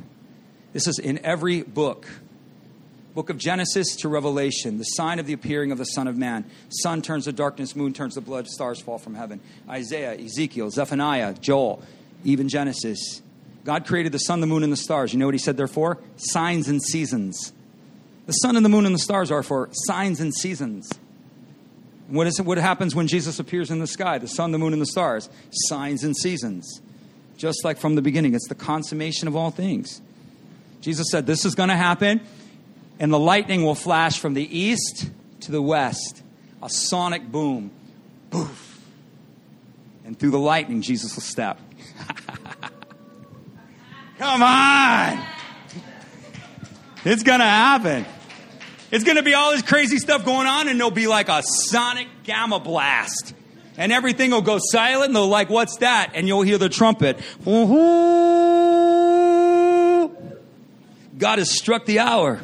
This 0.72 0.86
is 0.86 0.98
in 0.98 1.24
every 1.24 1.62
book 1.62 2.06
book 3.16 3.30
of 3.30 3.38
Genesis 3.38 3.96
to 3.96 4.10
Revelation, 4.10 4.76
the 4.76 4.84
sign 4.84 5.18
of 5.18 5.24
the 5.24 5.32
appearing 5.32 5.72
of 5.72 5.78
the 5.78 5.86
Son 5.86 6.06
of 6.06 6.18
Man. 6.18 6.44
Sun 6.68 7.00
turns 7.00 7.24
to 7.24 7.32
darkness, 7.32 7.74
moon 7.74 7.94
turns 7.94 8.12
to 8.12 8.20
blood, 8.20 8.46
stars 8.46 8.78
fall 8.78 8.98
from 8.98 9.14
heaven. 9.14 9.40
Isaiah, 9.66 10.12
Ezekiel, 10.12 10.70
Zephaniah, 10.70 11.32
Joel, 11.32 11.82
even 12.24 12.50
Genesis. 12.50 13.22
God 13.64 13.86
created 13.86 14.12
the 14.12 14.18
sun, 14.18 14.42
the 14.42 14.46
moon, 14.46 14.62
and 14.62 14.70
the 14.70 14.76
stars. 14.76 15.14
You 15.14 15.18
know 15.18 15.24
what 15.24 15.34
he 15.34 15.38
said 15.38 15.56
therefore? 15.56 15.98
Signs 16.16 16.68
and 16.68 16.82
seasons. 16.82 17.54
The 18.26 18.34
sun 18.34 18.54
and 18.54 18.62
the 18.62 18.68
moon 18.68 18.84
and 18.84 18.94
the 18.94 18.98
stars 18.98 19.30
are 19.30 19.42
for 19.42 19.70
signs 19.72 20.20
and 20.20 20.34
seasons. 20.34 20.86
What, 22.08 22.26
is, 22.26 22.38
what 22.42 22.58
happens 22.58 22.94
when 22.94 23.06
Jesus 23.06 23.38
appears 23.38 23.70
in 23.70 23.78
the 23.78 23.86
sky? 23.86 24.18
The 24.18 24.28
sun, 24.28 24.52
the 24.52 24.58
moon, 24.58 24.74
and 24.74 24.82
the 24.82 24.86
stars. 24.86 25.30
Signs 25.50 26.04
and 26.04 26.14
seasons. 26.14 26.82
Just 27.38 27.64
like 27.64 27.78
from 27.78 27.94
the 27.94 28.02
beginning, 28.02 28.34
it's 28.34 28.48
the 28.48 28.54
consummation 28.54 29.26
of 29.26 29.34
all 29.34 29.50
things. 29.50 30.02
Jesus 30.82 31.06
said, 31.10 31.26
This 31.26 31.46
is 31.46 31.54
going 31.54 31.70
to 31.70 31.76
happen 31.76 32.20
and 32.98 33.12
the 33.12 33.18
lightning 33.18 33.62
will 33.62 33.74
flash 33.74 34.18
from 34.18 34.34
the 34.34 34.58
east 34.58 35.10
to 35.40 35.52
the 35.52 35.62
west. 35.62 36.22
A 36.62 36.70
sonic 36.70 37.30
boom. 37.30 37.70
Poof. 38.30 38.80
And 40.04 40.18
through 40.18 40.30
the 40.30 40.38
lightning, 40.38 40.82
Jesus 40.82 41.14
will 41.14 41.22
step. 41.22 41.60
Come 44.18 44.42
on! 44.42 45.22
It's 47.04 47.22
gonna 47.22 47.44
happen. 47.44 48.06
It's 48.90 49.04
gonna 49.04 49.22
be 49.22 49.34
all 49.34 49.52
this 49.52 49.62
crazy 49.62 49.98
stuff 49.98 50.24
going 50.24 50.46
on, 50.46 50.68
and 50.68 50.80
there'll 50.80 50.90
be 50.90 51.06
like 51.06 51.28
a 51.28 51.42
sonic 51.42 52.08
gamma 52.24 52.58
blast. 52.58 53.34
And 53.76 53.92
everything 53.92 54.30
will 54.30 54.40
go 54.40 54.58
silent, 54.58 55.06
and 55.06 55.16
they'll 55.16 55.28
like, 55.28 55.50
what's 55.50 55.76
that? 55.78 56.12
And 56.14 56.26
you'll 56.26 56.42
hear 56.42 56.56
the 56.56 56.70
trumpet. 56.70 57.18
God 61.18 61.38
has 61.38 61.50
struck 61.50 61.84
the 61.84 61.98
hour. 61.98 62.40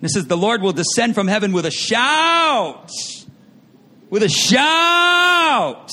And 0.00 0.08
it 0.08 0.12
says, 0.12 0.26
The 0.26 0.36
Lord 0.36 0.62
will 0.62 0.72
descend 0.72 1.14
from 1.14 1.28
heaven 1.28 1.52
with 1.52 1.66
a 1.66 1.70
shout. 1.70 2.90
With 4.08 4.22
a 4.22 4.28
shout. 4.28 5.90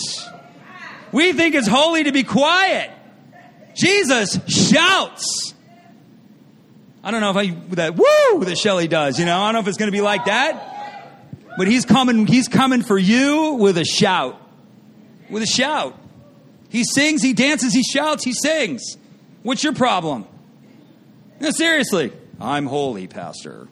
We 1.11 1.33
think 1.33 1.55
it's 1.55 1.67
holy 1.67 2.05
to 2.05 2.11
be 2.11 2.23
quiet. 2.23 2.91
Jesus 3.75 4.39
shouts. 4.47 5.53
I 7.03 7.11
don't 7.11 7.21
know 7.21 7.29
if 7.29 7.37
I, 7.37 7.49
that 7.75 7.95
woo 7.95 8.43
that 8.45 8.57
Shelly 8.57 8.87
does, 8.87 9.19
you 9.19 9.25
know, 9.25 9.39
I 9.39 9.47
don't 9.47 9.53
know 9.53 9.59
if 9.59 9.67
it's 9.67 9.77
going 9.77 9.91
to 9.91 9.95
be 9.95 10.01
like 10.01 10.25
that. 10.25 10.73
But 11.57 11.67
he's 11.67 11.85
coming, 11.85 12.27
he's 12.27 12.47
coming 12.47 12.81
for 12.81 12.97
you 12.97 13.53
with 13.53 13.77
a 13.77 13.85
shout. 13.85 14.39
With 15.29 15.43
a 15.43 15.47
shout. 15.47 15.97
He 16.69 16.83
sings, 16.83 17.21
he 17.21 17.33
dances, 17.33 17.73
he 17.73 17.83
shouts, 17.83 18.23
he 18.23 18.33
sings. 18.33 18.97
What's 19.43 19.63
your 19.63 19.73
problem? 19.73 20.25
No, 21.39 21.51
seriously. 21.51 22.11
I'm 22.39 22.65
holy, 22.65 23.07
Pastor. 23.07 23.67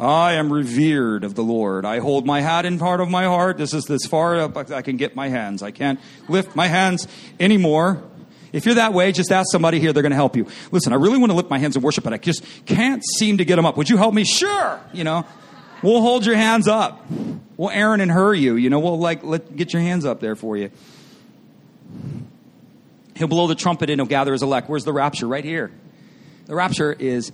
I 0.00 0.32
am 0.32 0.50
revered 0.50 1.24
of 1.24 1.34
the 1.34 1.42
Lord. 1.42 1.84
I 1.84 1.98
hold 1.98 2.24
my 2.24 2.40
hat 2.40 2.64
in 2.64 2.78
part 2.78 3.02
of 3.02 3.10
my 3.10 3.24
heart. 3.24 3.58
This 3.58 3.74
is 3.74 3.90
as 3.90 4.06
far 4.06 4.40
up 4.40 4.56
as 4.56 4.72
I 4.72 4.80
can 4.80 4.96
get 4.96 5.14
my 5.14 5.28
hands. 5.28 5.62
I 5.62 5.72
can't 5.72 6.00
lift 6.26 6.56
my 6.56 6.68
hands 6.68 7.06
anymore. 7.38 8.02
If 8.50 8.64
you're 8.64 8.76
that 8.76 8.94
way, 8.94 9.12
just 9.12 9.30
ask 9.30 9.52
somebody 9.52 9.78
here. 9.78 9.92
They're 9.92 10.02
going 10.02 10.10
to 10.10 10.16
help 10.16 10.36
you. 10.36 10.46
Listen, 10.72 10.94
I 10.94 10.96
really 10.96 11.18
want 11.18 11.30
to 11.32 11.36
lift 11.36 11.50
my 11.50 11.58
hands 11.58 11.76
in 11.76 11.82
worship, 11.82 12.02
but 12.02 12.14
I 12.14 12.16
just 12.16 12.42
can't 12.64 13.04
seem 13.18 13.36
to 13.38 13.44
get 13.44 13.56
them 13.56 13.66
up. 13.66 13.76
Would 13.76 13.90
you 13.90 13.98
help 13.98 14.14
me? 14.14 14.24
Sure. 14.24 14.80
You 14.94 15.04
know, 15.04 15.26
we'll 15.82 16.00
hold 16.00 16.24
your 16.24 16.36
hands 16.36 16.66
up. 16.66 17.06
We'll 17.58 17.70
Aaron 17.70 18.00
and 18.00 18.10
Hur 18.10 18.32
you. 18.32 18.56
You 18.56 18.70
know, 18.70 18.80
we'll 18.80 18.98
like 18.98 19.22
let 19.22 19.54
get 19.54 19.74
your 19.74 19.82
hands 19.82 20.06
up 20.06 20.20
there 20.20 20.34
for 20.34 20.56
you. 20.56 20.70
He'll 23.16 23.28
blow 23.28 23.46
the 23.48 23.54
trumpet 23.54 23.90
and 23.90 24.00
he'll 24.00 24.08
gather 24.08 24.32
his 24.32 24.42
elect. 24.42 24.66
Where's 24.66 24.84
the 24.84 24.94
rapture? 24.94 25.28
Right 25.28 25.44
here. 25.44 25.70
The 26.46 26.54
rapture 26.54 26.90
is 26.90 27.32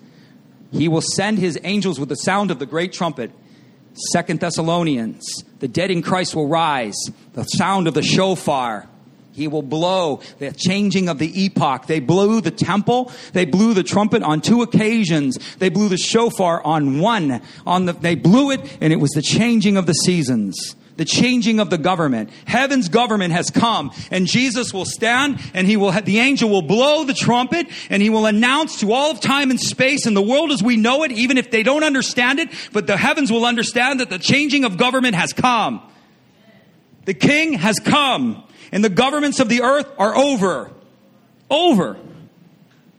he 0.72 0.88
will 0.88 1.00
send 1.00 1.38
his 1.38 1.58
angels 1.64 1.98
with 1.98 2.08
the 2.08 2.16
sound 2.16 2.50
of 2.50 2.58
the 2.58 2.66
great 2.66 2.92
trumpet. 2.92 3.30
Second 4.12 4.40
Thessalonians, 4.40 5.44
the 5.60 5.68
dead 5.68 5.90
in 5.90 6.02
Christ 6.02 6.34
will 6.34 6.48
rise. 6.48 6.96
The 7.32 7.44
sound 7.44 7.88
of 7.88 7.94
the 7.94 8.02
shofar. 8.02 8.88
He 9.32 9.48
will 9.48 9.62
blow 9.62 10.20
the 10.38 10.52
changing 10.52 11.08
of 11.08 11.18
the 11.18 11.44
epoch. 11.44 11.86
They 11.86 12.00
blew 12.00 12.40
the 12.40 12.50
temple. 12.50 13.12
They 13.32 13.44
blew 13.44 13.74
the 13.74 13.82
trumpet 13.82 14.22
on 14.22 14.40
two 14.40 14.62
occasions. 14.62 15.38
They 15.56 15.68
blew 15.68 15.88
the 15.88 15.98
shofar 15.98 16.62
on 16.64 17.00
one. 17.00 17.42
On 17.66 17.84
the, 17.84 17.92
they 17.92 18.14
blew 18.14 18.50
it 18.50 18.78
and 18.80 18.92
it 18.92 18.96
was 18.96 19.10
the 19.10 19.22
changing 19.22 19.76
of 19.76 19.86
the 19.86 19.92
seasons 19.92 20.74
the 20.96 21.04
changing 21.04 21.60
of 21.60 21.70
the 21.70 21.78
government. 21.78 22.30
Heaven's 22.46 22.88
government 22.88 23.32
has 23.32 23.50
come 23.50 23.90
and 24.10 24.26
Jesus 24.26 24.72
will 24.72 24.84
stand 24.84 25.40
and 25.54 25.66
he 25.66 25.76
will 25.76 25.92
the 25.92 26.18
angel 26.18 26.48
will 26.48 26.62
blow 26.62 27.04
the 27.04 27.14
trumpet 27.14 27.68
and 27.90 28.02
he 28.02 28.10
will 28.10 28.26
announce 28.26 28.80
to 28.80 28.92
all 28.92 29.10
of 29.10 29.20
time 29.20 29.50
and 29.50 29.60
space 29.60 30.06
and 30.06 30.16
the 30.16 30.22
world 30.22 30.50
as 30.50 30.62
we 30.62 30.76
know 30.76 31.02
it, 31.04 31.12
even 31.12 31.38
if 31.38 31.50
they 31.50 31.62
don't 31.62 31.84
understand 31.84 32.38
it, 32.38 32.48
but 32.72 32.86
the 32.86 32.96
heavens 32.96 33.30
will 33.30 33.44
understand 33.44 34.00
that 34.00 34.10
the 34.10 34.18
changing 34.18 34.64
of 34.64 34.76
government 34.76 35.14
has 35.14 35.32
come. 35.32 35.82
The 37.04 37.14
king 37.14 37.54
has 37.54 37.78
come 37.78 38.42
and 38.72 38.84
the 38.84 38.88
governments 38.88 39.40
of 39.40 39.48
the 39.48 39.62
earth 39.62 39.88
are 39.98 40.16
over. 40.16 40.70
Over. 41.50 41.96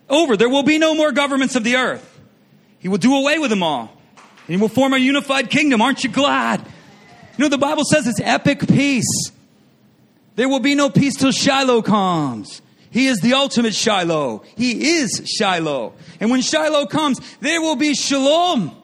Over. 0.10 0.38
There 0.38 0.50
will 0.50 0.64
be 0.64 0.78
no 0.78 0.96
more 0.96 1.12
governments 1.12 1.56
of 1.56 1.64
the 1.64 1.76
earth. 1.76 2.14
He 2.80 2.88
will 2.88 2.98
do 2.98 3.18
away 3.18 3.40
with 3.40 3.50
them 3.50 3.64
all. 3.64 3.92
And 4.16 4.56
he 4.56 4.58
will 4.58 4.70
form 4.70 4.94
a 4.94 4.98
unified 4.98 5.50
kingdom. 5.50 5.82
Aren't 5.82 6.06
you 6.06 6.10
glad? 6.10 6.66
You 7.38 7.44
know, 7.44 7.50
the 7.50 7.58
Bible 7.58 7.84
says 7.84 8.08
it's 8.08 8.20
epic 8.22 8.68
peace. 8.68 9.32
There 10.36 10.50
will 10.50 10.60
be 10.60 10.76
no 10.76 10.90
peace 10.90 11.16
till 11.16 11.32
Shiloh 11.32 11.82
comes. 11.82 12.62
He 12.90 13.08
is 13.08 13.20
the 13.20 13.34
ultimate 13.34 13.76
Shiloh. 13.76 14.44
He 14.56 14.98
is 14.98 15.22
Shiloh. 15.26 15.94
And 16.20 16.32
when 16.32 16.42
Shiloh 16.42 16.88
comes, 16.88 17.20
there 17.40 17.62
will 17.62 17.76
be 17.76 17.94
shalom. 17.94 18.76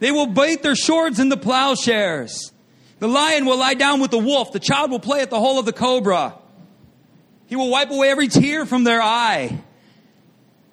They 0.00 0.10
will 0.10 0.26
bait 0.26 0.62
their 0.62 0.74
swords 0.74 1.18
in 1.18 1.28
the 1.30 1.36
plowshares. 1.36 2.52
The 2.98 3.08
lion 3.08 3.46
will 3.46 3.58
lie 3.58 3.74
down 3.74 4.00
with 4.00 4.10
the 4.10 4.18
wolf. 4.18 4.52
The 4.52 4.60
child 4.60 4.90
will 4.90 5.00
play 5.00 5.20
at 5.20 5.30
the 5.30 5.38
hole 5.38 5.58
of 5.58 5.66
the 5.66 5.72
cobra. 5.72 6.34
He 7.46 7.56
will 7.56 7.70
wipe 7.70 7.90
away 7.90 8.10
every 8.10 8.28
tear 8.28 8.66
from 8.66 8.84
their 8.84 9.00
eye. 9.00 9.58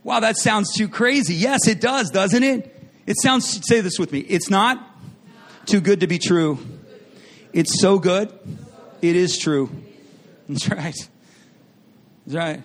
Wow, 0.04 0.22
that 0.22 0.38
sounds 0.38 0.74
too 0.74 0.88
crazy. 0.88 1.36
Yes, 1.36 1.68
it 1.68 1.80
does, 1.80 2.10
doesn't 2.10 2.44
it? 2.44 2.76
It 3.06 3.18
sounds, 3.22 3.62
say 3.68 3.82
this 3.82 4.00
with 4.00 4.12
me. 4.12 4.20
It's 4.20 4.50
not 4.50 4.82
too 5.66 5.82
good 5.82 6.00
to 6.00 6.08
be 6.08 6.18
true. 6.18 6.58
It's 7.54 7.82
so 7.82 8.00
good. 8.00 8.32
It 9.02 9.16
is 9.16 9.38
true. 9.38 9.70
That's 10.48 10.70
right. 10.70 10.96
That's 12.26 12.36
right. 12.36 12.64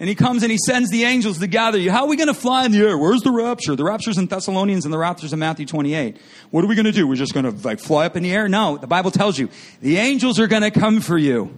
And 0.00 0.08
he 0.08 0.16
comes 0.16 0.42
and 0.42 0.50
he 0.50 0.58
sends 0.58 0.90
the 0.90 1.04
angels 1.04 1.38
to 1.38 1.46
gather 1.46 1.78
you. 1.78 1.90
How 1.90 2.02
are 2.02 2.08
we 2.08 2.16
going 2.16 2.28
to 2.28 2.34
fly 2.34 2.64
in 2.64 2.72
the 2.72 2.78
air? 2.78 2.98
Where's 2.98 3.22
the 3.22 3.30
rapture? 3.30 3.76
The 3.76 3.84
rapture's 3.84 4.18
in 4.18 4.26
Thessalonians 4.26 4.84
and 4.84 4.92
the 4.92 4.98
rapture's 4.98 5.32
in 5.32 5.38
Matthew 5.38 5.66
28. 5.66 6.16
What 6.50 6.64
are 6.64 6.66
we 6.66 6.74
going 6.74 6.86
to 6.86 6.92
do? 6.92 7.06
We're 7.06 7.14
just 7.14 7.32
going 7.32 7.44
to 7.44 7.66
like 7.66 7.78
fly 7.78 8.04
up 8.06 8.16
in 8.16 8.24
the 8.24 8.32
air? 8.32 8.48
No, 8.48 8.76
the 8.76 8.88
Bible 8.88 9.12
tells 9.12 9.38
you 9.38 9.48
the 9.80 9.98
angels 9.98 10.40
are 10.40 10.48
going 10.48 10.62
to 10.62 10.72
come 10.72 11.00
for 11.00 11.16
you. 11.16 11.56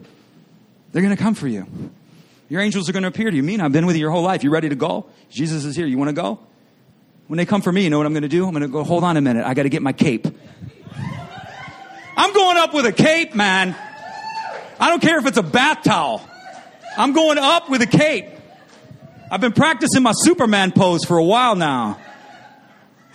They're 0.93 1.03
going 1.03 1.17
to 1.17 1.23
come 1.23 1.35
for 1.35 1.49
you. 1.49 1.67
Your 2.49 2.61
angels 2.61 2.89
are 2.89 2.93
going 2.93 3.03
to 3.03 3.09
appear 3.09 3.31
to 3.31 3.37
you. 3.37 3.43
Mean 3.43 3.61
I've 3.61 3.73
been 3.73 3.87
with 3.87 3.97
you 3.97 4.01
your 4.01 4.11
whole 4.11 4.23
life. 4.23 4.45
You 4.45 4.51
ready 4.51 4.69
to 4.69 4.77
go? 4.77 5.07
Jesus 5.31 5.65
is 5.65 5.75
here. 5.75 5.87
You 5.87 5.99
want 5.99 6.11
to 6.11 6.15
go? 6.15 6.39
When 7.27 7.39
they 7.39 7.47
come 7.47 7.63
for 7.63 7.73
me, 7.73 7.85
you 7.85 7.91
know 7.91 7.99
what 7.99 8.07
I'm 8.07 8.13
going 8.13 8.23
to 8.23 8.29
do? 8.29 8.47
I'm 8.47 8.53
going 8.53 8.63
to 8.63 8.69
go, 8.69 8.85
hold 8.85 9.03
on 9.03 9.17
a 9.17 9.21
minute. 9.21 9.45
I 9.45 9.55
got 9.55 9.65
to 9.65 9.69
get 9.69 9.83
my 9.83 9.93
cape. 9.93 10.29
I'm 12.17 12.33
going 12.33 12.57
up 12.57 12.73
with 12.73 12.87
a 12.87 12.93
cape, 12.93 13.35
man. 13.35 13.77
I 14.81 14.91
don't 14.91 15.03
care 15.03 15.19
if 15.19 15.27
it's 15.27 15.39
a 15.39 15.43
bath 15.43 15.83
towel. 15.83 16.27
I'm 16.97 17.13
going 17.13 17.39
up 17.39 17.69
with 17.69 17.83
a 17.83 17.87
cape. 17.87 18.27
I've 19.31 19.41
been 19.41 19.53
practicing 19.53 20.03
my 20.03 20.13
Superman 20.15 20.73
pose 20.73 21.05
for 21.05 21.19
a 21.19 21.25
while 21.25 21.57
now. 21.57 21.99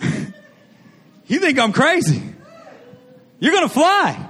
you 0.00 1.40
think 1.40 1.58
I'm 1.58 1.72
crazy? 1.72 2.22
You're 3.40 3.52
going 3.52 3.68
to 3.68 3.74
fly. 3.74 4.28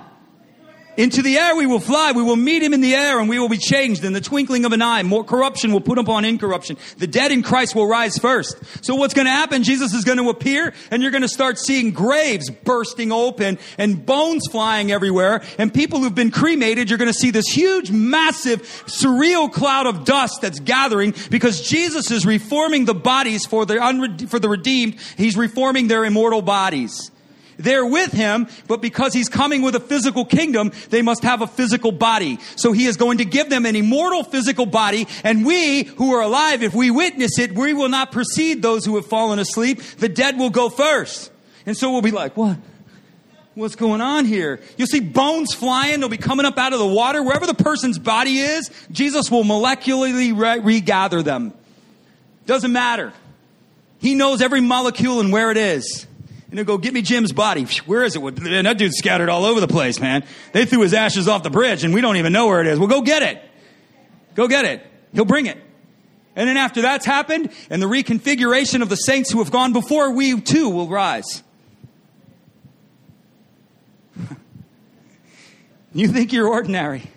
Into 0.96 1.22
the 1.22 1.38
air 1.38 1.56
we 1.56 1.66
will 1.66 1.80
fly. 1.80 2.12
We 2.12 2.22
will 2.22 2.36
meet 2.36 2.62
him 2.62 2.74
in 2.74 2.82
the 2.82 2.94
air 2.94 3.18
and 3.18 3.28
we 3.28 3.38
will 3.38 3.48
be 3.48 3.58
changed 3.58 4.04
in 4.04 4.12
the 4.12 4.20
twinkling 4.20 4.64
of 4.64 4.72
an 4.72 4.82
eye. 4.82 5.02
More 5.02 5.24
corruption 5.24 5.72
will 5.72 5.80
put 5.80 5.98
upon 5.98 6.24
incorruption. 6.24 6.76
The 6.98 7.06
dead 7.06 7.32
in 7.32 7.42
Christ 7.42 7.74
will 7.74 7.86
rise 7.86 8.18
first. 8.18 8.56
So 8.84 8.94
what's 8.94 9.14
going 9.14 9.24
to 9.26 9.30
happen? 9.30 9.62
Jesus 9.62 9.94
is 9.94 10.04
going 10.04 10.18
to 10.18 10.28
appear 10.28 10.74
and 10.90 11.02
you're 11.02 11.10
going 11.10 11.22
to 11.22 11.28
start 11.28 11.58
seeing 11.58 11.92
graves 11.92 12.50
bursting 12.50 13.12
open 13.12 13.58
and 13.78 14.04
bones 14.04 14.42
flying 14.50 14.92
everywhere. 14.92 15.42
And 15.58 15.72
people 15.72 16.00
who've 16.00 16.14
been 16.14 16.30
cremated, 16.30 16.90
you're 16.90 16.98
going 16.98 17.12
to 17.12 17.18
see 17.18 17.30
this 17.30 17.46
huge, 17.46 17.90
massive, 17.90 18.62
surreal 18.86 19.50
cloud 19.50 19.86
of 19.86 20.04
dust 20.04 20.40
that's 20.42 20.60
gathering 20.60 21.14
because 21.30 21.62
Jesus 21.62 22.10
is 22.10 22.26
reforming 22.26 22.84
the 22.84 22.94
bodies 22.94 23.46
for 23.46 23.64
the, 23.64 23.74
unre- 23.74 24.28
for 24.28 24.38
the 24.38 24.48
redeemed. 24.48 24.96
He's 25.16 25.36
reforming 25.36 25.88
their 25.88 26.04
immortal 26.04 26.42
bodies. 26.42 27.11
They're 27.62 27.86
with 27.86 28.12
him, 28.12 28.48
but 28.66 28.82
because 28.82 29.12
he's 29.12 29.28
coming 29.28 29.62
with 29.62 29.74
a 29.74 29.80
physical 29.80 30.24
kingdom, 30.24 30.72
they 30.90 31.02
must 31.02 31.22
have 31.22 31.42
a 31.42 31.46
physical 31.46 31.92
body. 31.92 32.38
So 32.56 32.72
he 32.72 32.86
is 32.86 32.96
going 32.96 33.18
to 33.18 33.24
give 33.24 33.48
them 33.50 33.66
an 33.66 33.76
immortal 33.76 34.24
physical 34.24 34.66
body, 34.66 35.06
and 35.24 35.46
we 35.46 35.84
who 35.84 36.14
are 36.14 36.22
alive, 36.22 36.62
if 36.62 36.74
we 36.74 36.90
witness 36.90 37.38
it, 37.38 37.54
we 37.54 37.72
will 37.72 37.88
not 37.88 38.12
precede 38.12 38.62
those 38.62 38.84
who 38.84 38.96
have 38.96 39.06
fallen 39.06 39.38
asleep. 39.38 39.82
The 39.82 40.08
dead 40.08 40.38
will 40.38 40.50
go 40.50 40.68
first. 40.68 41.30
And 41.64 41.76
so 41.76 41.90
we'll 41.90 42.02
be 42.02 42.10
like, 42.10 42.36
what? 42.36 42.58
What's 43.54 43.76
going 43.76 44.00
on 44.00 44.24
here? 44.24 44.60
You'll 44.78 44.86
see 44.86 45.00
bones 45.00 45.54
flying. 45.54 46.00
They'll 46.00 46.08
be 46.08 46.16
coming 46.16 46.46
up 46.46 46.56
out 46.56 46.72
of 46.72 46.78
the 46.78 46.86
water. 46.86 47.22
Wherever 47.22 47.46
the 47.46 47.54
person's 47.54 47.98
body 47.98 48.38
is, 48.38 48.70
Jesus 48.90 49.30
will 49.30 49.44
molecularly 49.44 50.36
re- 50.36 50.60
regather 50.60 51.22
them. 51.22 51.52
Doesn't 52.46 52.72
matter. 52.72 53.12
He 54.00 54.14
knows 54.14 54.40
every 54.40 54.62
molecule 54.62 55.20
and 55.20 55.32
where 55.32 55.50
it 55.50 55.58
is. 55.58 56.06
And 56.52 56.58
he'll 56.58 56.66
go, 56.66 56.76
get 56.76 56.92
me 56.92 57.00
Jim's 57.00 57.32
body. 57.32 57.64
Where 57.86 58.04
is 58.04 58.14
it? 58.14 58.22
And 58.22 58.66
that 58.66 58.76
dude's 58.76 58.98
scattered 58.98 59.30
all 59.30 59.46
over 59.46 59.58
the 59.58 59.66
place, 59.66 59.98
man. 59.98 60.22
They 60.52 60.66
threw 60.66 60.82
his 60.82 60.92
ashes 60.92 61.26
off 61.26 61.42
the 61.42 61.48
bridge 61.48 61.82
and 61.82 61.94
we 61.94 62.02
don't 62.02 62.18
even 62.18 62.34
know 62.34 62.46
where 62.46 62.60
it 62.60 62.66
is. 62.66 62.78
Well, 62.78 62.88
go 62.88 63.00
get 63.00 63.22
it. 63.22 63.42
Go 64.34 64.46
get 64.48 64.66
it. 64.66 64.86
He'll 65.14 65.24
bring 65.24 65.46
it. 65.46 65.56
And 66.36 66.46
then 66.46 66.58
after 66.58 66.82
that's 66.82 67.06
happened 67.06 67.50
and 67.70 67.80
the 67.80 67.86
reconfiguration 67.86 68.82
of 68.82 68.90
the 68.90 68.96
saints 68.96 69.30
who 69.30 69.38
have 69.38 69.50
gone 69.50 69.72
before, 69.72 70.10
we 70.12 70.38
too 70.42 70.68
will 70.68 70.90
rise. 70.90 71.42
you 75.94 76.08
think 76.08 76.34
you're 76.34 76.48
ordinary. 76.48 77.10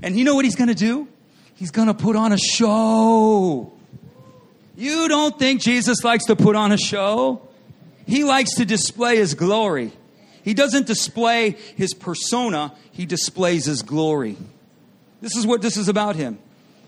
And 0.00 0.16
you 0.16 0.22
know 0.22 0.36
what 0.36 0.44
he's 0.44 0.54
going 0.54 0.68
to 0.68 0.76
do? 0.76 1.08
He's 1.56 1.72
going 1.72 1.88
to 1.88 1.94
put 1.94 2.14
on 2.14 2.30
a 2.30 2.38
show. 2.38 3.72
You 4.76 5.08
don't 5.08 5.36
think 5.40 5.60
Jesus 5.60 6.04
likes 6.04 6.26
to 6.26 6.36
put 6.36 6.54
on 6.54 6.70
a 6.70 6.78
show? 6.78 7.48
He 8.06 8.24
likes 8.24 8.54
to 8.56 8.64
display 8.64 9.16
his 9.16 9.34
glory. 9.34 9.92
He 10.42 10.54
doesn't 10.54 10.86
display 10.86 11.56
his 11.76 11.94
persona, 11.94 12.74
he 12.92 13.06
displays 13.06 13.64
his 13.64 13.82
glory. 13.82 14.36
This 15.20 15.36
is 15.36 15.46
what 15.46 15.62
this 15.62 15.76
is 15.78 15.88
about 15.88 16.16
him. 16.16 16.38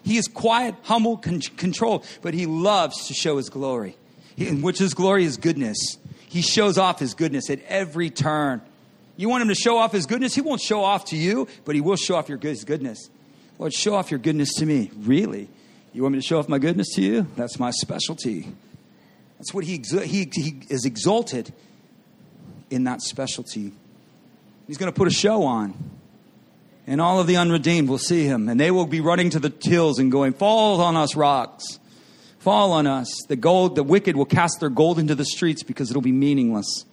He 0.05 0.19
is 0.19 0.29
quiet, 0.29 0.75
humble, 0.83 1.17
con- 1.17 1.41
controlled, 1.57 2.05
but 2.23 2.35
he 2.35 2.47
loves 2.47 3.09
to 3.09 3.15
show 3.15 3.39
his 3.39 3.49
glory, 3.49 3.97
he, 4.37 4.51
which 4.53 4.79
his 4.79 4.95
glory 4.95 5.25
is 5.25 5.37
goodness. 5.39 5.97
He 6.29 6.43
shows 6.43 6.77
off 6.77 7.01
his 7.01 7.15
goodness 7.15 7.49
at 7.49 7.61
every 7.67 8.11
turn. 8.11 8.61
You 9.17 9.31
want 9.31 9.43
him 9.43 9.49
to 9.49 9.55
show 9.55 9.79
off 9.79 9.93
his 9.93 10.05
goodness? 10.05 10.35
He 10.35 10.43
won't 10.43 10.61
show 10.61 10.85
off 10.85 11.07
to 11.07 11.17
you, 11.17 11.49
but 11.65 11.75
he 11.75 11.81
will 11.81 11.97
show 11.97 12.17
off 12.17 12.29
your 12.29 12.39
his 12.39 12.65
goodness. 12.65 13.09
Lord, 13.59 13.73
show 13.73 13.95
off 13.95 14.11
your 14.11 14.21
goodness 14.21 14.53
to 14.57 14.67
me. 14.67 14.91
Really? 14.99 15.49
You 15.95 16.03
want 16.03 16.13
me 16.13 16.21
to 16.21 16.27
show 16.27 16.39
off 16.39 16.49
my 16.49 16.59
goodness 16.59 16.95
to 16.97 17.03
you? 17.03 17.27
That's 17.37 17.59
my 17.59 17.71
specialty. 17.71 18.53
That's 19.39 19.53
what 19.53 19.65
he, 19.65 19.83
he, 20.05 20.29
he 20.33 20.63
is 20.69 20.85
exalted 20.85 21.53
in 22.71 22.85
that 22.85 23.03
specialty. 23.03 23.73
He's 24.67 24.79
going 24.79 24.93
to 24.93 24.97
put 24.97 25.09
a 25.09 25.13
show 25.13 25.45
on. 25.45 25.75
And 26.87 27.01
all 27.01 27.21
of 27.21 27.27
the 27.27 27.37
unredeemed 27.37 27.89
will 27.89 27.99
see 27.99 28.25
him. 28.25 28.49
And 28.49 28.61
they 28.61 28.71
will 28.71 28.87
be 28.87 29.01
running 29.01 29.31
to 29.31 29.39
the 29.41 29.53
hills 29.63 29.99
and 29.99 30.11
going, 30.11 30.33
Fall 30.33 30.81
on 30.81 30.97
us, 30.97 31.17
rocks. 31.17 31.79
Fall 32.39 32.73
on 32.73 32.87
us. 32.87 33.13
The 33.29 33.37
gold, 33.37 33.75
the 33.75 33.83
wicked 33.83 34.17
will 34.17 34.25
cast 34.25 34.61
their 34.61 34.69
gold 34.69 34.99
into 34.99 35.15
the 35.15 35.25
streets 35.25 35.63
because 35.65 35.91
it'll 35.91 36.03
be 36.03 36.13
meaningless. 36.13 36.85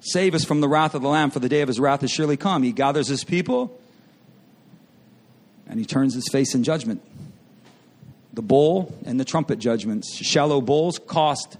Save 0.00 0.34
us 0.34 0.44
from 0.44 0.60
the 0.60 0.68
wrath 0.68 0.94
of 0.94 1.02
the 1.02 1.08
Lamb, 1.08 1.30
for 1.30 1.38
the 1.38 1.48
day 1.48 1.60
of 1.60 1.68
his 1.68 1.78
wrath 1.78 2.00
has 2.00 2.10
surely 2.10 2.36
come. 2.36 2.62
He 2.62 2.72
gathers 2.72 3.08
his 3.08 3.24
people 3.24 3.78
and 5.68 5.78
he 5.78 5.84
turns 5.84 6.14
his 6.14 6.26
face 6.32 6.54
in 6.54 6.64
judgment 6.64 7.02
the 8.38 8.42
bowl 8.42 8.96
and 9.04 9.18
the 9.18 9.24
trumpet 9.24 9.58
judgments. 9.58 10.14
Shallow 10.14 10.60
bowls 10.60 11.00
cost. 11.08 11.56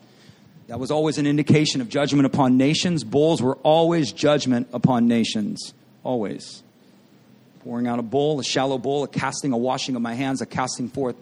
That 0.69 0.79
was 0.79 0.93
always 0.93 1.19
an 1.19 1.27
indication 1.27 1.81
of 1.81 1.89
judgment 1.89 2.25
upon 2.25 2.57
nations. 2.57 3.03
Bowls 3.03 3.43
were 3.43 3.57
always 3.65 4.13
judgment 4.13 4.69
upon 4.73 5.09
nations. 5.09 5.75
Always. 6.05 6.63
Pouring 7.65 7.89
out 7.89 7.99
a 7.99 8.03
bowl, 8.03 8.39
a 8.39 8.45
shallow 8.45 8.79
bowl, 8.79 9.03
a 9.03 9.09
casting, 9.09 9.51
a 9.51 9.57
washing 9.57 9.97
of 9.97 10.03
my 10.03 10.15
hands, 10.15 10.41
a 10.41 10.47
casting 10.47 10.89
forth. 10.89 11.17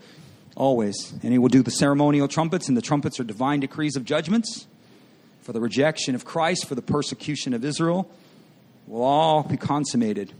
Always. 0.56 1.10
And 1.22 1.32
he 1.32 1.38
will 1.38 1.48
do 1.48 1.62
the 1.62 1.70
ceremonial 1.70 2.28
trumpets, 2.28 2.68
and 2.68 2.76
the 2.76 2.82
trumpets 2.82 3.18
are 3.18 3.24
divine 3.24 3.60
decrees 3.60 3.96
of 3.96 4.04
judgments 4.04 4.66
for 5.40 5.54
the 5.54 5.60
rejection 5.60 6.14
of 6.14 6.26
Christ, 6.26 6.66
for 6.66 6.74
the 6.74 6.82
persecution 6.82 7.54
of 7.54 7.64
Israel. 7.64 8.10
Will 8.86 9.02
all 9.02 9.42
be 9.42 9.56
consummated. 9.56 10.34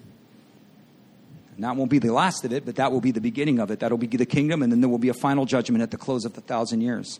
And 1.57 1.65
that 1.65 1.75
won't 1.75 1.91
be 1.91 1.99
the 1.99 2.13
last 2.13 2.45
of 2.45 2.53
it, 2.53 2.67
but 2.67 2.77
that 2.77 2.93
will 2.93 3.01
be 3.01 3.11
the 3.11 3.21
beginning 3.21 3.59
of 3.59 3.71
it. 3.71 3.81
That'll 3.81 3.97
be 3.97 4.07
the 4.07 4.27
kingdom, 4.27 4.63
and 4.63 4.71
then 4.71 4.83
there 4.83 4.91
will 4.91 4.99
be 4.99 5.09
a 5.09 5.15
final 5.15 5.47
judgment 5.47 5.83
at 5.83 5.91
the 5.91 5.97
close 5.97 6.27
of 6.27 6.35
the 6.35 6.43
thousand 6.43 6.83
years. 6.83 7.19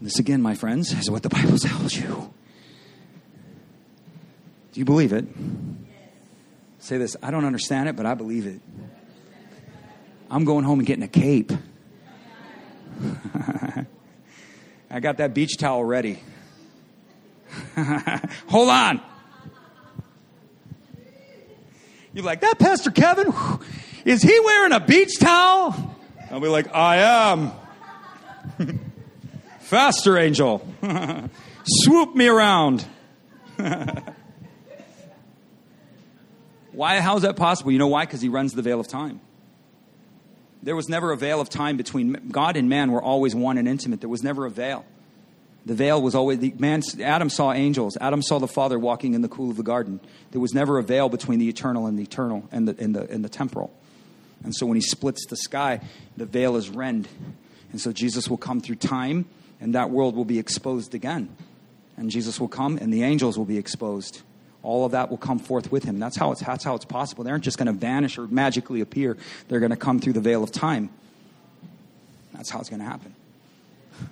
This, 0.00 0.18
again, 0.18 0.40
my 0.40 0.54
friends, 0.54 0.92
is 0.92 1.10
what 1.10 1.22
the 1.22 1.28
Bible 1.28 1.58
tells 1.58 1.94
you. 1.94 2.32
Do 4.72 4.80
you 4.80 4.84
believe 4.84 5.12
it? 5.12 5.26
Say 6.78 6.98
this 6.98 7.16
I 7.22 7.30
don't 7.30 7.44
understand 7.44 7.88
it, 7.88 7.96
but 7.96 8.06
I 8.06 8.14
believe 8.14 8.46
it. 8.46 8.60
I'm 10.30 10.44
going 10.44 10.64
home 10.64 10.80
and 10.80 10.86
getting 10.86 11.04
a 11.04 11.08
cape. 11.08 11.52
I 14.90 15.00
got 15.00 15.18
that 15.18 15.34
beach 15.34 15.58
towel 15.58 15.84
ready. 15.84 16.18
Hold 18.48 18.70
on. 18.70 19.00
You're 22.14 22.24
like, 22.24 22.40
that 22.42 22.60
Pastor 22.60 22.92
Kevin, 22.92 23.34
is 24.04 24.22
he 24.22 24.38
wearing 24.38 24.72
a 24.72 24.78
beach 24.78 25.18
towel? 25.18 25.96
I'll 26.30 26.38
be 26.38 26.46
like, 26.46 26.72
I 26.72 26.98
am. 26.98 27.50
Faster, 29.58 30.16
angel. 30.16 30.64
Swoop 31.64 32.14
me 32.14 32.28
around. 32.28 32.86
why? 36.72 37.00
How 37.00 37.16
is 37.16 37.22
that 37.22 37.34
possible? 37.34 37.72
You 37.72 37.78
know 37.78 37.88
why? 37.88 38.04
Because 38.04 38.20
he 38.20 38.28
runs 38.28 38.52
the 38.52 38.62
veil 38.62 38.78
of 38.78 38.86
time. 38.86 39.20
There 40.62 40.76
was 40.76 40.88
never 40.88 41.10
a 41.10 41.16
veil 41.16 41.40
of 41.40 41.48
time 41.48 41.76
between 41.76 42.28
God 42.30 42.56
and 42.56 42.68
man. 42.68 42.92
Were 42.92 43.02
always 43.02 43.34
one 43.34 43.58
and 43.58 43.66
intimate. 43.66 44.00
There 44.00 44.08
was 44.08 44.22
never 44.22 44.46
a 44.46 44.50
veil. 44.50 44.86
The 45.66 45.74
veil 45.74 46.00
was 46.00 46.14
always 46.14 46.40
the 46.40 46.54
man. 46.58 46.82
Adam 47.00 47.30
saw 47.30 47.52
angels. 47.52 47.96
Adam 48.00 48.20
saw 48.20 48.38
the 48.38 48.48
Father 48.48 48.78
walking 48.78 49.14
in 49.14 49.22
the 49.22 49.28
cool 49.28 49.50
of 49.50 49.56
the 49.56 49.62
garden. 49.62 49.98
There 50.30 50.40
was 50.40 50.52
never 50.52 50.78
a 50.78 50.82
veil 50.82 51.08
between 51.08 51.38
the 51.38 51.48
eternal 51.48 51.86
and 51.86 51.98
the 51.98 52.02
eternal 52.02 52.46
and 52.52 52.68
the 52.68 52.76
and 52.82 52.94
the 52.94 53.10
and 53.10 53.24
the 53.24 53.30
temporal. 53.30 53.74
And 54.42 54.54
so 54.54 54.66
when 54.66 54.76
he 54.76 54.82
splits 54.82 55.24
the 55.26 55.36
sky, 55.36 55.80
the 56.18 56.26
veil 56.26 56.56
is 56.56 56.68
rend. 56.68 57.08
And 57.72 57.80
so 57.80 57.92
Jesus 57.92 58.28
will 58.28 58.36
come 58.36 58.60
through 58.60 58.76
time, 58.76 59.24
and 59.58 59.74
that 59.74 59.88
world 59.88 60.14
will 60.14 60.26
be 60.26 60.38
exposed 60.38 60.94
again. 60.94 61.34
And 61.96 62.10
Jesus 62.10 62.38
will 62.38 62.48
come, 62.48 62.76
and 62.76 62.92
the 62.92 63.02
angels 63.02 63.38
will 63.38 63.46
be 63.46 63.56
exposed. 63.56 64.20
All 64.62 64.84
of 64.84 64.92
that 64.92 65.10
will 65.10 65.16
come 65.16 65.38
forth 65.38 65.72
with 65.72 65.84
him. 65.84 65.98
That's 65.98 66.16
how 66.16 66.30
it's 66.32 66.42
that's 66.42 66.64
how 66.64 66.74
it's 66.74 66.84
possible. 66.84 67.24
They 67.24 67.30
aren't 67.30 67.44
just 67.44 67.56
going 67.56 67.66
to 67.66 67.72
vanish 67.72 68.18
or 68.18 68.26
magically 68.26 68.82
appear. 68.82 69.16
They're 69.48 69.60
going 69.60 69.70
to 69.70 69.76
come 69.76 69.98
through 69.98 70.12
the 70.12 70.20
veil 70.20 70.44
of 70.44 70.52
time. 70.52 70.90
That's 72.34 72.50
how 72.50 72.60
it's 72.60 72.68
going 72.68 72.80
to 72.80 72.86
happen 72.86 73.14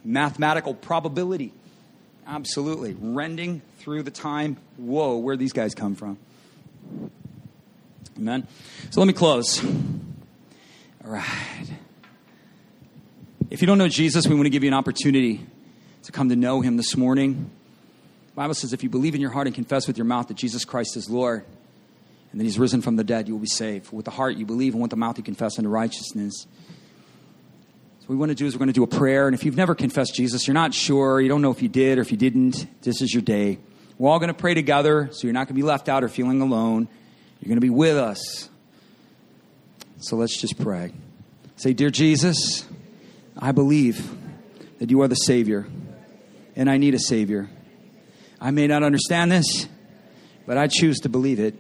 mathematical 0.05 0.75
probability. 0.75 1.53
Absolutely. 2.27 2.97
Rending 2.99 3.63
through 3.79 4.03
the 4.05 4.11
time. 4.11 4.57
Whoa, 4.77 5.17
where 5.17 5.37
these 5.37 5.53
guys 5.53 5.75
come 5.75 5.95
from? 5.95 6.19
Amen. 8.17 8.47
So 8.91 9.01
let 9.01 9.07
me 9.07 9.13
close. 9.13 9.65
All 9.65 11.11
right. 11.11 11.71
If 13.51 13.61
you 13.61 13.67
don't 13.67 13.79
know 13.79 13.89
Jesus, 13.89 14.27
we 14.27 14.35
want 14.35 14.47
to 14.47 14.51
give 14.51 14.63
you 14.63 14.69
an 14.69 14.75
opportunity 14.75 15.47
to 16.05 16.13
come 16.13 16.29
to 16.29 16.37
know 16.37 16.61
him 16.61 16.77
this 16.77 16.97
morning. 16.97 17.51
The 18.29 18.37
Bible 18.37 18.55
says 18.55 18.73
if 18.73 18.83
you 18.83 18.89
believe 18.89 19.15
in 19.15 19.21
your 19.21 19.31
heart 19.31 19.47
and 19.47 19.55
confess 19.55 19.87
with 19.87 19.99
your 19.99 20.07
mouth 20.07 20.29
that 20.29 20.37
Jesus 20.37 20.65
Christ 20.65 20.97
is 20.97 21.11
Lord 21.11 21.45
and 22.31 22.41
that 22.41 22.45
he's 22.45 22.59
risen 22.59 22.81
from 22.81 22.97
the 22.97 23.05
dead, 23.05 23.29
you 23.29 23.35
will 23.35 23.41
be 23.41 23.47
saved. 23.47 23.93
With 23.93 24.05
the 24.05 24.11
heart 24.11 24.37
you 24.37 24.47
believe 24.47 24.73
and 24.73 24.81
with 24.81 24.91
the 24.91 24.97
mouth 24.97 25.19
you 25.19 25.25
confess 25.25 25.59
unto 25.59 25.69
righteousness. 25.69 26.47
We 28.13 28.19
want 28.19 28.29
to 28.29 28.35
do 28.35 28.45
is 28.45 28.55
we're 28.55 28.59
going 28.59 28.69
to 28.69 28.75
do 28.75 28.83
a 28.83 28.87
prayer. 28.87 29.27
And 29.27 29.35
if 29.35 29.43
you've 29.43 29.57
never 29.57 29.75
confessed 29.75 30.15
Jesus, 30.15 30.47
you're 30.47 30.53
not 30.53 30.75
sure, 30.75 31.19
you 31.19 31.31
don't 31.31 31.41
know 31.41 31.51
if 31.51 31.63
you 31.63 31.69
did 31.71 31.97
or 31.97 32.03
if 32.03 32.11
you 32.11 32.19
didn't, 32.19 32.67
this 32.83 33.01
is 33.01 33.15
your 33.15 33.23
day. 33.23 33.59
We're 33.97 34.11
all 34.11 34.19
going 34.19 34.29
to 34.29 34.35
pray 34.35 34.53
together, 34.53 35.09
so 35.13 35.27
you're 35.27 35.33
not 35.33 35.47
going 35.47 35.57
to 35.57 35.63
be 35.63 35.63
left 35.63 35.89
out 35.89 36.05
or 36.05 36.09
feeling 36.09 36.43
alone. 36.43 36.89
You're 37.41 37.49
going 37.49 37.57
to 37.57 37.63
be 37.63 37.71
with 37.71 37.97
us. 37.97 38.51
So 39.97 40.17
let's 40.17 40.39
just 40.39 40.61
pray. 40.61 40.93
Say, 41.57 41.73
Dear 41.73 41.89
Jesus, 41.89 42.67
I 43.39 43.53
believe 43.53 44.15
that 44.79 44.91
you 44.91 45.01
are 45.01 45.09
the 45.09 45.15
Savior, 45.15 45.67
and 46.55 46.69
I 46.69 46.77
need 46.77 46.95
a 46.95 46.99
Savior. 46.99 47.49
I 48.39 48.51
may 48.51 48.67
not 48.67 48.83
understand 48.83 49.33
this, 49.33 49.69
but 50.45 50.59
I 50.59 50.67
choose 50.67 50.99
to 50.99 51.09
believe 51.09 51.41
it. 51.41 51.55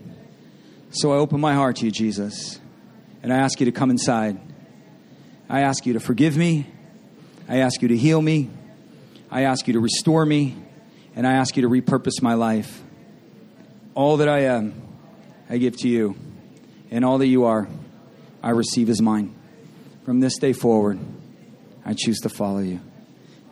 So 0.90 1.14
I 1.14 1.16
open 1.16 1.40
my 1.40 1.54
heart 1.54 1.76
to 1.76 1.86
you, 1.86 1.90
Jesus, 1.90 2.60
and 3.22 3.32
I 3.32 3.38
ask 3.38 3.58
you 3.58 3.64
to 3.64 3.72
come 3.72 3.88
inside. 3.90 4.51
I 5.52 5.60
ask 5.60 5.84
you 5.84 5.92
to 5.92 6.00
forgive 6.00 6.34
me. 6.34 6.66
I 7.46 7.58
ask 7.58 7.82
you 7.82 7.88
to 7.88 7.96
heal 7.96 8.22
me. 8.22 8.48
I 9.30 9.42
ask 9.42 9.66
you 9.66 9.74
to 9.74 9.80
restore 9.80 10.24
me. 10.24 10.56
And 11.14 11.26
I 11.26 11.34
ask 11.34 11.58
you 11.58 11.62
to 11.62 11.68
repurpose 11.68 12.22
my 12.22 12.32
life. 12.32 12.82
All 13.94 14.16
that 14.16 14.30
I 14.30 14.44
am, 14.44 14.72
I 15.50 15.58
give 15.58 15.76
to 15.76 15.88
you. 15.88 16.16
And 16.90 17.04
all 17.04 17.18
that 17.18 17.26
you 17.26 17.44
are, 17.44 17.68
I 18.42 18.50
receive 18.50 18.88
as 18.88 19.02
mine. 19.02 19.34
From 20.06 20.20
this 20.20 20.38
day 20.38 20.54
forward, 20.54 20.98
I 21.84 21.92
choose 21.92 22.20
to 22.20 22.30
follow 22.30 22.60
you. 22.60 22.80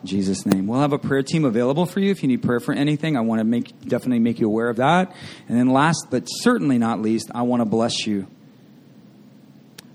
In 0.01 0.07
Jesus' 0.07 0.43
name. 0.43 0.65
We'll 0.65 0.81
have 0.81 0.93
a 0.93 0.97
prayer 0.97 1.21
team 1.21 1.45
available 1.45 1.85
for 1.85 1.99
you 1.99 2.09
if 2.09 2.23
you 2.23 2.29
need 2.29 2.41
prayer 2.41 2.59
for 2.59 2.73
anything. 2.73 3.15
I 3.15 3.21
want 3.21 3.41
to 3.41 3.45
make 3.45 3.79
definitely 3.81 4.19
make 4.19 4.39
you 4.39 4.47
aware 4.47 4.69
of 4.69 4.77
that. 4.77 5.15
And 5.47 5.55
then 5.55 5.69
last 5.69 6.07
but 6.09 6.25
certainly 6.25 6.79
not 6.79 6.99
least, 6.99 7.29
I 7.35 7.43
want 7.43 7.61
to 7.61 7.65
bless 7.65 8.07
you. 8.07 8.25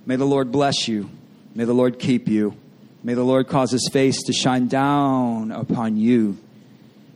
May 0.06 0.14
the 0.14 0.24
Lord 0.24 0.52
bless 0.52 0.86
you. 0.86 1.10
May 1.56 1.64
the 1.64 1.72
Lord 1.72 1.98
keep 1.98 2.28
you. 2.28 2.54
May 3.02 3.14
the 3.14 3.24
Lord 3.24 3.48
cause 3.48 3.70
his 3.70 3.88
face 3.90 4.24
to 4.24 4.34
shine 4.34 4.68
down 4.68 5.50
upon 5.50 5.96
you. 5.96 6.36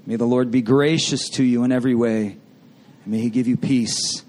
May 0.07 0.17
the 0.17 0.25
Lord 0.25 0.51
be 0.51 0.63
gracious 0.63 1.29
to 1.35 1.45
you 1.45 1.63
in 1.63 1.73
every 1.73 1.95
way. 1.95 2.39
And 3.05 3.07
may 3.07 3.19
he 3.19 3.29
give 3.29 3.47
you 3.47 3.59
peace. 3.59 4.25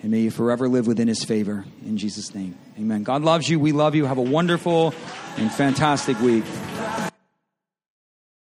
And 0.00 0.12
may 0.12 0.20
you 0.20 0.30
forever 0.30 0.66
live 0.66 0.86
within 0.86 1.08
his 1.08 1.24
favor. 1.24 1.66
In 1.84 1.98
Jesus' 1.98 2.34
name. 2.34 2.56
Amen. 2.78 3.02
God 3.02 3.20
loves 3.20 3.50
you. 3.50 3.60
We 3.60 3.72
love 3.72 3.94
you. 3.94 4.06
Have 4.06 4.16
a 4.16 4.22
wonderful 4.22 4.94
and 5.36 5.52
fantastic 5.52 6.18
week. 6.20 6.44